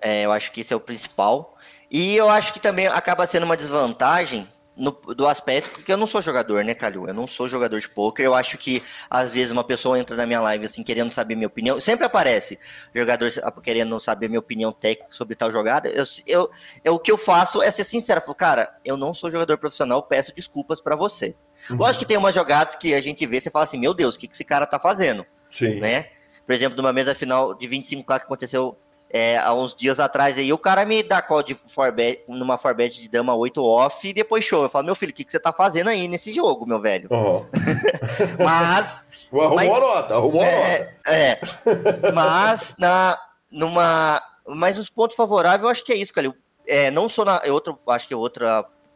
É, 0.02 0.26
eu 0.26 0.32
acho 0.32 0.52
que 0.52 0.62
esse 0.62 0.74
é 0.74 0.76
o 0.76 0.80
principal. 0.80 1.56
E 1.92 2.16
eu 2.16 2.30
acho 2.30 2.54
que 2.54 2.60
também 2.60 2.88
acaba 2.88 3.26
sendo 3.26 3.44
uma 3.44 3.58
desvantagem 3.58 4.48
no, 4.80 4.92
do 4.92 5.28
aspecto 5.28 5.84
que 5.84 5.92
eu 5.92 5.98
não 5.98 6.08
sou 6.08 6.22
jogador, 6.22 6.64
né, 6.64 6.74
Calil? 6.74 7.08
Eu 7.08 7.14
não 7.14 7.28
sou 7.28 7.48
jogador 7.48 7.80
de 7.80 7.90
poker. 7.90 8.26
Eu 8.26 8.34
acho 8.34 8.58
que 8.58 8.82
às 9.10 9.32
vezes 9.32 9.52
uma 9.52 9.64
pessoa 9.64 10.00
entra 10.00 10.16
na 10.16 10.26
minha 10.26 10.42
live 10.42 10.66
assim 10.66 10.82
querendo 10.82 11.12
saber 11.12 11.36
minha 11.36 11.48
opinião. 11.48 11.80
Sempre 11.80 12.06
aparece 12.06 12.58
jogador 12.96 13.30
querendo 13.62 14.00
saber 14.00 14.30
minha 14.30 14.40
opinião 14.40 14.72
técnica 14.72 15.12
sobre 15.12 15.36
tal 15.36 15.52
jogada. 15.52 15.90
Eu, 15.90 16.04
eu, 16.26 16.50
eu 16.84 16.94
o 16.96 17.00
que 17.00 17.12
eu 17.12 17.18
faço 17.18 17.62
é 17.62 17.70
ser 17.70 17.84
sincero. 17.84 18.20
Eu 18.20 18.26
falo, 18.26 18.36
cara, 18.36 18.76
eu 18.84 18.98
não 18.98 19.14
sou 19.14 19.30
jogador 19.30 19.58
profissional. 19.58 20.02
Peço 20.04 20.34
desculpas 20.34 20.82
para 20.82 20.96
você. 20.96 21.36
Uhum. 21.70 21.78
Lógico 21.78 22.00
que 22.00 22.06
tem 22.06 22.18
umas 22.18 22.34
jogadas 22.34 22.76
que 22.76 22.94
a 22.94 23.02
gente 23.02 23.26
vê, 23.26 23.40
você 23.42 23.50
fala 23.50 23.66
assim, 23.66 23.80
meu 23.80 23.94
Deus, 23.94 24.16
o 24.16 24.20
que, 24.20 24.28
que 24.28 24.34
esse 24.34 24.46
cara 24.46 24.66
tá 24.66 24.80
fazendo? 24.80 25.26
Sim. 25.52 25.80
Né? 25.80 26.06
Por 26.46 26.54
exemplo, 26.54 26.78
numa 26.78 26.94
mesa 26.94 27.14
final 27.14 27.54
de 27.54 27.68
25k 27.68 28.06
que 28.06 28.26
aconteceu 28.26 28.78
é, 29.12 29.38
há 29.38 29.53
uns 29.53 29.74
dias 29.74 29.99
atrás 29.99 30.38
aí, 30.38 30.53
o 30.53 30.57
cara 30.57 30.86
me 30.86 31.01
dá 31.01 31.22
call 31.22 31.41
de 31.41 31.55
forbet, 31.55 32.24
numa 32.28 32.57
forbet 32.57 33.01
de 33.01 33.10
dama 33.10 33.36
8 33.36 33.64
off 33.64 34.07
e 34.07 34.14
depois 34.14 34.45
show. 34.45 34.64
Eu 34.64 34.70
falo, 34.70 34.86
meu 34.86 34.95
filho, 34.95 35.12
o 35.12 35.16
que, 35.16 35.24
que 35.24 35.32
você 35.32 35.39
tá 35.39 35.51
fazendo 35.51 35.89
aí 35.89 36.07
nesse 36.07 36.32
jogo, 36.34 36.68
meu 36.68 36.80
velho? 36.80 37.10
Uhum. 37.12 37.45
mas. 38.43 39.05
Arrumou 39.32 39.55
mas, 39.55 39.70
a 39.70 39.80
nota, 39.80 40.14
arrumou 40.16 40.43
é, 40.43 40.76
a 40.76 40.80
nota. 40.80 40.95
É. 41.07 41.39
Mas, 42.14 42.76
na, 42.80 43.18
numa. 43.51 44.22
Mas 44.47 44.78
os 44.80 44.89
pontos 44.89 45.16
favoráveis, 45.16 45.64
eu 45.64 45.70
acho 45.70 45.84
que 45.84 45.93
é 45.93 45.95
isso, 45.95 46.14
cara. 46.14 46.34
É, 46.68 46.89
não 46.89 47.07
sou 47.07 47.26
na. 47.26 47.39
É 47.43 47.51
outro, 47.51 47.78
acho 47.88 48.07
que 48.07 48.14
é 48.14 48.18
outro 48.18 48.45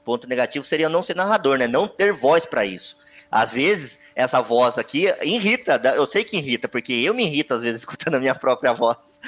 ponto 0.03 0.27
negativo 0.27 0.65
seria 0.65 0.89
não 0.89 1.03
ser 1.03 1.15
narrador, 1.15 1.57
né? 1.57 1.67
Não 1.67 1.87
ter 1.87 2.11
voz 2.11 2.45
para 2.45 2.65
isso. 2.65 2.97
Às 3.31 3.51
vezes, 3.51 3.99
essa 4.15 4.41
voz 4.41 4.77
aqui 4.77 5.05
irrita, 5.21 5.81
eu 5.95 6.05
sei 6.05 6.23
que 6.23 6.37
irrita, 6.37 6.67
porque 6.67 6.93
eu 6.93 7.13
me 7.13 7.25
irrito 7.25 7.53
às 7.53 7.61
vezes 7.61 7.81
escutando 7.81 8.15
a 8.15 8.19
minha 8.19 8.35
própria 8.35 8.73
voz. 8.73 9.19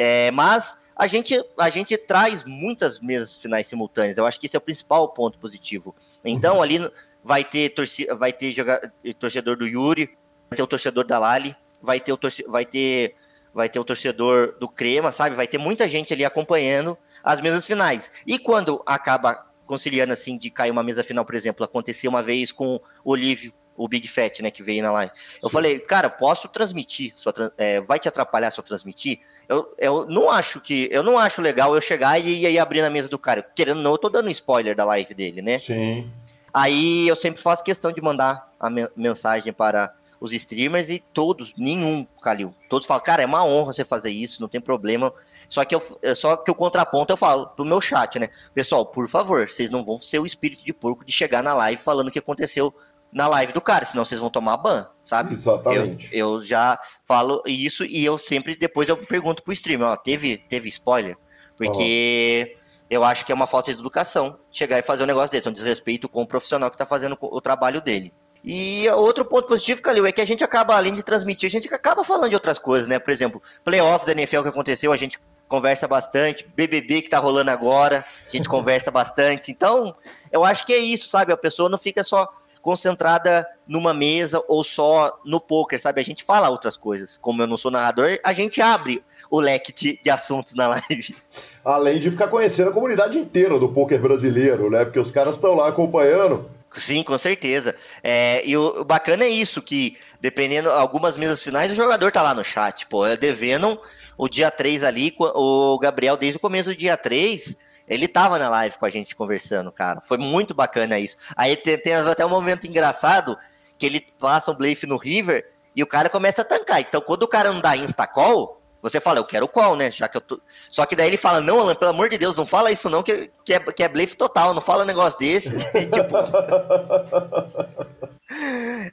É, 0.00 0.30
mas 0.30 0.78
a 0.94 1.08
gente, 1.08 1.34
a 1.58 1.68
gente 1.68 1.96
traz 1.98 2.44
muitas 2.44 3.00
mesas 3.00 3.34
finais 3.34 3.66
simultâneas. 3.66 4.16
Eu 4.16 4.26
acho 4.26 4.38
que 4.38 4.46
esse 4.46 4.54
é 4.54 4.58
o 4.58 4.62
principal 4.62 5.08
ponto 5.08 5.38
positivo. 5.38 5.94
Então, 6.24 6.56
uhum. 6.56 6.62
ali 6.62 6.90
vai 7.22 7.42
ter, 7.42 7.70
torci 7.70 8.06
vai 8.06 8.32
ter 8.32 8.52
joga 8.52 8.92
torcedor 9.18 9.56
do 9.56 9.66
Yuri, 9.66 10.16
vai 10.48 10.56
ter 10.56 10.62
o 10.62 10.66
torcedor 10.66 11.04
da 11.04 11.18
Lali, 11.18 11.54
vai 11.82 11.98
ter 11.98 12.12
o, 12.12 12.18
vai 12.46 12.64
ter, 12.64 13.16
vai 13.52 13.68
ter 13.68 13.80
o 13.80 13.84
torcedor 13.84 14.56
do 14.60 14.68
Crema, 14.68 15.10
sabe? 15.10 15.34
Vai 15.34 15.48
ter 15.48 15.58
muita 15.58 15.88
gente 15.88 16.12
ali 16.12 16.24
acompanhando 16.24 16.96
as 17.22 17.40
mesas 17.40 17.66
finais. 17.66 18.12
E 18.24 18.38
quando 18.38 18.80
acaba 18.86 19.46
conciliando 19.66 20.12
assim 20.12 20.38
de 20.38 20.48
cair 20.48 20.70
uma 20.70 20.82
mesa 20.82 21.02
final, 21.04 21.24
por 21.24 21.34
exemplo, 21.34 21.64
aconteceu 21.64 22.08
uma 22.08 22.22
vez 22.22 22.52
com 22.52 22.76
o 22.76 22.80
Olívio, 23.04 23.52
o 23.76 23.86
Big 23.86 24.08
Fat, 24.08 24.40
né, 24.40 24.50
que 24.50 24.62
veio 24.62 24.82
na 24.82 24.90
live. 24.90 25.12
Eu 25.42 25.48
Sim. 25.48 25.52
falei, 25.52 25.78
cara, 25.78 26.10
posso 26.10 26.48
transmitir? 26.48 27.12
Sua, 27.16 27.32
é, 27.56 27.80
vai 27.80 27.98
te 27.98 28.08
atrapalhar 28.08 28.50
se 28.50 28.58
eu 28.58 28.64
transmitir? 28.64 29.20
Eu, 29.48 29.74
eu 29.78 30.06
não 30.06 30.30
acho 30.30 30.60
que. 30.60 30.88
Eu 30.92 31.02
não 31.02 31.18
acho 31.18 31.40
legal 31.40 31.74
eu 31.74 31.80
chegar 31.80 32.18
e, 32.18 32.46
aí 32.46 32.58
abrir 32.58 32.82
na 32.82 32.90
mesa 32.90 33.08
do 33.08 33.18
cara. 33.18 33.42
Querendo 33.42 33.80
não, 33.80 33.92
eu 33.92 33.98
tô 33.98 34.08
dando 34.08 34.30
spoiler 34.30 34.76
da 34.76 34.84
live 34.84 35.14
dele, 35.14 35.40
né? 35.40 35.58
Sim. 35.58 36.10
Aí 36.52 37.08
eu 37.08 37.16
sempre 37.16 37.40
faço 37.40 37.64
questão 37.64 37.90
de 37.90 38.00
mandar 38.00 38.52
a 38.60 38.68
mensagem 38.96 39.52
para 39.52 39.94
os 40.20 40.32
streamers 40.32 40.90
e 40.90 40.98
todos, 40.98 41.54
nenhum, 41.56 42.06
Calil. 42.20 42.54
Todos 42.68 42.86
falam, 42.86 43.02
cara, 43.02 43.22
é 43.22 43.26
uma 43.26 43.44
honra 43.44 43.72
você 43.72 43.84
fazer 43.84 44.10
isso, 44.10 44.40
não 44.40 44.48
tem 44.48 44.60
problema. 44.60 45.12
Só 45.48 45.64
que 45.64 45.74
eu, 45.74 45.82
só 46.14 46.36
que 46.36 46.50
o 46.50 46.54
contraponto 46.54 47.12
eu 47.12 47.16
falo 47.16 47.46
pro 47.48 47.64
meu 47.64 47.80
chat, 47.80 48.18
né? 48.18 48.28
Pessoal, 48.52 48.84
por 48.84 49.08
favor, 49.08 49.48
vocês 49.48 49.70
não 49.70 49.84
vão 49.84 49.96
ser 49.96 50.18
o 50.18 50.26
espírito 50.26 50.64
de 50.64 50.72
porco 50.72 51.04
de 51.04 51.12
chegar 51.12 51.42
na 51.42 51.54
live 51.54 51.80
falando 51.80 52.08
o 52.08 52.10
que 52.10 52.18
aconteceu 52.18 52.74
na 53.12 53.26
live 53.26 53.52
do 53.52 53.60
cara, 53.60 53.84
senão 53.84 54.04
vocês 54.04 54.20
vão 54.20 54.30
tomar 54.30 54.56
ban, 54.58 54.86
sabe? 55.02 55.34
Exatamente. 55.34 56.08
Eu, 56.12 56.34
eu 56.34 56.44
já 56.44 56.78
falo 57.04 57.42
isso 57.46 57.84
e 57.84 58.04
eu 58.04 58.18
sempre, 58.18 58.54
depois 58.54 58.88
eu 58.88 58.96
pergunto 58.96 59.42
pro 59.42 59.52
streamer, 59.52 59.88
ó, 59.88 59.96
teve, 59.96 60.36
teve 60.36 60.68
spoiler? 60.68 61.16
Porque 61.56 62.54
uhum. 62.54 62.86
eu 62.90 63.04
acho 63.04 63.24
que 63.24 63.32
é 63.32 63.34
uma 63.34 63.46
falta 63.46 63.72
de 63.72 63.80
educação 63.80 64.38
chegar 64.50 64.78
e 64.78 64.82
fazer 64.82 65.04
um 65.04 65.06
negócio 65.06 65.30
desse, 65.30 65.48
um 65.48 65.52
desrespeito 65.52 66.08
com 66.08 66.22
o 66.22 66.26
profissional 66.26 66.70
que 66.70 66.76
tá 66.76 66.86
fazendo 66.86 67.16
o 67.20 67.40
trabalho 67.40 67.80
dele. 67.80 68.12
E 68.44 68.88
outro 68.90 69.24
ponto 69.24 69.48
positivo, 69.48 69.82
Calil, 69.82 70.06
é 70.06 70.12
que 70.12 70.20
a 70.20 70.26
gente 70.26 70.44
acaba, 70.44 70.76
além 70.76 70.94
de 70.94 71.02
transmitir, 71.02 71.48
a 71.48 71.50
gente 71.50 71.72
acaba 71.74 72.04
falando 72.04 72.28
de 72.28 72.34
outras 72.34 72.58
coisas, 72.58 72.86
né? 72.86 72.98
Por 72.98 73.10
exemplo, 73.10 73.42
playoffs 73.64 74.06
da 74.06 74.12
NFL 74.12 74.42
que 74.42 74.48
aconteceu, 74.48 74.92
a 74.92 74.96
gente 74.96 75.18
conversa 75.48 75.88
bastante. 75.88 76.48
BBB 76.54 77.02
que 77.02 77.08
tá 77.08 77.18
rolando 77.18 77.50
agora, 77.50 78.04
a 78.26 78.30
gente 78.30 78.48
conversa 78.48 78.90
bastante. 78.90 79.50
Então, 79.50 79.94
eu 80.30 80.44
acho 80.44 80.64
que 80.64 80.72
é 80.72 80.78
isso, 80.78 81.08
sabe? 81.08 81.32
A 81.32 81.36
pessoa 81.36 81.68
não 81.68 81.78
fica 81.78 82.04
só 82.04 82.28
concentrada 82.68 83.48
numa 83.66 83.94
mesa 83.94 84.44
ou 84.46 84.62
só 84.62 85.18
no 85.24 85.40
poker, 85.40 85.80
sabe? 85.80 86.02
A 86.02 86.04
gente 86.04 86.22
fala 86.22 86.50
outras 86.50 86.76
coisas. 86.76 87.18
Como 87.22 87.40
eu 87.40 87.46
não 87.46 87.56
sou 87.56 87.70
narrador, 87.70 88.18
a 88.22 88.34
gente 88.34 88.60
abre 88.60 89.02
o 89.30 89.40
leque 89.40 89.72
de, 89.72 89.98
de 90.02 90.10
assuntos 90.10 90.52
na 90.52 90.68
live. 90.68 91.16
Além 91.64 91.98
de 91.98 92.10
ficar 92.10 92.28
conhecendo 92.28 92.68
a 92.68 92.72
comunidade 92.74 93.16
inteira 93.16 93.58
do 93.58 93.70
poker 93.70 93.98
brasileiro, 93.98 94.68
né? 94.68 94.84
Porque 94.84 95.00
os 95.00 95.10
caras 95.10 95.32
estão 95.32 95.54
lá 95.54 95.68
acompanhando. 95.68 96.50
Sim, 96.70 97.02
com 97.02 97.16
certeza. 97.16 97.74
É, 98.04 98.46
e 98.46 98.54
o, 98.54 98.82
o, 98.82 98.84
bacana 98.84 99.24
é 99.24 99.30
isso, 99.30 99.62
que 99.62 99.96
dependendo, 100.20 100.68
algumas 100.68 101.16
mesas 101.16 101.42
finais, 101.42 101.72
o 101.72 101.74
jogador 101.74 102.12
tá 102.12 102.20
lá 102.20 102.34
no 102.34 102.44
chat, 102.44 102.86
pô, 102.86 103.06
é 103.06 103.16
devendo 103.16 103.80
o 104.18 104.28
dia 104.28 104.50
3 104.50 104.84
ali, 104.84 105.14
o 105.18 105.78
Gabriel, 105.78 106.18
desde 106.18 106.36
o 106.36 106.40
começo 106.40 106.68
do 106.68 106.76
dia 106.76 106.98
3, 106.98 107.56
ele 107.88 108.06
tava 108.06 108.38
na 108.38 108.48
live 108.48 108.76
com 108.78 108.86
a 108.86 108.90
gente 108.90 109.16
conversando, 109.16 109.72
cara. 109.72 110.00
Foi 110.00 110.18
muito 110.18 110.54
bacana 110.54 110.98
isso. 110.98 111.16
Aí 111.36 111.56
tem, 111.56 111.78
tem 111.78 111.94
até 111.94 112.24
um 112.24 112.30
momento 112.30 112.66
engraçado 112.66 113.36
que 113.78 113.86
ele 113.86 114.04
passa 114.18 114.50
um 114.50 114.54
blefe 114.54 114.86
no 114.86 114.96
River 114.96 115.50
e 115.74 115.82
o 115.82 115.86
cara 115.86 116.08
começa 116.08 116.42
a 116.42 116.44
tancar. 116.44 116.80
Então, 116.80 117.00
quando 117.00 117.22
o 117.22 117.28
cara 117.28 117.52
não 117.52 117.60
dá 117.60 117.76
insta-call, 117.76 118.60
você 118.82 119.00
fala, 119.00 119.18
eu 119.18 119.24
quero 119.24 119.48
call, 119.48 119.74
né? 119.74 119.90
Já 119.90 120.08
que 120.08 120.16
eu 120.16 120.20
tô... 120.20 120.40
Só 120.70 120.86
que 120.86 120.94
daí 120.94 121.08
ele 121.08 121.16
fala, 121.16 121.40
não, 121.40 121.60
Alan, 121.60 121.74
pelo 121.74 121.90
amor 121.90 122.08
de 122.08 122.18
Deus, 122.18 122.36
não 122.36 122.46
fala 122.46 122.70
isso 122.70 122.88
não, 122.88 123.02
que, 123.02 123.30
que, 123.44 123.54
é, 123.54 123.60
que 123.60 123.82
é 123.82 123.88
blefe 123.88 124.16
total, 124.16 124.54
não 124.54 124.62
fala 124.62 124.84
um 124.84 124.86
negócio 124.86 125.18
desse. 125.18 125.56
tipo... 125.90 126.14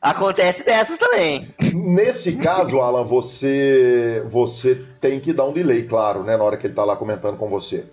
Acontece 0.01 0.65
dessas 0.65 0.97
também. 0.97 1.53
Nesse 1.73 2.35
caso, 2.35 2.79
Alan, 2.79 3.03
você, 3.03 4.23
você 4.27 4.81
tem 4.99 5.19
que 5.19 5.33
dar 5.33 5.45
um 5.45 5.53
delay, 5.53 5.83
claro, 5.83 6.23
né? 6.23 6.37
Na 6.37 6.43
hora 6.43 6.57
que 6.57 6.65
ele 6.67 6.73
tá 6.73 6.83
lá 6.83 6.95
comentando 6.95 7.37
com 7.37 7.49
você. 7.49 7.85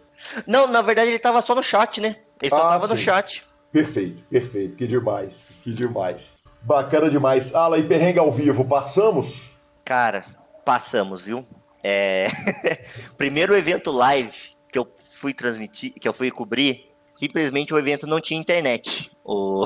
Não, 0.47 0.67
na 0.67 0.83
verdade 0.83 1.11
ele 1.11 1.19
tava 1.19 1.43
só 1.43 1.55
no 1.55 1.63
chat, 1.63 2.01
né? 2.01 2.17
Ele 2.41 2.51
só 2.51 2.57
ah, 2.57 2.71
tava 2.71 2.87
sim. 2.87 2.93
no 2.93 2.99
chat. 2.99 3.45
Perfeito, 3.73 4.23
perfeito. 4.25 4.77
Que 4.77 4.87
demais, 4.87 5.45
que 5.63 5.73
demais. 5.73 6.37
Bacana 6.61 7.11
demais. 7.11 7.55
Ala, 7.55 7.79
e 7.79 7.83
perrengue 7.83 8.19
ao 8.19 8.31
vivo, 8.31 8.65
passamos? 8.65 9.51
Cara, 9.85 10.25
passamos, 10.65 11.23
viu? 11.23 11.47
É... 11.83 12.29
Primeiro 13.17 13.57
evento 13.57 13.91
live 13.91 14.53
que 14.71 14.79
eu 14.79 14.87
fui 15.13 15.35
transmitir, 15.35 15.93
que 15.95 16.07
eu 16.09 16.13
fui 16.13 16.31
cobrir, 16.31 16.93
simplesmente 17.15 17.73
o 17.73 17.79
evento 17.79 18.07
não 18.07 18.21
tinha 18.21 18.41
internet. 18.41 19.11
O... 19.25 19.65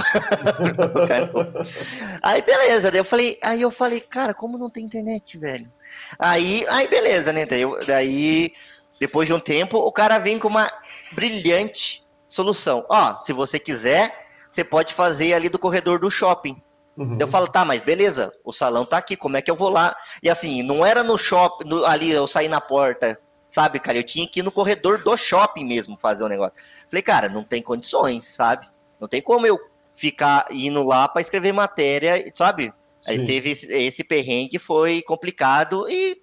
aí 2.22 2.42
beleza, 2.42 2.90
daí 2.90 3.00
eu 3.00 3.04
falei, 3.04 3.38
aí 3.42 3.62
eu 3.62 3.70
falei, 3.70 4.00
cara, 4.00 4.34
como 4.34 4.58
não 4.58 4.68
tem 4.68 4.84
internet, 4.84 5.38
velho? 5.38 5.70
Aí, 6.18 6.64
aí 6.68 6.88
beleza, 6.88 7.32
né? 7.32 7.46
Daí, 7.46 7.62
daí 7.86 8.52
depois 9.00 9.26
de 9.26 9.34
um 9.34 9.40
tempo, 9.40 9.78
o 9.78 9.92
cara 9.92 10.18
vem 10.18 10.38
com 10.38 10.48
uma 10.48 10.70
brilhante 11.12 12.04
solução. 12.26 12.84
Ó, 12.88 13.18
se 13.20 13.32
você 13.32 13.58
quiser, 13.58 14.26
você 14.50 14.64
pode 14.64 14.94
fazer 14.94 15.34
ali 15.34 15.48
do 15.48 15.58
corredor 15.58 15.98
do 15.98 16.10
shopping. 16.10 16.60
Uhum. 16.96 17.18
Eu 17.20 17.28
falo, 17.28 17.46
tá, 17.46 17.64
mas 17.64 17.82
beleza, 17.82 18.32
o 18.42 18.52
salão 18.52 18.84
tá 18.84 18.96
aqui, 18.96 19.16
como 19.16 19.36
é 19.36 19.42
que 19.42 19.50
eu 19.50 19.56
vou 19.56 19.68
lá? 19.68 19.94
E 20.22 20.30
assim, 20.30 20.62
não 20.62 20.84
era 20.84 21.04
no 21.04 21.18
shopping, 21.18 21.68
no, 21.68 21.84
ali 21.84 22.10
eu 22.10 22.26
saí 22.26 22.48
na 22.48 22.60
porta, 22.60 23.18
sabe, 23.50 23.78
cara? 23.78 23.98
Eu 23.98 24.02
tinha 24.02 24.26
que 24.26 24.40
ir 24.40 24.42
no 24.42 24.50
corredor 24.50 25.02
do 25.02 25.14
shopping 25.16 25.64
mesmo 25.64 25.96
fazer 25.96 26.24
o 26.24 26.28
negócio. 26.28 26.54
Falei, 26.88 27.02
cara, 27.02 27.28
não 27.28 27.44
tem 27.44 27.60
condições, 27.60 28.26
sabe? 28.28 28.66
Não 28.98 29.06
tem 29.06 29.20
como 29.20 29.46
eu 29.46 29.58
ficar 29.94 30.46
indo 30.50 30.82
lá 30.82 31.06
para 31.06 31.20
escrever 31.20 31.52
matéria, 31.52 32.32
sabe? 32.34 32.72
Aí 33.06 33.24
teve 33.24 33.50
esse, 33.50 33.66
esse 33.72 34.02
perrengue, 34.02 34.58
foi 34.58 35.00
complicado 35.02 35.88
e 35.88 36.20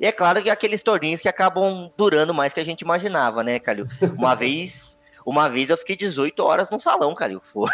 e 0.00 0.06
é 0.06 0.12
claro 0.12 0.42
que 0.42 0.50
aqueles 0.50 0.82
torneios 0.82 1.20
que 1.20 1.28
acabam 1.28 1.90
durando 1.96 2.34
mais 2.34 2.52
que 2.52 2.60
a 2.60 2.64
gente 2.64 2.82
imaginava, 2.82 3.42
né, 3.42 3.58
Calil? 3.58 3.86
Uma 4.16 4.34
vez, 4.36 4.98
uma 5.24 5.48
vez 5.48 5.70
eu 5.70 5.76
fiquei 5.76 5.96
18 5.96 6.38
horas 6.42 6.68
no 6.70 6.80
salão, 6.80 7.14
Calil. 7.14 7.40
Foi. 7.42 7.70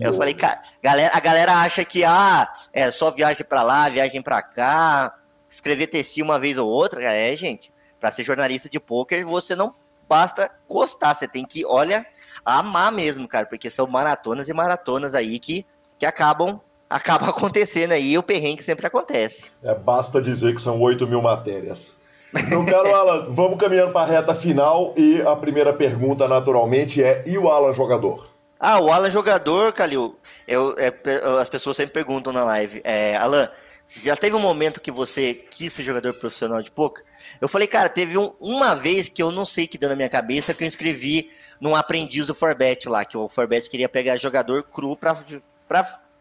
Eu 0.00 0.14
falei, 0.14 0.34
cara, 0.34 0.60
galera, 0.82 1.10
a 1.14 1.20
galera 1.20 1.52
acha 1.60 1.84
que 1.84 2.04
ah, 2.04 2.50
é 2.72 2.90
só 2.90 3.10
viagem 3.10 3.44
para 3.44 3.62
lá, 3.62 3.88
viagem 3.88 4.20
para 4.20 4.42
cá, 4.42 5.14
escrever 5.48 5.86
textinho 5.86 6.26
uma 6.26 6.38
vez 6.38 6.58
ou 6.58 6.68
outra. 6.68 7.02
É, 7.12 7.34
gente, 7.34 7.72
para 7.98 8.12
ser 8.12 8.24
jornalista 8.24 8.68
de 8.68 8.78
poker, 8.78 9.26
você 9.26 9.56
não 9.56 9.74
basta 10.08 10.50
gostar, 10.68 11.14
você 11.14 11.26
tem 11.26 11.44
que, 11.44 11.64
olha, 11.64 12.06
amar 12.44 12.92
mesmo, 12.92 13.26
cara, 13.26 13.46
porque 13.46 13.70
são 13.70 13.86
maratonas 13.86 14.48
e 14.48 14.52
maratonas 14.52 15.14
aí 15.14 15.38
que, 15.38 15.66
que 15.98 16.06
acabam 16.06 16.60
acaba 16.88 17.28
acontecendo 17.30 17.92
aí, 17.92 18.16
o 18.16 18.22
perrengue 18.22 18.62
sempre 18.62 18.86
acontece. 18.86 19.50
É, 19.62 19.74
basta 19.74 20.20
dizer 20.20 20.54
que 20.54 20.62
são 20.62 20.80
8 20.80 21.06
mil 21.06 21.22
matérias. 21.22 21.96
Então, 22.34 22.64
caro 22.66 22.94
Alan, 22.94 23.30
vamos 23.30 23.58
caminhando 23.58 23.92
para 23.92 24.02
a 24.02 24.16
reta 24.16 24.34
final 24.34 24.92
e 24.96 25.22
a 25.22 25.34
primeira 25.34 25.72
pergunta, 25.72 26.28
naturalmente, 26.28 27.02
é: 27.02 27.22
e 27.26 27.38
o 27.38 27.48
Alan 27.48 27.72
jogador? 27.72 28.28
Ah, 28.60 28.80
o 28.80 28.92
Alan 28.92 29.08
jogador, 29.08 29.72
Calil, 29.72 30.18
eu, 30.46 30.74
é, 30.78 30.92
as 31.40 31.48
pessoas 31.48 31.76
sempre 31.76 31.94
perguntam 31.94 32.32
na 32.32 32.44
live, 32.44 32.80
é, 32.84 33.16
Alan, 33.16 33.48
já 33.86 34.16
teve 34.16 34.36
um 34.36 34.40
momento 34.40 34.80
que 34.80 34.90
você 34.90 35.32
quis 35.32 35.72
ser 35.72 35.82
jogador 35.82 36.12
profissional 36.14 36.60
de 36.60 36.70
poker? 36.70 37.04
Eu 37.40 37.48
falei, 37.48 37.66
cara, 37.66 37.88
teve 37.88 38.18
um, 38.18 38.34
uma 38.40 38.74
vez 38.74 39.08
que 39.08 39.22
eu 39.22 39.30
não 39.30 39.44
sei 39.44 39.66
que 39.66 39.78
deu 39.78 39.88
na 39.88 39.96
minha 39.96 40.08
cabeça 40.08 40.52
que 40.52 40.64
eu 40.64 40.68
inscrevi 40.68 41.30
num 41.60 41.74
aprendiz 41.74 42.26
do 42.26 42.34
Forbet 42.34 42.88
lá, 42.88 43.04
que 43.04 43.16
o 43.16 43.28
Forbet 43.28 43.70
queria 43.70 43.88
pegar 43.88 44.16
jogador 44.16 44.64
cru 44.64 44.96
para 44.96 45.16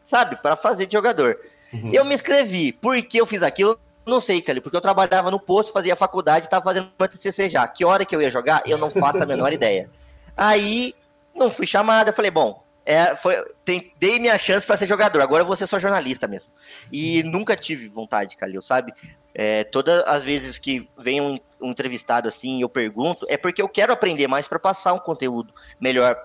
sabe, 0.08 0.38
para 0.38 0.56
fazer 0.56 0.86
de 0.86 0.94
jogador. 0.94 1.38
Uhum. 1.74 1.92
Eu 1.94 2.06
me 2.06 2.16
inscrevi. 2.16 2.72
Por 2.72 3.00
que 3.04 3.18
eu 3.18 3.26
fiz 3.26 3.44
aquilo? 3.44 3.78
Não 4.06 4.22
sei, 4.22 4.42
Cali, 4.42 4.62
porque 4.62 4.78
eu 4.78 4.82
trabalhava 4.82 5.30
no 5.30 5.38
posto, 5.38 5.74
fazia 5.74 5.98
faculdade, 5.98 6.46
estava 6.46 6.64
fazendo 6.64 6.90
meu 6.98 7.10
TCC 7.10 7.50
já. 7.50 7.68
Que 7.68 7.84
hora 7.84 8.06
que 8.06 8.16
eu 8.16 8.22
ia 8.22 8.32
jogar, 8.32 8.64
eu 8.66 8.78
não 8.78 8.90
faço 8.90 9.22
a 9.22 9.26
menor 9.26 9.52
ideia. 9.54 9.90
Aí, 10.36 10.96
não 11.36 11.52
fui 11.52 11.68
chamada, 11.68 12.14
falei, 12.14 12.32
bom, 12.32 12.64
é, 12.86 13.18
foi, 13.18 13.36
tem, 13.66 13.92
dei 14.00 14.18
minha 14.18 14.38
chance 14.38 14.66
para 14.66 14.78
ser 14.78 14.88
jogador, 14.88 15.22
agora 15.22 15.44
eu 15.44 15.46
vou 15.46 15.58
ser 15.58 15.68
só 15.68 15.78
jornalista 15.78 16.26
mesmo. 16.26 16.54
E 16.90 17.22
nunca 17.24 17.58
tive 17.58 17.90
vontade, 17.90 18.38
Calil, 18.38 18.62
sabe? 18.62 18.94
É, 19.36 19.66
todas 19.66 20.06
as 20.08 20.24
vezes 20.24 20.58
que 20.58 20.90
vem 20.98 21.20
um, 21.20 21.38
um 21.62 21.72
entrevistado 21.72 22.30
assim, 22.30 22.62
eu 22.62 22.70
pergunto, 22.70 23.26
é 23.30 23.36
porque 23.36 23.62
eu 23.62 23.68
quero 23.68 23.92
aprender 23.92 24.30
mais 24.30 24.48
para 24.48 24.58
passar 24.58 24.94
um 24.94 25.00
conteúdo 25.00 25.54
melhor 25.82 26.18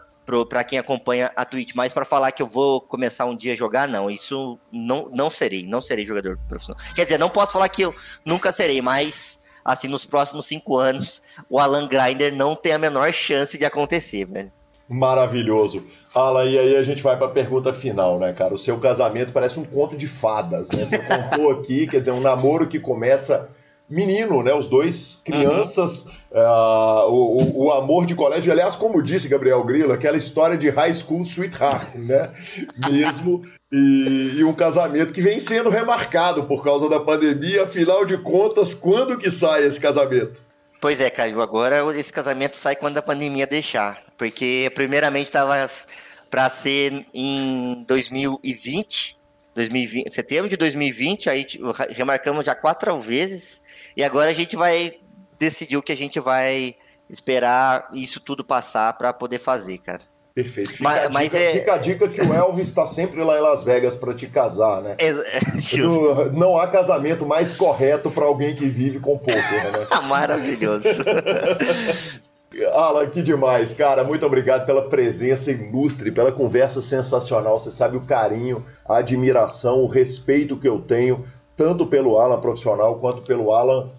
para 0.46 0.64
quem 0.64 0.78
acompanha 0.78 1.30
a 1.36 1.44
Twitch, 1.44 1.72
mas 1.74 1.92
para 1.92 2.04
falar 2.04 2.32
que 2.32 2.42
eu 2.42 2.46
vou 2.46 2.80
começar 2.80 3.26
um 3.26 3.36
dia 3.36 3.52
a 3.52 3.56
jogar, 3.56 3.86
não, 3.86 4.10
isso 4.10 4.58
não, 4.72 5.08
não 5.12 5.30
serei, 5.30 5.66
não 5.66 5.80
serei 5.80 6.06
jogador 6.06 6.38
profissional. 6.48 6.82
Quer 6.94 7.04
dizer, 7.04 7.18
não 7.18 7.28
posso 7.28 7.52
falar 7.52 7.68
que 7.68 7.82
eu 7.82 7.94
nunca 8.24 8.50
serei, 8.50 8.80
mas 8.80 9.38
assim, 9.64 9.88
nos 9.88 10.04
próximos 10.04 10.46
cinco 10.46 10.76
anos, 10.76 11.22
o 11.48 11.58
Alan 11.58 11.86
Grinder 11.86 12.34
não 12.34 12.54
tem 12.54 12.72
a 12.72 12.78
menor 12.78 13.12
chance 13.12 13.56
de 13.56 13.64
acontecer, 13.64 14.24
velho. 14.24 14.52
Maravilhoso. 14.88 15.84
Alan, 16.14 16.44
e 16.44 16.58
aí 16.58 16.76
a 16.76 16.82
gente 16.82 17.02
vai 17.02 17.16
para 17.16 17.26
a 17.26 17.30
pergunta 17.30 17.72
final, 17.72 18.18
né, 18.18 18.32
cara? 18.32 18.52
O 18.52 18.58
seu 18.58 18.78
casamento 18.78 19.32
parece 19.32 19.58
um 19.58 19.64
conto 19.64 19.96
de 19.96 20.06
fadas, 20.06 20.68
né? 20.68 20.84
Você 20.84 20.98
contou 20.98 21.50
aqui, 21.52 21.86
quer 21.86 21.98
dizer, 21.98 22.10
um 22.10 22.20
namoro 22.20 22.66
que 22.66 22.78
começa 22.78 23.48
menino, 23.88 24.42
né? 24.42 24.52
Os 24.52 24.68
dois 24.68 25.18
crianças, 25.24 26.04
uhum. 26.04 26.12
Uh, 26.32 27.08
o, 27.08 27.64
o, 27.64 27.72
amor 27.72 28.06
de 28.06 28.14
colégio. 28.14 28.52
Aliás, 28.52 28.74
como 28.74 29.02
disse 29.02 29.28
Gabriel 29.28 29.62
Grillo, 29.62 29.92
aquela 29.92 30.16
história 30.16 30.56
de 30.56 30.70
high 30.70 30.94
school 30.94 31.24
sweetheart, 31.24 31.94
né? 31.94 32.32
Mesmo. 32.90 33.42
E, 33.70 34.34
e, 34.36 34.44
um 34.44 34.52
casamento 34.52 35.12
que 35.12 35.22
vem 35.22 35.40
sendo 35.40 35.70
remarcado 35.70 36.44
por 36.44 36.62
causa 36.64 36.88
da 36.88 37.00
pandemia. 37.00 37.64
Afinal 37.64 38.04
de 38.04 38.18
contas, 38.18 38.74
quando 38.74 39.18
que 39.18 39.30
sai 39.30 39.64
esse 39.64 39.78
casamento? 39.78 40.42
Pois 40.80 41.00
é, 41.00 41.10
Caio. 41.10 41.40
Agora 41.40 41.96
esse 41.96 42.12
casamento 42.12 42.56
sai 42.56 42.76
quando 42.76 42.98
a 42.98 43.02
pandemia 43.02 43.46
deixar. 43.46 44.02
Porque, 44.16 44.70
primeiramente, 44.74 45.26
estava 45.26 45.54
para 46.30 46.48
ser 46.48 47.06
em 47.12 47.84
2020. 47.86 49.22
2020, 49.54 50.10
setembro 50.10 50.48
de 50.48 50.56
2020, 50.56 51.28
aí 51.28 51.46
remarcamos 51.90 52.46
já 52.46 52.54
quatro 52.54 52.98
vezes 52.98 53.62
e 53.94 54.02
agora 54.02 54.30
a 54.30 54.32
gente 54.32 54.56
vai 54.56 54.94
decidir 55.42 55.76
o 55.76 55.82
que 55.82 55.90
a 55.90 55.96
gente 55.96 56.20
vai 56.20 56.76
esperar 57.10 57.88
isso 57.92 58.20
tudo 58.20 58.44
passar 58.44 58.92
para 58.96 59.12
poder 59.12 59.40
fazer, 59.40 59.78
cara. 59.78 60.00
Perfeito. 60.32 60.70
Fica, 60.70 60.84
mas, 60.84 60.96
a 60.96 61.00
dica, 61.00 61.12
mas 61.12 61.34
é... 61.34 61.48
fica 61.48 61.74
a 61.74 61.78
dica 61.78 62.08
que 62.08 62.22
o 62.22 62.32
Elvis 62.32 62.68
está 62.68 62.86
sempre 62.86 63.22
lá 63.22 63.36
em 63.36 63.42
Las 63.42 63.64
Vegas 63.64 63.96
para 63.96 64.14
te 64.14 64.28
casar, 64.28 64.80
né? 64.80 64.96
É, 64.98 65.08
é 65.08 66.30
não 66.32 66.56
há 66.56 66.68
casamento 66.68 67.26
mais 67.26 67.52
correto 67.52 68.10
para 68.10 68.24
alguém 68.24 68.54
que 68.54 68.66
vive 68.66 69.00
com 69.00 69.18
pouco, 69.18 69.36
né? 69.36 69.86
Maravilhoso. 70.08 70.88
Alan, 72.72 73.08
que 73.08 73.22
demais, 73.22 73.74
cara. 73.74 74.04
Muito 74.04 74.24
obrigado 74.24 74.64
pela 74.64 74.88
presença 74.88 75.50
ilustre, 75.50 76.12
pela 76.12 76.30
conversa 76.30 76.80
sensacional. 76.80 77.58
Você 77.58 77.72
sabe 77.72 77.96
o 77.96 78.02
carinho, 78.02 78.64
a 78.86 78.98
admiração, 78.98 79.80
o 79.80 79.88
respeito 79.88 80.56
que 80.56 80.68
eu 80.68 80.80
tenho 80.80 81.26
tanto 81.56 81.86
pelo 81.86 82.18
Alan 82.18 82.40
profissional 82.40 82.98
quanto 82.98 83.22
pelo 83.22 83.52
Alan, 83.52 83.90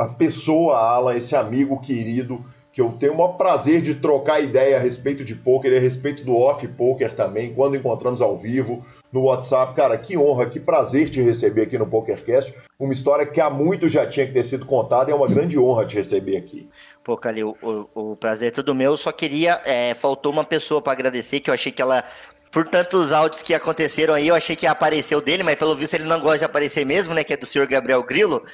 a 0.00 0.08
pessoa 0.08 0.76
Alan, 0.78 1.16
esse 1.16 1.36
amigo 1.36 1.80
querido 1.80 2.44
que 2.72 2.80
eu 2.80 2.90
tenho 2.92 3.12
o 3.12 3.16
maior 3.18 3.34
prazer 3.34 3.82
de 3.82 3.94
trocar 3.94 4.40
ideia 4.40 4.78
a 4.78 4.80
respeito 4.80 5.22
de 5.22 5.34
poker 5.34 5.70
e 5.70 5.76
a 5.76 5.80
respeito 5.80 6.24
do 6.24 6.34
off 6.34 6.66
poker 6.66 7.14
também, 7.14 7.52
quando 7.52 7.76
encontramos 7.76 8.22
ao 8.22 8.38
vivo 8.38 8.82
no 9.12 9.24
WhatsApp. 9.24 9.74
Cara, 9.74 9.98
que 9.98 10.16
honra, 10.16 10.46
que 10.46 10.58
prazer 10.58 11.10
te 11.10 11.20
receber 11.20 11.62
aqui 11.62 11.76
no 11.76 11.86
PokerCast. 11.86 12.54
Uma 12.78 12.94
história 12.94 13.26
que 13.26 13.40
há 13.40 13.50
muito 13.50 13.88
já 13.90 14.06
tinha 14.06 14.26
que 14.26 14.32
ter 14.32 14.44
sido 14.44 14.64
contada 14.64 15.10
e 15.10 15.12
é 15.12 15.14
uma 15.14 15.26
grande 15.26 15.58
honra 15.58 15.84
te 15.84 15.96
receber 15.96 16.38
aqui. 16.38 16.66
Pô, 17.04 17.14
Calil, 17.14 17.56
o, 17.62 18.12
o, 18.12 18.16
prazer 18.16 18.48
é 18.48 18.50
todo 18.50 18.74
meu. 18.74 18.96
Só 18.96 19.12
queria, 19.12 19.60
é, 19.66 19.92
faltou 19.92 20.32
uma 20.32 20.44
pessoa 20.44 20.80
para 20.80 20.92
agradecer, 20.92 21.40
que 21.40 21.50
eu 21.50 21.54
achei 21.54 21.70
que 21.70 21.82
ela 21.82 22.02
por 22.50 22.68
tantos 22.68 23.12
áudios 23.12 23.40
que 23.40 23.54
aconteceram 23.54 24.12
aí, 24.12 24.28
eu 24.28 24.34
achei 24.34 24.54
que 24.54 24.66
apareceu 24.66 25.22
dele, 25.22 25.42
mas 25.42 25.54
pelo 25.54 25.74
visto 25.74 25.94
ele 25.94 26.04
não 26.04 26.20
gosta 26.20 26.40
de 26.40 26.44
aparecer 26.44 26.84
mesmo, 26.84 27.14
né? 27.14 27.24
Que 27.24 27.32
é 27.32 27.36
do 27.36 27.46
senhor 27.46 27.66
Gabriel 27.66 28.02
Grilo. 28.02 28.44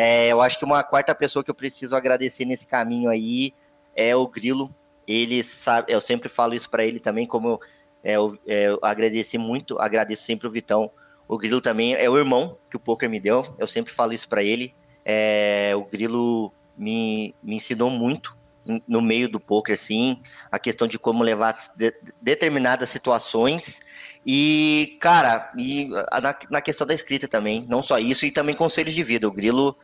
É, 0.00 0.28
eu 0.28 0.40
acho 0.40 0.56
que 0.60 0.64
uma 0.64 0.84
quarta 0.84 1.12
pessoa 1.12 1.42
que 1.42 1.50
eu 1.50 1.54
preciso 1.56 1.96
agradecer 1.96 2.44
nesse 2.44 2.64
caminho 2.64 3.10
aí 3.10 3.52
é 3.96 4.14
o 4.14 4.28
Grilo. 4.28 4.72
Ele 5.08 5.42
sabe, 5.42 5.92
eu 5.92 6.00
sempre 6.00 6.28
falo 6.28 6.54
isso 6.54 6.70
para 6.70 6.84
ele 6.84 7.00
também, 7.00 7.26
como 7.26 7.48
eu, 7.48 7.60
é, 8.04 8.12
eu, 8.12 8.38
é, 8.46 8.68
eu 8.68 8.78
agradeci 8.80 9.36
muito, 9.38 9.76
agradeço 9.76 10.22
sempre 10.22 10.46
o 10.46 10.52
Vitão. 10.52 10.88
O 11.26 11.36
Grilo 11.36 11.60
também 11.60 11.94
é 11.94 12.08
o 12.08 12.16
irmão 12.16 12.56
que 12.70 12.76
o 12.76 12.80
poker 12.80 13.10
me 13.10 13.18
deu. 13.18 13.52
Eu 13.58 13.66
sempre 13.66 13.92
falo 13.92 14.12
isso 14.12 14.28
para 14.28 14.40
ele. 14.40 14.72
É, 15.04 15.72
o 15.74 15.82
Grilo 15.82 16.52
me, 16.76 17.34
me 17.42 17.56
ensinou 17.56 17.90
muito 17.90 18.38
no 18.86 19.02
meio 19.02 19.28
do 19.28 19.40
poker, 19.40 19.74
assim, 19.74 20.22
a 20.52 20.60
questão 20.60 20.86
de 20.86 20.96
como 20.96 21.24
levar 21.24 21.54
de, 21.74 21.92
determinadas 22.22 22.88
situações 22.90 23.80
e, 24.24 24.96
cara, 25.00 25.50
e 25.58 25.88
na, 25.88 26.38
na, 26.50 26.60
questão 26.60 26.86
da 26.86 26.94
escrita 26.94 27.26
também, 27.26 27.64
não 27.66 27.80
só 27.80 27.98
isso, 27.98 28.26
e 28.26 28.30
também 28.30 28.54
conselhos 28.54 28.92
de 28.92 29.02
vida. 29.02 29.26
O 29.26 29.32
Grilo 29.32 29.74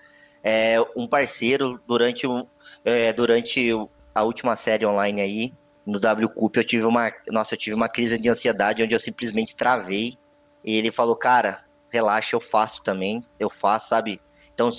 é 0.45 0.77
um 0.95 1.07
parceiro 1.07 1.81
durante, 1.89 2.27
um, 2.27 2.47
é, 2.85 3.13
durante 3.15 3.71
a 4.15 4.23
última 4.23 4.55
série 4.55 4.85
online 4.85 5.23
aí, 5.23 5.53
no 5.87 5.99
WCUP, 5.99 6.59
eu 6.59 6.65
tive 6.65 6.87
uma. 6.87 7.11
Nossa, 7.29 7.55
eu 7.55 7.59
tive 7.59 7.75
uma 7.75 7.89
crise 7.89 8.19
de 8.19 8.29
ansiedade 8.29 8.83
onde 8.83 8.95
eu 8.95 9.01
simplesmente 9.01 9.57
travei. 9.57 10.17
E 10.65 10.77
ele 10.77 10.91
falou, 10.91 11.15
cara, 11.17 11.63
relaxa, 11.91 12.35
eu 12.35 12.41
faço 12.41 12.83
também, 12.83 13.23
eu 13.39 13.51
faço, 13.51 13.89
sabe? 13.89 14.21
Então, 14.55 14.71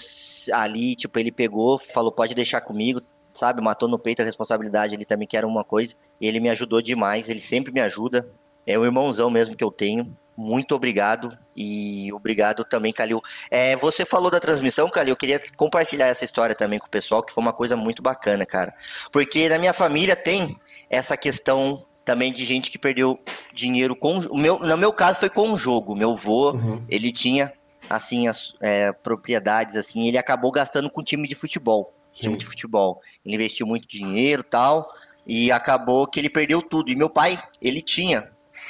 ali, 0.54 0.96
tipo, 0.96 1.20
ele 1.20 1.32
pegou, 1.32 1.78
falou, 1.78 2.12
pode 2.12 2.34
deixar 2.34 2.62
comigo, 2.62 3.02
sabe? 3.34 3.62
Matou 3.62 3.88
no 3.90 4.00
peito 4.00 4.22
a 4.22 4.26
responsabilidade, 4.26 4.96
ele 4.96 5.06
também 5.06 5.28
quer 5.28 5.46
uma 5.46 5.64
coisa. 5.64 5.94
Ele 6.20 6.40
me 6.40 6.50
ajudou 6.50 6.82
demais, 6.82 7.30
ele 7.30 7.40
sempre 7.40 7.72
me 7.72 7.82
ajuda. 7.82 8.28
É 8.66 8.80
um 8.80 8.86
irmãozão 8.86 9.30
mesmo 9.30 9.56
que 9.56 9.64
eu 9.64 9.72
tenho. 9.72 10.16
Muito 10.38 10.76
obrigado 10.76 11.38
e 11.56 12.12
obrigado 12.14 12.66
também, 12.66 12.92
Calil. 12.92 13.22
É, 13.50 13.76
você 13.78 14.06
falou 14.06 14.30
da 14.30 14.40
transmissão, 14.40 14.90
Calil. 14.90 15.14
Eu 15.14 15.18
queria 15.18 15.42
compartilhar 15.56 16.08
essa 16.08 16.26
história 16.26 16.54
também 16.54 16.78
com 16.78 16.88
o 16.88 16.90
pessoal, 16.90 17.24
que 17.24 17.32
foi 17.32 17.42
uma 17.42 17.54
coisa 17.54 17.78
muito 17.78 18.02
bacana, 18.02 18.46
cara. 18.46 18.74
Porque 19.12 19.48
na 19.48 19.58
minha 19.58 19.74
família 19.74 20.16
tem 20.16 20.58
essa 20.90 21.16
questão 21.16 21.84
também 22.04 22.32
de 22.32 22.46
gente 22.46 22.70
que 22.70 22.78
perdeu 22.78 23.20
dinheiro 23.54 23.96
com 23.96 24.20
o 24.20 24.38
meu, 24.38 24.60
no 24.60 24.78
meu 24.78 24.94
caso 24.94 25.20
foi 25.20 25.30
com 25.30 25.52
o 25.52 25.58
jogo. 25.58 25.96
Meu 25.96 26.12
avô, 26.12 26.52
uhum. 26.52 26.86
ele 26.90 27.12
tinha 27.12 27.52
assim 27.90 28.28
as 28.28 28.54
é, 28.62 28.92
propriedades 28.92 29.76
assim, 29.76 30.08
ele 30.08 30.18
acabou 30.18 30.52
gastando 30.52 30.90
com 30.90 31.04
time 31.04 31.28
de 31.28 31.36
futebol, 31.36 31.94
Sim. 32.14 32.24
time 32.24 32.38
de 32.38 32.46
futebol. 32.46 33.02
Ele 33.26 33.36
investiu 33.36 33.66
muito 33.66 33.88
dinheiro, 33.88 34.44
tal, 34.44 34.92
e 35.26 35.52
acabou 35.52 36.06
que 36.06 36.20
ele 36.20 36.30
perdeu 36.30 36.62
tudo. 36.62 36.92
E 36.92 36.96
meu 36.96 37.10
pai, 37.10 37.42
ele 37.62 37.82
tinha 37.82 38.30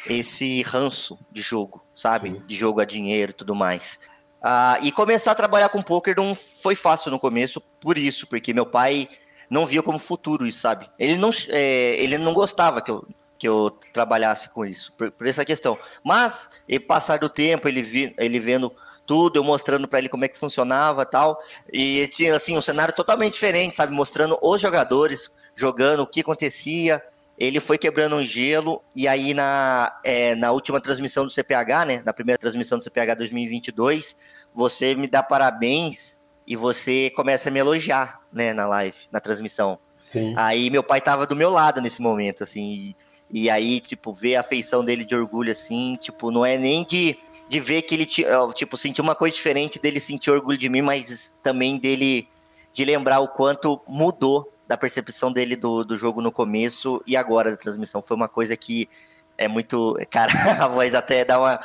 esse 0.09 0.61
ranço 0.63 1.17
de 1.31 1.41
jogo, 1.41 1.83
sabe? 1.93 2.29
Sim. 2.31 2.43
De 2.45 2.55
jogo 2.55 2.81
a 2.81 2.85
dinheiro 2.85 3.31
e 3.31 3.35
tudo 3.35 3.55
mais. 3.55 3.99
Ah, 4.41 4.77
e 4.81 4.91
começar 4.91 5.31
a 5.31 5.35
trabalhar 5.35 5.69
com 5.69 5.81
poker 5.81 6.15
não 6.15 6.35
foi 6.35 6.75
fácil 6.75 7.09
no 7.09 7.19
começo, 7.19 7.59
por 7.79 7.97
isso, 7.97 8.27
porque 8.27 8.53
meu 8.53 8.65
pai 8.65 9.09
não 9.49 9.65
via 9.65 9.81
como 9.81 9.97
futuro 9.97 10.45
isso, 10.45 10.59
sabe? 10.59 10.89
Ele 10.99 11.17
não, 11.17 11.31
é, 11.49 11.95
ele 11.97 12.17
não 12.17 12.33
gostava 12.33 12.81
que 12.81 12.91
eu, 12.91 13.07
que 13.37 13.47
eu 13.47 13.71
trabalhasse 13.91 14.49
com 14.49 14.65
isso, 14.65 14.93
por, 14.93 15.11
por 15.11 15.25
essa 15.25 15.43
questão. 15.43 15.77
Mas, 16.03 16.61
e 16.67 16.79
passar 16.79 17.17
do 17.17 17.29
tempo, 17.29 17.67
ele, 17.67 17.81
vi, 17.81 18.13
ele 18.17 18.39
vendo 18.39 18.71
tudo, 19.05 19.37
eu 19.37 19.43
mostrando 19.43 19.87
para 19.87 19.99
ele 19.99 20.09
como 20.09 20.25
é 20.25 20.27
que 20.27 20.37
funcionava 20.37 21.05
tal, 21.05 21.39
e 21.71 22.07
tinha 22.09 22.35
assim 22.35 22.57
um 22.57 22.61
cenário 22.61 22.93
totalmente 22.93 23.33
diferente, 23.33 23.75
sabe? 23.75 23.93
Mostrando 23.93 24.37
os 24.41 24.61
jogadores 24.61 25.31
jogando, 25.55 26.01
o 26.01 26.07
que 26.07 26.21
acontecia, 26.21 27.01
ele 27.37 27.59
foi 27.59 27.77
quebrando 27.77 28.15
um 28.15 28.23
gelo 28.23 28.81
e 28.95 29.07
aí 29.07 29.33
na, 29.33 29.93
é, 30.03 30.35
na 30.35 30.51
última 30.51 30.79
transmissão 30.79 31.25
do 31.25 31.31
CPH, 31.31 31.85
né, 31.85 32.03
na 32.05 32.13
primeira 32.13 32.39
transmissão 32.39 32.77
do 32.77 32.83
CPH 32.83 33.15
2022, 33.17 34.15
você 34.53 34.95
me 34.95 35.07
dá 35.07 35.21
parabéns 35.21 36.17
e 36.47 36.55
você 36.55 37.11
começa 37.15 37.49
a 37.49 37.51
me 37.51 37.59
elogiar, 37.59 38.21
né, 38.31 38.53
na 38.53 38.65
live, 38.65 38.95
na 39.11 39.19
transmissão. 39.19 39.77
Sim. 40.01 40.33
Aí 40.37 40.69
meu 40.69 40.83
pai 40.83 41.01
tava 41.01 41.27
do 41.27 41.35
meu 41.35 41.49
lado 41.49 41.81
nesse 41.81 42.01
momento, 42.01 42.43
assim, 42.43 42.95
e, 43.31 43.43
e 43.43 43.49
aí, 43.49 43.81
tipo, 43.81 44.13
ver 44.13 44.37
a 44.37 44.43
feição 44.43 44.85
dele 44.85 45.03
de 45.03 45.15
orgulho, 45.15 45.51
assim, 45.51 45.97
tipo, 45.99 46.31
não 46.31 46.45
é 46.45 46.57
nem 46.57 46.85
de, 46.85 47.17
de 47.49 47.59
ver 47.59 47.81
que 47.81 47.95
ele, 47.95 48.05
tipo, 48.05 48.77
sentiu 48.77 49.03
uma 49.03 49.15
coisa 49.15 49.35
diferente 49.35 49.79
dele 49.79 49.99
sentir 49.99 50.31
orgulho 50.31 50.57
de 50.57 50.69
mim, 50.69 50.83
mas 50.83 51.33
também 51.43 51.77
dele, 51.77 52.29
de 52.71 52.85
lembrar 52.85 53.19
o 53.19 53.27
quanto 53.27 53.81
mudou 53.87 54.54
da 54.67 54.77
percepção 54.77 55.31
dele 55.31 55.55
do, 55.55 55.83
do 55.83 55.95
jogo 55.95 56.21
no 56.21 56.31
começo 56.31 57.01
e 57.05 57.15
agora 57.15 57.51
da 57.51 57.57
transmissão. 57.57 58.01
Foi 58.01 58.15
uma 58.15 58.27
coisa 58.27 58.55
que 58.57 58.89
é 59.37 59.47
muito. 59.47 59.95
Cara, 60.09 60.31
a 60.63 60.67
voz 60.67 60.93
até 60.93 61.23
dá 61.23 61.39
uma, 61.39 61.59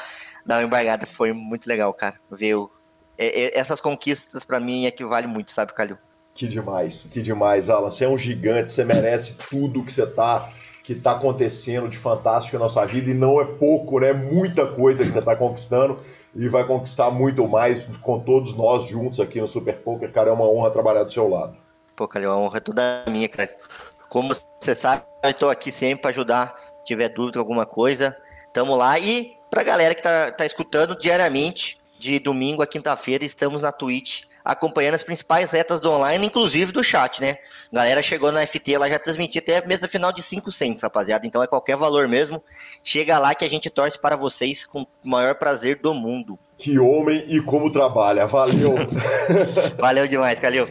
dá 0.44 0.59
uma 0.59 0.64
embargada. 0.64 1.06
Foi 1.06 1.32
muito 1.32 1.66
legal, 1.66 1.93
cara. 1.94 2.16
Ver 2.31 2.56
é, 3.18 3.27
é, 3.27 3.59
essas 3.59 3.81
conquistas 3.81 4.44
para 4.44 4.59
mim 4.59 4.86
equivale 4.86 5.27
muito, 5.27 5.52
sabe, 5.52 5.74
Calil? 5.74 5.98
Que 6.35 6.48
demais, 6.48 7.06
que 7.10 7.20
demais, 7.20 7.68
Alan. 7.68 7.90
Você 7.90 8.05
é 8.05 8.09
um 8.09 8.16
gigante, 8.16 8.72
você 8.72 8.85
merece 8.85 9.35
tudo 9.51 9.85
que 9.85 9.93
você 9.93 10.06
tá 10.06 10.51
que 10.82 10.94
tá 10.94 11.12
acontecendo 11.12 11.89
de 11.89 11.97
fantástico 11.97 12.56
na 12.56 12.64
nossa 12.64 12.85
vida 12.85 13.10
e 13.10 13.14
não 13.14 13.40
é 13.40 13.44
pouco, 13.44 14.01
né? 14.01 14.12
Muita 14.12 14.66
coisa 14.66 15.05
que 15.05 15.10
você 15.12 15.22
tá 15.22 15.36
conquistando 15.36 16.01
e 16.35 16.48
vai 16.48 16.66
conquistar 16.66 17.10
muito 17.10 17.47
mais 17.47 17.85
com 18.01 18.18
todos 18.18 18.56
nós 18.56 18.86
juntos 18.86 19.20
aqui 19.20 19.40
no 19.40 19.47
Super 19.47 19.77
Poker. 19.77 20.10
Cara, 20.10 20.31
é 20.31 20.32
uma 20.32 20.51
honra 20.51 20.70
trabalhar 20.70 21.05
do 21.05 21.12
seu 21.12 21.28
lado. 21.28 21.56
Pô, 22.01 22.09
Calil, 22.09 22.31
a 22.31 22.36
honra 22.39 22.56
é 22.56 22.60
toda 22.60 23.05
minha, 23.09 23.28
cara. 23.28 23.55
Como 24.09 24.35
você 24.59 24.74
sabe, 24.74 25.02
eu 25.22 25.35
tô 25.35 25.51
aqui 25.51 25.70
sempre 25.70 26.01
para 26.01 26.10
ajudar. 26.12 26.56
Se 26.78 26.86
tiver 26.86 27.10
dúvida, 27.10 27.39
alguma 27.39 27.66
coisa, 27.66 28.16
tamo 28.55 28.74
lá. 28.74 28.98
E 28.98 29.36
pra 29.51 29.62
galera 29.62 29.94
que 29.94 30.02
tá, 30.02 30.32
tá 30.32 30.47
escutando 30.47 30.98
diariamente, 30.98 31.78
de 31.98 32.18
domingo 32.18 32.62
a 32.62 32.66
quinta-feira, 32.66 33.22
estamos 33.22 33.60
na 33.60 33.70
Twitch 33.70 34.22
acompanhando 34.43 34.94
as 34.94 35.02
principais 35.02 35.51
retas 35.51 35.78
do 35.78 35.93
online, 35.93 36.27
inclusive 36.27 36.72
do 36.72 36.82
chat, 36.82 37.20
né? 37.20 37.36
Galera 37.70 38.01
chegou 38.01 38.32
na 38.32 38.47
FT, 38.47 38.72
ela 38.72 38.89
já 38.89 38.98
transmitiu 38.98 39.43
até 39.43 39.59
a 39.59 39.66
mesa 39.66 39.86
final 39.86 40.10
de 40.10 40.22
5 40.22 40.51
cents, 40.51 40.82
rapaziada. 40.82 41.27
Então 41.27 41.43
é 41.43 41.47
qualquer 41.47 41.77
valor 41.77 42.09
mesmo. 42.09 42.43
Chega 42.82 43.18
lá 43.18 43.35
que 43.35 43.44
a 43.44 43.51
gente 43.51 43.68
torce 43.68 44.01
para 44.01 44.16
vocês 44.16 44.64
com 44.64 44.81
o 44.81 44.86
maior 45.05 45.35
prazer 45.35 45.77
do 45.77 45.93
mundo. 45.93 46.39
Que 46.56 46.78
homem 46.78 47.22
e 47.28 47.43
como 47.43 47.70
trabalha. 47.70 48.27
Valeu. 48.27 48.74
Valeu 49.78 50.09
demais, 50.09 50.40
Calil. 50.40 50.66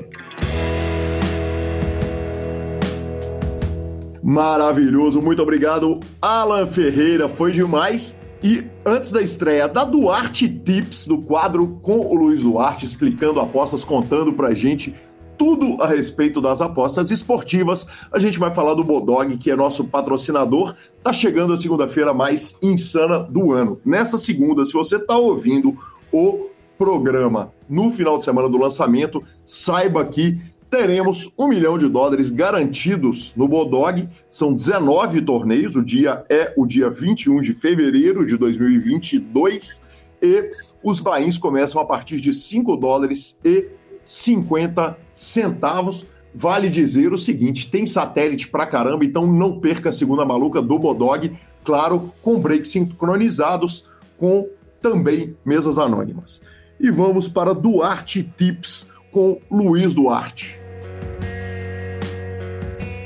Maravilhoso, 4.29 5.23
muito 5.23 5.41
obrigado, 5.41 5.99
Alan 6.21 6.67
Ferreira, 6.67 7.27
foi 7.27 7.51
demais. 7.51 8.15
E 8.43 8.63
antes 8.85 9.11
da 9.11 9.23
estreia 9.23 9.67
da 9.67 9.83
Duarte 9.83 10.47
Tips, 10.47 11.07
do 11.07 11.17
quadro 11.17 11.79
com 11.81 11.97
o 12.01 12.13
Luiz 12.13 12.39
Duarte, 12.39 12.85
explicando 12.85 13.39
apostas, 13.39 13.83
contando 13.83 14.31
pra 14.33 14.53
gente 14.53 14.93
tudo 15.35 15.81
a 15.81 15.87
respeito 15.87 16.39
das 16.39 16.61
apostas 16.61 17.09
esportivas, 17.09 17.87
a 18.11 18.19
gente 18.19 18.37
vai 18.37 18.51
falar 18.51 18.75
do 18.75 18.83
Bodog, 18.83 19.35
que 19.35 19.49
é 19.49 19.55
nosso 19.55 19.83
patrocinador. 19.83 20.75
Tá 21.01 21.11
chegando 21.11 21.53
a 21.53 21.57
segunda-feira 21.57 22.13
mais 22.13 22.55
insana 22.61 23.23
do 23.23 23.51
ano. 23.51 23.81
Nessa 23.83 24.19
segunda, 24.19 24.63
se 24.63 24.73
você 24.73 24.99
tá 24.99 25.17
ouvindo 25.17 25.75
o 26.13 26.49
programa 26.77 27.51
no 27.67 27.89
final 27.89 28.19
de 28.19 28.25
semana 28.25 28.47
do 28.47 28.59
lançamento, 28.59 29.23
saiba 29.43 30.05
que 30.05 30.39
teremos 30.69 31.31
um 31.37 31.47
milhão 31.47 31.77
de 31.77 31.87
dólares 31.87 32.29
garantidos 32.29 33.33
no 33.35 33.47
Bodog. 33.47 34.07
São 34.29 34.53
19 34.53 35.21
torneios, 35.21 35.75
o 35.75 35.83
dia 35.83 36.23
é 36.29 36.53
o 36.55 36.65
dia 36.65 36.89
21 36.89 37.41
de 37.41 37.53
fevereiro 37.53 38.25
de 38.25 38.37
2022 38.37 39.81
e 40.21 40.51
os 40.83 40.99
bains 40.99 41.37
começam 41.37 41.81
a 41.81 41.85
partir 41.85 42.21
de 42.21 42.33
5 42.33 42.75
dólares 42.77 43.37
e 43.43 43.67
50 44.05 44.97
centavos. 45.13 46.05
Vale 46.33 46.69
dizer 46.69 47.11
o 47.11 47.17
seguinte: 47.17 47.69
tem 47.69 47.85
satélite 47.85 48.47
pra 48.47 48.67
caramba, 48.67 49.03
então 49.03 49.25
não 49.25 49.59
perca 49.59 49.89
a 49.89 49.93
segunda 49.93 50.23
maluca 50.23 50.61
do 50.61 50.77
Bodog, 50.77 51.35
claro, 51.63 52.13
com 52.21 52.39
breaks 52.39 52.71
sincronizados, 52.71 53.85
com 54.17 54.47
também 54.81 55.35
mesas 55.43 55.79
anônimas. 55.79 56.39
E 56.79 56.91
vamos 56.91 57.27
para 57.27 57.53
Duarte 57.53 58.23
Tips 58.37 58.87
com 59.11 59.41
Luiz 59.49 59.93
Duarte. 59.93 60.58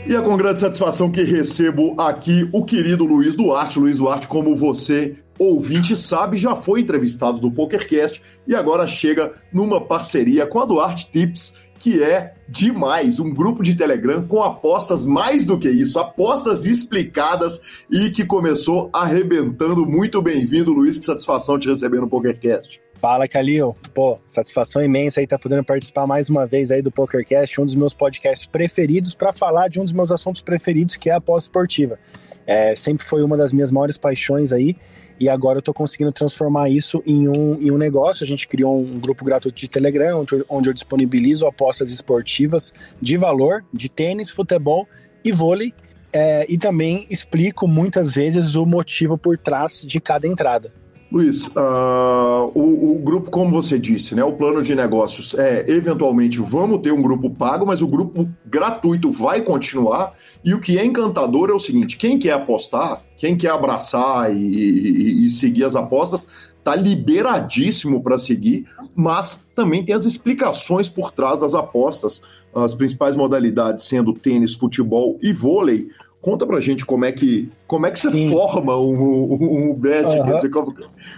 E 0.05 0.15
é 0.15 0.21
com 0.21 0.35
grande 0.35 0.59
satisfação 0.59 1.09
que 1.09 1.23
recebo 1.23 1.99
aqui 1.99 2.47
o 2.51 2.63
querido 2.63 3.05
Luiz 3.05 3.35
Duarte. 3.35 3.79
Luiz 3.79 3.97
Duarte, 3.97 4.27
como 4.27 4.55
você 4.55 5.15
ouvinte 5.39 5.95
sabe, 5.95 6.37
já 6.37 6.55
foi 6.55 6.81
entrevistado 6.81 7.39
do 7.39 7.49
PokerCast 7.49 8.21
e 8.45 8.53
agora 8.53 8.85
chega 8.85 9.33
numa 9.51 9.81
parceria 9.81 10.45
com 10.45 10.59
a 10.59 10.65
Duarte 10.65 11.09
Tips, 11.11 11.53
que 11.79 12.03
é 12.03 12.35
demais, 12.47 13.19
um 13.19 13.33
grupo 13.33 13.63
de 13.63 13.75
Telegram 13.75 14.21
com 14.27 14.43
apostas 14.43 15.05
mais 15.05 15.45
do 15.45 15.57
que 15.57 15.69
isso, 15.69 15.97
apostas 15.97 16.65
explicadas 16.65 17.59
e 17.89 18.11
que 18.11 18.25
começou 18.25 18.89
arrebentando. 18.93 19.85
Muito 19.85 20.21
bem-vindo, 20.21 20.73
Luiz, 20.73 20.97
que 20.97 21.05
satisfação 21.05 21.57
te 21.57 21.69
receber 21.69 21.99
no 21.99 22.09
PokerCast. 22.09 22.82
Fala, 23.03 23.27
Calil. 23.27 23.75
Pô, 23.93 24.17
satisfação 24.25 24.81
imensa 24.81 25.19
aí 25.19 25.25
estar 25.25 25.37
tá 25.37 25.43
podendo 25.43 25.61
participar 25.61 26.07
mais 26.07 26.29
uma 26.29 26.47
vez 26.47 26.71
aí 26.71 26.81
do 26.81 26.89
PokerCast, 26.89 27.59
um 27.59 27.65
dos 27.65 27.75
meus 27.75 27.93
podcasts 27.93 28.47
preferidos 28.47 29.13
para 29.13 29.33
falar 29.33 29.67
de 29.67 29.77
um 29.77 29.83
dos 29.83 29.91
meus 29.91 30.09
assuntos 30.09 30.39
preferidos, 30.39 30.95
que 30.95 31.09
é 31.09 31.13
a 31.13 31.17
aposta 31.17 31.49
esportiva. 31.49 31.99
É, 32.47 32.73
sempre 32.75 33.05
foi 33.05 33.21
uma 33.21 33.35
das 33.35 33.51
minhas 33.51 33.71
maiores 33.71 33.97
paixões 33.97 34.53
aí 34.53 34.77
e 35.19 35.27
agora 35.27 35.57
eu 35.57 35.59
estou 35.59 35.73
conseguindo 35.73 36.13
transformar 36.13 36.69
isso 36.69 37.03
em 37.05 37.27
um, 37.27 37.61
em 37.61 37.71
um 37.71 37.77
negócio. 37.77 38.23
A 38.23 38.27
gente 38.27 38.47
criou 38.47 38.79
um 38.79 38.97
grupo 38.97 39.25
gratuito 39.25 39.59
de 39.59 39.67
Telegram, 39.67 40.21
onde, 40.21 40.45
onde 40.47 40.69
eu 40.69 40.73
disponibilizo 40.73 41.45
apostas 41.45 41.91
esportivas 41.91 42.73
de 43.01 43.17
valor, 43.17 43.65
de 43.73 43.89
tênis, 43.89 44.29
futebol 44.29 44.87
e 45.25 45.31
vôlei, 45.33 45.73
é, 46.13 46.45
e 46.47 46.57
também 46.57 47.05
explico 47.09 47.67
muitas 47.67 48.15
vezes 48.15 48.55
o 48.55 48.65
motivo 48.65 49.17
por 49.17 49.37
trás 49.37 49.81
de 49.85 49.99
cada 49.99 50.25
entrada. 50.25 50.71
Luiz, 51.13 51.45
uh, 51.45 52.51
o, 52.55 52.93
o, 52.93 52.95
grupo, 52.97 53.29
como 53.29 53.51
você 53.51 53.77
disse, 53.77 54.15
né, 54.15 54.23
o 54.23 54.33
plano 54.33 54.63
de 54.63 54.73
negócios 54.73 55.35
é, 55.35 55.63
eventualmente, 55.69 56.39
vamos 56.39 56.81
ter 56.81 56.91
um 56.91 57.03
grupo 57.03 57.29
pago, 57.29 57.67
mas 57.67 57.83
o 57.83 57.87
grupo 57.87 58.27
gratuito 58.47 59.11
vai 59.11 59.43
continuar. 59.43 60.13
E 60.43 60.55
o 60.55 60.59
que 60.59 60.79
é 60.79 60.83
encantador 60.83 61.51
é 61.51 61.53
o 61.53 61.59
seguinte: 61.59 61.97
quem 61.97 62.17
quer 62.17 62.31
apostar, 62.31 63.03
quem 63.15 63.37
quer 63.37 63.51
abraçar 63.51 64.35
e, 64.35 64.39
e, 64.39 65.27
e 65.27 65.29
seguir 65.29 65.65
as 65.65 65.75
apostas, 65.75 66.27
tá 66.63 66.75
liberadíssimo 66.75 68.01
para 68.01 68.17
seguir, 68.17 68.65
mas 68.95 69.45
também 69.53 69.85
tem 69.85 69.93
as 69.93 70.05
explicações 70.05 70.89
por 70.89 71.11
trás 71.11 71.41
das 71.41 71.53
apostas, 71.53 72.23
as 72.55 72.73
principais 72.73 73.15
modalidades 73.15 73.85
sendo 73.85 74.13
tênis, 74.13 74.55
futebol 74.55 75.19
e 75.21 75.31
vôlei. 75.31 75.89
Conta 76.23 76.47
pra 76.47 76.61
gente 76.61 76.85
como 76.85 77.03
é 77.03 77.11
que, 77.11 77.51
como 77.67 77.85
é 77.85 77.91
que 77.91 77.99
você 77.99 78.09
Sim. 78.09 78.29
forma 78.29 78.77
um, 78.79 78.93
um, 78.93 79.71
um 79.71 79.75
bet, 79.75 80.05
uhum. 80.05 80.23
quer 80.23 80.35
dizer, 80.37 80.49
como, 80.51 80.73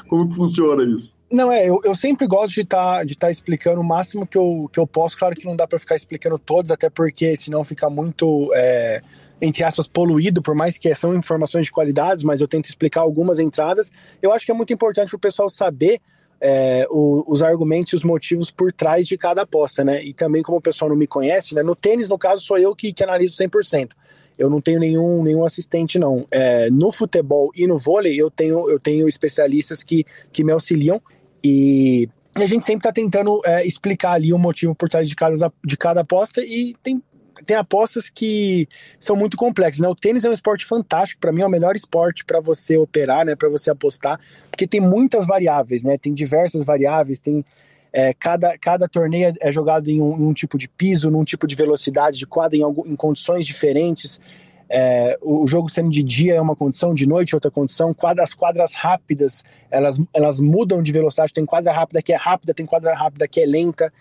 como 0.10 0.28
que 0.28 0.34
funciona 0.34 0.82
isso? 0.82 1.16
Não, 1.32 1.52
é, 1.52 1.70
eu, 1.70 1.80
eu 1.84 1.94
sempre 1.94 2.26
gosto 2.26 2.56
de 2.56 2.62
estar 2.62 2.98
tá, 2.98 3.04
de 3.04 3.16
tá 3.16 3.30
explicando 3.30 3.80
o 3.80 3.84
máximo 3.84 4.26
que 4.26 4.36
eu, 4.36 4.68
que 4.74 4.80
eu 4.80 4.88
posso. 4.88 5.16
Claro 5.16 5.36
que 5.36 5.46
não 5.46 5.56
dá 5.56 5.68
para 5.68 5.78
ficar 5.78 5.96
explicando 5.96 6.40
todos, 6.40 6.72
até 6.72 6.90
porque 6.90 7.38
senão 7.38 7.64
fica 7.64 7.88
muito, 7.88 8.52
é, 8.56 9.00
entre 9.40 9.64
aspas, 9.64 9.88
poluído, 9.88 10.42
por 10.42 10.56
mais 10.56 10.80
que 10.80 10.96
são 10.96 11.16
informações 11.16 11.68
de 11.68 11.72
qualidade, 11.72 12.26
mas 12.26 12.42
eu 12.42 12.48
tento 12.48 12.66
explicar 12.66 13.02
algumas 13.02 13.38
entradas. 13.38 13.92
Eu 14.24 14.34
acho 14.34 14.44
que 14.44 14.52
é 14.52 14.56
muito 14.56 14.74
importante 14.74 15.10
para 15.10 15.18
o 15.18 15.20
pessoal 15.20 15.52
saber 15.52 16.02
é, 16.42 16.88
o, 16.90 17.24
os 17.28 17.44
argumentos 17.44 17.94
e 17.94 17.96
os 17.96 18.04
motivos 18.04 18.50
por 18.50 18.74
trás 18.74 19.08
de 19.08 19.20
cada 19.20 19.44
aposta, 19.44 19.84
né? 19.84 20.04
E 20.04 20.16
também, 20.16 20.42
como 20.42 20.58
o 20.58 20.62
pessoal 20.62 20.90
não 20.90 20.98
me 20.98 21.06
conhece, 21.06 21.54
né? 21.54 21.62
No 21.62 21.76
tênis, 21.76 22.10
no 22.10 22.18
caso, 22.18 22.42
sou 22.42 22.58
eu 22.58 22.76
que, 22.76 22.92
que 22.92 23.04
analiso 23.04 23.36
100% 23.36 23.92
eu 24.38 24.50
não 24.50 24.60
tenho 24.60 24.80
nenhum, 24.80 25.24
nenhum 25.24 25.44
assistente, 25.44 25.98
não. 25.98 26.28
É, 26.30 26.70
no 26.70 26.92
futebol 26.92 27.52
e 27.56 27.66
no 27.68 27.78
vôlei, 27.78 28.20
eu 28.20 28.30
tenho, 28.30 28.70
eu 28.70 28.80
tenho 28.80 29.08
especialistas 29.08 29.84
que, 29.84 30.06
que 30.32 30.44
me 30.44 30.52
auxiliam 30.52 31.02
e 31.44 32.10
a 32.34 32.46
gente 32.46 32.66
sempre 32.66 32.80
está 32.80 32.92
tentando 32.92 33.42
é, 33.46 33.66
explicar 33.66 34.12
ali 34.14 34.34
o 34.34 34.38
motivo 34.38 34.76
por 34.76 34.90
trás 34.90 35.08
de 35.08 35.16
cada, 35.16 35.52
de 35.64 35.78
cada 35.78 36.02
aposta 36.02 36.42
e 36.44 36.76
tem, 36.84 37.02
tem 37.46 37.56
apostas 37.56 38.10
que 38.10 38.68
são 39.00 39.16
muito 39.16 39.38
complexas. 39.38 39.80
Né? 39.80 39.88
O 39.88 39.96
tênis 39.96 40.26
é 40.26 40.30
um 40.30 40.34
esporte 40.34 40.66
fantástico, 40.66 41.22
para 41.22 41.32
mim 41.32 41.42
é 41.42 41.46
o 41.46 41.50
melhor 41.50 41.76
esporte 41.76 42.26
para 42.26 42.42
você 42.42 42.76
operar, 42.78 43.26
né? 43.26 43.36
para 43.36 43.48
você 43.48 43.70
apostar, 43.70 44.20
porque 44.52 44.68
tem 44.68 44.82
muitas 44.82 45.26
variáveis, 45.26 45.82
né? 45.82 45.98
tem 45.98 46.14
diversas 46.14 46.66
variáveis, 46.66 47.22
tem 47.22 47.46
é, 47.98 48.14
cada, 48.14 48.58
cada 48.58 48.90
torneio 48.90 49.34
é 49.40 49.52
jogado 49.54 49.88
em 49.88 50.02
um, 50.02 50.28
um, 50.28 50.34
tipo 50.34 50.58
de 50.58 50.68
piso, 50.68 51.10
num 51.10 51.24
tipo 51.24 51.48
de 51.48 51.56
velocidade 51.56 52.20
de 52.20 52.28
quadra, 52.28 52.58
em, 52.58 52.62
algum, 52.62 52.86
em 52.86 52.94
condições 52.94 53.46
diferentes. 53.46 54.20
É, 54.68 55.18
o 55.22 55.48
jogo 55.48 55.70
sendo 55.70 55.90
de 55.90 56.04
dia 56.04 56.36
é 56.36 56.42
uma 56.42 56.58
condição, 56.58 56.94
de 56.94 57.08
noite 57.08 57.34
é 57.34 57.38
outra 57.38 57.50
condição. 57.50 57.94
Quadra, 57.94 58.22
as 58.22 58.34
quadras 58.34 58.74
rápidas, 58.74 59.46
elas, 59.72 59.98
elas 60.14 60.42
mudam 60.42 60.84
de 60.84 60.92
velocidade. 60.92 61.32
Tem 61.32 61.46
quadra 61.46 61.72
rápida 61.72 62.02
que 62.02 62.12
é 62.12 62.18
rápida, 62.18 62.54
tem 62.54 62.66
quadra 62.66 62.94
rápida 62.94 63.30
que 63.30 63.40
é 63.40 63.46
lenta, 63.46 63.94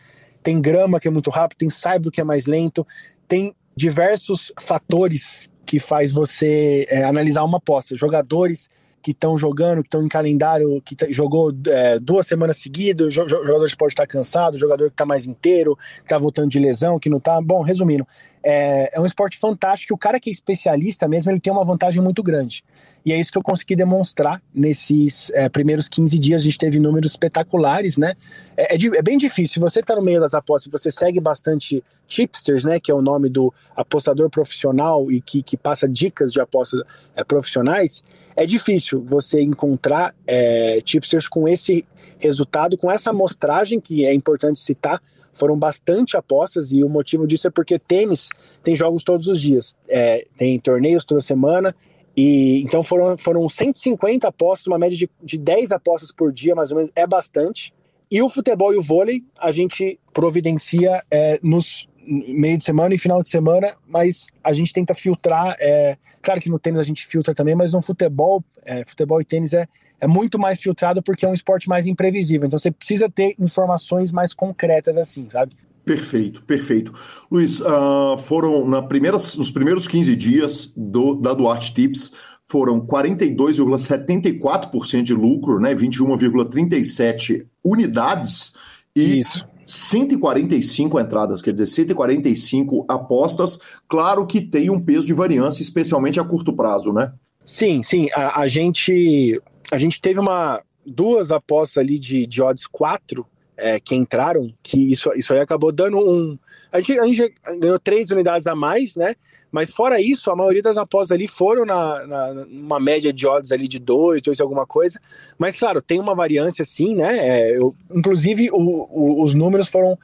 tem 0.43 0.61
grama 0.61 0.99
que 0.99 1.07
é 1.07 1.11
muito 1.13 1.31
rápido, 1.31 1.59
tem 1.59 1.71
saibro 1.71 2.11
que 2.11 2.21
é 2.21 2.25
mais 2.25 2.47
lento. 2.47 2.85
Tem 3.29 3.55
diversos 3.77 4.53
fatores 4.61 5.49
que 5.65 5.79
faz 5.79 6.11
você 6.11 6.85
é, 6.91 7.05
analisar 7.05 7.45
uma 7.45 7.59
aposta. 7.59 7.97
Jogadores 7.97 8.69
que 9.05 9.11
estão 9.11 9.37
jogando, 9.37 9.83
que 9.83 9.89
estão 9.89 10.03
em 10.03 10.09
calendário, 10.09 10.81
que 10.81 10.97
jogou 11.13 11.53
é, 11.67 11.99
duas 11.99 12.27
semanas 12.27 12.57
seguidas, 12.57 13.09
o 13.09 13.11
jogador 13.11 13.69
pode 13.77 13.93
estar 13.93 14.07
cansado, 14.07 14.55
o 14.55 14.59
jogador 14.59 14.87
que 14.87 14.95
está 14.95 15.05
mais 15.05 15.27
inteiro, 15.27 15.77
que 15.77 16.05
está 16.05 16.17
voltando 16.17 16.49
de 16.49 16.59
lesão, 16.59 16.99
que 16.99 17.11
não 17.11 17.19
está. 17.19 17.39
Bom, 17.39 17.61
resumindo, 17.61 18.07
é, 18.45 18.91
é 18.93 19.01
um 19.01 19.07
esporte 19.07 19.39
fantástico. 19.39 19.95
O 19.95 19.99
cara 19.99 20.21
que 20.21 20.29
é 20.29 20.33
especialista 20.33 21.09
mesmo, 21.09 21.31
ele 21.31 21.41
tem 21.41 21.53
uma 21.53 21.65
vantagem 21.65 22.03
muito 22.03 22.23
grande. 22.23 22.63
E 23.05 23.13
é 23.13 23.19
isso 23.19 23.33
que 23.33 23.39
eu 23.39 23.43
consegui 23.43 23.75
demonstrar 23.75 24.43
nesses 24.55 25.31
é, 25.35 25.49
primeiros 25.49 25.89
15 25.89 26.19
dias. 26.19 26.41
A 26.41 26.45
gente 26.45 26.59
teve 26.59 26.79
números 26.79 27.11
espetaculares, 27.11 27.97
né? 27.97 28.15
É, 28.57 28.75
é, 28.75 28.79
é 28.79 29.03
bem 29.03 29.17
difícil. 29.17 29.55
Se 29.55 29.61
você 29.61 29.81
está 29.81 29.97
no 29.97 30.03
meio 30.03 30.21
das 30.21 30.35
apostas, 30.35 30.71
você 30.71 30.91
segue 30.91 31.21
bastante 31.21 31.83
tipsters, 32.07 32.65
né? 32.65 32.79
Que 32.79 32.91
é 32.91 32.95
o 32.95 33.03
nome 33.03 33.29
do 33.29 33.53
apostador 33.75 34.29
profissional 34.31 35.11
e 35.11 35.21
que, 35.21 35.43
que 35.43 35.57
passa 35.57 35.89
dicas 35.89 36.33
de 36.33 36.41
apostas 36.41 36.83
é, 37.17 37.25
profissionais. 37.25 38.05
É 38.37 38.45
difícil 38.45 39.03
você 39.07 39.41
encontrar 39.41 40.15
é, 40.27 40.81
tipsters 40.81 41.29
com 41.29 41.49
esse 41.49 41.85
resultado, 42.19 42.77
com 42.77 42.91
essa 42.91 43.11
amostragem, 43.11 43.81
que 43.81 44.05
é 44.05 44.13
importante 44.13 44.59
citar, 44.59 45.01
foram 45.35 45.59
bastante 45.59 46.17
apostas 46.17 46.73
e 46.73 46.83
o 46.83 46.89
motivo 46.89 47.27
disso 47.27 47.49
é 47.49 47.51
porque 47.51 47.79
tênis 47.79 48.29
tem 48.63 48.75
jogos 48.75 49.03
todos 49.03 49.29
os 49.29 49.41
dias, 49.41 49.77
é, 49.89 50.27
tem 50.39 50.59
torneios 50.59 51.05
toda 51.05 51.21
semana 51.21 51.75
e 52.17 52.63
então 52.63 52.83
foram, 52.83 53.19
foram 53.19 53.49
150 53.49 54.29
apostas, 54.29 54.67
uma 54.67 54.79
média 54.79 54.97
de, 54.97 55.11
de 55.23 55.37
10 55.37 55.73
apostas 55.73 56.13
por 56.13 56.33
dia, 56.33 56.55
mais 56.55 56.71
ou 56.71 56.77
menos, 56.77 56.93
é 56.95 57.07
bastante. 57.07 57.75
E 58.11 58.23
o 58.23 58.29
futebol 58.29 58.73
e 58.73 58.77
o 58.77 58.83
vôlei 58.83 59.25
a 59.39 59.51
gente 59.51 59.99
providencia 60.13 61.03
é, 61.11 61.41
nos 61.43 61.89
meio 62.07 62.59
de 62.59 62.65
semana 62.65 62.95
e 62.95 62.99
final 62.99 63.23
de 63.23 63.31
semana, 63.31 63.75
mas 63.87 64.29
a 64.43 64.53
gente 64.53 64.73
tenta 64.73 64.95
filtrar. 64.95 65.57
É, 65.59 65.97
claro 66.23 66.41
que 66.41 66.51
no 66.51 66.59
tênis 66.59 66.79
a 66.79 66.83
gente 66.83 67.07
filtra 67.07 67.35
também, 67.35 67.55
mas 67.55 67.73
no 67.73 67.83
futebol, 67.83 68.45
é, 68.65 68.85
futebol 68.85 69.21
e 69.21 69.25
tênis 69.25 69.53
é, 69.53 69.67
é 70.01 70.07
muito 70.07 70.39
mais 70.39 70.61
filtrado 70.61 71.03
porque 71.03 71.25
é 71.25 71.29
um 71.29 71.35
esporte 71.35 71.69
mais 71.69 71.87
imprevisível. 71.87 72.47
Então 72.47 72.59
você 72.59 72.71
precisa 72.71 73.09
ter 73.09 73.35
informações 73.39 74.13
mais 74.13 74.35
concretas 74.35 74.97
assim, 74.97 75.29
sabe? 75.31 75.53
Perfeito, 75.85 76.43
perfeito. 76.45 76.93
Luiz, 77.31 77.61
uh, 77.61 78.17
foram 78.19 78.67
na 78.67 78.83
primeira, 78.83 79.19
nos 79.19 79.51
primeiros 79.51 79.87
15 79.87 80.17
dias 80.17 80.73
do, 80.75 81.15
da 81.15 81.35
Duarte 81.35 81.75
Tips, 81.75 82.11
foram 82.47 82.81
42,74% 82.81 85.03
de 85.03 85.13
lucro, 85.15 85.61
né, 85.61 85.75
21,37 85.75 87.47
unidades 87.63 88.55
e 88.97 89.19
Isso. 89.21 89.47
145 89.67 90.99
entradas, 91.01 91.43
quer 91.43 91.53
dizer, 91.53 91.67
145 91.67 92.87
apostas. 92.89 93.59
Claro 93.89 94.27
que 94.27 94.41
tem 94.41 94.71
um 94.71 94.81
peso 94.81 95.07
de 95.07 95.15
variância, 95.15 95.63
especialmente 95.63 96.21
a 96.21 96.25
curto 96.25 96.55
prazo, 96.55 96.93
né? 96.93 97.13
Sim, 97.45 97.83
sim. 97.83 98.09
A, 98.15 98.41
a 98.41 98.47
gente 98.47 99.43
a 99.71 99.79
gente 99.79 100.01
teve 100.01 100.19
uma 100.21 100.63
duas 100.85 101.31
apostas 101.31 101.79
ali 101.79 101.99
de, 101.99 102.27
de 102.27 102.43
odds 102.43 102.67
4 102.67 103.27
é, 103.57 103.79
que 103.79 103.95
entraram, 103.95 104.53
que 104.63 104.93
isso, 104.93 105.13
isso 105.15 105.33
aí 105.33 105.41
acabou 105.41 105.71
dando 105.71 105.99
um. 105.99 106.37
A 106.73 106.79
gente, 106.79 106.99
a 106.99 107.07
gente 107.07 107.35
ganhou 107.61 107.79
três 107.79 108.11
unidades 108.11 108.49
a 108.49 108.55
mais, 108.55 108.97
né? 108.97 109.15
Mas 109.51 109.71
fora 109.71 110.01
isso, 110.01 110.31
a 110.31 110.37
maioria 110.37 110.63
das 110.63 110.77
apostas 110.77 111.13
ali 111.13 111.29
foram 111.29 111.65
na, 111.65 112.05
na 112.49 112.81
média 112.81 113.13
de 113.13 113.27
odds 113.27 113.53
ali 113.53 113.69
de 113.69 113.79
dois, 113.79 114.21
dois 114.21 114.41
alguma 114.41 114.67
coisa. 114.67 115.01
Mas 115.39 115.59
claro, 115.59 115.81
tem 115.81 116.01
uma 116.01 116.15
variância 116.15 116.65
sim, 116.65 116.97
né? 116.97 117.17
É, 117.17 117.57
eu, 117.57 117.75
inclusive 117.95 118.51
o, 118.51 118.89
o, 118.91 119.23
os 119.23 119.35
números 119.35 119.69
foram 119.69 119.97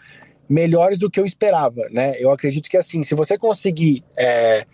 melhores 0.49 0.99
do 0.99 1.11
que 1.11 1.19
eu 1.19 1.24
esperava, 1.24 1.89
né? 1.91 2.15
Eu 2.19 2.31
acredito 2.31 2.70
que 2.70 2.77
assim, 2.77 3.03
se 3.03 3.15
você 3.15 3.37
conseguir 3.37 4.05
é, 4.16 4.65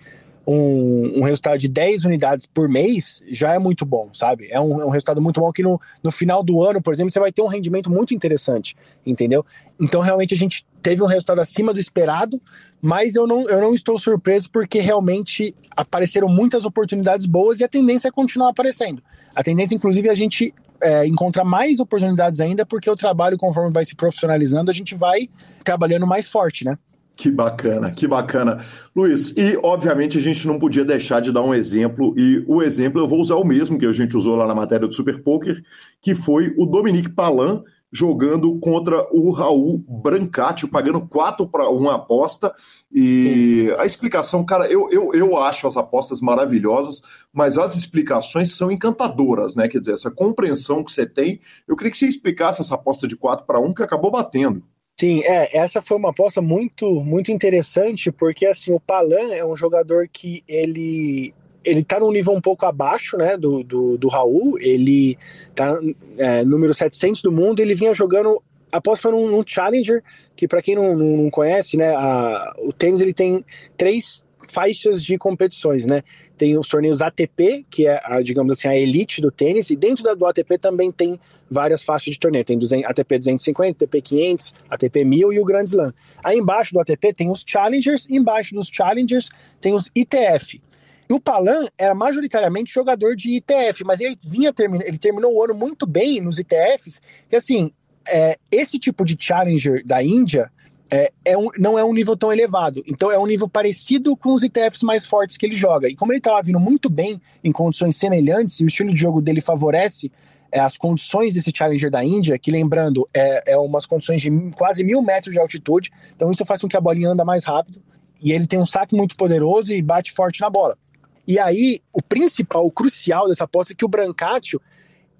um, 0.46 1.18
um, 1.18 1.22
resultado 1.22 1.58
de 1.58 1.68
10 1.68 2.04
unidades 2.04 2.46
por 2.46 2.68
mês 2.68 3.20
já 3.28 3.52
é 3.54 3.58
muito 3.58 3.84
bom, 3.84 4.10
sabe? 4.12 4.48
É 4.50 4.60
um, 4.60 4.80
é 4.80 4.86
um, 4.86 4.90
resultado 4.90 5.20
muito 5.20 5.40
bom 5.40 5.50
que 5.50 5.62
no, 5.62 5.80
no 6.02 6.12
final 6.12 6.42
do 6.42 6.62
ano, 6.62 6.80
por 6.80 6.94
exemplo, 6.94 7.10
você 7.10 7.18
vai 7.18 7.32
ter 7.32 7.42
um 7.42 7.48
rendimento 7.48 7.90
muito 7.90 8.14
interessante, 8.14 8.76
entendeu? 9.04 9.44
Então, 9.80 10.00
realmente, 10.00 10.34
a 10.34 10.36
gente 10.36 10.64
teve 10.80 11.02
um 11.02 11.06
resultado 11.06 11.40
acima 11.40 11.74
do 11.74 11.80
esperado, 11.80 12.40
mas 12.80 13.16
eu 13.16 13.26
não, 13.26 13.48
eu 13.48 13.60
não 13.60 13.74
estou 13.74 13.98
surpreso 13.98 14.48
porque 14.50 14.78
realmente 14.78 15.52
apareceram 15.76 16.28
muitas 16.28 16.64
oportunidades 16.64 17.26
boas 17.26 17.58
e 17.58 17.64
a 17.64 17.68
tendência 17.68 18.08
é 18.08 18.12
continuar 18.12 18.50
aparecendo. 18.50 19.02
A 19.34 19.42
tendência, 19.42 19.74
inclusive, 19.74 20.06
é 20.06 20.12
a 20.12 20.14
gente 20.14 20.54
é, 20.80 21.06
encontrar 21.06 21.44
mais 21.44 21.80
oportunidades 21.80 22.38
ainda, 22.38 22.64
porque 22.64 22.88
o 22.88 22.94
trabalho, 22.94 23.36
conforme 23.36 23.72
vai 23.72 23.84
se 23.84 23.96
profissionalizando, 23.96 24.70
a 24.70 24.74
gente 24.74 24.94
vai 24.94 25.28
trabalhando 25.64 26.06
mais 26.06 26.28
forte, 26.28 26.64
né? 26.64 26.78
Que 27.16 27.30
bacana, 27.30 27.90
que 27.90 28.06
bacana. 28.06 28.62
Luiz, 28.94 29.32
e 29.38 29.58
obviamente 29.62 30.18
a 30.18 30.20
gente 30.20 30.46
não 30.46 30.58
podia 30.58 30.84
deixar 30.84 31.20
de 31.20 31.32
dar 31.32 31.40
um 31.40 31.54
exemplo, 31.54 32.14
e 32.14 32.44
o 32.46 32.62
exemplo 32.62 33.00
eu 33.00 33.08
vou 33.08 33.22
usar 33.22 33.36
o 33.36 33.44
mesmo 33.44 33.78
que 33.78 33.86
a 33.86 33.92
gente 33.92 34.14
usou 34.14 34.36
lá 34.36 34.46
na 34.46 34.54
matéria 34.54 34.86
do 34.86 34.94
Super 34.94 35.22
Poker, 35.22 35.64
que 36.02 36.14
foi 36.14 36.54
o 36.58 36.66
Dominique 36.66 37.08
Palan, 37.08 37.64
jogando 37.90 38.58
contra 38.58 39.06
o 39.10 39.30
Raul 39.30 39.82
Brancati, 39.88 40.66
pagando 40.66 41.00
4 41.08 41.48
para 41.48 41.70
1 41.70 41.88
aposta. 41.88 42.54
E 42.92 43.68
Sim. 43.68 43.74
a 43.78 43.86
explicação, 43.86 44.44
cara, 44.44 44.70
eu, 44.70 44.90
eu, 44.90 45.14
eu 45.14 45.38
acho 45.38 45.66
as 45.66 45.78
apostas 45.78 46.20
maravilhosas, 46.20 47.00
mas 47.32 47.56
as 47.56 47.74
explicações 47.74 48.54
são 48.54 48.70
encantadoras, 48.70 49.56
né? 49.56 49.68
Quer 49.68 49.80
dizer, 49.80 49.94
essa 49.94 50.10
compreensão 50.10 50.84
que 50.84 50.92
você 50.92 51.06
tem. 51.06 51.40
Eu 51.66 51.76
queria 51.76 51.90
que 51.90 51.96
você 51.96 52.06
explicasse 52.06 52.60
essa 52.60 52.74
aposta 52.74 53.08
de 53.08 53.16
4 53.16 53.46
para 53.46 53.58
1 53.58 53.72
que 53.72 53.82
acabou 53.82 54.10
batendo. 54.10 54.62
Sim, 54.98 55.20
é, 55.24 55.58
essa 55.58 55.82
foi 55.82 55.98
uma 55.98 56.08
aposta 56.08 56.40
muito, 56.40 57.02
muito 57.02 57.30
interessante, 57.30 58.10
porque 58.10 58.46
assim, 58.46 58.72
o 58.72 58.80
Palan 58.80 59.34
é 59.34 59.44
um 59.44 59.54
jogador 59.54 60.08
que 60.10 60.42
ele 60.48 61.34
ele 61.62 61.84
tá 61.84 61.98
num 61.98 62.12
nível 62.12 62.32
um 62.32 62.40
pouco 62.40 62.64
abaixo, 62.64 63.16
né, 63.16 63.36
do, 63.36 63.62
do, 63.64 63.98
do 63.98 64.08
Raul, 64.08 64.56
ele 64.60 65.18
tá 65.52 65.78
é, 66.16 66.44
número 66.44 66.72
700 66.72 67.20
do 67.22 67.32
mundo, 67.32 67.58
ele 67.58 67.74
vinha 67.74 67.92
jogando, 67.92 68.40
após 68.70 69.00
foi 69.00 69.10
num, 69.10 69.28
num 69.28 69.42
Challenger, 69.44 70.00
que 70.36 70.46
para 70.46 70.62
quem 70.62 70.76
não, 70.76 70.96
não, 70.96 71.16
não, 71.24 71.30
conhece, 71.30 71.76
né, 71.76 71.92
a, 71.92 72.54
o 72.60 72.72
tênis 72.72 73.00
ele 73.00 73.12
tem 73.12 73.44
três 73.76 74.22
faixas 74.48 75.02
de 75.02 75.18
competições, 75.18 75.84
né, 75.84 76.04
tem 76.36 76.58
os 76.58 76.68
torneios 76.68 77.00
ATP, 77.00 77.66
que 77.70 77.86
é, 77.86 78.00
a, 78.04 78.20
digamos 78.20 78.52
assim, 78.52 78.68
a 78.68 78.76
elite 78.76 79.20
do 79.20 79.30
tênis, 79.30 79.70
e 79.70 79.76
dentro 79.76 80.04
da, 80.04 80.14
do 80.14 80.26
ATP 80.26 80.58
também 80.58 80.92
tem 80.92 81.18
várias 81.50 81.82
faixas 81.82 82.14
de 82.14 82.20
torneio, 82.20 82.44
tem 82.44 82.58
200, 82.58 82.88
ATP 82.90 83.18
250, 83.18 83.84
ATP 83.84 84.02
500, 84.02 84.54
ATP 84.70 85.04
1000 85.04 85.32
e 85.32 85.40
o 85.40 85.44
Grand 85.44 85.64
Slam. 85.64 85.94
Aí 86.22 86.38
embaixo 86.38 86.72
do 86.72 86.80
ATP 86.80 87.12
tem 87.12 87.30
os 87.30 87.44
Challengers, 87.46 88.08
e 88.08 88.16
embaixo 88.16 88.54
dos 88.54 88.68
Challengers 88.68 89.30
tem 89.60 89.74
os 89.74 89.90
ITF, 89.94 90.60
e 91.08 91.14
o 91.14 91.20
Palan 91.20 91.66
era 91.78 91.94
majoritariamente 91.94 92.72
jogador 92.72 93.14
de 93.14 93.36
ITF, 93.36 93.84
mas 93.84 94.00
ele 94.00 94.16
vinha 94.24 94.52
ele 94.84 94.98
terminou 94.98 95.34
o 95.34 95.44
ano 95.44 95.54
muito 95.54 95.86
bem 95.86 96.20
nos 96.20 96.38
ITFs, 96.38 97.00
que 97.28 97.36
assim, 97.36 97.70
é, 98.08 98.36
esse 98.50 98.78
tipo 98.78 99.04
de 99.04 99.16
challenger 99.18 99.84
da 99.84 100.02
Índia 100.02 100.50
é, 100.90 101.12
é 101.24 101.36
um, 101.36 101.48
não 101.58 101.78
é 101.78 101.84
um 101.84 101.92
nível 101.92 102.16
tão 102.16 102.32
elevado. 102.32 102.82
Então 102.86 103.10
é 103.10 103.18
um 103.18 103.26
nível 103.26 103.48
parecido 103.48 104.16
com 104.16 104.32
os 104.32 104.42
ITFs 104.42 104.82
mais 104.82 105.04
fortes 105.04 105.36
que 105.36 105.46
ele 105.46 105.54
joga. 105.54 105.88
E 105.88 105.96
como 105.96 106.12
ele 106.12 106.18
estava 106.18 106.42
vindo 106.42 106.60
muito 106.60 106.88
bem 106.88 107.20
em 107.42 107.52
condições 107.52 107.96
semelhantes, 107.96 108.60
e 108.60 108.64
o 108.64 108.66
estilo 108.66 108.92
de 108.92 109.00
jogo 109.00 109.20
dele 109.20 109.40
favorece 109.40 110.10
é, 110.50 110.60
as 110.60 110.76
condições 110.76 111.34
desse 111.34 111.52
Challenger 111.54 111.90
da 111.90 112.04
Índia, 112.04 112.38
que 112.38 112.50
lembrando, 112.50 113.08
é, 113.12 113.52
é 113.52 113.58
umas 113.58 113.84
condições 113.84 114.22
de 114.22 114.30
quase 114.56 114.84
mil 114.84 115.02
metros 115.02 115.34
de 115.34 115.40
altitude, 115.40 115.90
então 116.14 116.30
isso 116.30 116.44
faz 116.44 116.60
com 116.60 116.68
que 116.68 116.76
a 116.76 116.80
bolinha 116.80 117.10
anda 117.10 117.24
mais 117.24 117.44
rápido, 117.44 117.82
e 118.22 118.32
ele 118.32 118.46
tem 118.46 118.58
um 118.58 118.66
saque 118.66 118.94
muito 118.94 119.16
poderoso 119.16 119.72
e 119.72 119.82
bate 119.82 120.12
forte 120.12 120.40
na 120.40 120.48
bola. 120.48 120.78
E 121.26 121.38
aí, 121.38 121.80
o 121.92 122.00
principal, 122.00 122.64
o 122.64 122.70
crucial 122.70 123.28
dessa 123.28 123.44
aposta 123.44 123.72
é 123.72 123.76
que 123.76 123.84
o 123.84 123.88
Brancatio 123.88 124.60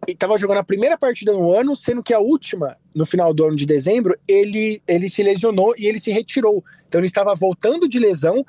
estava 0.06 0.36
jogando 0.36 0.58
a 0.58 0.64
primeira 0.64 0.96
partida 0.96 1.32
no 1.32 1.52
ano, 1.52 1.74
sendo 1.74 2.02
que 2.02 2.14
a 2.14 2.18
última, 2.18 2.76
no 2.94 3.04
final 3.04 3.32
do 3.32 3.44
ano 3.46 3.56
de 3.56 3.66
dezembro, 3.66 4.16
ele, 4.28 4.80
ele 4.86 5.08
se 5.08 5.22
lesionou 5.22 5.74
e 5.76 5.86
ele 5.86 5.98
se 5.98 6.10
retirou. 6.10 6.64
Então 6.88 7.00
ele 7.00 7.06
estava 7.06 7.34
voltando 7.34 7.88
de 7.88 7.98
lesão. 7.98 8.44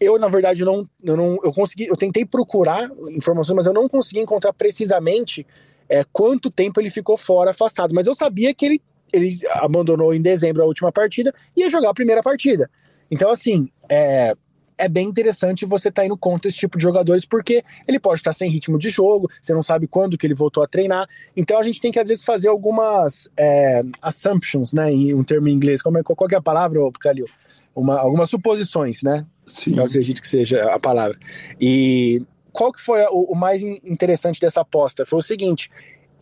Eu, 0.00 0.18
na 0.18 0.28
verdade, 0.28 0.64
não, 0.64 0.88
eu 1.02 1.16
não 1.16 1.38
eu 1.44 1.52
consegui, 1.52 1.86
eu 1.86 1.96
tentei 1.96 2.24
procurar 2.24 2.90
informações, 3.10 3.56
mas 3.56 3.66
eu 3.66 3.72
não 3.72 3.88
consegui 3.88 4.20
encontrar 4.20 4.52
precisamente 4.52 5.46
é, 5.88 6.04
quanto 6.12 6.50
tempo 6.50 6.80
ele 6.80 6.90
ficou 6.90 7.16
fora, 7.16 7.50
afastado. 7.50 7.94
Mas 7.94 8.06
eu 8.06 8.14
sabia 8.14 8.54
que 8.54 8.64
ele, 8.64 8.82
ele 9.12 9.38
abandonou 9.54 10.14
em 10.14 10.22
dezembro 10.22 10.62
a 10.62 10.66
última 10.66 10.90
partida 10.90 11.32
e 11.56 11.60
ia 11.60 11.70
jogar 11.70 11.90
a 11.90 11.94
primeira 11.94 12.22
partida. 12.22 12.70
Então, 13.10 13.30
assim, 13.30 13.68
é, 13.90 14.34
é 14.82 14.88
bem 14.88 15.06
interessante 15.06 15.64
você 15.64 15.88
estar 15.88 16.02
tá 16.02 16.06
indo 16.06 16.16
contra 16.16 16.48
esse 16.48 16.58
tipo 16.58 16.76
de 16.76 16.82
jogadores, 16.82 17.24
porque 17.24 17.62
ele 17.86 18.00
pode 18.00 18.18
estar 18.18 18.32
sem 18.32 18.50
ritmo 18.50 18.76
de 18.76 18.90
jogo, 18.90 19.30
você 19.40 19.54
não 19.54 19.62
sabe 19.62 19.86
quando 19.86 20.18
que 20.18 20.26
ele 20.26 20.34
voltou 20.34 20.60
a 20.62 20.66
treinar. 20.66 21.08
Então 21.36 21.56
a 21.56 21.62
gente 21.62 21.80
tem 21.80 21.92
que, 21.92 22.00
às 22.00 22.08
vezes, 22.08 22.24
fazer 22.24 22.48
algumas 22.48 23.30
é, 23.36 23.84
assumptions, 24.02 24.74
né? 24.74 24.92
Em 24.92 25.14
um 25.14 25.22
termo 25.22 25.48
em 25.48 25.52
inglês. 25.52 25.80
Como 25.80 25.98
é, 25.98 26.02
qual 26.02 26.28
é 26.32 26.34
a 26.34 26.42
palavra, 26.42 26.80
Calil? 27.00 27.26
Uma, 27.76 27.96
algumas 27.96 28.28
suposições, 28.28 29.02
né? 29.04 29.24
Sim. 29.46 29.76
Eu 29.76 29.84
acredito 29.84 30.20
que 30.20 30.26
seja 30.28 30.64
a 30.72 30.78
palavra. 30.80 31.16
E 31.60 32.22
qual 32.52 32.72
que 32.72 32.80
foi 32.80 33.02
o, 33.04 33.32
o 33.32 33.36
mais 33.36 33.62
interessante 33.62 34.40
dessa 34.40 34.62
aposta? 34.62 35.06
Foi 35.06 35.20
o 35.20 35.22
seguinte: 35.22 35.70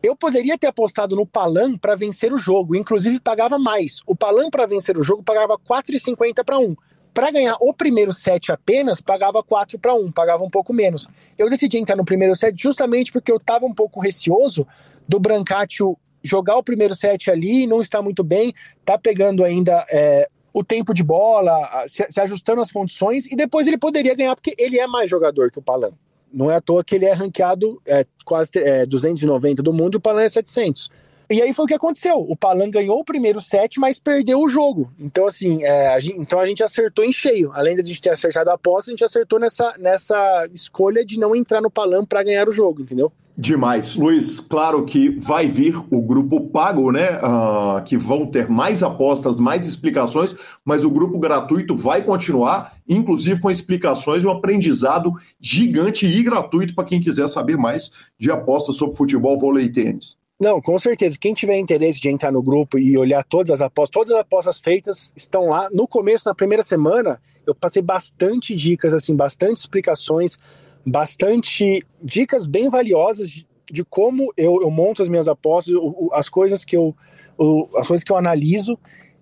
eu 0.03 0.15
poderia 0.15 0.59
ter 0.59 0.67
apostado 0.67 1.17
no 1.17 1.27
Palan 1.27 1.79
para 1.79 1.95
vencer 1.95 2.31
o 2.31 2.37
jogo, 2.39 2.77
inclusive 2.77 3.19
pagava 3.21 3.59
mais. 3.59 4.03
O 4.07 4.15
Palan 4.15 4.51
para 4.51 4.67
vencer 4.67 4.99
o 4.99 5.03
jogo 5.03 5.23
pagava 5.23 5.59
4,50 5.59 6.45
para 6.45 6.59
1. 6.59 6.77
Para 7.13 7.31
ganhar 7.31 7.57
o 7.61 7.75
primeiro 7.75 8.13
set 8.13 8.53
apenas, 8.53 9.01
pagava 9.01 9.43
4 9.43 9.79
para 9.79 9.95
1, 9.95 10.13
pagava 10.13 10.45
um 10.45 10.51
pouco 10.51 10.73
menos. 10.73 11.09
Eu 11.37 11.51
decidi 11.51 11.79
entrar 11.79 11.97
no 11.97 12.05
primeiro 12.05 12.35
set 12.35 12.61
justamente 12.61 13.13
porque 13.13 13.33
eu 13.33 13.37
estava 13.37 13.67
um 13.67 13.75
pouco 13.75 14.01
receoso 14.01 14.67
do 15.09 15.19
Brancatio 15.19 15.99
jogar 16.23 16.57
o 16.57 16.63
primeiro 16.63 16.95
set 16.95 17.31
ali, 17.31 17.67
não 17.67 17.81
está 17.81 18.03
muito 18.03 18.23
bem, 18.23 18.53
tá 18.85 18.99
pegando 18.99 19.43
ainda 19.43 19.85
é, 19.91 20.29
o 20.53 20.63
tempo 20.63 20.93
de 20.93 21.03
bola, 21.03 21.85
se, 21.89 22.07
se, 22.11 22.21
ajustando 22.21 22.61
as 22.61 22.71
condições, 22.71 23.27
e 23.27 23.37
depois 23.37 23.67
ele 23.67 23.79
poderia 23.79 24.15
ganhar, 24.15 24.35
porque 24.35 24.55
ele 24.59 24.79
é 24.79 24.87
mais 24.87 25.09
jogador 25.09 25.51
que 25.51 25.59
o 25.59 25.63
Palan. 25.63 25.93
Não 26.33 26.51
é 26.51 26.57
à 26.57 26.61
toa 26.61 26.85
que 26.85 26.95
ele 26.95 27.07
é 27.07 27.13
ranqueado 27.13 27.81
é, 27.87 28.07
quase 28.25 28.51
é, 28.57 28.87
290 28.87 29.63
do 29.63 29.73
mundo 29.73 29.95
e 29.95 29.97
o 29.97 30.01
Palan 30.01 30.23
é 30.23 30.29
700. 30.29 30.91
E 31.31 31.41
aí 31.41 31.55
foi 31.55 31.65
o 31.65 31.69
que 31.69 31.75
aconteceu. 31.75 32.17
O 32.29 32.35
Palan 32.35 32.69
ganhou 32.69 32.99
o 32.99 33.05
primeiro 33.05 33.41
set, 33.41 33.79
mas 33.79 34.01
perdeu 34.01 34.41
o 34.41 34.49
jogo. 34.49 34.91
Então, 34.99 35.27
assim, 35.27 35.63
é, 35.63 35.87
a 35.87 36.01
gente, 36.01 36.19
então 36.19 36.41
a 36.41 36.45
gente 36.45 36.61
acertou 36.61 37.05
em 37.05 37.13
cheio. 37.13 37.53
Além 37.55 37.77
de 37.77 37.83
a 37.83 37.85
gente 37.85 38.01
ter 38.01 38.11
acertado 38.11 38.51
a 38.51 38.55
aposta, 38.55 38.91
a 38.91 38.93
gente 38.93 39.05
acertou 39.05 39.39
nessa, 39.39 39.73
nessa 39.79 40.49
escolha 40.53 41.05
de 41.05 41.21
não 41.21 41.37
entrar 41.37 41.61
no 41.61 41.71
Palan 41.71 42.05
para 42.05 42.25
ganhar 42.25 42.49
o 42.49 42.53
jogo, 42.53 42.83
entendeu? 42.83 43.13
Demais. 43.39 43.95
Luiz, 43.95 44.41
claro 44.41 44.85
que 44.85 45.11
vai 45.21 45.47
vir 45.47 45.75
o 45.91 46.03
grupo 46.03 46.49
pago, 46.49 46.91
né? 46.91 47.13
Uh, 47.21 47.83
que 47.85 47.97
vão 47.97 48.27
ter 48.27 48.51
mais 48.51 48.83
apostas, 48.83 49.39
mais 49.39 49.69
explicações, 49.69 50.37
mas 50.65 50.85
o 50.85 50.91
grupo 50.91 51.17
gratuito 51.19 51.77
vai 51.77 52.03
continuar, 52.03 52.75
inclusive 52.89 53.41
com 53.41 53.51
explicações 53.51 54.25
um 54.25 54.31
aprendizado 54.31 55.15
gigante 55.41 56.07
e 56.07 56.23
gratuito 56.25 56.75
para 56.75 56.85
quem 56.85 57.01
quiser 57.01 57.29
saber 57.29 57.57
mais 57.57 57.93
de 58.19 58.33
apostas 58.33 58.75
sobre 58.75 58.97
futebol, 58.97 59.39
vôlei 59.39 59.67
e 59.67 59.73
tênis. 59.73 60.20
Não, 60.41 60.59
com 60.59 60.79
certeza. 60.79 61.19
Quem 61.21 61.35
tiver 61.35 61.59
interesse 61.59 62.01
de 62.01 62.09
entrar 62.09 62.33
no 62.33 62.43
grupo 62.43 62.79
e 62.79 62.97
olhar 62.97 63.23
todas 63.23 63.51
as 63.51 63.61
apostas, 63.61 63.93
todas 63.93 64.11
as 64.13 64.21
apostas 64.21 64.59
feitas 64.59 65.13
estão 65.15 65.51
lá. 65.51 65.69
No 65.71 65.87
começo, 65.87 66.27
na 66.27 66.35
primeira 66.35 66.63
semana, 66.63 67.21
eu 67.47 67.55
passei 67.55 67.83
bastante 67.83 68.55
dicas, 68.55 68.95
assim, 68.95 69.15
bastante 69.15 69.59
explicações, 69.59 70.39
bastante 70.85 71.87
dicas 72.03 72.47
bem 72.47 72.71
valiosas 72.71 73.29
de, 73.29 73.47
de 73.71 73.85
como 73.85 74.33
eu, 74.35 74.63
eu, 74.63 74.71
monto 74.71 75.03
as 75.03 75.11
minhas 75.11 75.29
apostas, 75.29 75.75
o, 75.75 76.07
o, 76.07 76.09
as 76.15 76.31
coisas 76.31 76.65
que 76.65 76.75
eu, 76.75 76.97
o, 77.37 77.69
as 77.77 77.87
coisas 77.87 78.03
que 78.03 78.11
eu 78.11 78.17
analiso 78.17 78.79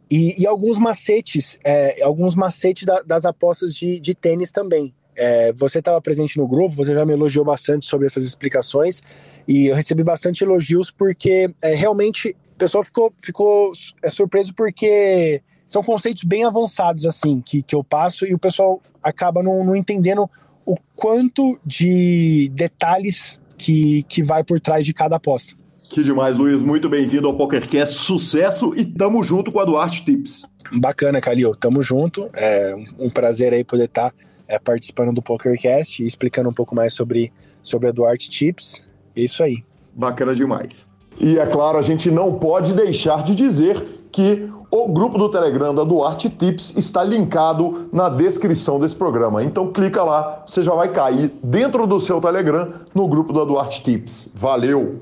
e, 0.09 0.41
e 0.41 0.47
alguns 0.47 0.79
macetes, 0.79 1.59
é, 1.65 2.01
alguns 2.01 2.37
macetes 2.37 2.85
da, 2.85 3.03
das 3.03 3.25
apostas 3.25 3.75
de, 3.75 3.99
de 3.99 4.15
tênis 4.15 4.53
também. 4.53 4.95
É, 5.17 5.53
você 5.53 5.81
estava 5.81 6.01
presente 6.01 6.39
no 6.39 6.47
grupo, 6.47 6.77
você 6.77 6.95
já 6.95 7.05
me 7.05 7.13
elogiou 7.13 7.45
bastante 7.45 7.87
sobre 7.87 8.07
essas 8.07 8.25
explicações 8.25 9.03
e 9.49 9.69
eu 9.69 9.75
recebi 9.75 10.05
bastante 10.05 10.45
elogios 10.45 10.91
porque 10.91 11.51
é, 11.63 11.75
realmente 11.75 12.37
o 12.55 12.59
pessoal 12.59 12.85
ficou, 12.85 13.13
ficou 13.17 13.73
é, 14.03 14.11
surpreso 14.11 14.53
porque 14.55 15.41
são 15.67 15.83
conceitos 15.83 16.23
bem 16.23 16.45
avançados 16.45 17.07
assim 17.07 17.41
que, 17.41 17.63
que 17.63 17.75
eu 17.75 17.83
passo 17.83 18.27
e 18.27 18.35
o 18.35 18.39
pessoal 18.39 18.83
acaba 19.03 19.43
não, 19.43 19.65
não 19.65 19.75
entendendo 19.75 20.29
o 20.67 20.77
quanto 20.95 21.59
de 21.65 22.51
detalhes 22.55 23.41
que, 23.57 24.03
que 24.03 24.23
vai 24.23 24.45
por 24.45 24.61
trás 24.61 24.85
de 24.85 24.93
cada 24.93 25.17
aposta. 25.17 25.55
Que 25.89 26.03
demais, 26.03 26.37
Luiz. 26.37 26.61
Muito 26.61 26.87
bem-vindo 26.87 27.27
ao 27.27 27.35
PokerCast. 27.35 27.99
Sucesso 28.01 28.75
e 28.77 28.85
tamo 28.85 29.25
junto 29.25 29.51
com 29.51 29.59
a 29.59 29.65
Duarte 29.65 30.05
Tips. 30.05 30.45
Bacana, 30.71 31.19
Calil. 31.19 31.55
Tamo 31.55 31.83
junto. 31.83 32.29
É 32.35 32.77
um 32.99 33.09
prazer 33.09 33.55
aí 33.55 33.65
poder 33.65 33.87
estar 33.87 34.11
tá 34.11 34.17
é, 34.47 34.59
participando 34.59 35.15
do 35.15 35.23
PokerCast 35.23 36.03
e 36.03 36.07
explicando 36.07 36.51
um 36.51 36.53
pouco 36.53 36.75
mais 36.75 36.93
sobre, 36.93 37.33
sobre 37.63 37.89
a 37.89 37.93
Duarte 37.93 38.29
Tips. 38.29 38.87
É 39.19 39.25
isso 39.25 39.43
aí. 39.43 39.65
Bacana 39.97 40.33
demais. 40.33 40.87
E 41.21 41.41
é 41.41 41.47
claro, 41.47 41.77
a 41.77 41.83
gente 41.83 42.09
não 42.09 42.35
pode 42.35 42.73
deixar 42.73 43.25
de 43.25 43.35
dizer 43.35 44.07
que 44.13 44.49
o 44.71 44.87
grupo 44.87 45.19
do 45.19 45.29
Telegram 45.29 45.75
da 45.75 45.83
Duarte 45.83 46.31
Tips 46.31 46.77
está 46.77 47.03
linkado 47.03 47.89
na 47.93 48.09
descrição 48.09 48.79
desse 48.79 48.95
programa. 48.95 49.43
Então 49.43 49.73
clica 49.73 50.05
lá, 50.05 50.45
você 50.47 50.63
já 50.63 50.73
vai 50.73 50.93
cair 50.93 51.33
dentro 51.43 51.85
do 51.85 52.01
seu 52.01 52.21
Telegram 52.21 52.73
no 52.95 53.09
grupo 53.09 53.33
da 53.33 53.45
Duarte 53.45 53.83
Tips. 53.83 54.29
Valeu! 54.33 55.01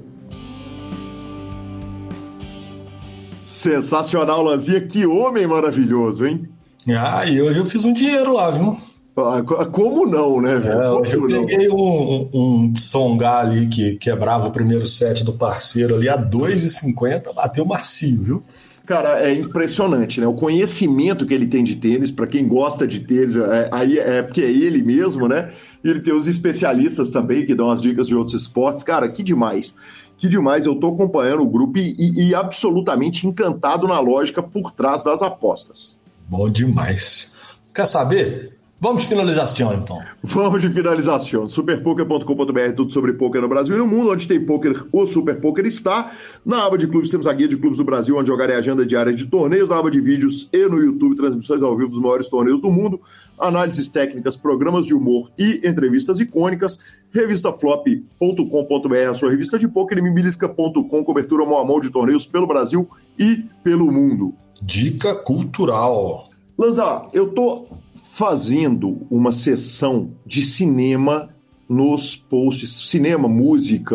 Sensacional, 3.42 4.42
Lanzinha. 4.42 4.80
Que 4.80 5.06
homem 5.06 5.46
maravilhoso, 5.46 6.26
hein? 6.26 6.48
Ah, 6.88 7.26
e 7.26 7.42
hoje 7.42 7.58
eu 7.58 7.66
fiz 7.66 7.84
um 7.84 7.92
dinheiro 7.92 8.32
lá, 8.32 8.50
viu? 8.50 8.78
Ah, 9.18 9.42
como 9.42 10.04
não, 10.04 10.42
né? 10.42 10.52
É, 10.52 10.90
hoje 10.90 11.14
eu 11.14 11.26
peguei 11.26 11.70
um, 11.70 12.28
um 12.34 12.72
Tsonga 12.72 13.38
ali 13.38 13.66
que 13.66 13.96
quebrava 13.96 14.48
o 14.48 14.50
primeiro 14.50 14.86
set 14.86 15.24
do 15.24 15.32
parceiro 15.32 15.96
ali 15.96 16.06
a 16.06 16.18
2,50, 16.18 17.34
bateu 17.34 17.64
macio, 17.64 18.22
viu? 18.22 18.42
Cara, 18.84 19.20
é 19.26 19.32
impressionante, 19.32 20.20
né? 20.20 20.26
O 20.26 20.34
conhecimento 20.34 21.26
que 21.26 21.32
ele 21.32 21.46
tem 21.46 21.64
de 21.64 21.76
tênis, 21.76 22.12
para 22.12 22.26
quem 22.26 22.46
gosta 22.46 22.86
de 22.86 23.00
tênis, 23.00 23.36
é, 23.36 23.68
aí 23.72 23.98
é 23.98 24.22
porque 24.22 24.42
é 24.42 24.50
ele 24.50 24.82
mesmo, 24.82 25.26
né? 25.26 25.50
Ele 25.82 25.98
tem 26.00 26.14
os 26.14 26.28
especialistas 26.28 27.10
também 27.10 27.44
que 27.44 27.54
dão 27.54 27.70
as 27.70 27.80
dicas 27.80 28.06
de 28.06 28.14
outros 28.14 28.40
esportes. 28.40 28.84
Cara, 28.84 29.08
que 29.08 29.22
demais. 29.22 29.74
Que 30.18 30.28
demais. 30.28 30.66
Eu 30.66 30.76
tô 30.76 30.88
acompanhando 30.88 31.42
o 31.42 31.48
grupo 31.48 31.78
e, 31.78 31.96
e, 31.98 32.28
e 32.28 32.34
absolutamente 32.34 33.26
encantado 33.26 33.88
na 33.88 33.98
lógica 33.98 34.42
por 34.42 34.70
trás 34.70 35.02
das 35.02 35.20
apostas. 35.20 35.98
Bom 36.28 36.48
demais. 36.48 37.36
Quer 37.74 37.86
saber? 37.86 38.55
Vamos 38.78 39.04
de 39.04 39.08
finalização, 39.08 39.72
então. 39.72 40.02
Vamos 40.22 40.60
de 40.60 40.68
finalização. 40.68 41.48
Superpoker.com.br, 41.48 42.72
tudo 42.76 42.92
sobre 42.92 43.14
poker 43.14 43.40
no 43.40 43.48
Brasil 43.48 43.74
e 43.74 43.78
no 43.78 43.86
mundo. 43.86 44.12
Onde 44.12 44.28
tem 44.28 44.38
poker, 44.44 44.86
o 44.92 45.06
Super 45.06 45.40
Poker 45.40 45.64
está. 45.64 46.12
Na 46.44 46.66
aba 46.66 46.76
de 46.76 46.86
clubes, 46.86 47.08
temos 47.08 47.26
a 47.26 47.32
guia 47.32 47.48
de 47.48 47.56
clubes 47.56 47.78
do 47.78 47.84
Brasil, 47.84 48.18
onde 48.18 48.28
jogar 48.28 48.50
é 48.50 48.54
a 48.54 48.58
agenda 48.58 48.84
diária 48.84 49.14
de 49.14 49.24
torneios. 49.24 49.70
Na 49.70 49.78
aba 49.78 49.90
de 49.90 49.98
vídeos 49.98 50.50
e 50.52 50.68
no 50.68 50.76
YouTube, 50.76 51.16
transmissões 51.16 51.62
ao 51.62 51.74
vivo 51.74 51.88
dos 51.88 52.00
maiores 52.00 52.28
torneios 52.28 52.60
do 52.60 52.70
mundo. 52.70 53.00
Análises 53.38 53.88
técnicas, 53.88 54.36
programas 54.36 54.86
de 54.86 54.92
humor 54.92 55.30
e 55.38 55.66
entrevistas 55.66 56.20
icônicas. 56.20 56.78
Revistaflop.com.br, 57.12 59.10
a 59.10 59.14
sua 59.14 59.30
revista 59.30 59.58
de 59.58 59.68
poker. 59.68 59.96
E 59.96 60.02
mibilisca.com, 60.02 61.02
cobertura 61.02 61.46
mão 61.46 61.56
a 61.56 61.64
mão 61.64 61.80
de 61.80 61.88
torneios 61.88 62.26
pelo 62.26 62.46
Brasil 62.46 62.86
e 63.18 63.42
pelo 63.64 63.90
mundo. 63.90 64.34
Dica 64.62 65.14
cultural. 65.14 66.28
Lanza, 66.58 67.08
eu 67.14 67.28
tô 67.28 67.68
fazendo 68.16 69.06
uma 69.10 69.30
sessão 69.30 70.10
de 70.24 70.42
cinema 70.42 71.28
nos 71.68 72.16
posts, 72.16 72.88
cinema, 72.88 73.28
música, 73.28 73.94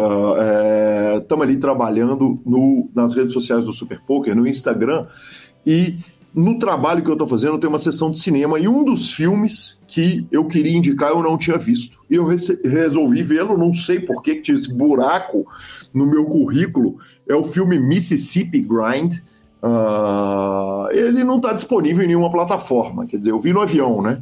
estamos 1.20 1.44
é, 1.44 1.50
ali 1.50 1.58
trabalhando 1.58 2.40
no, 2.46 2.88
nas 2.94 3.16
redes 3.16 3.34
sociais 3.34 3.66
do 3.66 3.74
Super 3.74 4.00
Poker, 4.02 4.36
no 4.36 4.46
Instagram, 4.46 5.08
e 5.66 5.96
no 6.36 6.60
trabalho 6.60 7.04
que 7.04 7.10
eu 7.10 7.14
estou 7.14 7.28
fazendo 7.28 7.58
tem 7.58 7.68
uma 7.68 7.80
sessão 7.80 8.12
de 8.12 8.20
cinema 8.20 8.60
e 8.60 8.68
um 8.68 8.84
dos 8.84 9.12
filmes 9.12 9.80
que 9.88 10.28
eu 10.32 10.46
queria 10.46 10.78
indicar 10.78 11.10
eu 11.10 11.24
não 11.24 11.36
tinha 11.36 11.58
visto. 11.58 11.98
E 12.08 12.14
eu 12.14 12.28
resolvi 12.64 13.24
vê-lo, 13.24 13.58
não 13.58 13.74
sei 13.74 14.00
por 14.00 14.22
que 14.22 14.36
tinha 14.36 14.56
esse 14.56 14.72
buraco 14.72 15.48
no 15.92 16.06
meu 16.06 16.26
currículo, 16.26 17.00
é 17.28 17.34
o 17.34 17.44
filme 17.44 17.80
Mississippi 17.80 18.62
Grind, 18.62 19.20
Uh, 19.64 20.90
ele 20.92 21.24
não 21.24 21.38
está 21.38 21.54
disponível 21.54 22.04
em 22.04 22.08
nenhuma 22.08 22.32
plataforma. 22.32 23.06
Quer 23.06 23.18
dizer, 23.18 23.32
eu 23.32 23.40
vi 23.40 23.54
no 23.54 23.62
avião, 23.62 24.02
né? 24.02 24.22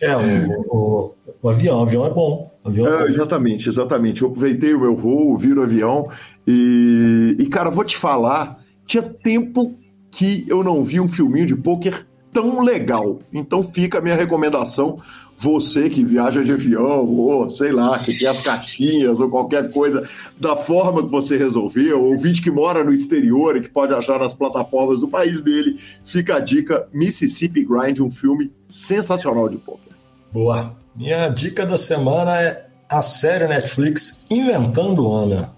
é, 0.00 0.14
o, 0.16 0.20
o, 0.68 1.14
o, 1.42 1.48
avião, 1.48 1.78
o 1.78 1.82
avião 1.82 2.04
é 2.04 2.10
bom. 2.10 2.50
Avião 2.62 2.86
é, 2.86 3.04
é 3.04 3.06
exatamente, 3.06 3.68
exatamente. 3.68 4.22
Eu 4.22 4.28
aproveitei 4.28 4.74
o 4.74 4.80
meu 4.80 4.94
voo, 4.94 5.38
vi 5.38 5.48
no 5.48 5.62
avião 5.62 6.08
e, 6.46 7.36
e, 7.38 7.46
cara, 7.46 7.70
vou 7.70 7.84
te 7.84 7.96
falar, 7.96 8.58
tinha 8.86 9.02
tempo 9.02 9.74
que 10.10 10.44
eu 10.46 10.62
não 10.62 10.84
vi 10.84 11.00
um 11.00 11.08
filminho 11.08 11.46
de 11.46 11.56
pôquer 11.56 12.06
tão 12.34 12.60
legal. 12.60 13.20
Então 13.32 13.62
fica 13.62 13.98
a 13.98 14.02
minha 14.02 14.16
recomendação 14.16 14.98
você 15.36 15.90
que 15.90 16.04
viaja 16.04 16.42
de 16.42 16.52
avião, 16.52 17.06
ou 17.06 17.50
sei 17.50 17.72
lá, 17.72 17.98
que 17.98 18.16
tem 18.16 18.28
as 18.28 18.40
caixinhas, 18.40 19.20
ou 19.20 19.28
qualquer 19.28 19.72
coisa, 19.72 20.08
da 20.38 20.56
forma 20.56 21.02
que 21.02 21.10
você 21.10 21.36
resolveu, 21.36 22.02
ou 22.02 22.12
ouvinte 22.12 22.40
que 22.40 22.50
mora 22.50 22.84
no 22.84 22.92
exterior 22.92 23.56
e 23.56 23.62
que 23.62 23.68
pode 23.68 23.92
achar 23.92 24.18
nas 24.18 24.34
plataformas 24.34 25.00
do 25.00 25.08
país 25.08 25.42
dele, 25.42 25.78
fica 26.04 26.36
a 26.36 26.40
dica: 26.40 26.88
Mississippi 26.92 27.64
Grind, 27.64 28.00
um 28.00 28.10
filme 28.10 28.52
sensacional 28.68 29.48
de 29.48 29.58
poker. 29.58 29.92
Boa. 30.32 30.76
Minha 30.94 31.28
dica 31.28 31.66
da 31.66 31.76
semana 31.76 32.40
é 32.40 32.66
a 32.88 33.02
série 33.02 33.48
Netflix 33.48 34.26
Inventando 34.30 35.12
Ana. 35.12 35.52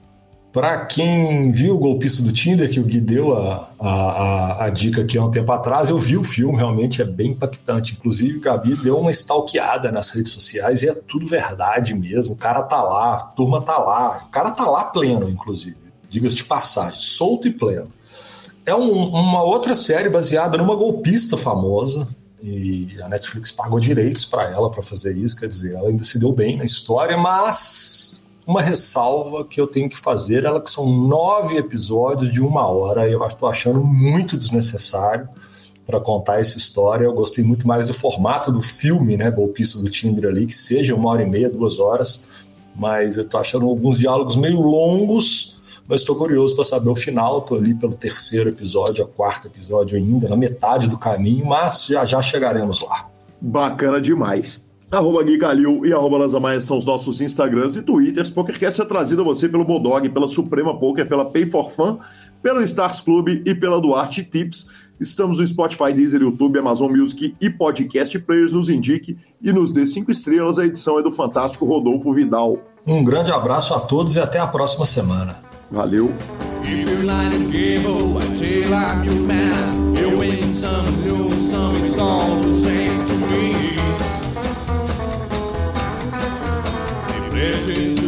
Para 0.56 0.86
quem 0.86 1.52
viu 1.52 1.74
o 1.74 1.78
golpista 1.78 2.22
do 2.22 2.32
Tinder, 2.32 2.70
que 2.70 2.80
o 2.80 2.82
Gui 2.82 2.98
deu 2.98 3.36
a, 3.36 3.68
a, 3.78 4.64
a, 4.64 4.70
dica 4.70 5.02
aqui 5.02 5.18
há 5.18 5.22
um 5.22 5.30
tempo 5.30 5.52
atrás, 5.52 5.90
eu 5.90 5.98
vi 5.98 6.16
o 6.16 6.24
filme, 6.24 6.56
realmente 6.56 7.02
é 7.02 7.04
bem 7.04 7.32
impactante. 7.32 7.92
Inclusive, 7.92 8.38
o 8.38 8.40
Gabi 8.40 8.74
deu 8.76 8.98
uma 8.98 9.10
stalkeada 9.10 9.92
nas 9.92 10.08
redes 10.08 10.32
sociais 10.32 10.82
e 10.82 10.88
é 10.88 10.94
tudo 10.94 11.26
verdade 11.26 11.92
mesmo. 11.92 12.32
O 12.32 12.38
cara 12.38 12.62
tá 12.62 12.82
lá, 12.82 13.16
a 13.16 13.20
turma 13.20 13.60
tá 13.60 13.76
lá, 13.76 14.24
o 14.28 14.30
cara 14.30 14.50
tá 14.50 14.66
lá 14.66 14.84
pleno, 14.84 15.28
inclusive. 15.28 15.76
Diga-se 16.08 16.36
de 16.36 16.44
passagem, 16.44 17.02
solto 17.02 17.46
e 17.46 17.52
pleno. 17.52 17.92
É 18.64 18.74
um, 18.74 18.90
uma 18.90 19.42
outra 19.42 19.74
série 19.74 20.08
baseada 20.08 20.56
numa 20.56 20.74
golpista 20.74 21.36
famosa, 21.36 22.08
e 22.42 22.96
a 23.02 23.10
Netflix 23.10 23.52
pagou 23.52 23.78
direitos 23.78 24.24
para 24.24 24.50
ela 24.50 24.70
para 24.70 24.82
fazer 24.82 25.14
isso, 25.18 25.38
quer 25.38 25.50
dizer, 25.50 25.74
ela 25.74 25.90
ainda 25.90 26.02
se 26.02 26.18
deu 26.18 26.32
bem 26.32 26.56
na 26.56 26.64
história, 26.64 27.18
mas 27.18 28.24
uma 28.46 28.62
ressalva 28.62 29.44
que 29.44 29.60
eu 29.60 29.66
tenho 29.66 29.88
que 29.88 29.98
fazer, 29.98 30.44
ela 30.44 30.60
que 30.60 30.70
são 30.70 30.86
nove 30.86 31.56
episódios 31.56 32.30
de 32.30 32.40
uma 32.40 32.66
hora, 32.68 33.08
e 33.08 33.12
eu 33.12 33.26
estou 33.26 33.48
achando 33.48 33.84
muito 33.84 34.36
desnecessário 34.36 35.28
para 35.84 35.98
contar 36.00 36.38
essa 36.38 36.56
história. 36.56 37.04
Eu 37.04 37.12
gostei 37.12 37.42
muito 37.42 37.66
mais 37.66 37.88
do 37.88 37.94
formato 37.94 38.52
do 38.52 38.62
filme, 38.62 39.16
né, 39.16 39.30
Golpista 39.30 39.78
do 39.78 39.90
Tinder 39.90 40.30
ali, 40.30 40.46
que 40.46 40.54
seja 40.54 40.94
uma 40.94 41.10
hora 41.10 41.22
e 41.22 41.26
meia, 41.26 41.50
duas 41.50 41.80
horas, 41.80 42.24
mas 42.74 43.16
eu 43.16 43.24
estou 43.24 43.40
achando 43.40 43.66
alguns 43.66 43.98
diálogos 43.98 44.36
meio 44.36 44.60
longos, 44.60 45.62
mas 45.88 46.00
estou 46.00 46.14
curioso 46.14 46.54
para 46.54 46.64
saber 46.64 46.90
o 46.90 46.96
final. 46.96 47.38
Estou 47.38 47.58
ali 47.58 47.74
pelo 47.74 47.94
terceiro 47.94 48.48
episódio, 48.48 49.04
a 49.04 49.08
quarto 49.08 49.46
episódio 49.46 49.96
ainda, 49.96 50.28
na 50.28 50.36
metade 50.36 50.88
do 50.88 50.98
caminho, 50.98 51.46
mas 51.46 51.86
já 51.86 52.04
já 52.04 52.20
chegaremos 52.20 52.80
lá. 52.82 53.08
Bacana 53.40 54.00
demais. 54.00 54.65
Arroba 54.90 55.22
Gui 55.24 55.36
Calil 55.36 55.84
e 55.84 55.92
arroba 55.92 56.18
Lanzamaia 56.18 56.60
são 56.60 56.78
os 56.78 56.84
nossos 56.84 57.20
Instagrams 57.20 57.76
e 57.76 57.82
Twitters. 57.82 58.30
PokerCast 58.30 58.80
é 58.80 58.84
trazido 58.84 59.22
a 59.22 59.24
você 59.24 59.48
pelo 59.48 59.64
Bodog, 59.64 60.08
pela 60.08 60.28
Suprema 60.28 60.78
Poker, 60.78 61.08
pela 61.08 61.24
Pay 61.24 61.46
for 61.46 61.70
Fun, 61.70 61.98
pelo 62.40 62.62
Stars 62.62 63.00
Club 63.00 63.42
e 63.44 63.54
pela 63.54 63.80
Duarte 63.80 64.22
Tips. 64.22 64.68
Estamos 65.00 65.38
no 65.38 65.46
Spotify, 65.46 65.92
Deezer, 65.92 66.22
YouTube, 66.22 66.58
Amazon 66.58 66.90
Music 66.90 67.34
e 67.40 67.50
Podcast 67.50 68.16
Players. 68.20 68.52
Nos 68.52 68.70
indique 68.70 69.18
e 69.42 69.52
nos 69.52 69.72
dê 69.72 69.86
cinco 69.86 70.10
estrelas. 70.10 70.58
A 70.58 70.64
edição 70.64 70.98
é 70.98 71.02
do 71.02 71.12
fantástico 71.12 71.66
Rodolfo 71.66 72.14
Vidal. 72.14 72.58
Um 72.86 73.04
grande 73.04 73.32
abraço 73.32 73.74
a 73.74 73.80
todos 73.80 74.14
e 74.14 74.20
até 74.20 74.38
a 74.38 74.46
próxima 74.46 74.86
semana. 74.86 75.42
Valeu. 75.70 76.12
This 87.36 88.05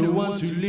don't 0.00 0.14
want 0.14 0.38
to 0.40 0.54
live 0.54 0.65